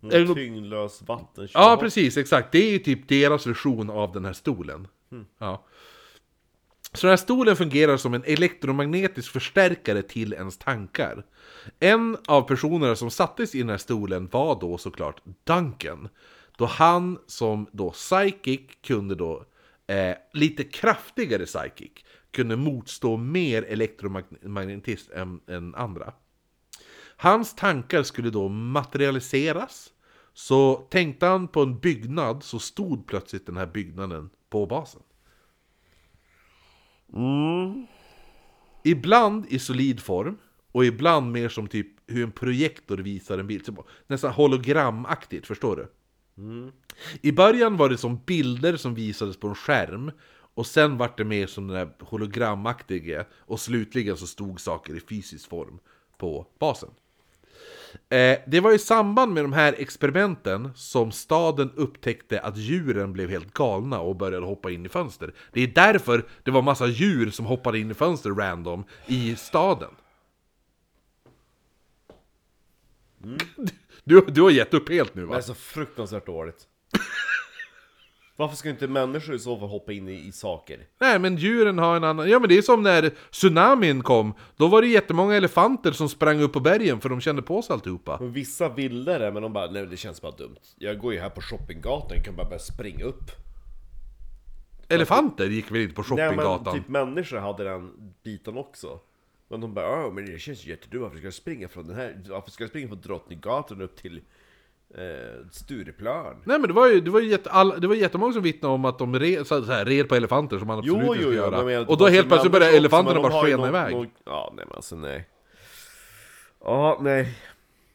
någon 0.00 0.34
tyngdlös 0.34 1.02
vatten. 1.02 1.48
Ja, 1.54 1.76
precis, 1.80 2.16
exakt. 2.16 2.52
Det 2.52 2.58
är 2.58 2.70
ju 2.70 2.78
typ 2.78 3.08
deras 3.08 3.46
version 3.46 3.90
av 3.90 4.12
den 4.12 4.24
här 4.24 4.32
stolen. 4.32 4.88
Ja. 5.38 5.66
Så 6.96 7.06
den 7.06 7.12
här 7.12 7.16
stolen 7.16 7.56
fungerar 7.56 7.96
som 7.96 8.14
en 8.14 8.24
elektromagnetisk 8.24 9.32
förstärkare 9.32 10.02
till 10.02 10.32
ens 10.32 10.58
tankar. 10.58 11.24
En 11.80 12.16
av 12.26 12.42
personerna 12.42 12.96
som 12.96 13.10
sattes 13.10 13.54
i 13.54 13.58
den 13.58 13.68
här 13.68 13.78
stolen 13.78 14.28
var 14.32 14.60
då 14.60 14.78
såklart 14.78 15.22
Duncan. 15.44 16.08
Då 16.58 16.64
han 16.66 17.18
som 17.26 17.66
då 17.72 17.90
psychic 17.90 18.60
kunde 18.82 19.14
då, 19.14 19.44
eh, 19.86 20.16
lite 20.32 20.64
kraftigare 20.64 21.46
psychic, 21.46 21.92
kunde 22.30 22.56
motstå 22.56 23.16
mer 23.16 23.62
elektromagnetism 23.62 25.12
än, 25.12 25.40
än 25.48 25.74
andra. 25.74 26.12
Hans 27.16 27.54
tankar 27.54 28.02
skulle 28.02 28.30
då 28.30 28.48
materialiseras. 28.48 29.92
Så 30.34 30.86
tänkte 30.90 31.26
han 31.26 31.48
på 31.48 31.62
en 31.62 31.78
byggnad 31.78 32.42
så 32.42 32.58
stod 32.58 33.06
plötsligt 33.06 33.46
den 33.46 33.56
här 33.56 33.66
byggnaden 33.66 34.30
på 34.50 34.66
basen. 34.66 35.02
Mm. 37.12 37.86
Ibland 38.84 39.46
i 39.48 39.58
solid 39.58 40.00
form, 40.00 40.38
och 40.72 40.84
ibland 40.84 41.32
mer 41.32 41.48
som 41.48 41.66
typ 41.68 41.86
hur 42.06 42.22
en 42.22 42.32
projektor 42.32 42.98
visar 42.98 43.38
en 43.38 43.46
bild. 43.46 43.64
Typ 43.64 43.74
nästan 44.06 44.32
hologramaktigt, 44.32 45.46
förstår 45.46 45.76
du? 45.76 45.88
I 47.22 47.32
början 47.32 47.76
var 47.76 47.88
det 47.88 47.98
som 47.98 48.20
bilder 48.26 48.76
som 48.76 48.94
visades 48.94 49.36
på 49.36 49.48
en 49.48 49.54
skärm, 49.54 50.10
och 50.54 50.66
sen 50.66 50.96
vart 50.96 51.18
det 51.18 51.24
mer 51.24 51.46
som 51.46 51.66
den 51.68 51.76
där 51.76 52.04
hologramaktiga, 52.04 53.24
och 53.32 53.60
slutligen 53.60 54.16
så 54.16 54.26
stod 54.26 54.60
saker 54.60 54.96
i 54.96 55.00
fysisk 55.00 55.48
form 55.48 55.78
på 56.18 56.46
basen. 56.58 56.90
Eh, 58.08 58.38
det 58.46 58.60
var 58.60 58.72
i 58.72 58.78
samband 58.78 59.32
med 59.34 59.44
de 59.44 59.52
här 59.52 59.74
experimenten 59.78 60.70
som 60.74 61.12
staden 61.12 61.72
upptäckte 61.76 62.40
att 62.40 62.56
djuren 62.56 63.12
blev 63.12 63.30
helt 63.30 63.54
galna 63.54 64.00
och 64.00 64.16
började 64.16 64.46
hoppa 64.46 64.70
in 64.70 64.86
i 64.86 64.88
fönster. 64.88 65.34
Det 65.52 65.60
är 65.60 65.66
därför 65.66 66.24
det 66.42 66.50
var 66.50 66.62
massa 66.62 66.86
djur 66.86 67.30
som 67.30 67.46
hoppade 67.46 67.78
in 67.78 67.90
i 67.90 67.94
fönster 67.94 68.30
random 68.30 68.84
i 69.06 69.36
staden. 69.36 69.90
Du, 74.04 74.20
du 74.20 74.42
har 74.42 74.50
gett 74.50 74.74
upp 74.74 74.88
helt 74.88 75.14
nu 75.14 75.20
Det 75.22 75.26
va? 75.26 75.36
är 75.36 75.40
så 75.40 75.54
fruktansvärt 75.54 76.26
dåligt. 76.26 76.66
Varför 78.36 78.56
ska 78.56 78.70
inte 78.70 78.88
människor 78.88 79.34
i 79.34 79.38
så 79.38 79.58
fall 79.58 79.68
hoppa 79.68 79.92
in 79.92 80.08
i, 80.08 80.26
i 80.28 80.32
saker? 80.32 80.86
Nej 81.00 81.18
men 81.18 81.36
djuren 81.36 81.78
har 81.78 81.96
en 81.96 82.04
annan... 82.04 82.30
Ja 82.30 82.38
men 82.38 82.48
det 82.48 82.58
är 82.58 82.62
som 82.62 82.82
när 82.82 83.10
tsunamin 83.30 84.02
kom. 84.02 84.34
Då 84.56 84.68
var 84.68 84.82
det 84.82 84.88
jättemånga 84.88 85.34
elefanter 85.34 85.92
som 85.92 86.08
sprang 86.08 86.40
upp 86.40 86.52
på 86.52 86.60
bergen 86.60 87.00
för 87.00 87.08
de 87.08 87.20
kände 87.20 87.42
på 87.42 87.62
sig 87.62 87.74
alltihopa. 87.74 88.18
Men 88.20 88.32
vissa 88.32 88.68
ville 88.68 89.18
det, 89.18 89.32
men 89.32 89.42
de 89.42 89.52
bara 89.52 89.70
nej 89.70 89.86
det 89.86 89.96
känns 89.96 90.22
bara 90.22 90.32
dumt. 90.32 90.56
Jag 90.76 90.98
går 90.98 91.12
ju 91.12 91.20
här 91.20 91.30
på 91.30 91.40
shoppinggatan, 91.40 92.10
jag 92.16 92.24
kan 92.24 92.36
bara 92.36 92.48
börja 92.48 92.58
springa 92.58 93.04
upp. 93.04 93.30
Elefanter 94.88 95.46
gick 95.46 95.70
väl 95.70 95.80
inte 95.80 95.94
på 95.94 96.02
Nej 96.02 96.28
shoppinggatan? 96.28 96.62
men 96.64 96.74
typ 96.74 96.88
människor 96.88 97.38
hade 97.38 97.64
den 97.64 98.12
biten 98.24 98.56
också. 98.56 99.00
Men 99.48 99.60
de 99.60 99.74
bara 99.74 99.84
ja 99.84 100.10
men 100.10 100.26
det 100.26 100.38
känns 100.38 100.66
ju 100.66 100.70
jättedumt, 100.70 101.02
varför 101.02 101.16
ska 101.16 101.26
jag 101.26 101.34
springa 101.34 101.68
från 101.68 101.86
den 101.86 101.96
här, 101.96 102.22
varför 102.28 102.50
ska 102.50 102.62
jag 102.64 102.70
springa 102.70 102.88
från 102.88 103.00
Drottninggatan 103.00 103.82
upp 103.82 103.96
till 103.96 104.20
eh, 104.94 105.46
Stureplan? 105.50 106.36
Nej 106.44 106.58
men 106.58 106.68
det 106.68 106.72
var 106.74 106.86
ju, 106.88 107.00
det 107.00 107.10
var 107.10 107.20
ju 107.20 107.28
jätte, 107.28 107.50
all, 107.50 107.80
det 107.80 107.86
var 107.86 107.94
jättemånga 107.94 108.32
som 108.32 108.42
vittnade 108.42 108.74
om 108.74 108.84
att 108.84 108.98
de 108.98 109.18
red, 109.18 109.46
så 109.46 109.64
här, 109.64 109.84
red 109.84 110.08
på 110.08 110.14
elefanter 110.14 110.58
som 110.58 110.66
man 110.66 110.78
absolut 110.78 111.02
inte 111.02 111.14
skulle 111.20 111.36
göra. 111.36 111.64
men 111.64 111.86
och 111.86 111.98
då 111.98 112.06
helt 112.06 112.28
plötsligt 112.28 112.52
började 112.52 112.76
elefanterna 112.76 113.20
bara 113.22 113.44
skena 113.44 113.56
någon- 113.56 113.68
iväg. 113.68 113.92
någon- 113.94 114.10
Ja 114.24 114.52
nej 114.56 114.64
men 114.68 114.76
alltså 114.76 114.96
nej. 114.96 115.28
Ja 116.64 116.98
nej. 117.00 117.38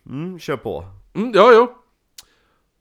Mm, 0.09 0.39
kör 0.39 0.57
på. 0.57 0.85
Mm, 1.13 1.31
ja, 1.35 1.51
jo. 1.53 1.75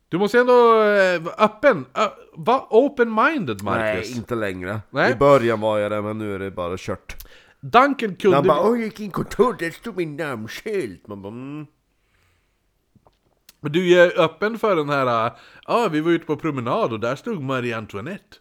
Du 0.08 0.18
måste 0.18 0.38
ändå 0.38 0.82
eh, 0.82 1.20
vara 1.20 1.34
öppen. 1.38 1.78
Uh, 1.78 2.08
var 2.32 2.66
open-minded 2.70 3.62
Marcus. 3.62 4.08
Nej, 4.10 4.16
inte 4.16 4.34
längre. 4.34 4.80
Nej. 4.90 5.12
I 5.12 5.14
början 5.14 5.60
var 5.60 5.78
jag 5.78 5.92
det, 5.92 6.02
men 6.02 6.18
nu 6.18 6.34
är 6.34 6.38
det 6.38 6.50
bara 6.50 6.74
kört. 6.78 7.16
Duncan 7.60 8.14
kunde... 8.16 8.36
Han 8.36 8.46
bara 8.46 8.60
'Åh, 8.60 8.76
jag 8.76 8.84
gick 8.84 9.00
in 9.00 9.10
på 9.10 9.16
kontoret, 9.16 9.58
där 9.58 9.70
stod 9.70 9.96
min 9.96 10.20
namnskylt' 10.20 11.00
Man 11.08 11.22
bara 11.22 11.28
mm. 11.32 11.66
Men 13.60 13.72
du 13.72 13.94
är 14.00 14.20
öppen 14.20 14.58
för 14.58 14.76
den 14.76 14.88
här... 14.88 15.06
Ja, 15.06 15.36
ah, 15.64 15.88
vi 15.88 16.00
var 16.00 16.10
ute 16.10 16.26
på 16.26 16.36
promenad 16.36 16.92
och 16.92 17.00
där 17.00 17.16
stod 17.16 17.42
Marie 17.42 17.76
Antoinette. 17.76 18.36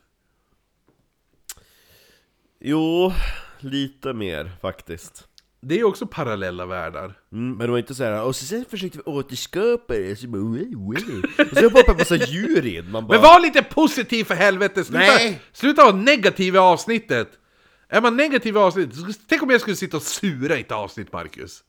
Jo, 2.60 3.12
lite 3.60 4.14
mer 4.14 4.52
faktiskt. 4.62 5.26
Det 5.62 5.80
är 5.80 5.84
också 5.84 6.08
parallella 6.08 6.66
världar. 6.66 7.14
Mm, 7.32 7.50
men 7.50 7.58
det 7.58 7.68
var 7.68 7.78
inte 7.78 7.96
så 7.96 8.04
här, 8.04 8.24
och 8.24 8.36
så 8.36 8.46
sen 8.46 8.66
försökte 8.70 8.98
vi 8.98 9.04
återskapa 9.12 9.94
det, 9.94 10.16
så 10.16 10.28
bara, 10.28 10.42
"Oj, 10.42 10.74
oj." 10.78 11.22
Och 11.52 11.58
så 11.58 11.64
hoppade 11.64 11.92
en 11.92 11.98
massa 11.98 12.16
djur 12.16 12.66
in, 12.66 12.92
man 12.92 13.08
bara... 13.08 13.14
Men 13.14 13.22
var 13.22 13.40
lite 13.40 13.64
positiv 13.64 14.24
för 14.24 14.36
helvete! 14.36 14.84
Sluta, 14.84 15.00
Nej. 15.00 15.42
sluta 15.52 15.84
vara 15.84 15.96
negativ 15.96 16.56
i 16.56 16.58
avsnittet! 16.58 17.30
Är 17.90 18.02
man 18.02 18.18
negativ 18.18 18.56
i 18.56 18.58
avsnittet, 18.58 19.20
tänk 19.28 19.44
om 19.44 19.50
jag 19.50 19.62
skulle 19.62 19.76
sitta 19.76 19.98
och 19.98 20.04
sura 20.04 20.58
i 20.58 20.62
ett 20.62 20.72
avsnitt 20.72 21.14
Marcus. 21.14 21.64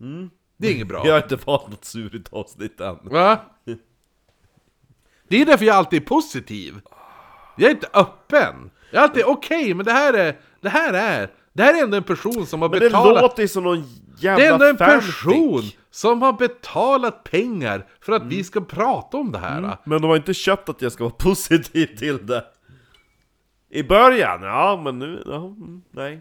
Det 0.60 0.68
är 0.68 0.74
inget 0.74 0.88
bra. 0.88 1.06
Jag 1.06 1.12
har 1.14 1.22
inte 1.22 1.38
fått 1.38 1.68
något 1.70 1.84
surigt 1.84 2.32
avsnitt 2.32 2.80
än. 2.80 2.98
Va? 3.02 3.38
Det 5.28 5.36
är 5.42 5.46
därför 5.46 5.64
jag 5.64 5.76
alltid 5.76 6.02
är 6.02 6.06
positiv. 6.06 6.80
Jag 7.56 7.66
är 7.70 7.74
inte 7.74 7.88
öppen. 7.94 8.70
Jag 8.90 9.00
är 9.00 9.04
alltid 9.08 9.24
okej, 9.26 9.74
men 9.74 9.86
det 9.86 9.92
här 9.92 10.12
är... 10.14 10.40
Det 10.60 10.68
här 10.68 10.92
är... 10.92 11.30
Det 11.52 11.62
här 11.62 11.78
är 11.78 11.82
ändå 11.84 11.96
en 11.96 12.02
person 12.02 12.46
som 12.46 12.62
har 12.62 12.68
Men 12.68 12.78
det 12.80 12.84
betalat... 12.86 13.22
låter 13.22 13.42
ju 13.42 13.48
som 13.48 13.64
någon 13.64 13.84
jävla 14.18 14.36
Det 14.44 14.46
är 14.48 14.52
ändå 14.52 14.66
en 14.66 14.76
fanfic. 14.78 15.06
person 15.16 15.62
som 15.90 16.22
har 16.22 16.32
betalat 16.32 17.24
pengar 17.24 17.86
för 18.00 18.12
att 18.12 18.22
Mm. 18.22 18.28
vi 18.36 18.44
ska 18.44 18.60
prata 18.60 19.16
om 19.16 19.32
det 19.32 19.38
här. 19.38 19.76
Men 19.84 20.02
de 20.02 20.08
har 20.08 20.16
inte 20.16 20.34
köpt 20.34 20.68
att 20.68 20.82
jag 20.82 20.92
ska 20.92 21.04
vara 21.04 21.14
positiv 21.18 21.86
till 21.96 22.26
det. 22.26 22.44
I 23.70 23.82
början, 23.82 24.42
ja 24.42 24.80
men 24.84 24.98
nu, 24.98 25.22
ja, 25.26 25.36
mm, 25.36 25.82
nej. 25.90 26.20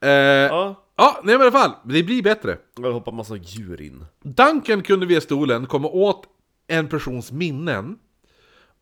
Eh, 0.00 0.10
Ja, 0.10 0.83
ja, 0.96 1.20
nej 1.24 1.34
men 1.34 1.40
i 1.40 1.50
alla 1.50 1.58
fall. 1.58 1.72
Det 1.84 2.02
blir 2.02 2.22
bättre. 2.22 2.58
jag 2.76 2.92
hoppar 2.92 3.12
massa 3.12 3.36
djur 3.36 3.80
in. 3.80 4.04
Duncan 4.22 4.82
kunde 4.82 5.06
via 5.06 5.20
stolen 5.20 5.66
komma 5.66 5.88
åt 5.88 6.26
en 6.66 6.88
persons 6.88 7.32
minnen. 7.32 7.98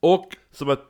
Och, 0.01 0.37
Som 0.51 0.71
ett 0.71 0.83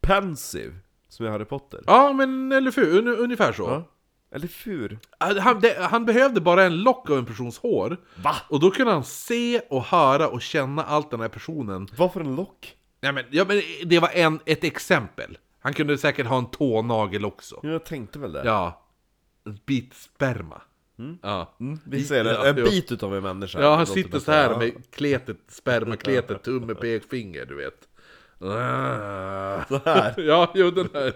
pensiv, 0.00 0.74
som 1.08 1.26
i 1.26 1.28
Harry 1.28 1.44
Potter. 1.44 1.80
ja 1.86 2.12
men 2.12 2.52
eller 2.52 2.72
hur, 2.72 2.98
un, 2.98 3.08
ungefär 3.08 3.52
så. 3.52 3.62
Ja. 3.62 3.84
Eller 4.30 4.48
fur. 4.48 4.98
Han, 5.18 5.60
det, 5.60 5.76
han 5.90 6.04
behövde 6.04 6.40
bara 6.40 6.64
en 6.64 6.76
lock 6.82 7.10
av 7.10 7.18
en 7.18 7.26
persons 7.26 7.58
hår. 7.58 7.96
Va? 8.22 8.36
Och 8.48 8.60
då 8.60 8.70
kunde 8.70 8.92
han 8.92 9.04
se 9.04 9.60
och 9.70 9.82
höra 9.84 10.28
och 10.28 10.42
känna 10.42 10.84
allt 10.84 11.10
den 11.10 11.20
här 11.20 11.28
personen. 11.28 11.88
Varför 11.96 12.20
en 12.20 12.36
lock? 12.36 12.76
Ja, 13.00 13.12
men, 13.12 13.24
ja, 13.30 13.44
men 13.48 13.62
det 13.84 13.98
var 13.98 14.10
en, 14.14 14.40
ett 14.46 14.64
exempel. 14.64 15.38
Han 15.60 15.72
kunde 15.72 15.98
säkert 15.98 16.26
ha 16.26 16.38
en 16.38 16.50
tånagel 16.50 17.24
också. 17.24 17.60
Jag 17.62 17.84
tänkte 17.84 18.18
väl 18.18 18.32
det. 18.32 18.42
Ja. 18.44 18.85
Bit 19.66 19.94
sperma. 19.94 20.62
Ja. 21.22 21.56
Vi 21.84 22.04
ser 22.04 22.24
det, 22.24 22.32
Ja, 22.32 22.46
en 22.46 22.54
bit 22.54 22.92
utav 22.92 23.14
en 23.16 23.22
människa. 23.22 23.60
Ja, 23.60 23.74
han 23.76 23.86
sitter 23.86 24.18
så 24.18 24.32
här 24.32 24.58
med 24.58 24.72
kletet, 24.90 25.38
spermakletet, 25.48 26.42
tumme, 26.44 26.74
pekfinger, 26.74 27.44
du 27.44 27.54
vet. 27.54 27.88
Ah. 28.40 29.64
Så 29.68 29.80
här. 29.84 30.14
Ja, 30.20 30.52
jo 30.54 30.70
den 30.70 30.88
här. 30.94 31.12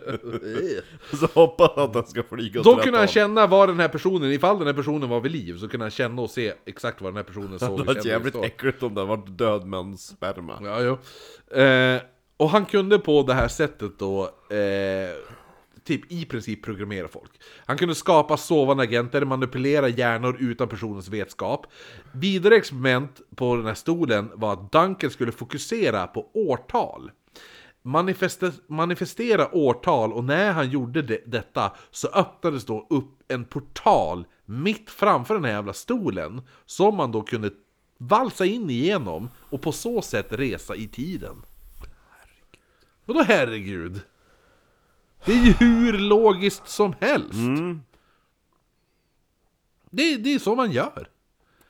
Så 1.16 1.26
hoppas 1.34 1.78
att 1.78 1.94
han 1.94 2.06
ska 2.06 2.22
flyga 2.22 2.60
åt 2.60 2.64
Då 2.66 2.76
kunde 2.76 2.98
han 2.98 3.08
känna 3.08 3.46
var 3.46 3.66
den 3.66 3.80
här 3.80 3.88
personen, 3.88 4.32
ifall 4.32 4.58
den 4.58 4.66
här 4.66 4.74
personen 4.74 5.08
var 5.08 5.20
vid 5.20 5.32
liv, 5.32 5.58
så 5.58 5.68
kunde 5.68 5.84
han 5.84 5.90
känna 5.90 6.22
och 6.22 6.30
se 6.30 6.52
exakt 6.66 7.00
vad 7.00 7.12
den 7.12 7.16
här 7.16 7.24
personen 7.24 7.58
såg 7.58 7.78
Det 7.78 7.84
var 7.84 8.06
jävligt 8.06 8.36
äckligt 8.36 8.82
om 8.82 8.94
det 8.94 9.04
var 9.04 9.16
död 9.16 9.66
mens 9.66 10.06
sperma. 10.06 10.60
Ja, 10.62 10.80
jo. 10.82 10.98
Eh, 11.60 12.00
och 12.36 12.50
han 12.50 12.64
kunde 12.64 12.98
på 12.98 13.22
det 13.22 13.34
här 13.34 13.48
sättet 13.48 13.98
då, 13.98 14.22
eh, 14.50 15.16
typ 15.90 16.12
i 16.12 16.24
princip 16.24 16.62
programmera 16.62 17.08
folk. 17.08 17.30
Han 17.66 17.78
kunde 17.78 17.94
skapa 17.94 18.36
sovande 18.36 18.82
agenter, 18.82 19.24
manipulera 19.24 19.88
hjärnor 19.88 20.36
utan 20.40 20.68
personens 20.68 21.08
vetskap. 21.08 21.66
Vidare 22.12 22.56
experiment 22.56 23.20
på 23.36 23.56
den 23.56 23.66
här 23.66 23.74
stolen 23.74 24.30
var 24.34 24.52
att 24.52 24.72
Duncan 24.72 25.10
skulle 25.10 25.32
fokusera 25.32 26.06
på 26.06 26.30
årtal. 26.34 27.10
Manifeste 27.82 28.52
manifestera 28.66 29.54
årtal 29.54 30.12
och 30.12 30.24
när 30.24 30.52
han 30.52 30.70
gjorde 30.70 31.02
det, 31.02 31.22
detta 31.26 31.72
så 31.90 32.08
öppnades 32.08 32.64
då 32.64 32.86
upp 32.90 33.22
en 33.28 33.44
portal 33.44 34.24
mitt 34.44 34.90
framför 34.90 35.34
den 35.34 35.44
här 35.44 35.52
jävla 35.52 35.72
stolen 35.72 36.42
som 36.66 36.96
man 36.96 37.12
då 37.12 37.22
kunde 37.22 37.50
valsa 37.98 38.44
in 38.44 38.70
igenom 38.70 39.28
och 39.50 39.62
på 39.62 39.72
så 39.72 40.02
sätt 40.02 40.26
resa 40.30 40.74
i 40.74 40.88
tiden. 40.88 41.42
Vadå 43.04 43.22
herregud? 43.22 44.00
Det 45.24 45.32
är 45.32 45.44
ju 45.44 45.52
hur 45.52 45.98
logiskt 45.98 46.68
som 46.68 46.94
helst! 47.00 47.38
Det, 49.90 50.16
det 50.16 50.34
är 50.34 50.38
så 50.38 50.54
man 50.54 50.70
gör. 50.70 51.08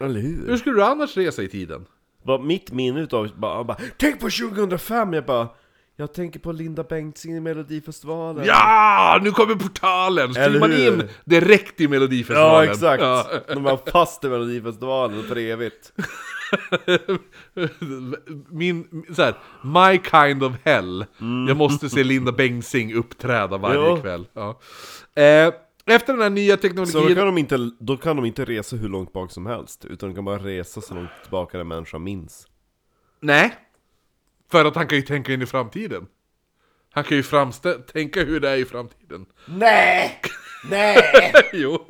Eller 0.01 0.20
hur? 0.20 0.47
Hur 0.47 0.56
skulle 0.56 0.77
du 0.77 0.85
annars 0.85 1.16
resa 1.16 1.43
i 1.43 1.48
tiden? 1.48 1.86
Bara 2.22 2.39
mitt 2.39 2.72
minne 2.72 3.01
utav 3.01 3.31
bara, 3.36 3.64
bara 3.64 3.78
Tänk 3.97 4.20
på 4.20 4.31
2005! 4.31 5.12
Jag 5.12 5.24
bara 5.24 5.48
Jag 5.97 6.14
tänker 6.14 6.40
på 6.40 6.52
Linda 6.52 6.82
Bengtzing 6.82 7.36
i 7.36 7.40
Melodifestivalen 7.40 8.44
Ja! 8.44 9.20
Nu 9.22 9.31
kommer 9.31 9.55
portalen! 9.55 10.35
Skriver 10.35 10.60
man 10.60 10.72
in 10.72 11.09
direkt 11.24 11.81
i 11.81 11.89
Melodifestivalen? 11.89 12.66
Ja 12.66 12.72
exakt! 12.72 13.02
Ja. 13.02 13.27
De 13.48 13.62
var 13.62 13.81
fast 13.93 14.24
i 14.24 14.28
Melodifestivalen 14.28 15.22
för 15.22 15.39
evigt 15.39 15.93
Min, 18.51 19.05
så 19.16 19.22
här, 19.22 19.35
my 19.62 19.98
kind 20.10 20.43
of 20.43 20.52
hell. 20.64 21.05
Jag 21.48 21.56
måste 21.56 21.90
se 21.90 22.05
Linda 22.05 22.32
Bengtzing 22.32 22.94
uppträda 22.94 23.56
varje 23.59 23.81
Ja. 23.81 23.97
kväll. 23.97 24.27
Ja. 24.32 24.60
Eh, 25.22 25.55
efter 25.86 26.12
den 26.12 26.22
här 26.22 26.31
nya 26.31 26.56
Så 26.56 26.60
teknologin... 26.62 27.09
då 27.09 27.14
kan, 27.14 27.27
de 27.27 27.39
inte, 27.39 27.70
då 27.78 27.97
kan 27.97 28.16
de 28.16 28.24
inte 28.24 28.44
resa 28.44 28.77
hur 28.77 28.89
långt 28.89 29.12
bak 29.12 29.31
som 29.32 29.47
helst 29.47 29.85
Utan 29.85 30.09
de 30.09 30.14
kan 30.14 30.24
bara 30.24 30.39
resa 30.39 30.81
så 30.81 30.94
långt 30.94 31.10
tillbaka 31.22 31.59
den 31.59 31.68
människan 31.68 32.02
minns 32.02 32.47
Nej. 33.20 33.56
För 34.51 34.64
att 34.64 34.74
han 34.77 34.86
kan 34.86 34.97
ju 34.98 35.02
tänka 35.02 35.32
in 35.32 35.43
i 35.43 35.47
framtiden. 35.47 36.06
Han 36.93 37.05
kan 37.05 37.16
ju 37.16 37.22
framstä- 37.22 37.82
tänka 37.93 38.24
hur 38.24 38.40
det 38.40 38.51
är 38.51 38.56
i 38.56 38.64
framtiden. 38.64 39.27
Nej! 39.47 40.20
Nej! 40.70 40.97
jo. 41.52 41.86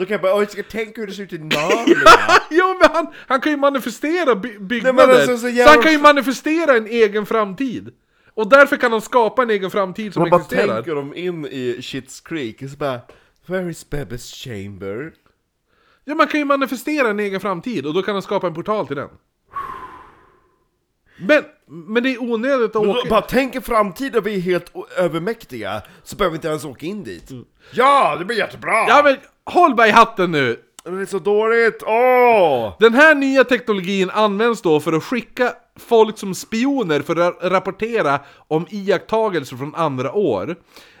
Då 0.00 0.06
kan 0.06 0.12
jag 0.14 0.20
bara, 0.22 0.34
"Åh, 0.34 0.40
jag 0.40 0.50
ska 0.50 0.62
tänka 0.62 1.00
hur 1.00 1.06
det 1.08 1.12
ser 1.12 1.22
ut 1.22 1.32
i 1.32 1.38
Narnia 1.38 1.96
jo, 2.50 2.76
men 2.80 2.90
han, 2.92 3.06
han 3.26 3.40
kan 3.40 3.52
ju 3.52 3.56
manifestera 3.58 4.34
by- 4.34 4.58
byggnader. 4.58 5.06
Nej, 5.06 5.16
alltså, 5.16 5.32
så 5.32 5.38
så, 5.38 5.48
jävla- 5.48 5.72
han 5.72 5.82
kan 5.82 5.92
ju 5.92 5.98
manifestera 5.98 6.76
en 6.76 6.86
egen 6.86 7.26
framtid. 7.26 7.90
Och 8.34 8.48
därför 8.48 8.76
kan 8.76 8.90
de 8.90 9.00
skapa 9.00 9.42
en 9.42 9.50
egen 9.50 9.70
framtid 9.70 10.12
som 10.14 10.20
Man 10.20 10.30
bara 10.30 10.40
existerar. 10.40 10.74
tänker 10.74 10.94
dem 10.94 11.14
in 11.14 11.46
i 11.46 11.78
Shits 11.82 12.20
Creek, 12.20 12.62
och 12.62 12.70
så 12.70 12.76
bara 12.76 13.00
Where 13.46 13.70
is 13.70 13.90
Bebbes 13.90 14.34
chamber? 14.34 15.12
Ja, 16.04 16.14
man 16.14 16.26
kan 16.26 16.40
ju 16.40 16.46
manifestera 16.46 17.08
en 17.08 17.20
egen 17.20 17.40
framtid 17.40 17.86
och 17.86 17.94
då 17.94 18.02
kan 18.02 18.14
de 18.14 18.22
skapa 18.22 18.46
en 18.46 18.54
portal 18.54 18.86
till 18.86 18.96
den. 18.96 19.08
Men, 21.18 21.42
men 21.66 22.02
det 22.02 22.08
är 22.14 22.22
onödigt 22.22 22.76
att 22.76 22.82
Men 22.82 22.90
åka... 22.90 23.08
bara 23.10 23.20
tänk 23.20 23.54
en 23.54 23.62
framtid 23.62 24.12
där 24.12 24.20
vi 24.20 24.34
är 24.36 24.40
helt 24.40 24.72
övermäktiga, 24.96 25.82
så 26.02 26.16
behöver 26.16 26.32
vi 26.32 26.36
inte 26.36 26.48
ens 26.48 26.64
åka 26.64 26.86
in 26.86 27.04
dit. 27.04 27.30
Ja, 27.72 28.16
det 28.18 28.24
blir 28.24 28.36
jättebra! 28.38 28.72
Ja 28.88 29.00
men, 29.04 29.16
håll 29.44 29.74
bara 29.74 29.88
i 29.88 29.90
hatten 29.90 30.32
nu! 30.32 30.56
Det 30.84 30.90
är 30.90 31.06
så 31.06 31.18
dåligt, 31.18 31.82
åh! 31.86 32.76
Den 32.80 32.94
här 32.94 33.14
nya 33.14 33.44
teknologin 33.44 34.10
används 34.10 34.62
då 34.62 34.80
för 34.80 34.92
att 34.92 35.04
skicka 35.04 35.52
folk 35.76 36.18
som 36.18 36.34
spioner 36.34 37.00
för 37.00 37.16
att 37.16 37.38
rapportera 37.42 38.20
om 38.48 38.66
iakttagelser 38.70 39.56
från 39.56 39.74
andra 39.74 40.12
år. 40.12 40.56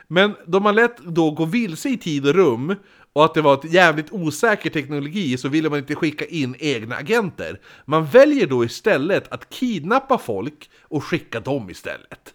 Men 0.08 0.34
då 0.46 0.60
man 0.60 0.74
lätt 0.74 0.98
då 0.98 1.30
gå 1.30 1.44
vilse 1.44 1.88
i 1.88 1.96
tid 1.96 2.26
och 2.26 2.34
rum 2.34 2.74
och 3.12 3.24
att 3.24 3.34
det 3.34 3.42
var 3.42 3.54
ett 3.54 3.72
jävligt 3.72 4.12
osäker 4.12 4.70
teknologi 4.70 5.38
så 5.38 5.48
ville 5.48 5.70
man 5.70 5.78
inte 5.78 5.94
skicka 5.94 6.24
in 6.24 6.56
egna 6.58 6.96
agenter. 6.96 7.60
Man 7.84 8.06
väljer 8.06 8.46
då 8.46 8.64
istället 8.64 9.32
att 9.32 9.50
kidnappa 9.50 10.18
folk 10.18 10.70
och 10.82 11.04
skicka 11.04 11.40
dem 11.40 11.70
istället. 11.70 12.34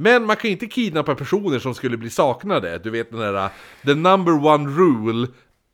Men 0.00 0.24
man 0.24 0.36
kan 0.36 0.50
inte 0.50 0.66
kidnappa 0.66 1.14
personer 1.14 1.58
som 1.58 1.74
skulle 1.74 1.96
bli 1.96 2.10
saknade. 2.10 2.78
Du 2.78 2.90
vet 2.90 3.10
den 3.10 3.20
där, 3.20 3.48
the 3.84 3.94
number 3.94 4.46
one 4.46 4.70
rule 4.70 5.28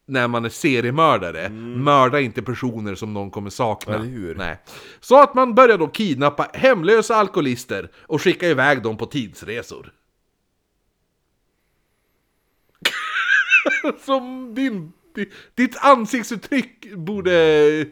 när 0.07 0.28
man 0.28 0.44
är 0.44 0.48
seriemördare. 0.48 1.48
Mörda 1.48 2.20
inte 2.20 2.43
personer 2.43 2.94
som 2.94 3.15
någon 3.15 3.31
kommer 3.31 3.51
sakna. 3.51 3.98
Nej. 4.36 4.59
Så 5.01 5.23
att 5.23 5.35
man 5.35 5.55
börjar 5.55 5.78
då 5.78 5.89
kidnappa 5.89 6.51
hemlösa 6.53 7.16
alkoholister 7.16 7.90
och 7.97 8.23
skicka 8.23 8.48
iväg 8.48 8.82
dem 8.82 8.97
på 8.97 9.07
tidsresor. 9.07 9.93
som 14.05 14.55
din, 14.55 14.93
di- 15.15 15.31
ditt 15.55 15.77
ansiktsuttryck 15.81 16.94
borde 16.94 17.86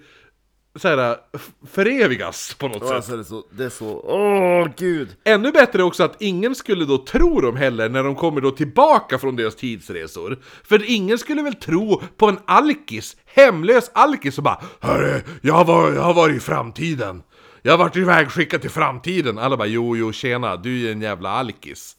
så 0.76 0.88
här, 0.88 1.16
f- 1.32 1.50
förevigas 1.70 2.54
på 2.58 2.68
något 2.68 2.82
sätt. 2.88 2.92
Alltså 2.96 3.12
det 3.16 3.20
är 3.20 3.24
så, 3.24 3.44
det 3.50 3.64
är 3.64 3.68
så, 3.70 4.00
åh 4.04 4.68
gud! 4.76 5.08
Ännu 5.24 5.52
bättre 5.52 5.82
också 5.82 6.04
att 6.04 6.22
ingen 6.22 6.54
skulle 6.54 6.84
då 6.84 6.98
tro 6.98 7.40
dem 7.40 7.56
heller 7.56 7.88
när 7.88 8.04
de 8.04 8.14
kommer 8.14 8.40
då 8.40 8.50
tillbaka 8.50 9.18
från 9.18 9.36
deras 9.36 9.56
tidsresor. 9.56 10.38
För 10.64 10.90
ingen 10.90 11.18
skulle 11.18 11.42
väl 11.42 11.54
tro 11.54 12.02
på 12.16 12.26
en 12.28 12.38
alkis, 12.46 13.16
hemlös 13.26 13.90
alkis 13.94 14.38
och 14.38 14.44
bara 14.44 14.62
Hörru, 14.80 15.20
jag, 15.42 15.64
var, 15.64 15.92
jag 15.92 16.02
har 16.02 16.14
varit 16.14 16.36
i 16.36 16.40
framtiden. 16.40 17.22
Jag 17.62 17.72
har 17.72 17.78
varit 17.78 17.96
ivägskickad 17.96 18.60
till 18.60 18.70
framtiden. 18.70 19.38
Alla 19.38 19.56
bara 19.56 19.66
jo, 19.68 19.96
jo, 19.96 20.12
tjena, 20.12 20.56
du 20.56 20.88
är 20.88 20.92
en 20.92 21.02
jävla 21.02 21.30
alkis. 21.30 21.96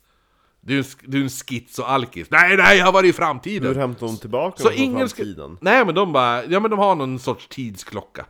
Du 0.61 0.73
är 0.75 0.79
en, 0.79 0.85
du 1.05 1.17
är 1.17 1.21
en 1.23 1.29
schizo-alkis. 1.29 2.27
Nej, 2.29 2.57
nej, 2.57 2.77
jag 2.77 2.85
har 2.85 2.91
varit 2.91 3.09
i 3.09 3.13
framtiden. 3.13 3.67
Hur 3.67 3.75
hämtar 3.75 4.07
de 4.07 4.17
tillbaka 4.17 4.57
Så 4.63 4.69
från 4.69 4.77
ingen 4.77 5.09
ska... 5.09 5.17
framtiden? 5.23 5.57
Nej, 5.61 5.85
men 5.85 5.95
de 5.95 6.13
bara, 6.13 6.45
ja 6.45 6.59
men 6.59 6.71
de 6.71 6.79
har 6.79 6.95
någon 6.95 7.19
sorts 7.19 7.47
tidsklocka. 7.47 8.25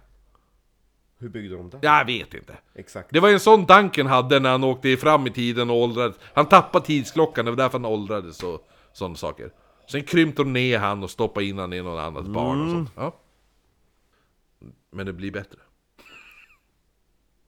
Hur 1.25 1.29
byggde 1.29 1.55
de 1.55 1.69
det? 1.69 1.79
Jag 1.81 2.05
vet 2.05 2.33
inte. 2.33 2.57
Exakt. 2.75 3.09
Det 3.11 3.19
var 3.19 3.29
en 3.29 3.39
sån 3.39 3.65
Duncan 3.65 4.07
hade 4.07 4.39
när 4.39 4.49
han 4.49 4.63
åkte 4.63 4.97
fram 4.97 5.27
i 5.27 5.29
tiden 5.29 5.69
och 5.69 5.75
åldrades. 5.75 6.15
Han 6.33 6.45
tappade 6.45 6.85
tidsklockan, 6.85 7.45
det 7.45 7.51
var 7.51 7.57
därför 7.57 7.79
han 7.79 7.85
åldrades 7.85 8.43
och 8.43 8.67
sådana 8.93 9.15
saker. 9.15 9.51
Sen 9.91 10.03
krympte 10.03 10.41
de 10.41 10.53
ner 10.53 10.79
han 10.79 11.03
och 11.03 11.09
stoppade 11.09 11.45
in 11.45 11.57
han 11.57 11.73
i 11.73 11.81
något 11.81 11.99
annat 11.99 12.25
barn 12.25 12.61
och 12.61 12.71
sånt. 12.71 12.91
Ja. 12.95 13.15
Men 14.91 15.05
det 15.05 15.13
blir 15.13 15.31
bättre. 15.31 15.59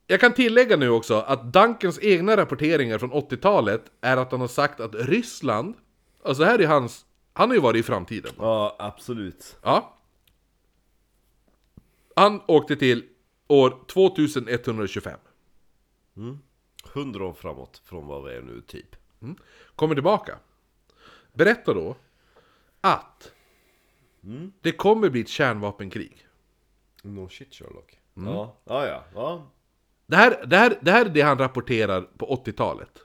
Jag 0.08 0.20
kan 0.20 0.34
tillägga 0.34 0.78
nu 0.78 0.90
också 0.90 1.16
att 1.20 1.54
Duncans 1.54 2.00
egna 2.02 2.38
rapporteringar 2.38 2.98
från 2.98 3.12
80-talet 3.12 3.84
är 4.02 4.18
att 4.18 4.32
han 4.32 4.42
har 4.42 4.48
sagt 4.48 4.80
att 4.80 4.96
Ryssland, 4.96 5.76
alltså 6.24 6.44
här 6.44 6.60
är 6.60 6.68
hans, 6.68 7.06
han 7.34 7.50
har 7.50 7.56
ju 7.56 7.62
varit 7.62 7.80
i 7.80 7.84
framtiden. 7.84 8.32
Ja, 8.40 8.76
absolut. 8.80 9.58
Ja. 9.64 9.94
Han 12.16 12.42
åkte 12.48 12.76
till 12.76 13.04
år 13.48 13.80
2125. 13.88 15.20
100 16.94 17.26
år 17.26 17.34
framåt 17.34 17.82
från 17.86 18.08
vad 18.08 18.24
vi 18.24 18.36
är 18.36 18.42
nu, 18.42 18.62
typ. 18.62 18.96
kommer 19.76 19.96
tillbaka. 19.96 20.40
Berättar 21.34 21.74
då 21.74 21.96
att 22.82 23.34
det 24.62 24.72
kommer 24.72 25.10
bli 25.10 25.22
ett 25.22 25.28
kärnvapenkrig. 25.28 26.28
No 27.04 27.30
shit 27.30 27.54
Sherlock. 27.54 28.00
Ja, 28.14 28.58
ja, 28.66 28.86
ja. 28.86 29.04
ja. 29.14 29.52
Det 30.06 30.16
här, 30.16 30.46
det, 30.46 30.58
här, 30.58 30.78
det 30.82 30.92
här 30.92 31.06
är 31.06 31.10
det 31.10 31.22
han 31.22 31.38
rapporterar 31.38 32.02
på 32.02 32.44
80-talet. 32.46 33.00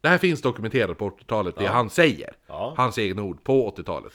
Det 0.00 0.08
här 0.08 0.18
finns 0.18 0.42
dokumenterat 0.42 0.98
på 0.98 1.10
80-talet, 1.10 1.56
det 1.56 1.66
han 1.66 1.90
säger. 1.90 2.36
Ja. 2.46 2.74
Hans 2.76 2.98
egna 2.98 3.22
ord 3.22 3.44
på 3.44 3.70
80-talet. 3.70 4.12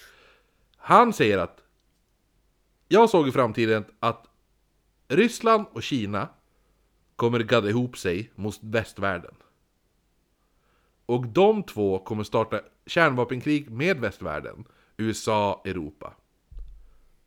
Han 0.77 1.13
säger 1.13 1.37
att 1.37 1.63
jag 2.87 3.09
såg 3.09 3.27
i 3.27 3.31
framtiden 3.31 3.85
att 3.99 4.25
Ryssland 5.15 5.65
och 5.71 5.83
Kina 5.83 6.29
kommer 7.15 7.39
gadda 7.39 7.69
ihop 7.69 7.97
sig 7.97 8.31
mot 8.35 8.59
västvärlden. 8.61 9.35
Och 11.05 11.27
de 11.27 11.63
två 11.63 11.99
kommer 11.99 12.23
starta 12.23 12.61
kärnvapenkrig 12.85 13.69
med 13.69 13.99
västvärlden, 13.99 14.65
USA, 14.97 15.61
Europa. 15.65 16.13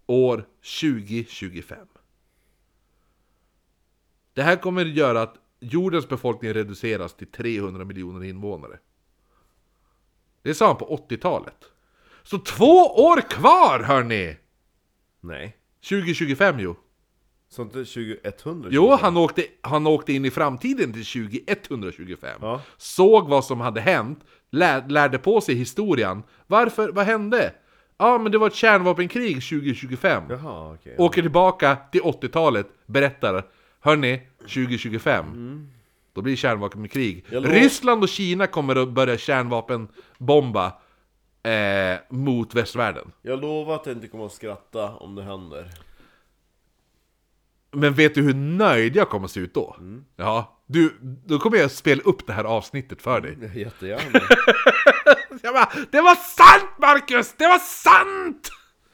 År 0.06 0.46
2025. 0.80 1.86
Det 4.32 4.42
här 4.42 4.56
kommer 4.56 4.84
göra 4.84 5.22
att 5.22 5.38
jordens 5.60 6.08
befolkning 6.08 6.52
reduceras 6.52 7.14
till 7.14 7.26
300 7.26 7.84
miljoner 7.84 8.24
invånare. 8.24 8.78
Det 10.42 10.54
sa 10.54 10.66
han 10.66 10.76
på 10.76 11.06
80-talet. 11.08 11.64
Så 12.22 12.38
två 12.38 12.86
år 12.86 13.20
kvar 13.20 13.80
hörni! 13.80 14.36
Nej. 15.20 15.56
2025 15.88 16.58
jo. 16.58 16.76
Så 17.56 17.62
inte 17.62 17.84
2100? 17.84 18.68
Jo, 18.72 18.90
han 19.00 19.16
åkte, 19.16 19.44
han 19.60 19.86
åkte 19.86 20.12
in 20.12 20.24
i 20.24 20.30
framtiden 20.30 20.92
till 20.92 21.04
2125. 21.04 22.38
Ja. 22.40 22.60
Såg 22.76 23.28
vad 23.28 23.44
som 23.44 23.60
hade 23.60 23.80
hänt, 23.80 24.18
lär, 24.50 24.88
lärde 24.88 25.18
på 25.18 25.40
sig 25.40 25.54
historien. 25.54 26.22
Varför? 26.46 26.88
Vad 26.88 27.06
hände? 27.06 27.52
Ja, 27.98 28.18
men 28.18 28.32
det 28.32 28.38
var 28.38 28.46
ett 28.46 28.54
kärnvapenkrig 28.54 29.34
2025. 29.34 30.22
Jaha, 30.28 30.74
okej. 30.74 30.94
Åker 30.98 31.22
tillbaka 31.22 31.76
till 31.92 32.00
80-talet, 32.00 32.66
berättar 32.86 33.44
Hörni, 33.80 34.20
2025 34.38 35.68
Då 36.12 36.22
blir 36.22 36.32
det 36.32 36.36
kärnvapenkrig 36.36 37.24
Ryssland 37.28 38.02
och 38.02 38.08
Kina 38.08 38.46
kommer 38.46 38.76
att 38.76 38.88
börja 38.88 39.18
kärnvapenbomba 39.18 40.66
eh, 41.42 41.98
Mot 42.08 42.54
västvärlden 42.54 43.12
Jag 43.22 43.40
lovar 43.40 43.74
att 43.74 43.86
jag 43.86 43.96
inte 43.96 44.08
kommer 44.08 44.26
att 44.26 44.32
skratta 44.32 44.90
om 44.90 45.14
det 45.14 45.22
händer. 45.22 45.70
Men 47.76 47.94
vet 47.94 48.14
du 48.14 48.22
hur 48.22 48.34
nöjd 48.34 48.96
jag 48.96 49.08
kommer 49.08 49.24
att 49.24 49.30
se 49.30 49.40
ut 49.40 49.54
då? 49.54 49.76
Ja, 50.16 50.62
du, 50.66 50.96
då 51.26 51.38
kommer 51.38 51.56
jag 51.58 51.70
spela 51.70 52.02
upp 52.02 52.26
det 52.26 52.32
här 52.32 52.44
avsnittet 52.44 53.02
för 53.02 53.20
dig 53.20 53.38
Jättegärna. 53.54 54.20
jag 55.42 55.54
bara, 55.54 55.68
Det 55.90 56.00
var 56.00 56.14
sant 56.14 56.70
Marcus! 56.78 57.34
Det 57.38 57.46
var 57.46 57.58
sant! 57.58 58.50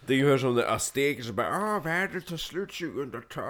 Det 0.07 0.15
är 0.15 0.19
ungefär 0.25 0.39
som 0.39 0.55
när 0.55 0.63
azteker 0.75 1.23
som 1.23 1.37
bara 1.37 1.47
ah, 1.77 1.81
världen 1.85 2.23
tar 2.23 2.37
slut 2.37 2.73
2012. 2.73 3.45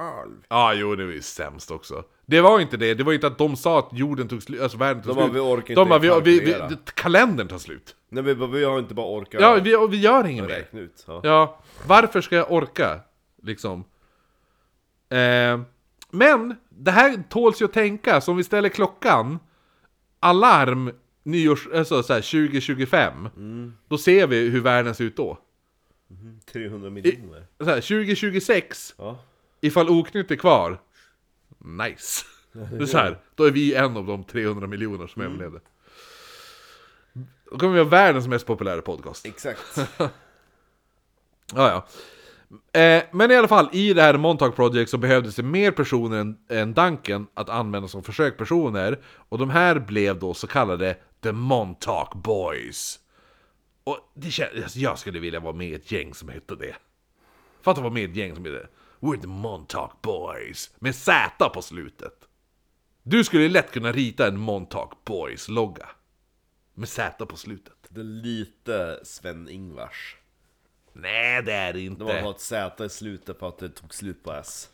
Ja, 0.49 0.75
jo, 0.75 0.95
det 0.97 1.05
var 1.05 1.13
ju 1.13 1.23
sämst 1.23 1.71
också. 1.71 2.05
Det 2.27 2.41
var 2.41 2.61
inte 2.61 2.77
det, 2.77 2.95
det 2.95 3.05
var 3.05 3.13
inte 3.13 3.27
att 3.27 3.39
de 3.39 3.57
sa 3.57 3.79
att 3.79 3.89
jorden 3.93 4.29
tog 4.29 4.43
slut, 4.43 4.61
alltså 4.61 4.79
världen 4.79 5.03
tog 5.03 5.11
De 5.11 5.15
bara, 5.17 5.25
slut. 5.25 5.37
vi 5.37 5.41
orkar 5.41 5.75
de 5.75 5.89
bara, 5.89 5.99
vi, 5.99 6.09
vi, 6.25 6.41
vi, 6.41 6.77
kalendern 6.95 7.49
tar 7.49 7.59
slut. 7.59 7.97
Nej 8.09 8.23
vi, 8.23 8.35
bara, 8.35 8.49
vi 8.49 8.65
har 8.65 8.79
inte 8.79 8.95
bara 8.95 9.07
orkat 9.07 9.41
Ja, 9.41 9.55
vi, 9.55 9.77
och 9.77 9.93
vi 9.93 9.97
gör 10.01 10.27
inget 10.27 10.47
mer. 10.47 10.67
ut. 10.81 11.05
Ja. 11.07 11.21
Ja, 11.25 11.61
varför 11.87 12.21
ska 12.21 12.37
jag 12.37 12.53
orka? 12.53 13.01
Liksom. 13.43 13.85
Eh, 15.17 15.61
men, 16.11 16.57
det 16.69 16.91
här 16.91 17.23
tåls 17.29 17.61
ju 17.61 17.65
att 17.65 17.73
tänka, 17.73 18.21
så 18.21 18.31
om 18.31 18.37
vi 18.37 18.45
ställer 18.45 18.69
klockan, 18.69 19.39
alarm, 20.21 20.93
nyårs, 21.23 21.69
alltså 21.75 22.03
så 22.03 22.13
här 22.13 22.21
2025, 22.21 23.29
då 23.89 23.99
ser 23.99 24.27
vi 24.27 24.49
hur 24.49 24.61
världen 24.61 24.95
ser 24.95 25.05
ut 25.05 25.17
då. 25.17 25.39
300 26.53 26.91
miljoner. 26.91 27.47
Så 27.59 27.65
här, 27.65 27.75
2026, 27.81 28.95
Ja. 28.99 29.19
ifall 29.61 29.89
oknytt 29.89 30.31
är 30.31 30.37
kvar, 30.37 30.81
nice. 31.59 32.25
Det 32.53 32.83
är 32.83 32.87
så 32.87 32.99
här, 32.99 33.19
då 33.35 33.45
är 33.45 33.51
vi 33.51 33.75
en 33.75 33.97
av 33.97 34.07
de 34.07 34.25
300 34.25 34.67
miljoner 34.67 35.07
som 35.07 35.23
överlevde. 35.23 35.61
Då 37.51 37.59
kommer 37.59 37.73
vi 37.73 37.79
ha 37.79 37.89
världens 37.89 38.27
mest 38.27 38.47
populära 38.47 38.83
podcast. 38.83 39.27
Exakt. 39.27 39.79
Ja, 41.55 41.69
ja. 41.69 41.87
Eh, 42.73 43.03
men 43.13 43.31
i 43.31 43.37
alla 43.37 43.49
fall, 43.49 43.69
i 43.73 43.95
det 43.95 44.03
här 44.03 44.19
Montauk 44.19 44.57
Project 44.57 44.91
så 44.91 44.99
behövdes 44.99 45.37
det 45.37 45.43
mer 45.43 45.71
personer 45.71 46.19
än, 46.19 46.39
än 46.49 46.75
Duncan 46.75 47.27
att 47.35 47.49
använda 47.49 47.89
som 47.89 48.03
försökspersoner. 48.03 49.01
Och 49.05 49.39
de 49.39 49.51
här 49.51 49.79
blev 49.79 50.19
då 50.19 50.35
så 50.35 50.47
kallade 50.47 50.97
The 51.23 51.33
Montauk 51.33 52.15
Boys. 52.15 52.99
Och 53.85 53.99
det 54.15 54.31
känns, 54.31 54.63
alltså, 54.63 54.79
jag 54.79 54.99
skulle 54.99 55.19
vilja 55.19 55.41
vara 55.41 55.53
med 55.53 55.69
i 55.69 55.75
ett 55.75 55.93
gäng 55.93 56.15
som 56.15 56.29
hette 56.29 56.55
det. 56.55 56.77
Fatta 57.63 57.79
att 57.79 57.85
vara 57.85 57.95
med 57.95 58.03
i 58.03 58.05
ett 58.05 58.17
gäng 58.17 58.35
som 58.35 58.45
hette 58.45 58.69
We're 59.01 59.21
the 59.21 59.27
Montauk 59.27 60.03
Boys. 60.03 60.71
Med 60.79 60.95
Z 60.95 61.49
på 61.55 61.63
slutet. 61.63 62.29
Du 63.03 63.25
skulle 63.25 63.49
lätt 63.49 63.73
kunna 63.73 63.93
rita 63.93 64.27
en 64.27 64.39
Montauk 64.39 65.05
Boys-logga. 65.05 65.89
Med 66.75 66.89
Z 66.89 67.27
på 67.27 67.37
slutet. 67.37 67.77
Det 67.89 68.01
är 68.01 68.05
lite 68.05 69.01
Sven-Ingvars. 69.05 70.17
Nej, 70.93 71.43
det 71.43 71.53
är 71.53 71.73
det 71.73 71.89
De 71.89 72.05
har 72.05 72.19
inte. 72.19 72.31
ett 72.31 72.41
Z 72.41 72.85
i 72.85 72.89
slutet 72.89 73.39
på 73.39 73.47
att 73.47 73.59
det 73.59 73.69
tog 73.69 73.95
slut 73.95 74.23
på 74.25 74.33
S. 74.33 74.69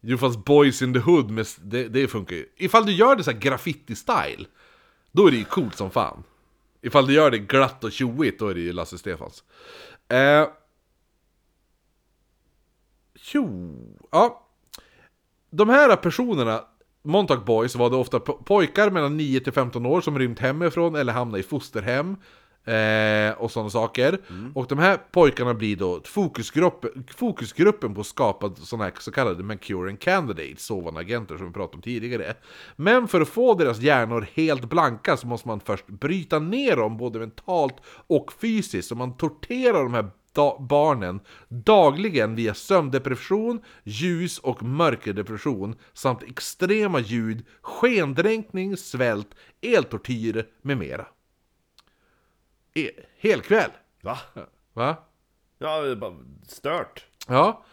Jo 0.00 0.18
fast 0.18 0.44
Boys 0.44 0.82
in 0.82 0.92
the 0.92 0.98
Hood, 1.00 1.30
med, 1.30 1.46
det, 1.62 1.88
det 1.88 2.08
funkar 2.08 2.36
ju. 2.36 2.46
Ifall 2.56 2.86
du 2.86 2.92
gör 2.92 3.16
det 3.16 3.24
så 3.24 3.30
här 3.30 3.38
graffiti-style, 3.38 4.46
då 5.12 5.26
är 5.26 5.30
det 5.30 5.36
ju 5.36 5.44
coolt 5.44 5.76
som 5.76 5.90
fan. 5.90 6.22
Ifall 6.82 7.06
du 7.06 7.12
gör 7.12 7.30
det 7.30 7.38
glatt 7.38 7.84
och 7.84 7.92
tjoigt, 7.92 8.38
då 8.38 8.48
är 8.48 8.54
det 8.54 8.60
ju 8.60 8.72
Lasse 8.72 8.98
Stefans. 8.98 9.44
Eh, 10.08 10.48
tjo, 13.14 13.74
ja. 14.10 14.48
De 15.50 15.68
här 15.68 15.96
personerna, 15.96 16.64
Montauk 17.02 17.44
Boys, 17.44 17.74
var 17.74 17.90
det 17.90 17.96
ofta 17.96 18.18
po- 18.18 18.42
pojkar 18.44 18.90
mellan 18.90 19.16
9 19.16 19.40
till 19.40 19.52
15 19.52 19.86
år 19.86 20.00
som 20.00 20.18
rymt 20.18 20.38
hemifrån 20.38 20.94
eller 20.96 21.12
hamnat 21.12 21.40
i 21.40 21.42
fosterhem. 21.42 22.16
Eh, 22.64 23.30
och 23.38 23.50
sådana 23.50 23.70
saker. 23.70 24.18
Och 24.54 24.66
de 24.66 24.78
här 24.78 24.96
pojkarna 25.12 25.54
blir 25.54 25.76
då 25.76 26.00
fokusgrupp, 26.04 26.84
fokusgruppen 27.16 27.94
på 27.94 28.00
att 28.00 28.06
skapa 28.06 28.54
sådana 28.54 28.84
här 28.84 28.92
så 28.98 29.10
kallade 29.10 29.42
Manchurian 29.42 29.96
Candidates, 29.96 30.62
sovande 30.66 31.00
agenter 31.00 31.36
som 31.36 31.46
vi 31.46 31.52
pratade 31.52 31.76
om 31.76 31.82
tidigare. 31.82 32.34
Men 32.76 33.08
för 33.08 33.20
att 33.20 33.28
få 33.28 33.54
deras 33.54 33.80
hjärnor 33.80 34.26
helt 34.34 34.64
blanka 34.64 35.16
så 35.16 35.26
måste 35.26 35.48
man 35.48 35.60
först 35.60 35.86
bryta 35.86 36.38
ner 36.38 36.76
dem 36.76 36.96
både 36.96 37.18
mentalt 37.18 37.76
och 38.06 38.32
fysiskt. 38.32 38.88
Så 38.88 38.94
man 38.94 39.16
torterar 39.16 39.82
de 39.82 39.94
här 39.94 40.10
da- 40.32 40.56
barnen 40.60 41.20
dagligen 41.48 42.34
via 42.34 42.54
sömndepression, 42.54 43.60
ljus 43.84 44.38
och 44.38 44.62
mörkerdepression 44.62 45.74
samt 45.92 46.22
extrema 46.22 47.00
ljud, 47.00 47.44
skendränkning, 47.62 48.76
svält, 48.76 49.28
eltortyr 49.60 50.46
med 50.62 50.78
mera. 50.78 51.06
E- 52.78 52.90
helkväll! 53.18 53.70
Va? 54.02 54.18
Va? 54.72 54.96
Ja, 55.58 55.80
det 55.80 55.90
är 55.90 55.96
bara 55.96 56.14
stört. 56.42 57.06
Ja. 57.28 57.64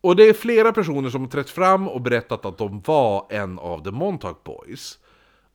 Och 0.00 0.16
det 0.16 0.22
är 0.22 0.32
flera 0.32 0.72
personer 0.72 1.10
som 1.10 1.20
har 1.20 1.28
trätt 1.28 1.50
fram 1.50 1.88
och 1.88 2.00
berättat 2.00 2.44
att 2.44 2.58
de 2.58 2.80
var 2.80 3.26
en 3.30 3.58
av 3.58 3.84
The 3.84 3.90
Montauk 3.90 4.44
Boys. 4.44 4.98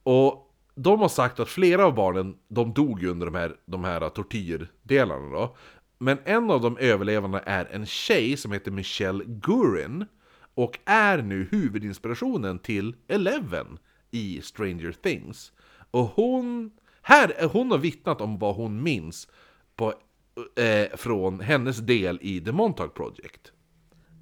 Och 0.03 0.53
de 0.75 0.99
har 0.99 1.09
sagt 1.09 1.39
att 1.39 1.49
flera 1.49 1.85
av 1.85 1.95
barnen, 1.95 2.37
de 2.47 2.73
dog 2.73 3.01
ju 3.01 3.09
under 3.09 3.25
de 3.25 3.35
här, 3.35 3.55
de 3.65 3.83
här 3.83 4.09
tortyrdelarna 4.09 5.29
då. 5.31 5.55
Men 5.97 6.17
en 6.25 6.51
av 6.51 6.61
de 6.61 6.77
överlevande 6.77 7.43
är 7.45 7.65
en 7.71 7.85
tjej 7.85 8.37
som 8.37 8.51
heter 8.51 8.71
Michelle 8.71 9.23
Gurin. 9.27 10.05
Och 10.53 10.79
är 10.85 11.21
nu 11.21 11.47
huvudinspirationen 11.51 12.59
till 12.59 12.95
Eleven 13.07 13.79
i 14.11 14.41
Stranger 14.41 14.91
Things. 14.91 15.51
Och 15.91 16.05
hon, 16.05 16.71
här, 17.01 17.47
hon 17.51 17.71
har 17.71 17.77
vittnat 17.77 18.21
om 18.21 18.37
vad 18.37 18.55
hon 18.55 18.83
minns 18.83 19.27
på, 19.75 19.93
eh, 20.55 20.97
från 20.97 21.39
hennes 21.39 21.77
del 21.77 22.19
i 22.21 22.41
The 22.41 22.51
Montauk 22.51 22.95
Project. 22.95 23.51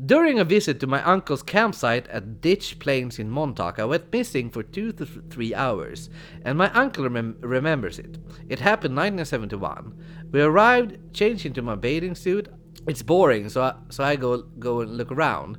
During 0.05 0.39
a 0.39 0.43
visit 0.43 0.79
to 0.79 0.87
my 0.87 0.99
uncle's 0.99 1.41
campsite 1.41 2.07
at 2.09 2.39
Ditch 2.39 2.77
Plains 2.77 3.17
in 3.17 3.31
Montauk, 3.31 3.79
I 3.79 3.85
went 3.85 4.13
missing 4.13 4.51
for 4.51 4.61
two 4.61 4.91
to 4.91 5.05
three 5.05 5.55
hours, 5.55 6.11
and 6.45 6.55
my 6.55 6.69
uncle 6.73 7.09
rem 7.09 7.35
remembers 7.39 7.97
it. 7.97 8.19
It 8.47 8.59
happened 8.59 8.95
1971. 8.95 10.29
We 10.31 10.41
arrived, 10.41 11.15
changed 11.15 11.47
into 11.47 11.63
my 11.63 11.75
bathing 11.75 12.13
suit. 12.13 12.47
It's 12.87 13.01
boring, 13.01 13.49
so 13.49 13.63
I, 13.63 13.73
so 13.89 14.03
I 14.03 14.15
go 14.17 14.43
go 14.59 14.81
and 14.81 14.97
look 14.97 15.11
around. 15.11 15.57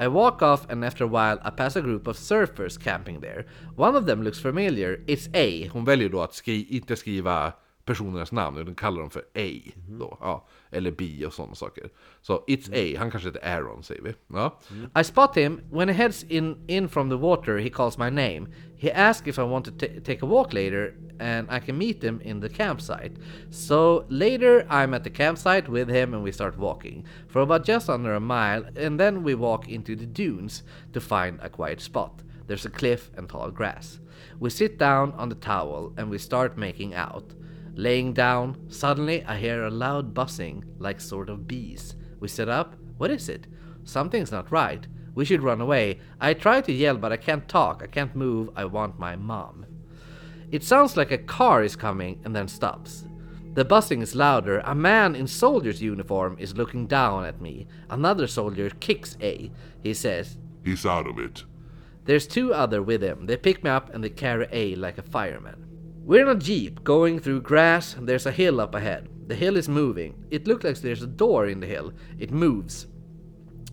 I 0.00 0.08
walk 0.08 0.40
off, 0.42 0.66
and 0.70 0.82
after 0.82 1.04
a 1.04 1.06
while, 1.06 1.38
I 1.44 1.50
pass 1.50 1.76
a 1.76 1.82
group 1.82 2.06
of 2.06 2.16
surfers 2.16 2.78
camping 2.78 3.20
there. 3.20 3.44
One 3.76 3.94
of 3.94 4.06
them 4.06 4.22
looks 4.22 4.40
familiar. 4.40 5.04
It's 5.06 5.28
A. 5.34 5.68
Hon 5.72 5.84
väljer 5.84 6.08
då 6.08 6.22
att 6.22 6.34
skri 6.34 6.66
inte 6.70 6.96
skriva 6.96 7.52
personernas 7.84 8.32
namn, 8.32 8.58
utan 8.58 8.74
kallar 8.74 9.00
dem 9.00 9.10
för 9.10 9.20
A. 9.34 9.72
Mhm. 9.88 9.98
Då, 9.98 10.18
ja. 10.20 10.46
Eller 10.70 10.90
B 10.90 11.26
och 11.26 11.32
sådana 11.32 11.54
saker. 11.54 11.88
Så 12.22 12.44
It's 12.48 12.70
A, 12.72 12.88
mm. 12.88 12.98
han 12.98 13.10
kanske 13.10 13.28
heter 13.28 13.44
Aaron 13.44 13.82
säger 13.82 14.02
vi. 14.02 14.14
Ja. 14.26 14.58
Mm. 14.70 14.90
I 15.00 15.04
spot 15.04 15.36
him. 15.36 15.60
When 15.70 15.88
he 15.88 15.94
heads 15.94 16.24
in, 16.28 16.56
in 16.66 16.88
from 16.88 17.10
the 17.10 17.16
water, 17.16 17.58
he 17.58 17.70
calls 17.70 17.98
my 17.98 18.10
name. 18.10 18.46
He 18.76 18.92
asks 18.92 19.28
if 19.28 19.38
I 19.38 19.42
want 19.42 19.64
to 19.64 19.72
take 20.04 20.22
a 20.22 20.26
walk 20.26 20.52
later, 20.52 20.94
and 21.18 21.48
I 21.50 21.60
can 21.60 21.76
meet 21.78 22.02
him 22.02 22.20
in 22.24 22.40
the 22.40 22.48
campsite. 22.48 23.12
So 23.50 24.06
later, 24.08 24.66
I'm 24.70 24.94
at 24.94 25.04
the 25.04 25.10
campsite 25.10 25.68
with 25.68 25.88
him, 25.90 26.14
and 26.14 26.24
we 26.24 26.32
start 26.32 26.56
walking 26.58 27.04
for 27.28 27.42
about 27.42 27.66
just 27.66 27.90
under 27.90 28.14
a 28.14 28.20
mile, 28.20 28.64
and 28.76 28.98
then 28.98 29.22
we 29.22 29.34
walk 29.34 29.68
into 29.68 29.96
the 29.96 30.06
dunes 30.06 30.62
to 30.92 31.00
find 31.00 31.38
a 31.42 31.50
quiet 31.50 31.80
spot. 31.80 32.22
There's 32.46 32.66
a 32.66 32.70
cliff 32.70 33.10
and 33.16 33.28
tall 33.28 33.50
grass. 33.50 34.00
We 34.38 34.50
sit 34.50 34.78
down 34.78 35.12
on 35.12 35.28
the 35.28 35.34
towel, 35.34 35.92
and 35.98 36.10
we 36.10 36.18
start 36.18 36.56
making 36.56 36.94
out. 36.94 37.34
Laying 37.74 38.12
down, 38.12 38.56
suddenly 38.68 39.24
I 39.24 39.38
hear 39.38 39.64
a 39.64 39.70
loud 39.70 40.12
buzzing, 40.12 40.64
like 40.78 41.00
sort 41.00 41.28
of 41.28 41.46
bees. 41.46 41.94
We 42.18 42.28
sit 42.28 42.48
up. 42.48 42.76
What 42.98 43.10
is 43.10 43.28
it? 43.28 43.46
Something's 43.84 44.32
not 44.32 44.52
right. 44.52 44.86
We 45.14 45.24
should 45.24 45.42
run 45.42 45.60
away. 45.60 46.00
I 46.20 46.34
try 46.34 46.60
to 46.60 46.72
yell, 46.72 46.96
but 46.96 47.12
I 47.12 47.16
can't 47.16 47.48
talk. 47.48 47.82
I 47.82 47.86
can't 47.86 48.14
move. 48.14 48.50
I 48.54 48.64
want 48.64 48.98
my 48.98 49.16
mom. 49.16 49.66
It 50.50 50.64
sounds 50.64 50.96
like 50.96 51.10
a 51.10 51.18
car 51.18 51.62
is 51.62 51.76
coming 51.76 52.20
and 52.24 52.34
then 52.34 52.48
stops. 52.48 53.04
The 53.54 53.64
buzzing 53.64 54.02
is 54.02 54.14
louder. 54.14 54.60
A 54.60 54.74
man 54.74 55.16
in 55.16 55.26
soldier's 55.26 55.82
uniform 55.82 56.36
is 56.38 56.56
looking 56.56 56.86
down 56.86 57.24
at 57.24 57.40
me. 57.40 57.66
Another 57.88 58.26
soldier 58.26 58.70
kicks 58.70 59.16
A. 59.20 59.50
He 59.82 59.94
says, 59.94 60.38
He's 60.64 60.86
out 60.86 61.06
of 61.06 61.18
it. 61.18 61.44
There's 62.04 62.26
two 62.26 62.52
other 62.52 62.82
with 62.82 63.02
him. 63.02 63.26
They 63.26 63.36
pick 63.36 63.64
me 63.64 63.70
up 63.70 63.92
and 63.92 64.02
they 64.02 64.10
carry 64.10 64.46
A 64.52 64.74
like 64.76 64.98
a 64.98 65.02
fireman. 65.02 65.69
We're 66.10 66.28
in 66.28 66.36
a 66.36 66.40
jeep 66.40 66.82
going 66.82 67.20
through 67.20 67.42
grass. 67.42 67.94
There's 67.96 68.26
a 68.26 68.32
hill 68.32 68.60
up 68.60 68.74
ahead. 68.74 69.08
The 69.28 69.36
hill 69.36 69.56
is 69.56 69.68
moving. 69.68 70.26
It 70.28 70.48
looks 70.48 70.64
like 70.64 70.76
there's 70.78 71.04
a 71.04 71.06
door 71.06 71.46
in 71.46 71.60
the 71.60 71.68
hill. 71.68 71.92
It 72.18 72.32
moves. 72.32 72.88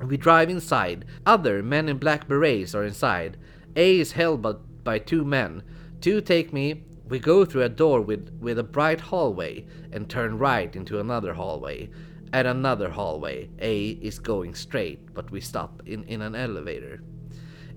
We 0.05 0.18
drive 0.18 0.51
inside. 0.51 1.05
Other 1.26 1.64
men 1.64 1.89
in 1.89 1.97
black 1.97 2.27
berets 2.27 2.76
are 2.76 2.84
inside. 2.84 3.38
A 3.76 3.99
is 3.99 4.11
held 4.11 4.43
by, 4.43 4.53
by 4.84 4.99
two 4.99 5.26
men. 5.26 5.64
Two 5.99 6.22
take 6.22 6.53
me. 6.53 6.84
We 7.09 7.18
go 7.18 7.43
through 7.43 7.64
a 7.64 7.69
door 7.69 8.01
with, 8.01 8.30
with 8.39 8.59
a 8.59 8.64
bright 8.64 9.01
hallway 9.01 9.65
and 9.91 10.07
turn 10.07 10.38
right 10.38 10.76
into 10.76 10.99
another 10.99 11.34
hallway. 11.34 11.89
At 12.34 12.45
another 12.45 12.91
hallway, 12.91 13.49
A 13.57 13.97
is 13.99 14.19
going 14.19 14.53
straight, 14.53 15.11
but 15.15 15.31
we 15.31 15.41
stop 15.41 15.81
in, 15.88 16.03
in 16.03 16.22
an 16.22 16.35
elevator. 16.35 17.01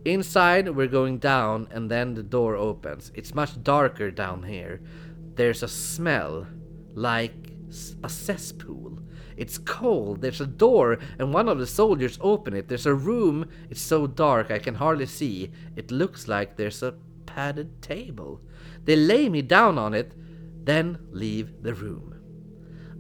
Inside, 0.05 0.69
we're 0.71 0.87
going 0.87 1.19
down, 1.19 1.69
and 1.71 1.91
then 1.91 2.15
the 2.15 2.23
door 2.23 2.57
opens. 2.57 3.13
It's 3.15 3.35
much 3.35 3.63
darker 3.63 4.11
down 4.11 4.43
here. 4.43 4.81
There's 5.35 5.63
a 5.63 5.69
smell 5.69 6.47
like 6.95 7.53
a 8.03 8.09
cesspool. 8.09 8.99
It's 9.37 9.59
cold. 9.59 10.21
There's 10.21 10.41
a 10.41 10.47
door, 10.47 10.99
and 11.19 11.35
one 11.35 11.49
of 11.49 11.59
the 11.59 11.67
soldiers 11.67 12.19
open 12.21 12.55
it. 12.55 12.69
There's 12.69 12.87
a 12.87 12.95
room. 12.95 13.49
It's 13.69 13.81
so 13.81 14.07
dark 14.07 14.51
I 14.51 14.59
can 14.59 14.75
hardly 14.75 15.07
see. 15.07 15.51
It 15.77 15.91
looks 15.91 16.29
like 16.29 16.57
there's 16.57 16.83
a 16.83 16.95
padded 17.27 17.83
table. 17.83 18.41
They 18.85 18.97
lay 18.97 19.29
me 19.29 19.43
down 19.43 19.79
on 19.79 19.95
it, 19.95 20.15
then 20.65 20.99
leave 21.11 21.63
the 21.63 21.75
room. 21.75 22.15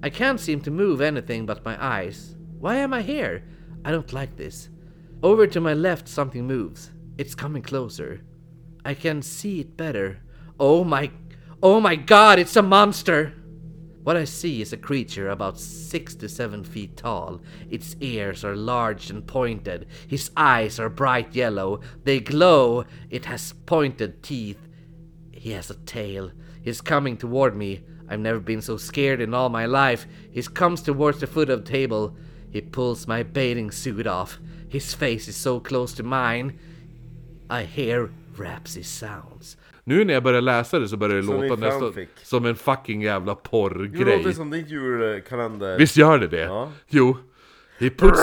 I 0.02 0.10
can't 0.10 0.40
seem 0.40 0.60
to 0.62 0.70
move 0.70 1.00
anything 1.00 1.46
but 1.46 1.64
my 1.64 1.82
eyes. 1.82 2.36
Why 2.58 2.76
am 2.76 2.94
I 2.94 3.02
here? 3.02 3.44
I 3.84 3.90
don't 3.90 4.12
like 4.12 4.36
this. 4.36 4.68
Over 5.22 5.46
to 5.46 5.60
my 5.60 5.74
left, 5.74 6.08
something 6.08 6.46
moves. 6.46 6.90
It's 7.18 7.34
coming 7.34 7.62
closer. 7.62 8.22
I 8.84 8.94
can 8.94 9.20
see 9.20 9.60
it 9.60 9.76
better. 9.76 10.20
Oh 10.58 10.82
my. 10.84 11.10
Oh 11.62 11.78
my 11.78 11.94
god, 11.94 12.38
it's 12.38 12.56
a 12.56 12.62
monster! 12.62 13.34
What 14.02 14.16
I 14.16 14.24
see 14.24 14.62
is 14.62 14.72
a 14.72 14.78
creature 14.78 15.28
about 15.28 15.60
six 15.60 16.14
to 16.16 16.28
seven 16.28 16.64
feet 16.64 16.96
tall. 16.96 17.42
Its 17.68 17.96
ears 18.00 18.44
are 18.44 18.56
large 18.56 19.10
and 19.10 19.26
pointed. 19.26 19.86
His 20.08 20.30
eyes 20.38 20.80
are 20.80 20.88
bright 20.88 21.34
yellow. 21.34 21.80
They 22.04 22.20
glow. 22.20 22.86
It 23.10 23.26
has 23.26 23.52
pointed 23.66 24.22
teeth. 24.22 24.68
He 25.30 25.50
has 25.50 25.68
a 25.68 25.74
tail. 25.74 26.32
He's 26.62 26.80
coming 26.80 27.18
toward 27.18 27.54
me. 27.54 27.82
I've 28.08 28.20
never 28.20 28.40
been 28.40 28.62
so 28.62 28.78
scared 28.78 29.20
in 29.20 29.34
all 29.34 29.50
my 29.50 29.66
life. 29.66 30.06
He 30.30 30.42
comes 30.42 30.80
towards 30.80 31.20
the 31.20 31.26
foot 31.26 31.50
of 31.50 31.66
the 31.66 31.70
table. 31.70 32.16
He 32.50 32.62
pulls 32.62 33.06
my 33.06 33.22
bathing 33.22 33.70
suit 33.70 34.06
off. 34.06 34.38
His 34.70 34.94
face 34.94 35.28
is 35.28 35.36
so 35.36 35.60
close 35.60 35.96
to 35.96 36.02
mine. 36.02 36.52
I 37.50 37.64
hear 37.64 38.08
rapsy 38.36 38.82
sounds. 38.82 39.56
Nu 39.84 40.04
när 40.04 40.14
jag 40.14 40.22
börjar 40.22 40.40
läsa 40.40 40.78
det 40.78 40.88
så 40.88 40.96
börjar 40.96 41.16
det 41.16 41.22
Som 41.22 41.42
låta 41.42 41.56
nästan 41.56 42.06
som 42.22 42.44
en 42.46 42.56
fucking 42.56 43.02
jävla 43.02 43.34
Det 43.34 43.40
porrgrej. 43.50 44.16
låter 44.18 44.32
som 44.32 44.50
din 44.50 44.66
julkalender. 44.66 45.78
Visst 45.78 45.96
gör 45.96 46.18
det 46.18 46.28
det? 46.28 46.40
Ja. 46.40 46.72
Jo. 46.88 47.16
He 47.78 47.90
puts... 47.90 48.20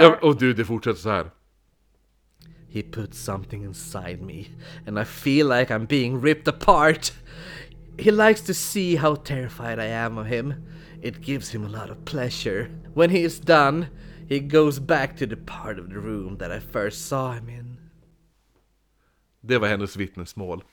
Ja, 0.00 0.18
och 0.22 0.38
du, 0.38 0.52
det 0.52 0.64
fortsätter 0.64 1.00
så 1.00 1.08
här. 1.10 1.30
He 2.72 2.82
puts 2.82 3.18
something 3.24 3.64
inside 3.64 4.22
me, 4.22 4.44
and 4.86 4.98
I 4.98 5.04
feel 5.04 5.48
like 5.48 5.74
I'm 5.74 5.86
being 5.86 6.20
ripped 6.20 6.48
apart. 6.48 7.12
He 7.98 8.10
likes 8.10 8.42
to 8.46 8.54
see 8.54 8.96
how 8.96 9.16
terrified 9.16 9.78
I 9.78 9.92
am 9.92 10.18
of 10.18 10.26
him. 10.26 10.54
It 11.02 11.14
gives 11.26 11.54
him 11.54 11.64
a 11.64 11.68
lot 11.68 11.90
of 11.90 12.04
pleasure. 12.04 12.66
When 12.94 13.10
he 13.10 13.22
is 13.24 13.38
done, 13.40 13.86
he 14.28 14.38
goes 14.38 14.80
back 14.80 15.18
to 15.18 15.26
the 15.26 15.36
part 15.36 15.78
of 15.78 15.88
the 15.88 15.94
room 15.94 16.38
that 16.38 16.50
I 16.50 16.60
first 16.60 17.08
saw 17.08 17.32
him 17.32 17.48
in. 17.48 17.76
Det 19.40 19.58
var 19.58 19.68
hennes 19.68 19.96
vittnesmål. 19.96 20.64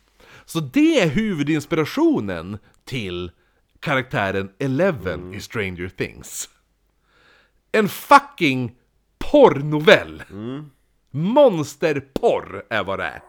Så 0.45 0.59
det 0.59 0.99
är 0.99 1.09
huvudinspirationen 1.09 2.57
till 2.85 3.31
karaktären 3.79 4.51
Eleven 4.59 5.33
i 5.33 5.41
Stranger 5.41 5.89
Things. 5.89 6.49
En 7.71 7.89
fucking 7.89 8.75
porrnovell! 9.17 10.23
Monsterporr 11.11 12.63
är 12.69 12.83
vad 12.83 12.99
det 12.99 13.05
är. 13.05 13.21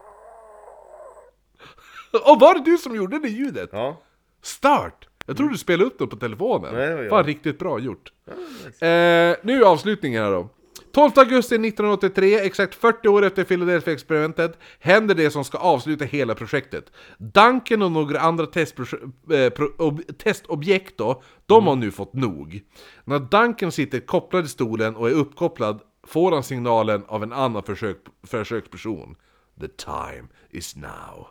Och 2.13 2.39
var 2.39 2.53
det 2.53 2.71
du 2.71 2.77
som 2.77 2.95
gjorde 2.95 3.19
det 3.19 3.29
ljudet? 3.29 3.69
Ja. 3.73 4.01
Start! 4.41 5.07
Jag 5.25 5.37
tror 5.37 5.49
du 5.49 5.57
spelade 5.57 5.85
upp 5.85 5.99
det 5.99 6.07
på 6.07 6.15
telefonen. 6.15 6.75
Nej, 6.75 6.87
det 6.89 6.95
var 6.95 7.01
jag. 7.01 7.09
Fan 7.09 7.23
riktigt 7.23 7.59
bra 7.59 7.79
gjort. 7.79 8.11
Eh, 8.27 9.35
nu 9.43 9.61
är 9.61 9.61
avslutningen 9.61 10.23
här 10.23 10.31
då. 10.31 10.49
12 10.93 11.11
augusti 11.15 11.55
1983, 11.55 12.39
exakt 12.39 12.75
40 12.75 13.07
år 13.07 13.23
efter 13.25 13.43
Philadelphia-experimentet, 13.43 14.57
händer 14.79 15.15
det 15.15 15.31
som 15.31 15.43
ska 15.43 15.57
avsluta 15.57 16.05
hela 16.05 16.35
projektet. 16.35 16.91
Duncan 17.17 17.81
och 17.81 17.91
några 17.91 18.19
andra 18.19 18.43
eh, 18.43 19.49
pro- 19.49 19.75
ob- 19.77 20.13
testobjekt 20.17 20.97
då, 20.97 21.23
de 21.45 21.67
har 21.67 21.75
nu 21.75 21.91
fått 21.91 22.13
nog. 22.13 22.61
När 23.03 23.19
Duncan 23.19 23.71
sitter 23.71 23.99
kopplad 23.99 24.45
i 24.45 24.47
stolen 24.47 24.95
och 24.95 25.09
är 25.09 25.13
uppkopplad 25.13 25.79
får 26.07 26.31
han 26.31 26.43
signalen 26.43 27.03
av 27.07 27.23
en 27.23 27.33
annan 27.33 27.63
försök, 27.63 27.97
försöksperson. 28.23 29.15
The 29.61 29.67
time 29.67 30.27
is 30.49 30.75
now. 30.75 31.27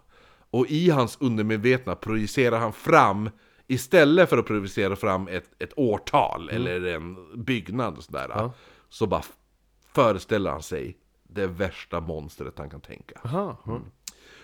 Och 0.50 0.66
i 0.68 0.90
hans 0.90 1.16
undermedvetna 1.20 1.94
projicerar 1.94 2.58
han 2.58 2.72
fram, 2.72 3.30
istället 3.66 4.28
för 4.28 4.38
att 4.38 4.46
projicera 4.46 4.96
fram 4.96 5.28
ett, 5.28 5.50
ett 5.58 5.72
årtal 5.76 6.48
eller 6.48 6.84
en 6.86 7.16
byggnad 7.44 7.96
och 7.96 8.04
sådär, 8.04 8.50
så 8.88 9.06
bara 9.06 9.22
föreställer 9.92 10.50
han 10.50 10.62
sig 10.62 10.96
det 11.22 11.46
värsta 11.46 12.00
monstret 12.00 12.58
han 12.58 12.70
kan 12.70 12.80
tänka. 12.80 13.20
Aha. 13.24 13.56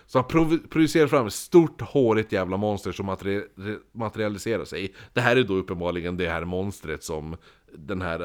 Så 0.07 0.19
han 0.19 0.29
prov- 0.29 0.69
projicerar 0.69 1.07
fram 1.07 1.27
ett 1.27 1.33
stort 1.33 1.81
hårigt 1.81 2.33
jävla 2.33 2.57
monster 2.57 2.93
som 2.93 3.11
materi- 3.11 3.47
re- 3.55 3.79
materialiserar 3.93 4.65
sig. 4.65 4.95
Det 5.13 5.21
här 5.21 5.37
är 5.37 5.43
då 5.45 5.55
uppenbarligen 5.55 6.17
det 6.17 6.29
här 6.29 6.45
monstret 6.45 7.05
som 7.05 7.37
den 7.73 8.03
här 8.03 8.21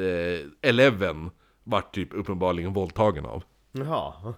eh, 0.00 0.46
Eleven 0.62 1.30
vart 1.64 1.94
typ 1.94 2.08
uppenbarligen 2.12 2.72
våldtagen 2.72 3.26
av. 3.26 3.42
Jaha. 3.72 4.34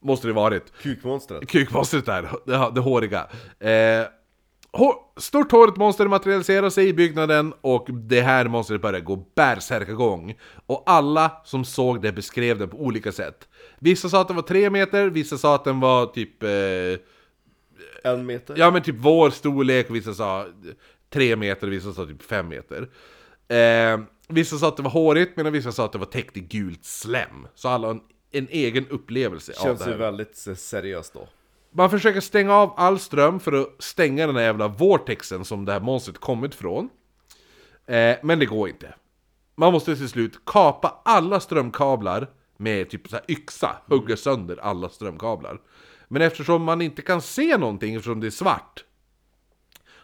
Måste 0.00 0.26
det 0.26 0.32
varit. 0.32 0.72
Kukmonstret. 0.82 1.48
Kukmonstret 1.48 2.06
där, 2.06 2.30
det, 2.46 2.70
det 2.74 2.80
håriga. 2.80 3.28
Eh, 3.58 4.06
stort 5.16 5.52
hårigt 5.52 5.76
monster 5.76 6.08
materialiserar 6.08 6.70
sig 6.70 6.88
i 6.88 6.92
byggnaden 6.94 7.54
och 7.60 7.86
det 7.92 8.20
här 8.20 8.48
monstret 8.48 8.82
börjar 8.82 9.00
gå 9.00 9.16
bärsärkagång. 9.36 10.34
Och 10.66 10.82
alla 10.86 11.32
som 11.44 11.64
såg 11.64 12.02
det 12.02 12.12
beskrev 12.12 12.58
det 12.58 12.68
på 12.68 12.76
olika 12.76 13.12
sätt. 13.12 13.48
Vissa 13.78 14.08
sa 14.08 14.20
att 14.20 14.28
den 14.28 14.36
var 14.36 14.42
tre 14.42 14.70
meter, 14.70 15.06
vissa 15.10 15.38
sa 15.38 15.54
att 15.54 15.64
den 15.64 15.80
var 15.80 16.06
typ... 16.06 16.42
Eh, 16.42 18.10
En 18.12 18.26
meter. 18.26 18.54
Ja 18.58 18.70
men 18.70 18.82
typ 18.82 18.96
vår 18.98 19.30
storlek, 19.30 19.86
vissa 19.90 20.14
sa 20.14 20.46
3 21.10 21.36
meter, 21.36 21.66
vissa 21.66 21.92
sa 21.92 22.06
typ 22.06 22.22
5 22.22 22.48
meter. 22.48 22.88
Eh, 23.48 24.00
vissa 24.28 24.58
sa 24.58 24.68
att 24.68 24.76
det 24.76 24.82
var 24.82 24.90
hårigt, 24.90 25.36
medan 25.36 25.52
vissa 25.52 25.72
sa 25.72 25.84
att 25.84 25.92
det 25.92 25.98
var 25.98 26.06
täckt 26.06 26.36
i 26.36 26.40
gult 26.40 26.84
slem. 26.84 27.46
Så 27.54 27.68
alla 27.68 27.86
har 27.86 27.94
en, 27.94 28.00
en 28.32 28.48
egen 28.50 28.88
upplevelse 28.88 29.52
av 29.58 29.64
Känns 29.64 29.78
det 29.78 29.84
ju 29.84 29.90
här. 29.90 29.98
väldigt 29.98 30.46
eh, 30.48 30.54
seriöst 30.54 31.14
då. 31.14 31.28
Man 31.74 31.90
försöker 31.90 32.20
stänga 32.20 32.54
av 32.54 32.74
all 32.76 32.98
ström 32.98 33.40
för 33.40 33.52
att 33.52 33.68
stänga 33.78 34.26
den 34.26 34.36
här 34.36 34.42
jävla 34.42 34.68
vortexen 34.68 35.44
som 35.44 35.64
det 35.64 35.72
här 35.72 35.80
monstret 35.80 36.18
kommit 36.18 36.54
från. 36.54 36.88
Eh, 37.86 38.16
men 38.22 38.38
det 38.38 38.46
går 38.46 38.68
inte. 38.68 38.94
Man 39.54 39.72
måste 39.72 39.96
till 39.96 40.08
slut 40.08 40.40
kapa 40.46 41.00
alla 41.04 41.40
strömkablar 41.40 42.28
med 42.56 42.90
typ 42.90 43.08
så 43.08 43.16
här 43.16 43.24
yxa, 43.28 43.76
hugga 43.86 44.16
sönder 44.16 44.56
alla 44.56 44.88
strömkablar. 44.88 45.60
Men 46.08 46.22
eftersom 46.22 46.62
man 46.62 46.82
inte 46.82 47.02
kan 47.02 47.22
se 47.22 47.56
någonting 47.56 47.94
eftersom 47.94 48.20
det 48.20 48.26
är 48.26 48.30
svart 48.30 48.84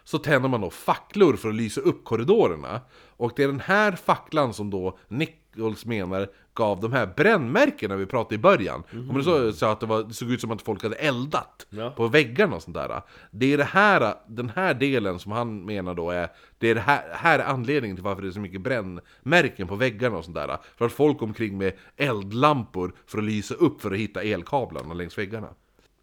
så 0.03 0.17
tänder 0.17 0.49
man 0.49 0.61
då 0.61 0.69
facklor 0.69 1.35
för 1.35 1.49
att 1.49 1.55
lysa 1.55 1.81
upp 1.81 2.05
korridorerna. 2.05 2.81
Och 3.17 3.31
det 3.35 3.43
är 3.43 3.47
den 3.47 3.59
här 3.59 3.91
facklan 3.91 4.53
som 4.53 4.69
då 4.69 4.97
Nichols 5.07 5.85
menar 5.85 6.29
gav 6.59 6.79
de 6.79 6.93
här 6.93 7.05
brännmärkena 7.17 7.95
vi 7.95 8.05
pratade 8.05 8.35
i 8.35 8.37
början. 8.37 8.83
Om 9.09 9.17
det 9.17 9.23
så, 9.23 9.53
så 9.53 9.65
att 9.65 9.79
det, 9.79 9.85
var, 9.85 10.03
det 10.03 10.13
såg 10.13 10.31
ut 10.31 10.41
som 10.41 10.51
att 10.51 10.61
folk 10.61 10.83
hade 10.83 10.95
eldat 10.95 11.65
Ja. 11.69 11.89
på 11.89 12.07
väggarna 12.07 12.55
och 12.55 12.61
sånt 12.63 12.73
där. 12.75 13.01
Det 13.31 13.53
är 13.53 13.57
det 13.57 13.63
här, 13.63 14.15
den 14.27 14.49
här 14.55 14.73
delen 14.73 15.19
som 15.19 15.31
han 15.31 15.65
menar 15.65 15.93
då 15.93 16.11
är, 16.11 16.29
det 16.57 16.67
är 16.67 16.75
det 16.75 16.81
här, 16.81 17.09
här 17.13 17.39
är 17.39 17.43
anledningen 17.43 17.97
till 17.97 18.03
varför 18.03 18.21
det 18.21 18.27
är 18.27 18.31
så 18.31 18.39
mycket 18.39 18.61
brännmärken 18.61 19.67
på 19.67 19.75
väggarna 19.75 20.17
och 20.17 20.23
sånt 20.25 20.35
där. 20.35 20.57
För 20.77 20.85
att 20.85 20.91
folk 20.91 21.21
omkring 21.21 21.57
med 21.57 21.73
eldlampor 21.97 22.91
för 23.05 23.17
att 23.17 23.23
lysa 23.23 23.53
upp 23.55 23.81
för 23.81 23.91
att 23.91 23.97
hitta 23.97 24.23
elkablarna 24.23 24.93
längs 24.93 25.17
väggarna. 25.17 25.49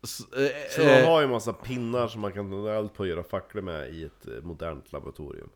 S- 0.05 0.21
eh, 0.37 0.71
Så 0.77 0.83
eh, 0.83 1.01
man 1.03 1.13
har 1.13 1.21
ju 1.21 1.25
en 1.25 1.31
massa 1.31 1.53
pinnar 1.53 2.09
som 2.09 2.21
man 2.21 2.33
kan 2.33 2.51
ta 2.51 2.71
eld 2.73 2.95
på 2.95 3.01
och 3.01 3.07
göra 3.09 3.23
facklor 3.23 3.63
med 3.63 3.91
i 3.95 4.05
ett 4.05 4.27
eh, 4.27 4.43
modernt 4.43 4.93
laboratorium. 4.93 5.49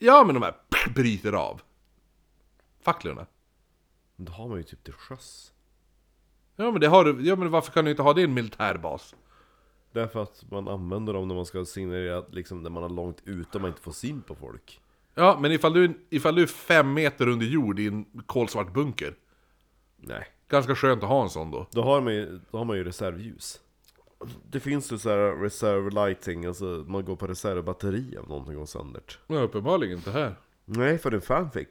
Ja 0.00 0.24
men 0.24 0.34
de 0.34 0.42
här 0.42 0.54
bryter 0.94 1.32
av. 1.32 1.60
Facklorna. 2.84 3.26
Men 4.16 4.26
då 4.26 4.32
har 4.32 4.48
man 4.48 4.56
ju 4.56 4.62
typ 4.62 4.84
till 4.84 4.92
sjöss. 4.92 5.52
Ja 6.56 6.70
men 6.70 6.80
det 6.80 6.86
har 6.88 7.04
du, 7.04 7.28
ja 7.28 7.36
men 7.36 7.50
varför 7.50 7.72
kan 7.72 7.84
du 7.84 7.90
inte 7.90 8.02
ha 8.02 8.12
det 8.12 8.20
i 8.20 8.24
en 8.24 8.34
militärbas? 8.34 9.14
Därför 9.92 10.22
att 10.22 10.44
man 10.50 10.68
använder 10.68 11.12
dem 11.12 11.28
när 11.28 11.34
man 11.34 11.46
ska 11.46 11.64
signalera 11.64 12.24
liksom 12.30 12.62
när 12.62 12.70
man 12.70 12.84
är 12.84 12.88
långt 12.88 13.22
ute 13.24 13.58
och 13.58 13.60
man 13.60 13.70
inte 13.70 13.82
får 13.82 13.92
syn 13.92 14.22
på 14.22 14.34
folk. 14.34 14.80
Ja 15.14 15.38
men 15.40 15.52
ifall 15.52 15.72
du, 15.72 16.06
ifall 16.10 16.34
du 16.34 16.42
är 16.42 16.46
fem 16.46 16.94
meter 16.94 17.28
under 17.28 17.46
jord 17.46 17.80
i 17.80 17.86
en 17.86 18.04
kolsvart 18.26 18.72
bunker. 18.72 19.14
Nej. 19.96 20.26
Ganska 20.48 20.74
skönt 20.74 21.02
att 21.02 21.08
ha 21.08 21.22
en 21.22 21.30
sån 21.30 21.50
då. 21.50 21.66
Då 21.70 21.82
har 21.82 22.00
man 22.00 22.14
ju, 22.14 22.40
då 22.50 22.58
har 22.58 22.64
man 22.64 22.76
ju 22.76 22.84
reservljus. 22.84 23.60
Det 24.50 24.60
finns 24.60 24.92
ju 24.92 24.98
så 24.98 25.08
här 25.08 25.42
reserve 25.42 25.90
lighting, 25.90 26.46
alltså 26.46 26.84
man 26.88 27.04
går 27.04 27.16
på 27.16 27.26
reservbatteri 27.26 28.18
om 28.18 28.28
någonting 28.28 28.54
går 28.54 28.66
sönder. 28.66 29.02
Ja 29.26 29.40
uppenbarligen 29.40 29.96
inte 29.96 30.10
här. 30.10 30.34
Nej, 30.64 30.98
för 30.98 31.12
en 31.12 31.20
fanfic. 31.20 31.68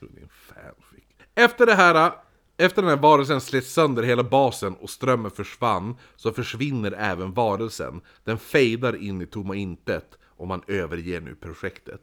Det 0.00 0.06
är 0.06 0.22
en 0.22 0.28
fanfic. 0.28 0.97
Efter 1.38 1.66
det 1.66 1.74
här, 1.74 2.12
efter 2.56 2.82
den 2.82 2.88
här 2.88 2.96
varelsen 2.96 3.40
slets 3.40 3.72
sönder 3.72 4.02
hela 4.02 4.22
basen 4.22 4.74
och 4.74 4.90
strömmen 4.90 5.30
försvann, 5.30 5.96
så 6.16 6.32
försvinner 6.32 6.92
även 6.92 7.32
varelsen. 7.32 8.00
Den 8.24 8.38
fejdar 8.38 8.96
in 9.02 9.22
i 9.22 9.26
tomma 9.26 9.54
intet 9.54 10.18
och 10.24 10.48
man 10.48 10.62
överger 10.66 11.20
nu 11.20 11.34
projektet. 11.34 12.00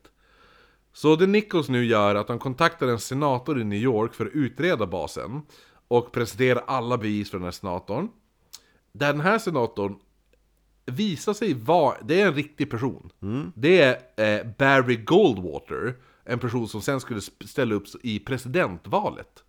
Så 0.93 1.15
det 1.15 1.27
Nichols 1.27 1.69
nu 1.69 1.85
gör 1.85 2.15
är 2.15 2.19
att 2.19 2.29
han 2.29 2.39
kontaktar 2.39 2.87
en 2.87 2.99
senator 2.99 3.61
i 3.61 3.63
New 3.63 3.79
York 3.79 4.13
för 4.13 4.25
att 4.25 4.31
utreda 4.31 4.85
basen 4.85 5.41
och 5.87 6.11
presentera 6.11 6.59
alla 6.59 6.97
bevis 6.97 7.31
för 7.31 7.37
den 7.37 7.45
här 7.45 7.51
senatorn. 7.51 8.09
Den 8.91 9.19
här 9.19 9.39
senatorn 9.39 9.95
visar 10.85 11.33
sig 11.33 11.53
vara, 11.53 11.97
det 12.01 12.21
är 12.21 12.27
en 12.27 12.35
riktig 12.35 12.69
person. 12.69 13.11
Det 13.55 13.81
är 13.81 14.39
eh, 14.39 14.47
Barry 14.57 14.95
Goldwater, 14.95 15.95
en 16.25 16.39
person 16.39 16.67
som 16.67 16.81
sen 16.81 16.99
skulle 16.99 17.21
ställa 17.21 17.75
upp 17.75 17.85
i 18.03 18.19
presidentvalet. 18.19 19.43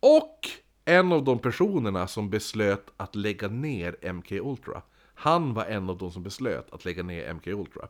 Och 0.00 0.48
en 0.84 1.12
av 1.12 1.24
de 1.24 1.38
personerna 1.38 2.06
som 2.06 2.30
beslöt 2.30 2.92
att 2.96 3.14
lägga 3.14 3.48
ner 3.48 4.12
MK 4.12 4.32
Ultra. 4.32 4.82
Han 5.14 5.54
var 5.54 5.64
en 5.64 5.90
av 5.90 5.98
de 5.98 6.12
som 6.12 6.22
beslöt 6.22 6.72
att 6.72 6.84
lägga 6.84 7.02
ner 7.02 7.34
MK 7.34 7.46
Ultra. 7.46 7.88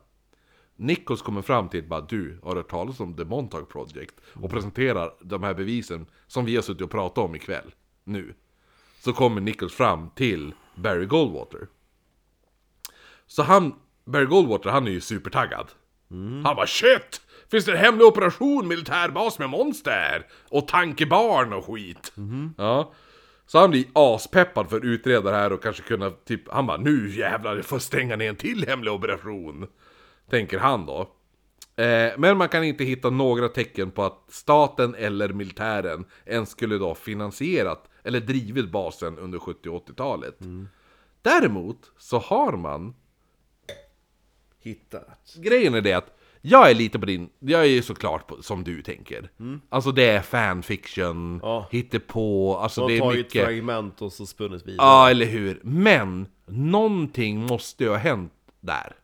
Nichols 0.75 1.21
kommer 1.21 1.41
fram 1.41 1.69
till 1.69 1.83
bara 1.87 2.01
du 2.01 2.39
har 2.43 2.55
hört 2.55 2.69
talas 2.69 2.99
om 2.99 3.15
The 3.15 3.25
Montauk 3.25 3.69
Project 3.69 4.15
och 4.33 4.49
presenterar 4.49 5.13
de 5.21 5.43
här 5.43 5.53
bevisen 5.53 6.05
som 6.27 6.45
vi 6.45 6.55
har 6.55 6.63
suttit 6.63 6.81
och 6.81 6.91
pratat 6.91 7.17
om 7.17 7.35
ikväll. 7.35 7.73
Nu. 8.03 8.33
Så 8.99 9.13
kommer 9.13 9.41
Nichols 9.41 9.73
fram 9.73 10.09
till 10.09 10.53
Barry 10.75 11.05
Goldwater. 11.05 11.67
Så 13.27 13.43
han, 13.43 13.75
Barry 14.05 14.25
Goldwater, 14.25 14.69
han 14.69 14.87
är 14.87 14.91
ju 14.91 15.01
supertaggad. 15.01 15.67
Han 16.09 16.55
bara 16.55 16.67
shit! 16.67 17.21
Finns 17.51 17.65
det 17.65 17.71
en 17.71 17.77
hemlig 17.77 18.05
operation, 18.05 18.67
militärbas 18.67 19.39
med 19.39 19.49
monster? 19.49 20.27
Och 20.49 20.67
tankebarn 20.67 21.53
och 21.53 21.65
skit. 21.65 22.13
Ja. 22.57 22.93
Så 23.45 23.59
han 23.59 23.69
blir 23.69 23.85
aspeppad 23.93 24.69
för 24.69 24.77
att 24.77 24.83
utreda 24.83 25.31
det 25.31 25.37
här 25.37 25.53
och 25.53 25.63
kanske 25.63 25.83
kunna 25.83 26.09
typ, 26.09 26.51
han 26.51 26.67
bara 26.67 26.77
nu 26.77 27.09
jävlar, 27.09 27.55
jag 27.55 27.65
får 27.65 27.79
stänga 27.79 28.15
ner 28.15 28.29
en 28.29 28.35
till 28.35 28.67
hemlig 28.67 28.93
operation. 28.93 29.67
Tänker 30.29 30.59
han 30.59 30.85
då. 30.85 31.01
Eh, 31.83 32.13
men 32.17 32.37
man 32.37 32.49
kan 32.49 32.63
inte 32.63 32.83
hitta 32.83 33.09
några 33.09 33.49
tecken 33.49 33.91
på 33.91 34.03
att 34.03 34.23
staten 34.29 34.95
eller 34.95 35.29
militären 35.29 36.05
ens 36.25 36.49
skulle 36.49 36.77
då 36.77 36.95
finansierat 36.95 37.89
eller 38.03 38.19
drivit 38.19 38.71
basen 38.71 39.17
under 39.17 39.39
70 39.39 39.69
och 39.69 39.87
80-talet. 39.87 40.37
Däremot 41.21 41.91
så 41.97 42.17
har 42.17 42.51
man 42.51 42.93
Hittat. 44.65 45.35
Grejen 45.35 45.73
är 45.73 45.81
det 45.81 45.93
att 45.93 46.14
jag 46.45 46.69
är 46.69 46.73
lite 46.75 46.99
på 46.99 47.05
din, 47.05 47.29
jag 47.39 47.61
är 47.61 47.65
ju 47.65 47.81
såklart 47.81 48.27
på, 48.27 48.41
som 48.43 48.63
du 48.63 48.81
tänker. 48.81 49.29
Alltså 49.69 49.91
det 49.91 50.03
är 50.09 50.21
fanfiction, 50.21 51.39
Ja. 51.43 51.67
hittepå, 51.71 52.57
alltså 52.57 52.81
Man 52.81 52.89
det 52.89 52.99
har 52.99 53.05
är 53.07 53.09
tagit 53.11 53.25
mycket... 53.25 53.43
fragment 53.45 54.01
och 54.01 54.13
så 54.13 54.25
spunnit 54.25 54.61
vidare. 54.67 54.87
Ja, 54.87 55.09
eller 55.09 55.25
hur? 55.25 55.59
Men, 55.63 56.27
någonting 56.47 57.39
måste 57.39 57.83
ju 57.83 57.89
ha 57.89 57.97
hänt 57.97 58.31
där. 58.59 58.95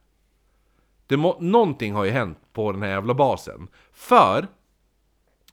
Det 1.08 1.18
må, 1.18 1.38
någonting 1.40 1.94
har 1.94 2.04
ju 2.06 2.12
hänt 2.12 2.38
på 2.54 2.72
den 2.72 2.82
här 2.82 2.90
jävla 2.90 3.14
basen. 3.14 3.68
För, 3.94 4.48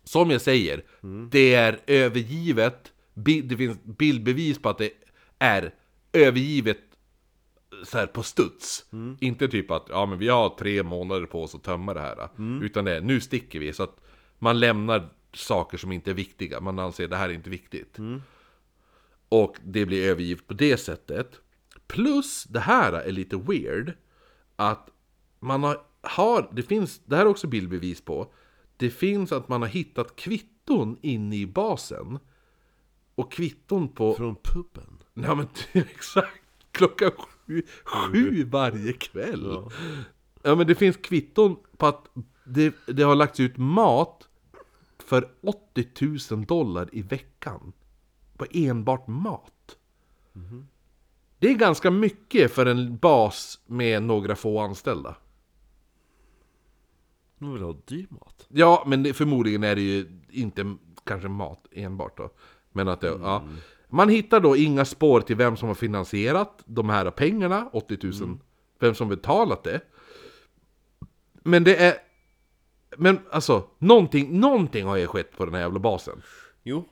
som 0.04 0.30
jag 0.30 0.40
säger, 0.40 0.82
det 1.30 1.54
är 1.54 1.78
övergivet, 1.86 2.92
det 3.14 3.56
finns 3.56 3.78
bildbevis 3.84 4.58
på 4.58 4.68
att 4.68 4.78
det 4.78 4.90
är 5.38 5.74
övergivet 6.12 6.78
så 7.84 7.98
här 7.98 8.06
på 8.06 8.22
studs. 8.22 8.84
Inte 9.20 9.48
typ 9.48 9.70
att 9.70 9.86
ja 9.88 10.06
men 10.06 10.18
vi 10.18 10.28
har 10.28 10.48
tre 10.58 10.82
månader 10.82 11.26
på 11.26 11.42
oss 11.42 11.54
att 11.54 11.62
tömma 11.62 11.94
det 11.94 12.00
här. 12.00 12.28
Utan 12.62 12.84
det 12.84 12.96
är 12.96 13.00
nu 13.00 13.20
sticker 13.20 13.58
vi. 13.58 13.72
Så 13.72 13.82
att 13.82 14.00
man 14.38 14.60
lämnar 14.60 15.08
saker 15.32 15.78
som 15.78 15.92
inte 15.92 16.10
är 16.10 16.14
viktiga. 16.14 16.60
Man 16.60 16.78
anser 16.78 17.04
att 17.04 17.10
det 17.10 17.16
här 17.16 17.28
är 17.28 17.32
inte 17.32 17.50
viktigt. 17.50 17.98
Och 19.28 19.56
det 19.64 19.86
blir 19.86 20.08
övergivet 20.08 20.46
på 20.46 20.54
det 20.54 20.76
sättet. 20.76 21.40
Plus, 21.86 22.44
det 22.44 22.60
här 22.60 22.92
är 22.92 23.12
lite 23.12 23.36
weird. 23.36 23.92
Att 24.56 24.88
man 25.40 25.62
har, 25.62 25.80
har 26.00 26.50
det 26.52 26.62
finns, 26.62 27.00
det 27.04 27.16
här 27.16 27.22
är 27.22 27.28
också 27.28 27.46
bildbevis 27.46 28.00
på. 28.00 28.32
Det 28.76 28.90
finns 28.90 29.32
att 29.32 29.48
man 29.48 29.62
har 29.62 29.68
hittat 29.68 30.16
kvitton 30.16 30.98
inne 31.02 31.36
i 31.36 31.46
basen. 31.46 32.18
Och 33.14 33.32
kvitton 33.32 33.88
på... 33.88 34.14
Från 34.14 34.36
puben. 34.36 34.98
Ja 35.14 35.34
men 35.34 35.48
exakt, 35.72 36.42
klockan 36.72 37.10
sju, 37.48 37.62
sju 37.84 38.44
varje 38.44 38.92
kväll. 38.92 39.68
Ja. 40.42 40.54
men 40.54 40.66
det 40.66 40.74
finns 40.74 40.96
kvitton 40.96 41.56
på 41.76 41.86
att 41.86 42.08
det, 42.44 42.74
det 42.86 43.02
har 43.02 43.14
lagts 43.14 43.40
ut 43.40 43.56
mat 43.56 44.28
för 44.98 45.28
80 45.40 46.34
000 46.34 46.44
dollar 46.44 46.88
i 46.92 47.02
veckan. 47.02 47.72
På 48.36 48.46
enbart 48.50 49.06
mat. 49.06 49.76
Det 51.38 51.50
är 51.50 51.54
ganska 51.54 51.90
mycket 51.90 52.52
för 52.52 52.66
en 52.66 52.96
bas 52.96 53.60
med 53.66 54.02
några 54.02 54.36
få 54.36 54.60
anställda. 54.60 55.16
De 57.38 57.52
vill 57.52 57.62
ha 57.62 57.76
dyr 57.84 58.06
mat. 58.10 58.46
Ja, 58.48 58.84
men 58.86 59.02
det, 59.02 59.14
förmodligen 59.14 59.64
är 59.64 59.74
det 59.74 59.82
ju 59.82 60.20
inte 60.30 60.76
kanske 61.04 61.28
mat 61.28 61.66
enbart 61.70 62.16
då. 62.16 62.30
Men 62.72 62.88
att 62.88 63.00
det, 63.00 63.06
ja. 63.06 63.44
Man 63.88 64.08
hittar 64.08 64.40
då 64.40 64.56
inga 64.56 64.84
spår 64.84 65.20
till 65.20 65.36
vem 65.36 65.56
som 65.56 65.68
har 65.68 65.74
finansierat 65.74 66.62
de 66.64 66.88
här 66.88 67.10
pengarna, 67.10 67.68
80 67.72 67.98
000, 68.02 68.38
vem 68.80 68.94
som 68.94 69.08
betalat 69.08 69.64
det. 69.64 69.80
Men 71.42 71.64
det 71.64 71.76
är... 71.76 71.94
Men 72.96 73.18
alltså, 73.30 73.64
någonting, 73.78 74.40
någonting 74.40 74.86
har 74.86 74.96
ju 74.96 75.06
skett 75.06 75.36
på 75.36 75.44
den 75.44 75.54
här 75.54 75.60
jävla 75.60 75.78
basen. 75.78 76.22
Jo. 76.62 76.84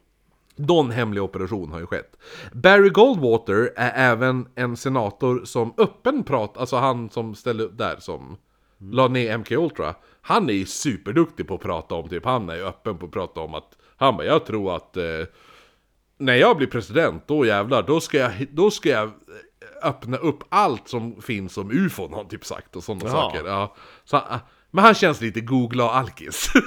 Någon 0.57 0.91
hemlig 0.91 1.23
operation 1.23 1.73
har 1.73 1.81
ju 1.81 1.87
skett. 1.87 2.17
Barry 2.53 2.89
Goldwater 2.89 3.73
är 3.77 4.13
även 4.13 4.49
en 4.55 4.77
senator 4.77 5.45
som 5.45 5.75
öppen 5.79 6.25
pratar, 6.25 6.61
alltså 6.61 6.77
han 6.77 7.11
som 7.11 7.35
ställde 7.35 7.65
upp 7.65 7.79
där 7.79 7.97
som 7.99 8.37
la 8.79 9.09
ner 9.09 9.39
MK 9.39 9.51
Ultra. 9.51 9.95
Han 10.21 10.49
är 10.49 10.55
ju 10.55 10.67
superduktig 10.67 11.49
på 11.49 11.55
att 11.55 11.61
prata 11.61 11.95
om, 11.95 12.09
typ 12.09 12.25
han 12.25 12.49
är 12.49 12.57
ju 12.57 12.65
öppen 12.65 12.99
på 12.99 13.07
att 13.07 13.13
prata 13.13 13.41
om 13.41 13.55
att 13.55 13.79
han 13.97 14.17
bara, 14.17 14.27
jag 14.27 14.47
tror 14.47 14.77
att 14.77 14.97
eh, 14.97 15.05
när 16.19 16.35
jag 16.35 16.57
blir 16.57 16.67
president, 16.67 17.23
då 17.27 17.47
jävlar, 17.47 17.83
då 17.83 18.01
ska 18.01 18.19
jag, 18.19 18.33
då 18.51 18.71
ska 18.71 18.89
jag 18.89 19.11
öppna 19.83 20.17
upp 20.17 20.39
allt 20.49 20.89
som 20.89 21.23
finns 21.23 21.59
om 21.59 21.71
ufon, 21.71 22.11
har 22.11 22.17
han 22.17 22.29
typ 22.29 22.45
sagt 22.45 22.77
och 22.77 22.85
sådana 22.85 23.11
saker. 23.11 23.47
Ja. 23.47 23.75
Så, 24.05 24.17
ah, 24.17 24.41
men 24.71 24.85
han 24.85 24.95
känns 24.95 25.21
lite 25.21 25.41
googla 25.41 25.85
och 25.85 25.97
alkis. 25.97 26.53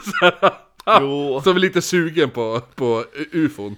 Jo. 0.99 1.41
Som 1.43 1.55
är 1.55 1.59
lite 1.59 1.81
sugen 1.81 2.29
på, 2.29 2.61
på 2.75 3.05
ufon. 3.31 3.75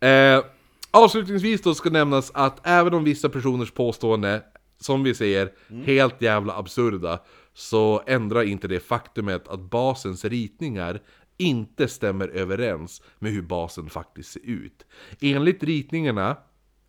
Eh, 0.00 0.44
avslutningsvis 0.90 1.62
då 1.62 1.74
ska 1.74 1.90
nämnas 1.90 2.30
att 2.34 2.66
även 2.66 2.94
om 2.94 3.04
vissa 3.04 3.28
personers 3.28 3.70
påstående, 3.70 4.42
som 4.80 5.02
vi 5.04 5.14
säger, 5.14 5.50
helt 5.84 6.22
jävla 6.22 6.56
absurda, 6.56 7.18
så 7.54 8.02
ändrar 8.06 8.42
inte 8.42 8.68
det 8.68 8.80
faktumet 8.80 9.48
att 9.48 9.60
basens 9.60 10.24
ritningar 10.24 11.00
inte 11.40 11.88
stämmer 11.88 12.28
överens 12.28 13.02
med 13.18 13.32
hur 13.32 13.42
basen 13.42 13.90
faktiskt 13.90 14.30
ser 14.32 14.40
ut. 14.44 14.86
Enligt 15.20 15.62
ritningarna 15.62 16.36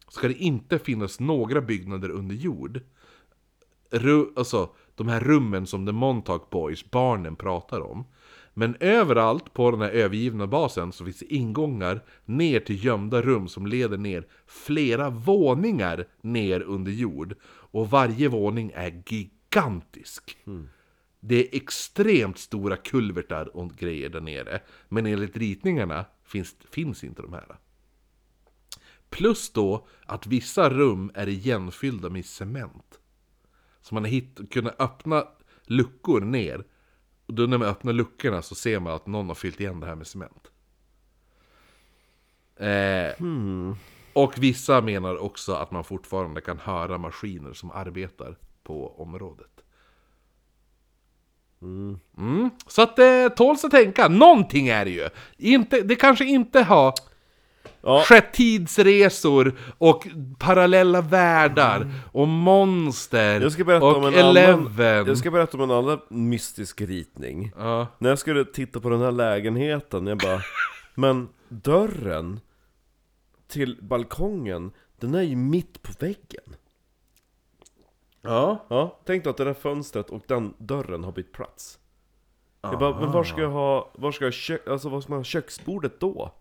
ska 0.09 0.27
det 0.27 0.33
inte 0.43 0.79
finnas 0.79 1.19
några 1.19 1.61
byggnader 1.61 2.09
under 2.09 2.35
jord. 2.35 2.81
Ru- 3.91 4.33
alltså, 4.35 4.69
de 4.95 5.07
här 5.07 5.19
rummen 5.19 5.67
som 5.67 5.85
The 5.85 5.91
Montauk 5.91 6.49
Boys, 6.49 6.91
barnen, 6.91 7.35
pratar 7.35 7.81
om. 7.81 8.05
Men 8.53 8.75
överallt 8.79 9.53
på 9.53 9.71
den 9.71 9.81
här 9.81 9.89
övergivna 9.89 10.47
basen 10.47 10.91
så 10.91 11.05
finns 11.05 11.19
det 11.19 11.33
ingångar 11.33 12.03
ner 12.25 12.59
till 12.59 12.85
gömda 12.85 13.21
rum 13.21 13.47
som 13.47 13.67
leder 13.67 13.97
ner 13.97 14.27
flera 14.47 15.09
våningar 15.09 16.07
ner 16.21 16.61
under 16.61 16.91
jord. 16.91 17.35
Och 17.43 17.89
varje 17.89 18.27
våning 18.27 18.71
är 18.75 19.03
gigantisk. 19.07 20.37
Hmm. 20.45 20.69
Det 21.23 21.35
är 21.47 21.55
extremt 21.57 22.37
stora 22.37 22.77
kulvertar 22.77 23.57
och 23.57 23.71
grejer 23.71 24.09
där 24.09 24.21
nere. 24.21 24.61
Men 24.89 25.05
enligt 25.05 25.37
ritningarna 25.37 26.05
finns, 26.23 26.55
finns 26.69 27.03
inte 27.03 27.21
de 27.21 27.33
här. 27.33 27.57
Plus 29.09 29.49
då 29.49 29.87
att 30.05 30.27
vissa 30.27 30.69
rum 30.69 31.11
är 31.13 31.27
igenfyllda 31.29 32.09
med 32.09 32.25
cement. 32.25 32.99
Så 33.81 33.93
man 33.93 34.03
har 34.03 34.09
hitt, 34.09 34.39
kunnat 34.51 34.81
öppna 34.81 35.27
luckor 35.63 36.21
ner. 36.21 36.63
Och 37.25 37.33
då 37.33 37.43
när 37.43 37.57
man 37.57 37.67
öppnar 37.67 37.93
luckorna 37.93 38.41
så 38.41 38.55
ser 38.55 38.79
man 38.79 38.93
att 38.93 39.07
någon 39.07 39.27
har 39.27 39.35
fyllt 39.35 39.59
igen 39.59 39.79
det 39.79 39.87
här 39.87 39.95
med 39.95 40.07
cement. 40.07 40.51
Eh, 42.55 43.25
Och 44.13 44.33
vissa 44.37 44.81
menar 44.81 45.17
också 45.17 45.53
att 45.53 45.71
man 45.71 45.83
fortfarande 45.83 46.41
kan 46.41 46.59
höra 46.59 46.97
maskiner 46.97 47.53
som 47.53 47.71
arbetar 47.71 48.37
på 48.63 49.01
området. 49.01 49.50
Mm. 51.61 52.49
Så 52.67 52.81
att 52.81 52.95
det 52.95 53.29
tåls 53.29 53.65
att 53.65 53.71
tänka. 53.71 54.07
Någonting 54.07 54.67
är 54.67 54.85
det 54.85 54.91
ju. 54.91 55.09
Inte, 55.37 55.81
det 55.81 55.95
kanske 55.95 56.25
inte 56.25 56.61
har 56.61 56.93
Ja. 57.83 58.03
skett 58.05 58.33
tidsresor 58.33 59.53
och 59.77 60.07
parallella 60.39 61.01
världar 61.01 61.87
och 62.11 62.27
monster 62.27 63.41
Jag 63.41 63.51
ska 63.51 63.63
berätta 63.63 63.85
och 63.85 63.97
om 63.97 64.03
en 64.05 64.13
Eleven. 64.13 64.59
annan, 64.59 65.07
jag 65.07 65.17
ska 65.17 65.31
berätta 65.31 65.57
om 65.57 65.63
en 65.63 65.71
annan 65.71 65.99
mystisk 66.09 66.81
ritning. 66.81 67.51
Ja. 67.57 67.87
När 67.99 68.09
jag 68.09 68.19
skulle 68.19 68.45
titta 68.45 68.79
på 68.79 68.89
den 68.89 69.01
här 69.01 69.11
lägenheten, 69.11 70.07
jag 70.07 70.17
bara 70.17 70.41
Men 70.95 71.29
dörren 71.49 72.39
till 73.47 73.77
balkongen, 73.81 74.71
den 74.99 75.15
är 75.15 75.21
ju 75.21 75.35
mitt 75.35 75.81
på 75.81 75.91
väggen. 75.99 76.55
Ja. 78.21 78.65
Ja, 78.69 78.99
tänk 79.05 79.23
dig 79.23 79.31
att 79.31 79.37
det 79.37 79.43
där 79.43 79.53
fönstret 79.53 80.09
och 80.09 80.21
den 80.27 80.53
dörren 80.57 81.03
har 81.03 81.11
bytt 81.11 81.31
plats. 81.31 81.77
Jag 82.61 82.79
bara, 82.79 82.99
men 82.99 83.11
var 83.11 83.23
ska 83.23 83.41
jag 83.41 83.49
ha, 83.49 83.91
var 83.93 84.11
ska 84.11 84.25
jag 84.25 84.33
kö- 84.33 84.57
alltså 84.71 84.89
var 84.89 85.01
ska 85.01 85.09
man 85.11 85.19
ha 85.19 85.23
köksbordet 85.23 85.99
då? 85.99 86.31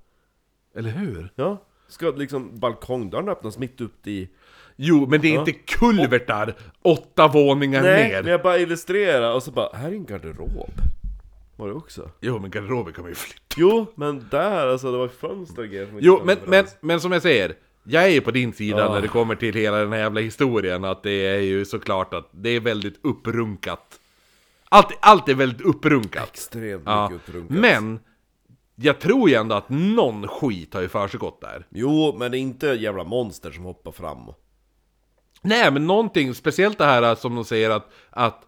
Eller 0.75 0.91
hur? 0.91 1.33
Ja, 1.35 1.63
ska 1.89 2.11
liksom 2.11 2.59
balkongdörren 2.59 3.29
öppnas 3.29 3.59
mitt 3.59 3.81
upp 3.81 4.07
i... 4.07 4.31
Jo, 4.77 5.07
men 5.11 5.21
det 5.21 5.35
är 5.35 5.39
inte 5.39 5.53
kulvertar 5.53 6.55
åtta 6.83 7.29
våningar 7.29 7.83
Nej, 7.83 8.09
ner. 8.11 8.23
men 8.23 8.33
jag 8.33 8.43
bara 8.43 8.59
illustrerar 8.59 9.35
och 9.35 9.43
så 9.43 9.51
bara, 9.51 9.77
här 9.77 9.89
är 9.89 9.93
en 9.93 10.05
garderob. 10.07 10.71
Var 11.57 11.69
det 11.69 11.75
också? 11.75 12.11
Jo, 12.21 12.39
men 12.39 12.51
garderoben 12.51 12.93
kan 12.93 13.03
man 13.03 13.11
ju 13.11 13.15
flytta. 13.15 13.41
Jo, 13.57 13.87
men 13.95 14.29
där 14.31 14.67
alltså, 14.67 14.93
det 14.93 14.99
var 14.99 15.09
fönster 15.09 15.63
och 15.63 15.69
grejer 15.69 15.87
som 15.87 15.95
inte 15.95 16.07
Jo, 16.07 16.17
stämde 16.17 16.35
men, 16.35 16.45
men, 16.51 16.55
överens. 16.59 16.77
men 16.81 17.01
som 17.01 17.13
jag 17.13 17.23
säger. 17.23 17.55
Jag 17.85 18.05
är 18.05 18.09
ju 18.09 18.21
på 18.21 18.31
din 18.31 18.53
sida 18.53 18.79
Ja. 18.79 18.95
när 18.95 19.01
det 19.03 19.09
kommer 19.09 19.35
till 19.35 19.55
hela 19.55 19.77
den 19.77 19.93
här 19.93 19.99
jävla 19.99 20.21
historien. 20.21 20.85
Att 20.85 21.03
det 21.03 21.27
är 21.27 21.41
ju 21.41 21.65
såklart 21.65 22.15
att 22.15 22.29
det 22.33 22.51
är 22.51 22.61
väldigt 22.61 23.01
upprunkat. 23.03 24.01
Allt, 24.69 24.87
allt 25.01 25.29
är 25.29 25.35
väldigt 25.35 25.61
upprunkat. 25.61 26.29
Extremt 26.33 26.83
Ja. 26.87 27.09
mycket 27.11 27.29
upprunkat. 27.29 27.57
Men, 27.59 28.01
jag 28.77 28.99
tror 29.01 29.29
ju 29.31 29.35
ändå 29.35 29.55
att 29.55 29.69
någon 29.69 30.29
skit 30.29 30.75
har 30.75 30.81
ju 30.81 30.89
försiggått 30.89 31.41
där. 31.41 31.67
Jo, 31.71 32.17
men 32.19 32.31
det 32.31 32.39
är 32.39 32.41
inte 32.41 32.67
jävla 32.67 33.05
monster 33.05 33.51
som 33.51 33.65
hoppar 33.65 33.93
fram. 33.93 34.19
Nej, 35.43 35.71
men 35.73 35.87
någonting, 35.87 36.35
speciellt 36.35 36.79
det 36.79 36.85
här 36.85 37.15
som 37.15 37.35
de 37.35 37.45
säger 37.45 37.71
att, 37.71 37.91
att 38.11 38.43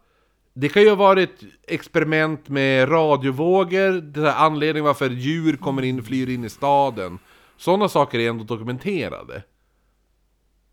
det 0.54 0.68
kan 0.68 0.82
ju 0.82 0.88
ha 0.88 0.96
varit 0.96 1.40
experiment 1.66 2.48
med 2.48 2.90
radiovågor, 2.90 4.00
det 4.00 4.20
här 4.20 4.44
anledningen 4.46 4.84
varför 4.84 5.10
djur 5.10 5.56
kommer 5.56 5.82
in, 5.82 6.02
flyr 6.02 6.28
in 6.28 6.44
i 6.44 6.48
staden. 6.48 7.18
Sådana 7.62 7.88
saker 7.88 8.18
är 8.18 8.28
ändå 8.30 8.44
dokumenterade. 8.44 9.42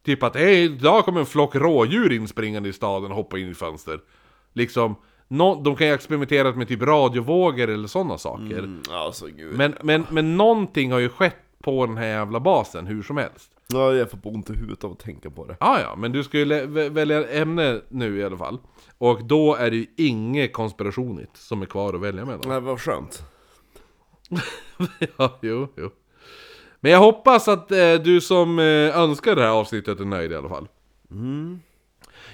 Typ 0.03 0.24
att 0.24 0.36
hej, 0.36 0.64
idag 0.64 1.06
kommer 1.06 1.20
en 1.20 1.26
flock 1.26 1.56
rådjur 1.56 2.11
inspringande 2.11 2.70
i 2.70 2.74
staden 2.74 3.11
och 3.11 3.18
hoppar 3.18 3.38
in 3.38 3.52
i 3.52 3.53
fönster. 3.53 3.99
Liksom, 4.53 4.95
nå- 5.28 5.61
de 5.64 5.76
kan 5.76 5.88
ju 5.88 5.91
ha 5.91 5.95
experimenterat 5.95 6.57
med 6.57 6.68
typ 6.68 6.82
radiovågor 6.82 7.70
eller 7.70 7.88
sådana 7.88 8.18
saker. 8.18 8.60
Mm, 8.60 8.82
alltså. 8.91 9.26
Men, 9.52 9.76
men, 9.84 10.06
men 10.10 10.38
någonting 10.38 10.91
har 10.91 10.99
ju 10.99 11.10
skett 11.10 11.36
på 11.64 11.86
den 11.86 11.98
här 11.98 12.07
jävla 12.07 12.40
basen, 12.40 12.88
hur 12.88 13.03
som 13.03 13.18
helst. 13.18 13.52
Ja, 13.68 13.94
jag 13.94 14.11
får 14.11 14.20
ont 14.24 14.49
i 14.49 14.53
huvudet 14.53 14.84
av 14.84 14.91
att 14.91 14.99
tänka 14.99 15.30
på 15.30 15.45
det. 15.45 15.57
Ja, 15.60 15.82
ja, 15.82 15.95
men 15.95 16.11
du 16.11 16.24
ska 16.24 16.38
ju 16.40 16.45
välja 16.90 17.30
ämne 17.30 17.82
nu 17.90 18.18
i 18.20 18.24
alla 18.24 18.38
fall. 18.38 18.57
Och 18.98 19.24
då 19.24 19.56
är 19.56 19.72
det 19.72 19.78
ju 19.78 19.86
inget 19.98 20.53
konspirationigt 20.53 21.38
som 21.38 21.61
är 21.61 21.66
kvar 21.66 21.94
att 21.94 22.02
välja 22.02 22.26
mellan. 22.26 22.41
Nej, 22.48 22.60
vad 22.61 22.82
skönt. 22.82 23.24
ja, 25.18 25.40
jo, 25.41 25.68
jo. 25.78 25.90
Men 26.80 26.91
jag 26.91 26.99
hoppas 26.99 27.47
att 27.47 27.72
eh, 27.72 27.93
du 27.93 28.22
som 28.22 28.60
eh, 28.60 28.99
önskar 28.99 29.35
det 29.35 29.41
här 29.41 29.49
avsnittet 29.49 29.99
är 29.99 30.06
nöjd 30.06 30.31
i 30.31 30.35
alla 30.35 30.49
fall. 30.49 30.68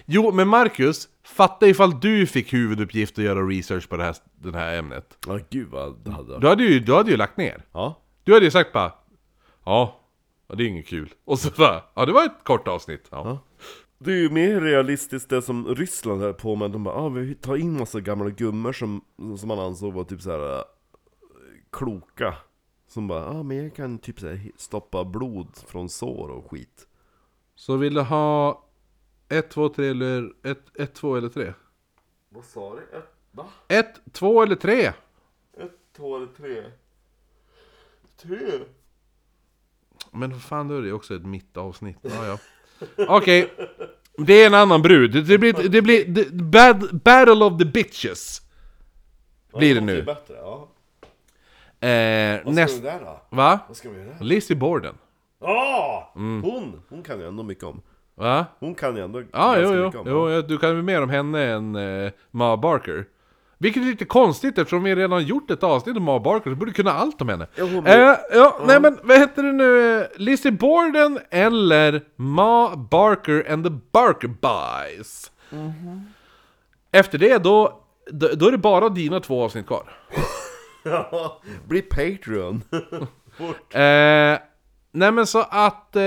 Jo, 0.05 0.31
men 0.31 0.47
Marcus, 0.47 1.07
fatta 1.23 1.67
ifall 1.67 1.99
du 1.99 2.27
fick 2.27 2.53
huvuduppgift 2.53 3.17
att 3.17 3.23
göra 3.23 3.39
research 3.39 3.89
på 3.89 3.97
det 3.97 4.03
här, 4.03 4.15
det 4.35 4.57
här 4.57 4.77
ämnet. 4.77 5.17
Ja, 5.27 5.39
gud 5.49 5.67
vad 5.69 6.05
det 6.05 6.11
hade 6.11 6.39
Du 6.39 6.47
hade, 6.47 6.63
ju, 6.63 6.79
du 6.79 6.93
hade 6.93 7.11
ju 7.11 7.17
lagt 7.17 7.37
ner. 7.37 7.65
Ja. 7.71 8.01
Du 8.23 8.33
hade 8.33 8.45
ju 8.45 8.51
sagt 8.51 8.73
bara 8.73 8.91
Ja, 9.65 10.01
Ja, 10.47 10.55
det 10.55 10.63
är 10.63 10.67
inget 10.67 10.87
kul. 10.87 11.13
Och 11.25 11.39
så 11.39 11.49
bara, 11.57 11.83
ja 11.93 12.05
det 12.05 12.11
var 12.11 12.25
ett 12.25 12.43
kort 12.43 12.67
avsnitt. 12.67 13.07
Ja. 13.11 13.39
Det 13.97 14.11
är 14.11 14.17
ju 14.17 14.29
mer 14.29 14.61
realistiskt 14.61 15.29
det 15.29 15.41
som 15.41 15.75
Ryssland 15.75 16.21
höll 16.21 16.33
på 16.33 16.55
med, 16.55 16.71
de 16.71 16.83
bara 16.83 16.95
ah, 16.95 17.09
vi 17.09 17.35
tar 17.35 17.55
in 17.55 17.77
massa 17.77 17.99
gamla 17.99 18.29
gummor 18.29 18.73
som, 18.73 19.01
som 19.37 19.47
man 19.47 19.59
ansåg 19.59 19.93
var 19.93 20.03
typ 20.03 20.21
såhär 20.21 20.63
kloka 21.71 22.33
Som 22.95 23.07
bara, 23.07 23.25
ah, 23.25 23.43
men 23.43 23.57
jag 23.57 23.75
kan 23.75 23.99
typ 23.99 24.19
såhär 24.19 24.51
stoppa 24.57 25.05
blod 25.05 25.47
från 25.67 25.89
sår 25.89 26.29
och 26.29 26.51
skit 26.51 26.87
Så 27.55 27.77
vill 27.77 27.93
du 27.93 28.01
ha 28.01 28.63
1, 29.29 29.49
2, 29.49 29.69
3 29.69 29.87
eller 29.87 30.33
1, 30.75 30.93
2 30.93 31.15
eller 31.15 31.29
3? 31.29 31.53
Vad 32.29 32.45
sa 32.45 32.75
du? 32.75 32.97
Ett, 32.97 33.09
va? 33.31 33.45
1, 33.67 33.87
2 34.11 34.43
eller 34.43 34.55
3? 34.55 34.85
Ett, 34.85 34.93
två 35.95 36.15
eller 36.15 36.27
tre? 36.27 36.63
Tre? 38.17 38.39
Men 40.11 40.31
vad 40.31 40.41
fan, 40.41 40.67
då 40.67 40.77
är 40.77 40.81
det 40.81 40.93
också 40.93 41.15
ett 41.15 41.25
mittavsnitt. 41.25 41.97
Ja, 42.01 42.25
ja. 42.25 42.39
Okej. 43.07 43.53
Det 44.17 44.33
är 44.33 44.47
en 44.47 44.53
annan 44.53 44.81
brud. 44.81 45.25
Det 45.27 45.37
blir, 45.37 45.69
det 45.69 45.81
blir 45.81 46.05
det, 46.05 46.31
bad, 46.31 47.01
Battle 47.03 47.45
of 47.45 47.57
the 47.59 47.65
Bitches. 47.65 48.41
Blir 49.53 49.75
det 49.75 49.81
nu. 49.81 50.03
bättre, 50.03 50.35
ja 50.35 50.69
Eh, 51.89 52.39
Vad 52.45 52.53
näst, 52.53 52.73
ska 52.77 52.83
vi 52.83 52.89
där 52.89 52.99
då? 53.05 53.35
va? 53.37 53.59
Vad 53.67 53.77
ska 53.77 53.89
vi 53.89 53.97
där? 54.03 54.15
Lizzie 54.19 54.55
Borden. 54.55 54.93
Ah! 55.41 56.01
Mm. 56.15 56.43
Hon, 56.43 56.81
hon 56.89 57.03
kan 57.03 57.19
ju 57.19 57.27
ändå 57.27 57.43
mycket 57.43 57.63
om 57.63 57.81
Va? 58.15 58.45
Hon 58.59 58.75
kan 58.75 58.95
ju 58.95 59.03
ändå 59.03 59.21
Ja, 59.31 59.57
jo, 59.57 59.61
ganska 59.61 59.77
jo. 59.77 59.85
mycket 59.85 59.99
om 60.01 60.07
jo. 60.07 60.29
ja, 60.29 60.41
Du 60.41 60.57
kan 60.57 60.69
ju 60.75 60.81
mer 60.81 61.01
om 61.03 61.09
henne 61.09 61.43
än 61.43 61.75
eh, 61.75 62.11
Ma 62.31 62.57
Barker. 62.57 63.05
Vilket 63.57 63.83
är 63.83 63.87
lite 63.87 64.05
konstigt 64.05 64.57
eftersom 64.57 64.83
vi 64.83 64.95
redan 64.95 65.23
gjort 65.23 65.51
ett 65.51 65.63
avsnitt 65.63 65.97
om 65.97 66.03
Ma 66.03 66.19
Barker, 66.19 66.49
så 66.49 66.55
borde 66.55 66.71
du 66.71 66.75
kunna 66.75 66.91
allt 66.91 67.21
om 67.21 67.29
henne. 67.29 67.47
Jo, 67.55 67.67
men- 67.67 67.85
Eh, 67.85 68.15
ja, 68.33 68.59
nej 68.67 68.79
men 68.81 68.97
vad 69.03 69.17
heter 69.19 69.43
det 69.43 69.51
nu? 69.51 69.99
Eh, 70.01 70.07
Lizzie 70.15 70.51
Borden 70.51 71.19
eller 71.29 72.01
Ma 72.15 72.75
Barker 72.75 73.51
and 73.53 73.63
the 73.65 73.71
Barker 73.91 74.27
Boys? 74.27 75.31
Efter 76.91 77.17
det 77.17 77.37
då, 77.43 77.81
då, 78.11 78.27
då 78.35 78.47
är 78.47 78.51
det 78.51 78.57
bara 78.57 78.89
dina 78.89 79.19
två 79.19 79.43
avsnitt 79.43 79.67
kvar. 79.67 79.83
Ja, 80.85 81.41
bli 81.67 81.81
Patreon 81.81 82.61
Eh, 83.69 84.39
nej 84.91 85.11
men 85.11 85.27
så 85.27 85.39
att 85.49 85.95
eh, 85.95 86.01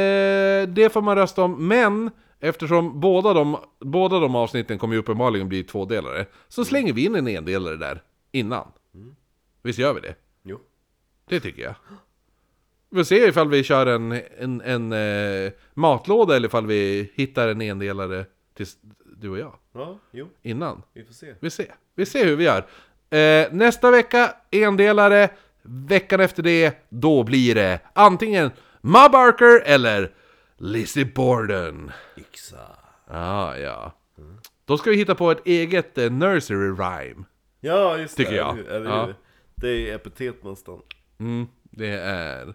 det 0.69 0.93
får 0.93 1.03
man 1.03 1.17
rösta 1.17 1.43
om, 1.43 1.69
men 1.69 2.11
eftersom 2.41 3.01
båda 3.01 3.33
de, 3.33 3.57
båda 3.81 4.19
de 4.19 4.35
avsnitten 4.35 4.79
kommer 4.79 4.95
ju 4.95 5.01
uppenbarligen 5.01 5.49
bli 5.49 5.65
tvådelare, 5.65 6.27
så 6.49 6.65
slänger 6.65 6.93
vi 6.93 7.05
in 7.05 7.15
en 7.15 7.29
endelare 7.29 7.77
där 7.77 8.03
innan. 8.33 8.73
Visst 9.63 9.79
gör 9.79 9.95
vi 9.95 10.01
det? 10.01 10.15
Jo 10.43 10.61
Det 11.29 11.41
tycker 11.41 11.63
jag. 11.63 11.75
Vi 12.91 12.97
får 12.97 13.05
se 13.05 13.29
ifall 13.29 13.49
vi 13.49 13.63
kör 13.65 13.87
en, 13.87 14.21
en, 14.39 14.61
en 14.61 14.93
eh, 14.93 15.53
matlåda 15.75 16.37
eller 16.37 16.49
ifall 16.49 16.67
vi 16.67 17.13
hittar 17.15 17.49
en 17.49 17.63
endelare 17.63 18.27
till 18.55 18.67
du 19.17 19.31
och 19.31 19.39
jag 19.39 19.55
Ja, 19.73 19.99
jo, 20.11 20.29
innan. 20.43 20.83
vi 20.93 21.05
får 21.05 21.15
se 21.15 21.35
Vi 21.41 21.51
ser. 21.51 21.75
Vi 21.95 22.07
ser 22.07 22.25
hur 22.25 22.37
vi 22.37 22.45
gör. 22.45 22.67
Eh, 23.11 23.53
nästa 23.53 23.91
vecka, 23.91 24.35
endelare. 24.51 25.29
Veckan 25.63 26.21
efter 26.21 26.43
det, 26.43 26.87
då 26.89 27.25
blir 27.25 27.55
det 27.55 27.81
antingen 27.93 28.51
Ma 28.81 29.09
Barker 29.09 29.63
eller 29.65 30.13
Lizzie 30.57 31.05
Borden. 31.05 31.93
Yxa 32.17 32.79
Ah, 33.11 33.57
ja. 33.57 33.93
Då 34.65 34.79
ska 34.79 34.91
vi 34.91 34.97
hitta 34.97 35.15
på 35.15 35.31
ett 35.31 35.47
eget 35.47 35.99
eh, 35.99 36.11
nursery 36.11 36.71
rhyme. 36.71 37.25
Ja, 37.61 37.99
just 37.99 38.17
Tycker 38.17 38.31
det, 38.31 38.37
jag. 38.37 38.59
eller 38.59 38.91
Ja. 38.91 39.09
Det 39.55 39.91
är 39.91 39.95
epitet 39.95 40.45
nästan 40.45 40.81
Mm, 41.21 41.47
det 41.63 41.99
är... 42.01 42.55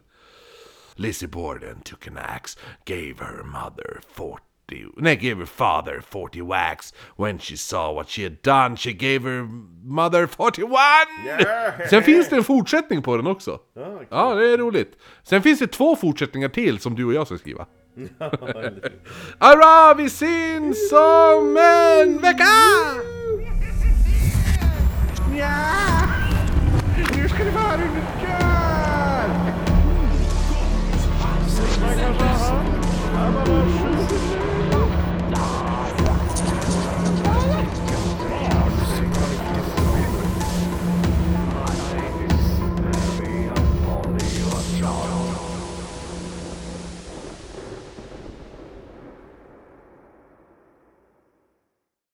Lizzie 0.96 1.28
Borden 1.28 1.82
took 1.82 2.08
an 2.08 2.18
axe, 2.18 2.60
gave 2.86 3.16
her 3.20 3.44
mother 3.44 4.00
40... 4.14 4.38
50. 4.74 5.02
They 5.04 5.16
gave 5.16 5.38
her 5.38 5.46
father 5.46 6.02
40 6.02 6.42
wax 6.42 6.94
When 7.18 7.40
she 7.40 7.58
saw 7.58 7.94
what 7.94 8.10
she 8.10 8.24
had 8.24 8.42
done, 8.42 8.76
she 8.76 8.94
gave 8.94 9.24
her 9.24 9.48
mother 9.84 10.28
41! 10.28 10.70
Yeah. 11.26 11.88
Sen 11.90 12.04
finns 12.04 12.30
det 12.30 12.36
en 12.36 12.44
fortsättning 12.44 13.02
på 13.02 13.18
den 13.18 13.28
också. 13.28 13.52
Ah, 13.52 13.60
cool. 13.84 14.06
Ja, 14.10 14.36
det 14.36 14.54
är 14.54 14.58
roligt. 14.58 14.98
Sen 15.24 15.42
finns 15.42 15.60
det 15.60 15.68
två 15.68 15.96
fortsättningar 15.96 16.50
till 16.50 16.80
som 16.80 16.96
du 16.96 17.06
och 17.06 17.14
jag 17.14 17.28
ska 17.28 17.38
skriva. 17.38 17.66
Hurra, 19.40 19.94
vi 19.94 20.10
syns 20.10 20.94
om 20.94 21.58
en 21.58 22.18
vecka! 22.18 22.44
Ja! 25.38 25.66
Nu 27.16 27.30
ska 27.30 27.44
det 27.44 27.52
vara 27.52 27.78
kul! 27.78 28.04
Stackars 31.48 32.52
Adam! 33.16 33.83